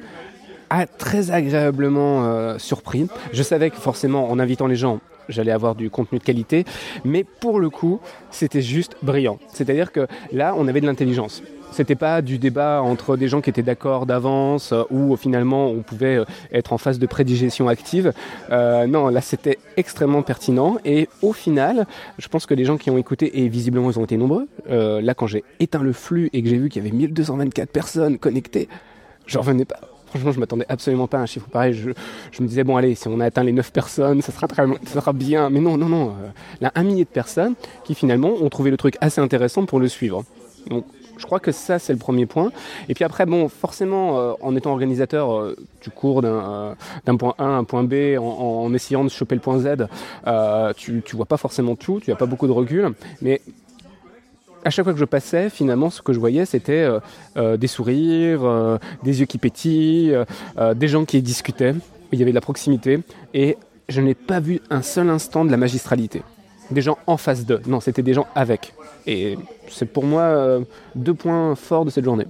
très 0.98 1.32
agréablement 1.32 2.26
euh, 2.26 2.58
surpris. 2.58 3.08
Je 3.32 3.44
savais 3.44 3.70
que 3.70 3.78
forcément, 3.78 4.30
en 4.30 4.40
invitant 4.40 4.68
les 4.68 4.76
gens, 4.76 5.00
j'allais 5.30 5.52
avoir 5.52 5.76
du 5.76 5.90
contenu 5.90 6.20
de 6.20 6.24
qualité, 6.24 6.66
mais 7.04 7.24
pour 7.24 7.60
le 7.60 7.70
coup, 7.70 8.00
c'était 8.32 8.62
juste 8.62 8.96
brillant. 9.02 9.40
C'est-à-dire 9.54 9.92
que 9.92 10.08
là, 10.32 10.54
on 10.58 10.68
avait 10.68 10.82
de 10.82 10.86
l'intelligence. 10.86 11.42
C'était 11.76 11.96
pas 11.96 12.22
du 12.22 12.38
débat 12.38 12.82
entre 12.82 13.18
des 13.18 13.28
gens 13.28 13.42
qui 13.42 13.50
étaient 13.50 13.62
d'accord 13.62 14.06
d'avance 14.06 14.72
euh, 14.72 14.84
ou 14.90 15.18
finalement 15.18 15.68
on 15.68 15.82
pouvait 15.82 16.16
euh, 16.16 16.26
être 16.54 16.72
en 16.72 16.78
phase 16.78 17.00
de 17.00 17.06
prédigestion 17.06 17.68
active. 17.68 18.14
Euh, 18.50 18.88
non, 18.88 19.10
là 19.10 19.20
c'était 19.20 19.60
extrêmement 19.76 20.22
pertinent 20.22 20.78
et 20.86 21.10
au 21.22 21.34
final, 21.34 21.86
je 22.18 22.30
pense 22.30 22.46
que 22.46 22.54
les 22.54 22.64
gens 22.64 22.78
qui 22.78 22.90
ont 22.92 22.98
écouté 22.98 23.42
et 23.42 23.50
visiblement 23.50 23.92
ils 23.92 24.00
ont 24.00 24.06
été 24.06 24.16
nombreux. 24.16 24.48
euh, 24.70 25.02
là, 25.02 25.14
quand 25.14 25.28
j'ai 25.28 25.44
éteint 25.60 25.84
le 25.84 25.92
flux 25.92 26.30
et 26.32 26.42
que 26.42 26.48
j'ai 26.48 26.58
vu 26.58 26.70
qu'il 26.70 26.82
y 26.82 26.88
avait 26.88 26.96
1224 26.96 27.70
personnes 27.70 28.18
connectées, 28.20 28.70
j'en 29.28 29.42
revenais 29.42 29.66
pas. 29.66 29.80
Franchement, 30.08 30.32
je 30.32 30.40
m'attendais 30.40 30.66
absolument 30.70 31.08
pas 31.08 31.18
à 31.18 31.22
un 31.22 31.26
chiffre 31.26 31.50
pareil. 31.50 31.74
Je, 31.74 31.90
je 32.32 32.42
me 32.42 32.48
disais, 32.48 32.64
bon, 32.64 32.78
allez, 32.78 32.96
si 32.96 33.06
on 33.10 33.20
a 33.20 33.26
atteint 33.26 33.44
les 33.44 33.52
9 33.52 33.74
personnes, 33.74 34.22
ça 34.22 34.32
sera, 34.32 34.48
très, 34.48 34.64
ça 34.86 34.94
sera 35.02 35.12
bien. 35.12 35.50
Mais 35.50 35.60
non, 35.60 35.76
non, 35.76 35.90
non. 35.90 36.10
euh, 36.12 36.30
Là, 36.62 36.72
un 36.74 36.84
millier 36.84 37.04
de 37.04 37.10
personnes 37.10 37.56
qui 37.84 37.96
finalement 37.96 38.30
ont 38.30 38.48
trouvé 38.48 38.72
le 38.72 38.78
truc 38.78 38.96
assez 39.02 39.20
intéressant 39.20 39.66
pour 39.66 39.82
le 39.82 39.90
suivre. 39.90 40.24
Donc, 40.70 40.86
je 41.18 41.26
crois 41.26 41.40
que 41.40 41.52
ça, 41.52 41.80
c'est 41.80 41.94
le 41.94 42.00
premier 42.00 42.26
point. 42.26 42.52
Et 42.90 42.94
puis 42.94 43.04
après, 43.04 43.26
bon, 43.26 43.48
forcément, 43.50 44.20
euh, 44.20 44.34
en 44.42 44.56
étant 44.56 44.72
organisateur, 44.72 45.34
euh, 45.34 45.56
tu 45.82 45.90
cours 45.90 46.22
d'un 46.22 46.30
euh, 46.30 46.74
d'un 47.06 47.16
point 47.16 47.36
A 47.38 47.44
à 47.44 47.48
un 47.48 47.64
point 47.64 47.84
B 47.84 48.18
en, 48.20 48.74
essayant 48.74 49.04
de 49.04 49.10
choper 49.10 49.36
le 49.36 49.42
point 49.42 49.60
Z. 49.60 49.88
Tu, 50.78 51.02
tu 51.06 51.16
vois 51.16 51.26
pas 51.26 51.38
forcément 51.38 51.76
tout, 51.76 52.00
tu 52.00 52.12
as 52.12 52.16
pas 52.16 52.26
beaucoup 52.26 52.48
de 52.48 52.52
recul. 52.52 52.94
Mais 53.22 53.42
à 54.64 54.70
chaque 54.70 54.84
fois 54.84 54.94
que 54.94 55.00
je 55.00 55.06
passais, 55.06 55.50
finalement, 55.50 55.90
ce 55.90 56.02
que 56.02 56.12
je 56.12 56.20
voyais, 56.20 56.46
c'était 56.46 56.88
des 57.36 57.68
sourires, 57.68 58.80
des 59.04 59.20
yeux 59.20 59.26
qui 59.26 59.38
pétillent, 59.38 60.18
des 60.76 60.88
gens 60.88 61.06
qui 61.06 61.22
discutaient. 61.22 61.76
Il 62.12 62.20
y 62.20 62.22
avait 62.22 62.32
de 62.32 62.36
la 62.36 62.42
proximité. 62.42 63.00
Et 63.34 63.58
je 63.90 64.02
n'ai 64.02 64.16
pas 64.16 64.40
vu 64.40 64.60
un 64.70 64.82
seul 64.82 65.10
instant 65.10 65.46
de 65.46 65.52
la 65.52 65.58
magistralité. 65.58 66.24
Des 66.72 66.82
gens 66.82 66.98
en 67.06 67.18
face 67.18 67.46
d'eux. 67.46 67.62
Non, 67.68 67.80
c'était 67.80 68.02
des 68.02 68.14
gens 68.14 68.28
avec. 68.36 68.74
Et 69.06 69.38
c'est 69.70 69.86
pour 69.86 70.04
moi 70.04 70.22
euh, 70.22 70.62
deux 70.96 71.14
points 71.14 71.56
forts 71.56 71.86
de 71.86 71.90
cette 71.90 72.06
journée. 72.06 72.26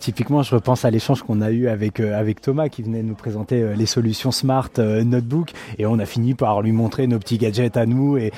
Typiquement, 0.00 0.42
je 0.42 0.54
repense 0.54 0.86
à 0.86 0.90
l'échange 0.90 1.22
qu'on 1.22 1.42
a 1.42 1.50
eu 1.50 1.68
avec 1.68 2.00
euh, 2.00 2.18
avec 2.18 2.40
Thomas 2.40 2.70
qui 2.70 2.82
venait 2.82 3.02
nous 3.02 3.14
présenter 3.14 3.60
euh, 3.60 3.74
les 3.74 3.84
solutions 3.84 4.30
smart 4.30 4.70
euh, 4.78 5.04
notebook 5.04 5.52
et 5.78 5.84
on 5.84 5.98
a 5.98 6.06
fini 6.06 6.32
par 6.32 6.62
lui 6.62 6.72
montrer 6.72 7.06
nos 7.06 7.18
petits 7.18 7.36
gadgets 7.36 7.76
à 7.76 7.84
nous 7.84 8.16
et, 8.16 8.32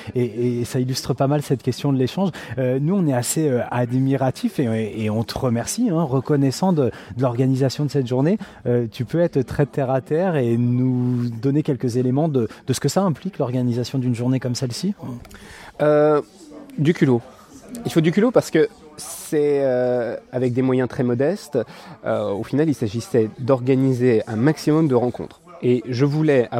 ça 0.64 0.80
illustre 0.80 1.14
pas 1.14 1.28
mal 1.28 1.42
cette 1.42 1.62
question 1.62 1.92
de 1.92 1.98
l'échange. 1.98 2.30
Nous, 2.58 2.94
on 2.94 3.06
est 3.06 3.12
assez 3.12 3.48
admiratifs 3.70 4.58
et, 4.58 5.08
on 5.10 5.22
te 5.22 5.38
remercie, 5.38 5.88
hein, 5.90 6.02
reconnaissant 6.02 6.72
de, 6.72 6.90
de 7.16 7.22
l'organisation 7.22 7.84
de 7.84 7.90
cette 7.90 8.06
journée. 8.06 8.38
Tu 8.90 9.04
peux 9.04 9.20
être 9.20 9.40
très 9.42 9.66
terre 9.66 9.90
à 9.90 10.00
terre 10.00 10.36
et 10.36 10.56
nous 10.56 11.28
donner 11.28 11.62
quelques 11.62 11.96
éléments 11.96 12.28
de, 12.28 12.48
de 12.66 12.72
ce 12.72 12.80
que 12.80 12.88
ça 12.88 13.02
implique 13.02 13.38
l'organisation 13.38 13.98
d'une 13.98 14.14
journée 14.14 14.40
comme 14.40 14.54
celle-ci? 14.54 14.94
Du 16.78 16.92
culot. 16.94 17.22
Il 17.84 17.92
faut 17.92 18.00
du 18.00 18.12
culot 18.12 18.30
parce 18.30 18.50
que 18.50 18.68
c'est 18.96 19.60
euh, 19.62 20.16
avec 20.32 20.52
des 20.52 20.62
moyens 20.62 20.88
très 20.88 21.02
modestes. 21.02 21.58
Euh, 22.04 22.30
au 22.30 22.42
final, 22.42 22.68
il 22.68 22.74
s'agissait 22.74 23.30
d'organiser 23.38 24.22
un 24.26 24.36
maximum 24.36 24.88
de 24.88 24.94
rencontres. 24.94 25.40
Et 25.62 25.82
je 25.88 26.04
voulais 26.04 26.50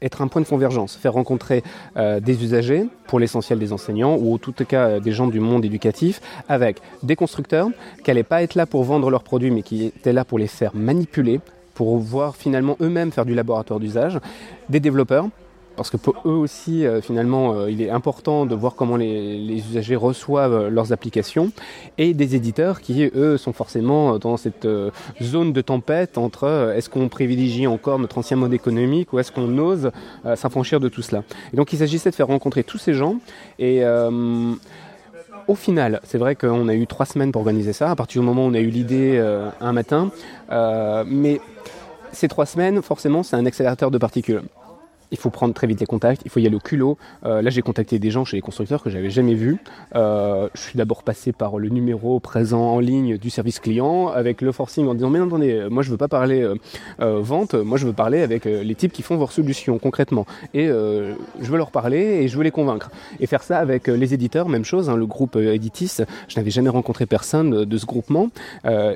être 0.00 0.22
un 0.22 0.28
point 0.28 0.40
de 0.40 0.46
convergence, 0.46 0.96
faire 0.96 1.12
rencontrer 1.12 1.62
euh, 1.98 2.20
des 2.20 2.42
usagers, 2.42 2.88
pour 3.06 3.20
l'essentiel 3.20 3.58
des 3.58 3.72
enseignants, 3.72 4.16
ou 4.16 4.34
en 4.34 4.38
tout 4.38 4.52
cas 4.52 4.98
des 4.98 5.12
gens 5.12 5.26
du 5.26 5.40
monde 5.40 5.64
éducatif, 5.64 6.22
avec 6.48 6.78
des 7.02 7.16
constructeurs 7.16 7.68
qui 8.02 8.10
n'allaient 8.10 8.22
pas 8.22 8.42
être 8.42 8.54
là 8.54 8.64
pour 8.64 8.82
vendre 8.82 9.10
leurs 9.10 9.24
produits, 9.24 9.50
mais 9.50 9.62
qui 9.62 9.84
étaient 9.86 10.14
là 10.14 10.24
pour 10.24 10.38
les 10.38 10.46
faire 10.46 10.74
manipuler, 10.74 11.40
pour 11.74 11.98
voir 11.98 12.34
finalement 12.34 12.76
eux-mêmes 12.80 13.12
faire 13.12 13.26
du 13.26 13.34
laboratoire 13.34 13.78
d'usage, 13.78 14.18
des 14.70 14.80
développeurs, 14.80 15.28
parce 15.76 15.90
que 15.90 15.96
pour 15.96 16.16
eux 16.24 16.36
aussi, 16.36 16.86
euh, 16.86 17.00
finalement, 17.00 17.54
euh, 17.54 17.70
il 17.70 17.82
est 17.82 17.90
important 17.90 18.46
de 18.46 18.54
voir 18.54 18.74
comment 18.74 18.96
les, 18.96 19.62
usagers 19.70 19.96
reçoivent 19.96 20.54
euh, 20.54 20.70
leurs 20.70 20.92
applications, 20.92 21.50
et 21.98 22.14
des 22.14 22.34
éditeurs 22.36 22.80
qui, 22.80 23.10
eux, 23.14 23.36
sont 23.36 23.52
forcément 23.52 24.18
dans 24.18 24.36
cette 24.36 24.66
zone 25.22 25.52
de 25.52 25.60
tempête 25.60 26.18
entre 26.18 26.72
est-ce 26.76 26.88
qu'on 26.88 27.08
privilégie 27.08 27.66
encore 27.66 27.98
notre 27.98 28.18
ancien 28.18 28.36
mode 28.36 28.52
économique 28.52 29.12
ou 29.12 29.18
est-ce 29.18 29.32
qu'on 29.32 29.58
ose 29.58 29.90
s'affranchir 30.34 30.80
de 30.80 30.88
tout 30.88 31.02
cela. 31.02 31.22
Et 31.52 31.56
donc 31.56 31.72
il 31.72 31.78
s'agissait 31.78 32.10
de 32.10 32.14
faire 32.14 32.26
rencontrer 32.26 32.64
tous 32.64 32.78
ces 32.78 32.94
gens, 32.94 33.16
et 33.58 33.82
au 35.46 35.54
final, 35.54 36.00
c'est 36.04 36.18
vrai 36.18 36.34
qu'on 36.34 36.68
a 36.68 36.74
eu 36.74 36.86
trois 36.86 37.06
semaines 37.06 37.32
pour 37.32 37.40
organiser 37.40 37.72
ça, 37.72 37.90
à 37.90 37.96
partir 37.96 38.20
du 38.20 38.26
moment 38.26 38.46
où 38.46 38.50
on 38.50 38.54
a 38.54 38.60
eu 38.60 38.70
l'idée 38.70 39.18
un 39.60 39.72
matin, 39.72 40.10
mais 41.06 41.40
ces 42.12 42.28
trois 42.28 42.46
semaines, 42.46 42.82
forcément, 42.82 43.22
c'est 43.22 43.36
un 43.36 43.46
accélérateur 43.46 43.90
de 43.90 43.98
particules. 43.98 44.42
Il 45.14 45.16
faut 45.16 45.30
prendre 45.30 45.54
très 45.54 45.68
vite 45.68 45.78
les 45.78 45.86
contacts, 45.86 46.22
il 46.24 46.30
faut 46.32 46.40
y 46.40 46.46
aller 46.48 46.56
au 46.56 46.60
culot. 46.60 46.98
Euh, 47.24 47.40
là, 47.40 47.48
j'ai 47.48 47.62
contacté 47.62 48.00
des 48.00 48.10
gens 48.10 48.24
chez 48.24 48.36
les 48.36 48.40
constructeurs 48.40 48.82
que 48.82 48.90
j'avais 48.90 49.10
jamais 49.10 49.34
vus. 49.34 49.58
Euh, 49.94 50.48
je 50.54 50.60
suis 50.60 50.76
d'abord 50.76 51.04
passé 51.04 51.30
par 51.30 51.56
le 51.58 51.68
numéro 51.68 52.18
présent 52.18 52.62
en 52.62 52.80
ligne 52.80 53.16
du 53.16 53.30
service 53.30 53.60
client 53.60 54.08
avec 54.08 54.42
le 54.42 54.50
forcing 54.50 54.88
en 54.88 54.94
disant 54.94 55.10
mais 55.10 55.20
non, 55.20 55.28
attendez, 55.28 55.68
moi 55.70 55.84
je 55.84 55.90
veux 55.92 55.96
pas 55.96 56.08
parler 56.08 56.42
euh, 57.00 57.20
vente, 57.20 57.54
moi 57.54 57.78
je 57.78 57.86
veux 57.86 57.92
parler 57.92 58.22
avec 58.22 58.44
les 58.44 58.74
types 58.74 58.92
qui 58.92 59.02
font 59.02 59.16
vos 59.16 59.28
solutions 59.28 59.78
concrètement. 59.78 60.26
Et 60.52 60.66
je 60.66 61.14
veux 61.40 61.58
leur 61.58 61.70
parler 61.70 61.98
et 61.98 62.26
je 62.26 62.36
veux 62.36 62.42
les 62.42 62.50
convaincre. 62.50 62.90
Et 63.20 63.28
faire 63.28 63.44
ça 63.44 63.58
avec 63.58 63.86
les 63.86 64.14
éditeurs, 64.14 64.48
même 64.48 64.64
chose, 64.64 64.90
hein, 64.90 64.96
le 64.96 65.06
groupe 65.06 65.36
Editis, 65.36 65.98
je 66.26 66.36
n'avais 66.36 66.50
jamais 66.50 66.70
rencontré 66.70 67.06
personne 67.06 67.64
de, 67.64 67.78
ce 67.78 67.86
groupement. 67.86 68.30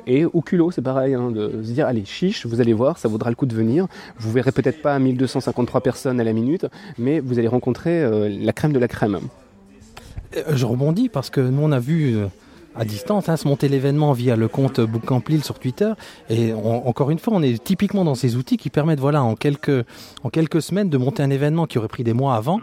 Et 0.05 0.25
au 0.25 0.41
culot, 0.41 0.71
c'est 0.71 0.81
pareil, 0.81 1.13
hein, 1.13 1.31
de 1.31 1.63
se 1.63 1.71
dire 1.71 1.87
allez, 1.87 2.03
chiche, 2.03 2.45
vous 2.45 2.59
allez 2.59 2.73
voir, 2.73 2.97
ça 2.97 3.07
vaudra 3.07 3.29
le 3.29 3.37
coup 3.37 3.45
de 3.45 3.55
venir. 3.55 3.87
Vous 4.17 4.31
verrez 4.33 4.51
peut-être 4.51 4.81
pas 4.81 4.99
1253 4.99 5.79
personnes 5.79 6.08
à 6.17 6.23
la 6.23 6.33
minute, 6.33 6.65
mais 6.97 7.19
vous 7.19 7.37
allez 7.37 7.47
rencontrer 7.47 8.01
euh, 8.01 8.29
la 8.29 8.53
crème 8.53 8.73
de 8.73 8.79
la 8.79 8.87
crème. 8.87 9.19
Euh, 10.35 10.43
Je 10.53 10.65
rebondis 10.65 11.09
parce 11.09 11.29
que 11.29 11.41
nous 11.41 11.61
on 11.61 11.71
a 11.71 11.79
vu 11.79 12.15
euh, 12.15 12.27
à 12.75 12.85
distance 12.85 13.29
hein, 13.29 13.37
se 13.37 13.47
monter 13.47 13.67
l'événement 13.67 14.13
via 14.13 14.35
le 14.35 14.47
compte 14.47 14.79
Bookcamplil 14.79 15.43
sur 15.43 15.59
Twitter 15.59 15.91
et 16.29 16.53
encore 16.53 17.09
une 17.09 17.19
fois 17.19 17.33
on 17.35 17.41
est 17.41 17.61
typiquement 17.61 18.05
dans 18.05 18.15
ces 18.15 18.35
outils 18.35 18.57
qui 18.57 18.69
permettent 18.69 18.99
voilà 18.99 19.23
en 19.23 19.35
quelques 19.35 19.83
en 20.23 20.29
quelques 20.29 20.61
semaines 20.61 20.89
de 20.89 20.97
monter 20.97 21.23
un 21.23 21.31
événement 21.31 21.65
qui 21.65 21.77
aurait 21.79 21.87
pris 21.87 22.03
des 22.03 22.13
mois 22.13 22.35
avant 22.35 22.61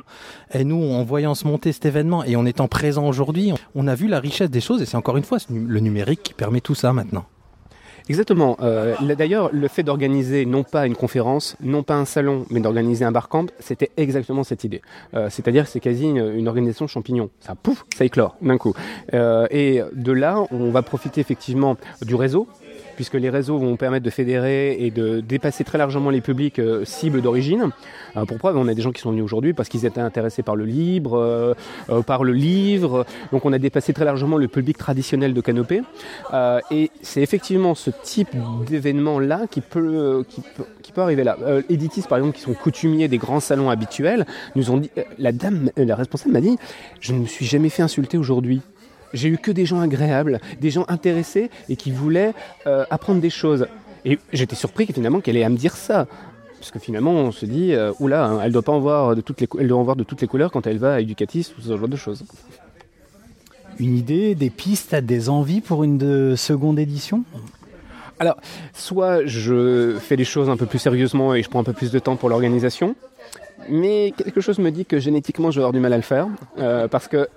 et 0.55 0.65
nous 0.65 0.81
en 0.81 1.03
voyant 1.03 1.35
se 1.35 1.47
monter 1.47 1.73
cet 1.73 1.87
événement 1.87 2.23
et 2.25 2.37
en 2.37 2.47
étant 2.47 2.69
présent 2.69 3.07
aujourd'hui 3.07 3.53
on 3.75 3.89
a 3.89 3.95
vu 3.95 4.07
la 4.07 4.21
richesse 4.21 4.51
des 4.51 4.61
choses 4.61 4.81
et 4.81 4.87
c'est 4.87 4.97
encore 4.97 5.17
une 5.17 5.25
fois 5.25 5.39
le 5.51 5.81
numérique 5.81 6.23
qui 6.23 6.35
permet 6.35 6.61
tout 6.61 6.77
ça 6.77 6.93
maintenant. 6.93 7.27
Exactement. 8.09 8.57
Euh, 8.61 8.95
D'ailleurs, 9.17 9.51
le 9.53 9.69
fait 9.69 9.83
d'organiser 9.83 10.47
non 10.47 10.63
pas 10.63 10.87
une 10.87 10.95
conférence, 10.95 11.57
non 11.61 11.83
pas 11.83 11.95
un 11.95 12.05
salon, 12.05 12.47
mais 12.51 12.61
d'organiser 12.61 13.05
un 13.05 13.13
barcamp, 13.13 13.47
c'était 13.59 13.91
exactement 13.97 14.45
cette 14.45 14.65
idée. 14.65 14.83
Euh, 15.15 15.29
C'est-à-dire 15.31 15.67
c'est 15.67 15.81
quasi 15.81 16.05
une, 16.05 16.33
une 16.37 16.49
organisation 16.49 16.87
champignon. 16.87 17.31
Ça 17.41 17.55
pouf, 17.55 17.85
ça 17.97 18.05
éclore 18.05 18.37
d'un 18.41 18.59
coup. 18.59 18.75
Euh, 19.15 19.47
et 19.51 19.81
de 19.93 20.13
là, 20.13 20.43
on 20.51 20.71
va 20.71 20.83
profiter 20.83 21.21
effectivement 21.21 21.77
du 22.03 22.15
réseau 22.15 22.47
puisque 22.97 23.15
les 23.15 23.31
réseaux 23.31 23.59
vont 23.59 23.77
permettre 23.77 24.05
de 24.05 24.11
fédérer 24.11 24.77
et 24.81 24.91
de 24.91 25.21
dépasser 25.21 25.63
très 25.63 25.79
largement 25.79 26.11
les 26.11 26.21
publics 26.21 26.59
euh, 26.59 26.85
cibles 26.85 27.23
d'origine. 27.23 27.71
Euh, 28.17 28.25
pour 28.25 28.39
preuve, 28.39 28.57
on 28.57 28.67
a 28.67 28.75
des 28.75 28.83
gens 28.83 28.93
qui 28.93 29.01
sont 29.01 29.11
venus 29.11 29.25
aujourd'hui 29.25 29.53
parce 29.53 29.69
qu'ils 29.69 29.85
étaient 29.85 30.01
intéressés 30.01 30.43
par 30.43 30.57
le 30.57 30.65
libre, 30.65 31.19
euh, 31.19 31.55
euh, 31.91 32.03
par 32.03 32.25
le 32.25 32.33
livre. 32.33 33.07
Donc 33.33 33.45
on 33.45 33.53
a 33.53 33.59
dépassé 33.59 33.93
très 33.93 34.05
largement 34.05 34.39
le 34.39 34.49
public 34.49 34.79
traditionnel 34.79 35.35
de 35.35 35.41
Canopée. 35.41 35.83
Euh, 36.33 36.61
et 36.71 36.91
c'est 37.03 37.23
effectivement 37.23 37.75
ce 37.75 37.91
type 38.03 38.35
d'événement-là 38.67 39.43
qui 39.51 39.61
peut, 39.61 40.25
qui, 40.29 40.41
peut, 40.41 40.65
qui 40.83 40.93
peut 40.93 41.03
arriver 41.03 41.25
là. 41.25 41.37
Editis, 41.69 42.03
par 42.03 42.19
exemple, 42.19 42.37
qui 42.37 42.43
sont 42.43 42.55
coutumiers 42.55 43.09
des 43.09 43.19
grands 43.19 43.41
salons 43.41 43.71
habituels, 43.71 44.27
nous 44.55 44.71
ont 44.71 44.79
dit, 44.79 44.91
la 45.19 45.33
dame, 45.33 45.71
la 45.77 45.95
responsable 45.95 46.33
m'a 46.33 46.41
dit, 46.41 46.57
je 47.01 47.13
ne 47.13 47.21
me 47.21 47.27
suis 47.27 47.45
jamais 47.45 47.69
fait 47.69 47.83
insulter 47.83 48.17
aujourd'hui. 48.19 48.63
J'ai 49.13 49.29
eu 49.29 49.39
que 49.39 49.51
des 49.51 49.67
gens 49.67 49.81
agréables, 49.81 50.41
des 50.61 50.71
gens 50.71 50.85
intéressés 50.89 51.51
et 51.69 51.77
qui 51.77 51.91
voulaient 51.91 52.35
euh, 52.67 52.85
apprendre 52.91 53.21
des 53.21 53.31
choses. 53.31 53.67
Et 54.05 54.19
j'étais 54.33 54.57
surpris 54.57 54.87
que, 54.87 54.93
finalement 54.93 55.21
qu'elle 55.21 55.37
ait 55.37 55.45
à 55.45 55.49
me 55.49 55.57
dire 55.57 55.77
ça. 55.77 56.07
Parce 56.59 56.71
que 56.71 56.79
finalement, 56.79 57.13
on 57.13 57.33
se 57.33 57.47
dit, 57.47 57.73
euh, 57.75 57.93
oula, 58.01 58.27
hein, 58.27 58.41
elle 58.43 58.53
doit 58.53 58.63
pas 58.63 58.73
en 58.73 58.81
voir 58.81 59.15
de 59.15 59.21
toutes 59.21 59.41
les, 59.41 59.49
elle 59.59 59.69
doit 59.69 59.79
en 59.79 59.83
voir 59.83 59.97
de 59.97 60.05
toutes 60.05 60.21
les 60.21 60.27
couleurs 60.27 60.51
quand 60.51 60.67
elle 60.67 60.79
va 60.79 60.95
à 60.95 61.01
Educatis 61.01 61.53
ou 61.59 61.61
ce 61.61 61.77
genre 61.77 61.89
de 61.89 61.97
choses. 61.97 62.25
une 63.79 63.97
idée, 63.97 64.35
des 64.35 64.51
pistes, 64.51 64.95
des 64.95 65.29
envies 65.29 65.61
pour 65.61 65.85
une 65.85 65.99
de 65.99 66.35
seconde 66.37 66.79
édition? 66.79 67.25
Alors, 68.19 68.37
soit 68.73 69.27
je 69.27 69.97
fais 70.01 70.17
les 70.17 70.25
choses 70.25 70.49
un 70.49 70.57
peu 70.57 70.65
plus 70.65 70.79
sérieusement 70.79 71.35
et 71.35 71.43
je 71.43 71.51
prends 71.51 71.61
un 71.61 71.65
peu 71.65 71.75
plus 71.75 71.91
de 71.91 71.99
temps 71.99 72.17
pour 72.17 72.31
l'organisation, 72.31 72.97
mais 73.69 74.15
quelque 74.17 74.41
chose 74.41 74.59
me 74.59 74.71
dit 74.71 74.87
que 74.87 74.99
génétiquement 74.99 75.51
je 75.51 75.57
vais 75.57 75.63
avoir 75.63 75.73
du 75.73 75.81
mal 75.81 75.93
à 75.93 75.97
le 75.97 76.03
faire, 76.03 76.27
euh, 76.59 76.89
parce 76.89 77.09
que 77.09 77.29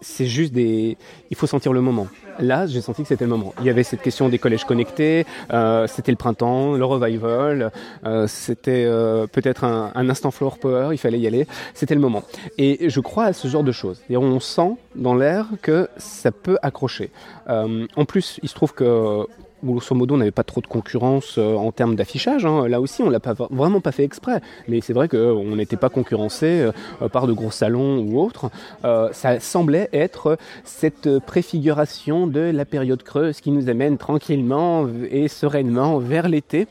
c'est 0.00 0.26
juste 0.26 0.52
des... 0.52 0.96
Il 1.30 1.36
faut 1.36 1.46
sentir 1.46 1.72
le 1.72 1.80
moment. 1.80 2.06
Là, 2.38 2.66
j'ai 2.66 2.80
senti 2.80 3.02
que 3.02 3.08
c'était 3.08 3.24
le 3.24 3.30
moment. 3.30 3.52
Il 3.60 3.66
y 3.66 3.70
avait 3.70 3.82
cette 3.82 4.00
question 4.00 4.28
des 4.28 4.38
collèges 4.38 4.64
connectés, 4.64 5.26
euh, 5.52 5.86
c'était 5.88 6.12
le 6.12 6.16
printemps, 6.16 6.74
le 6.74 6.84
revival, 6.84 7.72
euh, 8.04 8.26
c'était 8.28 8.84
euh, 8.86 9.26
peut-être 9.26 9.64
un, 9.64 9.90
un 9.94 10.08
instant 10.08 10.30
floor 10.30 10.58
power, 10.58 10.90
il 10.92 10.98
fallait 10.98 11.18
y 11.18 11.26
aller, 11.26 11.46
c'était 11.74 11.94
le 11.94 12.00
moment. 12.00 12.22
Et 12.58 12.88
je 12.88 13.00
crois 13.00 13.24
à 13.24 13.32
ce 13.32 13.48
genre 13.48 13.64
de 13.64 13.72
choses. 13.72 14.00
On 14.10 14.40
sent 14.40 14.76
dans 14.94 15.14
l'air 15.14 15.46
que 15.62 15.88
ça 15.96 16.30
peut 16.30 16.58
accrocher. 16.62 17.10
En 17.48 18.04
plus, 18.06 18.38
il 18.42 18.48
se 18.48 18.54
trouve 18.54 18.74
que 18.74 19.26
grosso 19.64 19.94
modo, 19.94 20.14
on 20.14 20.18
n'avait 20.18 20.30
pas 20.30 20.44
trop 20.44 20.60
de 20.60 20.66
concurrence 20.66 21.36
euh, 21.38 21.54
en 21.54 21.72
termes 21.72 21.96
d'affichage. 21.96 22.44
hein. 22.44 22.68
Là 22.68 22.80
aussi, 22.80 23.02
on 23.02 23.10
l'a 23.10 23.20
pas 23.20 23.34
vraiment 23.50 23.80
pas 23.80 23.92
fait 23.92 24.04
exprès. 24.04 24.40
Mais 24.68 24.80
c'est 24.80 24.92
vrai 24.92 25.08
qu'on 25.08 25.56
n'était 25.56 25.76
pas 25.76 25.88
concurrencé 25.88 26.70
euh, 27.02 27.08
par 27.08 27.26
de 27.26 27.32
gros 27.32 27.50
salons 27.50 27.98
ou 27.98 28.20
autres. 28.20 28.50
Euh, 28.84 29.08
ça 29.12 29.40
semblait 29.40 29.88
être 29.92 30.38
cette 30.64 31.18
préfiguration 31.20 32.26
de 32.26 32.40
la 32.40 32.64
période 32.64 33.02
creuse 33.02 33.40
qui 33.40 33.50
nous 33.50 33.68
amène 33.68 33.98
tranquillement 33.98 34.86
et 35.10 35.28
sereinement 35.28 35.98
vers 35.98 36.28
l'été. 36.28 36.66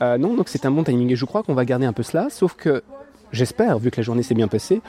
Non, 0.00 0.34
donc 0.34 0.48
c'est 0.48 0.66
un 0.66 0.70
bon 0.70 0.84
timing. 0.84 1.12
Et 1.12 1.16
je 1.16 1.24
crois 1.24 1.42
qu'on 1.42 1.54
va 1.54 1.64
garder 1.64 1.86
un 1.86 1.92
peu 1.92 2.02
cela, 2.02 2.28
sauf 2.30 2.54
que 2.54 2.82
j'espère, 3.32 3.78
vu 3.78 3.90
que 3.90 3.96
la 3.98 4.02
journée 4.02 4.22
s'est 4.22 4.34
bien 4.34 4.48
passée, 4.48 4.80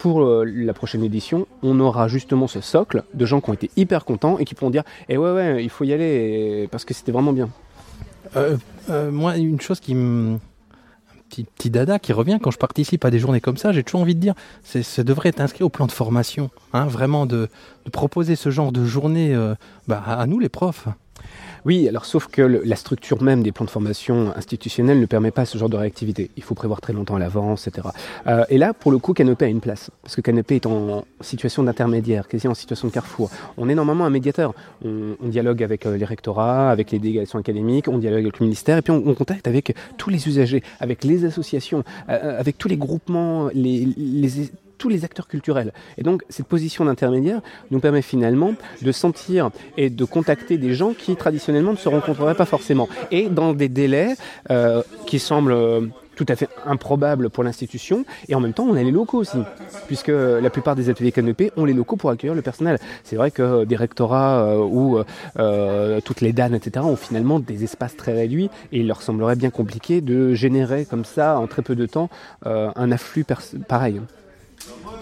pour 0.00 0.22
euh, 0.22 0.44
la 0.46 0.72
prochaine 0.72 1.04
édition, 1.04 1.46
on 1.62 1.78
aura 1.78 2.08
justement 2.08 2.46
ce 2.48 2.62
socle 2.62 3.04
de 3.12 3.26
gens 3.26 3.42
qui 3.42 3.50
ont 3.50 3.52
été 3.52 3.70
hyper 3.76 4.06
contents 4.06 4.38
et 4.38 4.46
qui 4.46 4.54
pourront 4.54 4.70
dire 4.70 4.82
Eh 5.10 5.18
ouais, 5.18 5.30
ouais, 5.30 5.62
il 5.62 5.68
faut 5.68 5.84
y 5.84 5.92
aller 5.92 6.68
parce 6.72 6.86
que 6.86 6.94
c'était 6.94 7.12
vraiment 7.12 7.34
bien. 7.34 7.50
Euh, 8.34 8.56
euh, 8.88 9.10
moi, 9.10 9.36
une 9.36 9.60
chose 9.60 9.78
qui 9.78 9.94
me. 9.94 10.38
Petit, 11.28 11.44
petit 11.44 11.70
dada 11.70 12.00
qui 12.00 12.12
revient 12.12 12.38
quand 12.42 12.50
je 12.50 12.58
participe 12.58 13.04
à 13.04 13.10
des 13.10 13.20
journées 13.20 13.40
comme 13.40 13.56
ça, 13.56 13.70
j'ai 13.70 13.84
toujours 13.84 14.00
envie 14.00 14.16
de 14.16 14.20
dire, 14.20 14.34
c'est, 14.64 14.82
ça 14.82 15.04
devrait 15.04 15.28
être 15.28 15.40
inscrit 15.40 15.62
au 15.62 15.68
plan 15.68 15.86
de 15.86 15.92
formation. 15.92 16.50
Hein, 16.72 16.86
vraiment, 16.86 17.24
de, 17.24 17.48
proposer 17.92 18.34
ce 18.34 18.50
genre 18.50 18.72
de 18.72 18.84
journée 18.84 19.38
bah, 19.86 20.02
à 20.04 20.26
nous, 20.26 20.40
les 20.40 20.48
profs. 20.48 20.88
Oui, 21.64 21.88
alors 21.88 22.04
sauf 22.04 22.26
que 22.26 22.42
la 22.42 22.76
structure 22.76 23.22
même 23.22 23.42
des 23.42 23.52
plans 23.52 23.64
de 23.64 23.70
formation 23.70 24.34
institutionnels 24.36 25.00
ne 25.00 25.06
permet 25.06 25.30
pas 25.30 25.44
ce 25.44 25.58
genre 25.58 25.68
de 25.68 25.76
réactivité. 25.76 26.30
Il 26.36 26.42
faut 26.42 26.54
prévoir 26.54 26.80
très 26.80 26.92
longtemps 26.92 27.16
à 27.16 27.18
l'avance, 27.18 27.66
etc. 27.66 27.88
Euh, 28.26 28.44
et 28.48 28.58
là, 28.58 28.72
pour 28.72 28.92
le 28.92 28.98
coup, 28.98 29.12
Canopé 29.12 29.44
a 29.44 29.48
une 29.48 29.60
place. 29.60 29.90
Parce 30.02 30.16
que 30.16 30.20
Canopé 30.20 30.56
est 30.56 30.66
en 30.66 31.04
situation 31.20 31.62
d'intermédiaire, 31.62 32.28
quasi 32.28 32.48
en 32.48 32.54
situation 32.54 32.88
de 32.88 32.92
carrefour. 32.92 33.30
On 33.56 33.68
est 33.68 33.74
normalement 33.74 34.04
un 34.04 34.10
médiateur. 34.10 34.54
On, 34.84 35.16
dialogue 35.22 35.62
avec 35.62 35.86
euh, 35.86 35.96
les 35.96 36.04
rectorats, 36.04 36.70
avec 36.70 36.90
les 36.90 36.98
délégations 36.98 37.38
académiques, 37.38 37.86
on 37.86 37.98
dialogue 37.98 38.22
avec 38.22 38.40
le 38.40 38.46
ministère, 38.46 38.78
et 38.78 38.82
puis 38.82 38.90
on, 38.92 39.02
on 39.06 39.14
contacte 39.14 39.46
avec 39.46 39.76
tous 39.96 40.10
les 40.10 40.26
usagers, 40.26 40.62
avec 40.80 41.04
les 41.04 41.24
associations, 41.24 41.84
euh, 42.08 42.40
avec 42.40 42.58
tous 42.58 42.66
les 42.66 42.76
groupements, 42.76 43.48
les 43.54 44.50
tous 44.80 44.88
les 44.88 45.04
acteurs 45.04 45.28
culturels. 45.28 45.72
Et 45.98 46.02
donc, 46.02 46.24
cette 46.30 46.46
position 46.46 46.86
d'intermédiaire 46.86 47.40
nous 47.70 47.78
permet 47.78 48.02
finalement 48.02 48.54
de 48.82 48.90
sentir 48.90 49.50
et 49.76 49.90
de 49.90 50.04
contacter 50.04 50.58
des 50.58 50.74
gens 50.74 50.94
qui 50.94 51.14
traditionnellement 51.14 51.72
ne 51.72 51.76
se 51.76 51.88
rencontreraient 51.88 52.34
pas 52.34 52.46
forcément. 52.46 52.88
Et 53.12 53.28
dans 53.28 53.52
des 53.52 53.68
délais 53.68 54.16
euh, 54.50 54.82
qui 55.06 55.18
semblent 55.18 55.52
euh, 55.52 55.82
tout 56.20 56.26
à 56.28 56.36
fait 56.36 56.50
improbables 56.66 57.30
pour 57.30 57.44
l'institution. 57.44 58.04
Et 58.28 58.34
en 58.34 58.40
même 58.40 58.52
temps, 58.52 58.66
on 58.68 58.76
a 58.76 58.82
les 58.82 58.90
locaux 58.90 59.16
aussi, 59.16 59.38
puisque 59.86 60.12
la 60.12 60.50
plupart 60.50 60.76
des 60.76 60.90
ateliers 60.90 61.12
canopés 61.12 61.50
ont 61.56 61.64
les 61.64 61.72
locaux 61.72 61.96
pour 61.96 62.10
accueillir 62.10 62.34
le 62.34 62.42
personnel. 62.42 62.78
C'est 63.04 63.16
vrai 63.16 63.30
que 63.30 63.64
des 63.64 63.76
rectorats 63.76 64.42
euh, 64.42 64.58
ou 64.58 64.98
euh, 65.38 66.00
toutes 66.04 66.20
les 66.20 66.34
DAN, 66.34 66.52
etc., 66.52 66.84
ont 66.84 66.96
finalement 66.96 67.40
des 67.40 67.64
espaces 67.64 67.96
très 67.96 68.12
réduits 68.12 68.50
et 68.70 68.80
il 68.80 68.86
leur 68.86 69.00
semblerait 69.00 69.36
bien 69.36 69.48
compliqué 69.48 70.02
de 70.02 70.34
générer 70.34 70.84
comme 70.84 71.06
ça, 71.06 71.38
en 71.38 71.46
très 71.46 71.62
peu 71.62 71.74
de 71.74 71.86
temps, 71.86 72.10
euh, 72.44 72.70
un 72.76 72.92
afflux 72.92 73.24
pareil. 73.66 74.02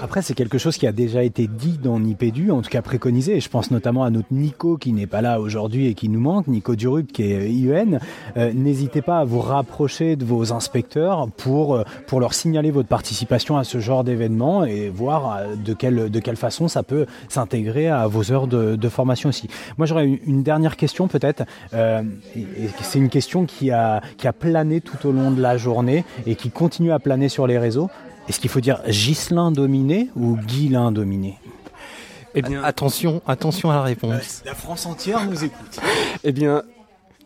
Après, 0.01 0.23
c'est 0.23 0.35
quelque 0.35 0.59
chose 0.59 0.77
qui 0.77 0.87
a 0.87 0.93
déjà 0.93 1.25
été 1.25 1.49
dit 1.49 1.79
dans 1.83 1.99
Nipédu, 1.99 2.53
en 2.53 2.63
tout 2.63 2.71
cas 2.71 2.83
préconisé. 2.83 3.41
Je 3.41 3.49
pense 3.49 3.73
notamment 3.73 4.05
à 4.05 4.11
notre 4.11 4.29
Nico 4.31 4.77
qui 4.77 4.93
n'est 4.93 5.09
pas 5.09 5.23
là 5.23 5.41
aujourd'hui 5.41 5.87
et 5.87 5.95
qui 5.95 6.09
nous 6.09 6.21
manque, 6.21 6.47
Nico 6.47 6.77
Durup 6.77 7.11
qui 7.13 7.25
est 7.25 7.51
IEN. 7.51 7.99
Euh, 8.37 8.53
N'hésitez 8.55 9.03
pas 9.03 9.19
à 9.19 9.25
vous 9.25 9.41
rapprocher 9.41 10.15
de 10.15 10.25
vos 10.25 10.53
inspecteurs 10.53 11.29
pour, 11.37 11.75
euh, 11.75 11.85
pour 12.07 12.21
leur 12.21 12.35
signaler 12.35 12.71
votre 12.71 12.89
participation 12.89 13.57
à 13.57 13.65
ce 13.65 13.81
genre 13.81 14.05
d'événement 14.05 14.65
et 14.65 14.89
voir 14.89 15.37
euh, 15.37 15.57
de 15.57 15.73
quelle, 15.73 16.11
de 16.11 16.21
quelle 16.21 16.37
façon 16.37 16.69
ça 16.69 16.85
peut 16.85 17.07
s'intégrer 17.29 17.89
à 17.89 18.07
vos 18.07 18.31
heures 18.31 18.47
de, 18.47 18.89
formation 18.89 19.29
aussi. 19.29 19.49
Moi, 19.77 19.87
j'aurais 19.87 20.07
une, 20.07 20.43
dernière 20.43 20.77
question 20.77 21.09
peut-être. 21.09 21.43
Euh, 21.75 22.03
c'est 22.81 22.99
une 22.99 23.11
question 23.11 23.45
qui 23.45 23.71
a, 23.71 24.01
qui 24.17 24.27
a 24.29 24.33
plané 24.33 24.81
tout 24.81 25.07
au 25.07 25.13
long 25.13 25.31
de 25.31 25.43
la 25.43 25.59
journée 25.59 26.05
et 26.27 26.37
qui 26.37 26.51
continue 26.51 26.93
à 26.93 26.99
planer 26.99 27.29
sur 27.29 27.47
les 27.47 27.59
réseaux. 27.59 27.91
Est-ce 28.29 28.41
qu'il 28.41 28.51
faut 28.51 28.61
dire 28.61 28.81
Ghislain 28.89 29.51
dominé 29.51 30.11
ou 30.17 30.37
Guilain 30.37 30.93
dominé? 30.93 31.39
Eh 32.35 32.43
bien, 32.43 32.63
attention, 32.63 33.23
attention 33.27 33.71
à 33.71 33.75
la 33.75 33.83
réponse. 33.83 34.43
La 34.45 34.55
France 34.55 34.87
entière 34.87 35.25
nous 35.29 35.43
écoute. 35.45 35.81
Eh 36.25 36.33
bien, 36.33 36.63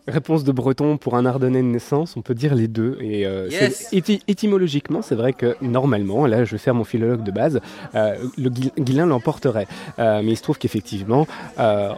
réponse 0.07 0.43
de 0.45 0.51
breton 0.51 0.97
pour 0.97 1.15
un 1.15 1.25
Ardennais 1.25 1.61
de 1.61 1.67
naissance, 1.67 2.15
on 2.15 2.21
peut 2.21 2.33
dire 2.33 2.55
les 2.55 2.67
deux. 2.69 2.97
Et 3.01 3.25
euh, 3.25 3.49
Yes. 3.49 3.87
c'est- 3.89 3.95
éty- 3.97 4.21
étymologiquement, 4.27 5.01
c'est 5.01 5.15
vrai 5.15 5.33
que 5.33 5.57
normalement, 5.61 6.25
là, 6.25 6.45
je 6.45 6.51
vais 6.51 6.57
faire 6.57 6.73
mon 6.73 6.85
philologue 6.85 7.23
de 7.23 7.31
base, 7.31 7.59
euh, 7.95 8.15
le 8.37 8.49
Gui- 8.49 8.71
Guilain 8.79 9.05
l'emporterait. 9.05 9.67
Euh, 9.99 10.21
mais 10.23 10.31
il 10.31 10.37
se 10.37 10.41
trouve 10.43 10.57
qu'effectivement, 10.57 11.27
euh, 11.59 11.91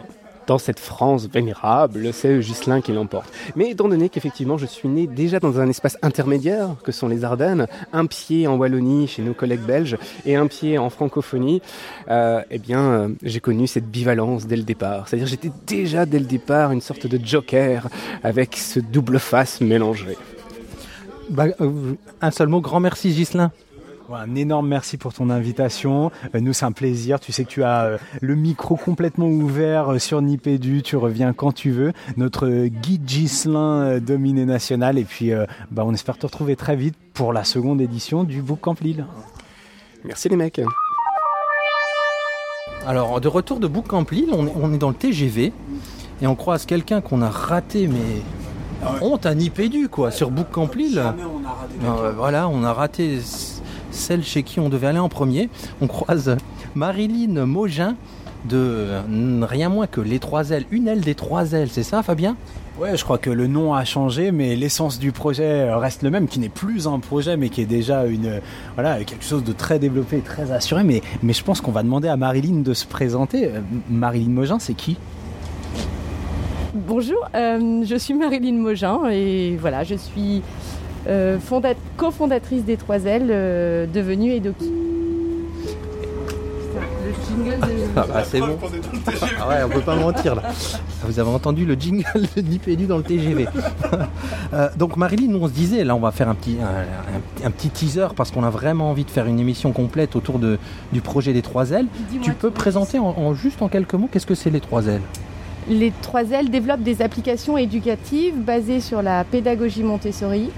dans 0.46 0.58
cette 0.58 0.78
France 0.78 1.28
vénérable, 1.28 2.12
c'est 2.12 2.38
Ghislain 2.38 2.80
qui 2.80 2.92
l'emporte. 2.92 3.32
Mais 3.56 3.70
étant 3.70 3.88
donné 3.88 4.08
qu'effectivement, 4.08 4.58
je 4.58 4.66
suis 4.66 4.88
né 4.88 5.06
déjà 5.06 5.40
dans 5.40 5.60
un 5.60 5.68
espace 5.68 5.98
intermédiaire, 6.02 6.68
que 6.84 6.92
sont 6.92 7.08
les 7.08 7.24
Ardennes, 7.24 7.66
un 7.92 8.06
pied 8.06 8.46
en 8.46 8.56
Wallonie 8.56 9.08
chez 9.08 9.22
nos 9.22 9.34
collègues 9.34 9.60
belges 9.60 9.96
et 10.24 10.36
un 10.36 10.46
pied 10.46 10.78
en 10.78 10.90
francophonie, 10.90 11.62
euh, 12.08 12.42
eh 12.50 12.58
bien, 12.58 12.80
euh, 12.80 13.08
j'ai 13.22 13.40
connu 13.40 13.66
cette 13.66 13.90
bivalence 13.90 14.46
dès 14.46 14.56
le 14.56 14.62
départ. 14.62 15.08
C'est-à-dire, 15.08 15.26
j'étais 15.26 15.52
déjà 15.66 16.06
dès 16.06 16.18
le 16.18 16.26
départ 16.26 16.72
une 16.72 16.80
sorte 16.80 17.06
de 17.06 17.18
joker 17.24 17.88
avec 18.22 18.56
ce 18.56 18.80
double 18.80 19.18
face 19.18 19.60
mélangé. 19.60 20.16
Bah, 21.28 21.46
euh, 21.60 21.94
un 22.20 22.30
seul 22.30 22.48
mot, 22.48 22.60
grand 22.60 22.80
merci 22.80 23.12
Ghislain. 23.12 23.50
Un 24.12 24.34
énorme 24.36 24.68
merci 24.68 24.96
pour 24.96 25.12
ton 25.12 25.30
invitation. 25.30 26.12
Euh, 26.34 26.40
nous, 26.40 26.52
c'est 26.52 26.64
un 26.64 26.72
plaisir. 26.72 27.18
Tu 27.18 27.32
sais 27.32 27.44
que 27.44 27.50
tu 27.50 27.64
as 27.64 27.84
euh, 27.84 27.98
le 28.20 28.34
micro 28.34 28.76
complètement 28.76 29.26
ouvert 29.26 29.94
euh, 29.94 29.98
sur 29.98 30.22
Nipédu. 30.22 30.82
Tu 30.82 30.96
reviens 30.96 31.32
quand 31.32 31.52
tu 31.52 31.70
veux. 31.70 31.92
Notre 32.16 32.66
guide 32.66 33.04
Ghislain 33.04 33.82
euh, 33.82 34.00
dominé 34.00 34.44
national. 34.44 34.98
Et 34.98 35.04
puis, 35.04 35.32
bah, 35.70 35.82
on 35.84 35.92
espère 35.92 36.18
te 36.18 36.26
retrouver 36.26 36.56
très 36.56 36.76
vite 36.76 36.94
pour 37.14 37.32
la 37.32 37.44
seconde 37.44 37.80
édition 37.80 38.24
du 38.24 38.42
Book 38.42 38.60
Camp 38.60 38.80
Lille. 38.80 39.06
Merci 40.04 40.28
les 40.28 40.36
mecs. 40.36 40.60
Alors, 42.86 43.20
de 43.20 43.26
retour 43.26 43.58
de 43.58 43.66
Bourg-Camp 43.66 44.08
Lille, 44.12 44.28
on 44.32 44.46
est, 44.46 44.52
on 44.54 44.68
dans 44.68 44.90
le 44.90 44.94
TGV 44.94 45.52
et 46.22 46.26
on 46.28 46.36
croise 46.36 46.66
quelqu'un 46.66 47.00
qu'on 47.00 47.20
a 47.20 47.28
raté, 47.28 47.88
mais 47.88 48.22
honte 49.00 49.26
à 49.26 49.34
Nipédu, 49.34 49.88
quoi, 49.88 50.12
sur 50.12 50.30
Bourg-Camp 50.30 50.72
Lille. 50.76 51.02
Euh, 51.84 52.12
voilà, 52.16 52.48
on 52.48 52.62
a 52.62 52.72
raté 52.72 53.18
celle 53.96 54.22
chez 54.22 54.42
qui 54.42 54.60
on 54.60 54.68
devait 54.68 54.86
aller 54.86 54.98
en 55.00 55.08
premier. 55.08 55.48
On 55.80 55.88
croise 55.88 56.36
Marilyn 56.74 57.44
Mogin 57.46 57.96
de 58.48 58.56
euh, 58.56 59.00
rien 59.42 59.68
moins 59.68 59.88
que 59.88 60.00
les 60.00 60.20
trois 60.20 60.50
ailes, 60.50 60.66
une 60.70 60.86
aile 60.86 61.00
des 61.00 61.16
trois 61.16 61.52
ailes, 61.52 61.68
c'est 61.70 61.82
ça, 61.82 62.02
Fabien? 62.04 62.36
Ouais, 62.78 62.96
je 62.96 63.02
crois 63.02 63.18
que 63.18 63.30
le 63.30 63.46
nom 63.46 63.74
a 63.74 63.84
changé, 63.84 64.30
mais 64.30 64.54
l'essence 64.54 64.98
du 64.98 65.10
projet 65.10 65.72
reste 65.72 66.02
le 66.02 66.10
même, 66.10 66.28
qui 66.28 66.38
n'est 66.38 66.50
plus 66.50 66.86
un 66.86 66.98
projet, 66.98 67.36
mais 67.36 67.48
qui 67.48 67.62
est 67.62 67.66
déjà 67.66 68.04
une, 68.04 68.40
voilà, 68.74 69.02
quelque 69.02 69.24
chose 69.24 69.42
de 69.42 69.52
très 69.52 69.78
développé, 69.78 70.18
et 70.18 70.20
très 70.20 70.52
assuré. 70.52 70.84
Mais, 70.84 71.00
mais 71.22 71.32
je 71.32 71.42
pense 71.42 71.60
qu'on 71.60 71.72
va 71.72 71.82
demander 71.82 72.08
à 72.08 72.16
Marilyn 72.16 72.60
de 72.60 72.74
se 72.74 72.86
présenter. 72.86 73.46
Euh, 73.46 73.60
Marilyn 73.88 74.30
Mogin, 74.30 74.58
c'est 74.58 74.74
qui? 74.74 74.98
Bonjour, 76.74 77.26
euh, 77.34 77.82
je 77.84 77.96
suis 77.96 78.12
Marilyn 78.12 78.58
Mogin 78.60 79.08
et 79.10 79.56
voilà, 79.58 79.82
je 79.82 79.94
suis 79.94 80.42
euh, 81.08 81.38
fonda- 81.38 81.74
cofondatrice 81.96 82.64
des 82.64 82.76
Trois 82.76 83.04
Ailes, 83.04 83.28
euh, 83.30 83.86
devenue 83.86 84.32
Edoki. 84.32 84.70
Le 87.06 87.12
jingle 87.28 87.60
de... 87.60 87.72
Ah, 87.96 88.04
bah, 88.12 88.22
c'est 88.24 88.40
bon. 88.40 88.58
Ah 89.40 89.48
ouais, 89.48 89.54
on 89.64 89.68
peut 89.68 89.80
pas 89.80 89.94
mentir 89.96 90.34
là. 90.34 90.42
Vous 91.04 91.18
avez 91.20 91.30
entendu 91.30 91.64
le 91.64 91.74
jingle 91.74 92.04
de 92.36 92.40
Nipédu 92.42 92.86
dans 92.86 92.96
le 92.98 93.02
TGV. 93.04 93.46
Euh, 94.54 94.68
donc 94.76 94.96
Marilyn, 94.96 95.26
nous 95.32 95.40
on 95.42 95.48
se 95.48 95.52
disait, 95.52 95.82
là 95.82 95.96
on 95.96 95.98
va 95.98 96.12
faire 96.12 96.28
un 96.28 96.34
petit, 96.36 96.56
un, 96.62 96.66
un- 97.44 97.46
un 97.48 97.50
petit 97.50 97.68
teaser 97.68 98.06
parce 98.14 98.30
qu'on 98.30 98.44
a 98.44 98.48
vraiment 98.50 98.90
envie 98.90 99.02
de 99.04 99.10
faire 99.10 99.26
une 99.26 99.40
émission 99.40 99.72
complète 99.72 100.14
autour 100.14 100.38
de, 100.38 100.56
du 100.92 101.00
projet 101.00 101.32
des 101.32 101.42
Trois 101.42 101.70
Ailes. 101.72 101.86
Tu 102.22 102.32
peux 102.32 102.50
présenter 102.52 103.00
en, 103.00 103.06
en- 103.08 103.34
juste 103.34 103.60
en 103.60 103.66
quelques 103.68 103.94
mots 103.94 104.08
qu'est-ce 104.10 104.24
que 104.26 104.36
c'est 104.36 104.50
les 104.50 104.60
Trois 104.60 104.86
Ailes? 104.86 105.00
Les 105.68 105.92
Trois 106.00 106.30
Ailes 106.30 106.48
développent 106.48 106.84
des 106.84 107.02
applications 107.02 107.58
éducatives 107.58 108.36
basées 108.36 108.80
sur 108.80 109.02
la 109.02 109.24
pédagogie 109.24 109.82
Montessori. 109.82 110.50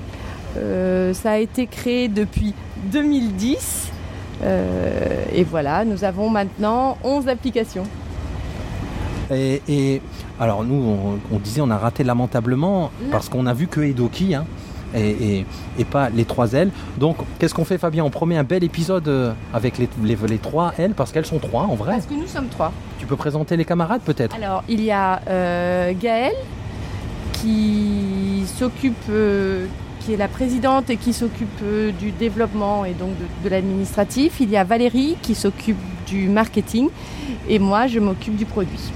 Euh, 0.56 1.12
ça 1.14 1.32
a 1.32 1.36
été 1.38 1.66
créé 1.66 2.08
depuis 2.08 2.54
2010 2.92 3.90
euh, 4.42 5.24
et 5.32 5.44
voilà, 5.44 5.84
nous 5.84 6.04
avons 6.04 6.30
maintenant 6.30 6.96
11 7.04 7.28
applications. 7.28 7.84
Et, 9.30 9.60
et 9.68 10.00
alors 10.40 10.64
nous, 10.64 10.74
on, 11.30 11.34
on 11.34 11.38
disait, 11.38 11.60
on 11.60 11.70
a 11.70 11.76
raté 11.76 12.02
lamentablement 12.04 12.90
parce 13.10 13.28
qu'on 13.28 13.46
a 13.46 13.52
vu 13.52 13.66
que 13.66 13.80
Edoki. 13.80 14.34
Hein, 14.34 14.46
et, 14.94 15.10
et- 15.40 15.46
et 15.78 15.84
pas 15.84 16.08
les 16.08 16.24
trois 16.24 16.54
ailes. 16.54 16.70
Donc, 16.96 17.18
qu'est-ce 17.38 17.52
qu'on 17.52 17.66
fait, 17.66 17.76
Fabien? 17.76 18.04
On 18.04 18.10
promet 18.10 18.38
un 18.38 18.42
bel 18.42 18.64
épisode 18.64 19.06
euh, 19.06 19.32
avec 19.52 19.76
les, 19.76 19.86
les, 20.02 20.16
les 20.26 20.38
trois 20.38 20.72
ailes, 20.78 20.94
parce 20.94 21.12
qu'elles 21.12 21.26
sont 21.26 21.38
trois 21.38 21.64
en 21.64 21.74
vrai. 21.74 21.92
Parce 21.92 22.06
que 22.06 22.14
nous 22.14 22.26
sommes 22.26 22.48
trois. 22.48 22.72
Tu 22.98 23.04
peux 23.04 23.14
présenter 23.16 23.58
les 23.58 23.66
camarades 23.66 24.00
peut-être? 24.00 24.34
Alors, 24.34 24.64
il 24.66 24.80
y 24.82 24.90
a 24.90 25.20
euh, 25.28 25.92
Gaëlle 25.92 26.32
qui 27.34 28.44
s'occupe, 28.46 28.96
euh, 29.10 29.66
qui 30.08 30.14
est 30.14 30.16
la 30.16 30.28
présidente 30.28 30.88
et 30.88 30.96
qui 30.96 31.12
s'occupe 31.12 31.60
euh, 31.62 31.92
du 31.92 32.12
développement 32.12 32.86
et 32.86 32.94
donc 32.94 33.10
de, 33.44 33.48
l'administratif. 33.50 34.40
Il 34.40 34.48
y 34.48 34.56
a 34.56 34.64
Valérie 34.64 35.18
qui 35.20 35.34
s'occupe 35.34 35.76
du 36.06 36.30
marketing 36.30 36.88
et 37.46 37.58
moi, 37.58 37.88
je 37.88 37.98
m'occupe 37.98 38.34
du 38.34 38.46
produit. 38.46 38.90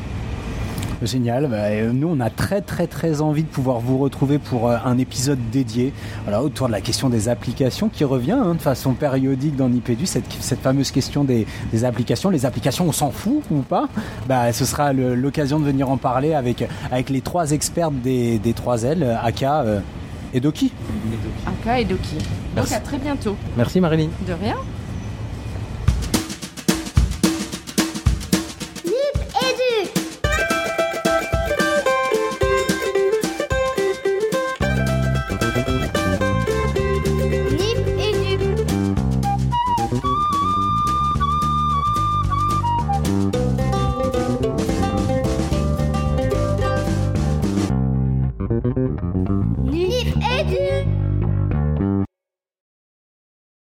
Génial. 1.02 1.48
Bah, 1.48 1.70
et 1.70 1.82
nous, 1.82 2.08
on 2.08 2.18
a 2.18 2.30
très 2.30 2.62
très 2.62 2.86
très 2.86 3.20
envie 3.20 3.42
de 3.42 3.48
pouvoir 3.48 3.78
vous 3.78 3.98
retrouver 3.98 4.38
pour 4.38 4.70
euh, 4.70 4.78
un 4.86 4.96
épisode 4.96 5.38
dédié 5.50 5.92
voilà, 6.22 6.42
autour 6.42 6.68
de 6.68 6.72
la 6.72 6.80
question 6.80 7.10
des 7.10 7.28
applications 7.28 7.90
qui 7.90 8.04
revient 8.04 8.32
hein, 8.32 8.54
de 8.54 8.62
façon 8.62 8.94
périodique 8.94 9.54
dans 9.54 9.68
Nipédu, 9.68 10.06
cette, 10.06 10.32
cette 10.40 10.60
fameuse 10.60 10.92
question 10.92 11.24
des, 11.24 11.46
applications. 11.84 12.30
Les 12.30 12.46
applications, 12.46 12.88
on 12.88 12.92
s'en 12.92 13.10
fout 13.10 13.42
ou 13.50 13.60
pas? 13.60 13.86
Bah, 14.28 14.50
Ce 14.54 14.64
sera 14.64 14.94
l'occasion 14.94 15.60
de 15.60 15.66
venir 15.66 15.90
en 15.90 15.98
parler 15.98 16.32
avec, 16.32 16.66
avec 16.90 17.10
les 17.10 17.20
trois 17.20 17.50
experts 17.50 17.90
des, 17.90 18.38
des 18.38 18.54
trois 18.54 18.84
L, 18.84 19.02
euh, 19.02 19.80
Aka 20.32 20.36
euh, 20.36 20.38
et 20.38 20.40
Doki. 20.40 20.72
Aka 21.46 21.80
et 21.80 21.84
Doki. 21.84 22.14
Donc 22.16 22.24
Merci. 22.56 22.74
à 22.74 22.80
très 22.80 22.98
bientôt. 22.98 23.36
Merci 23.56 23.80
Marilyn. 23.80 24.08
De 24.26 24.32
rien. 24.32 24.56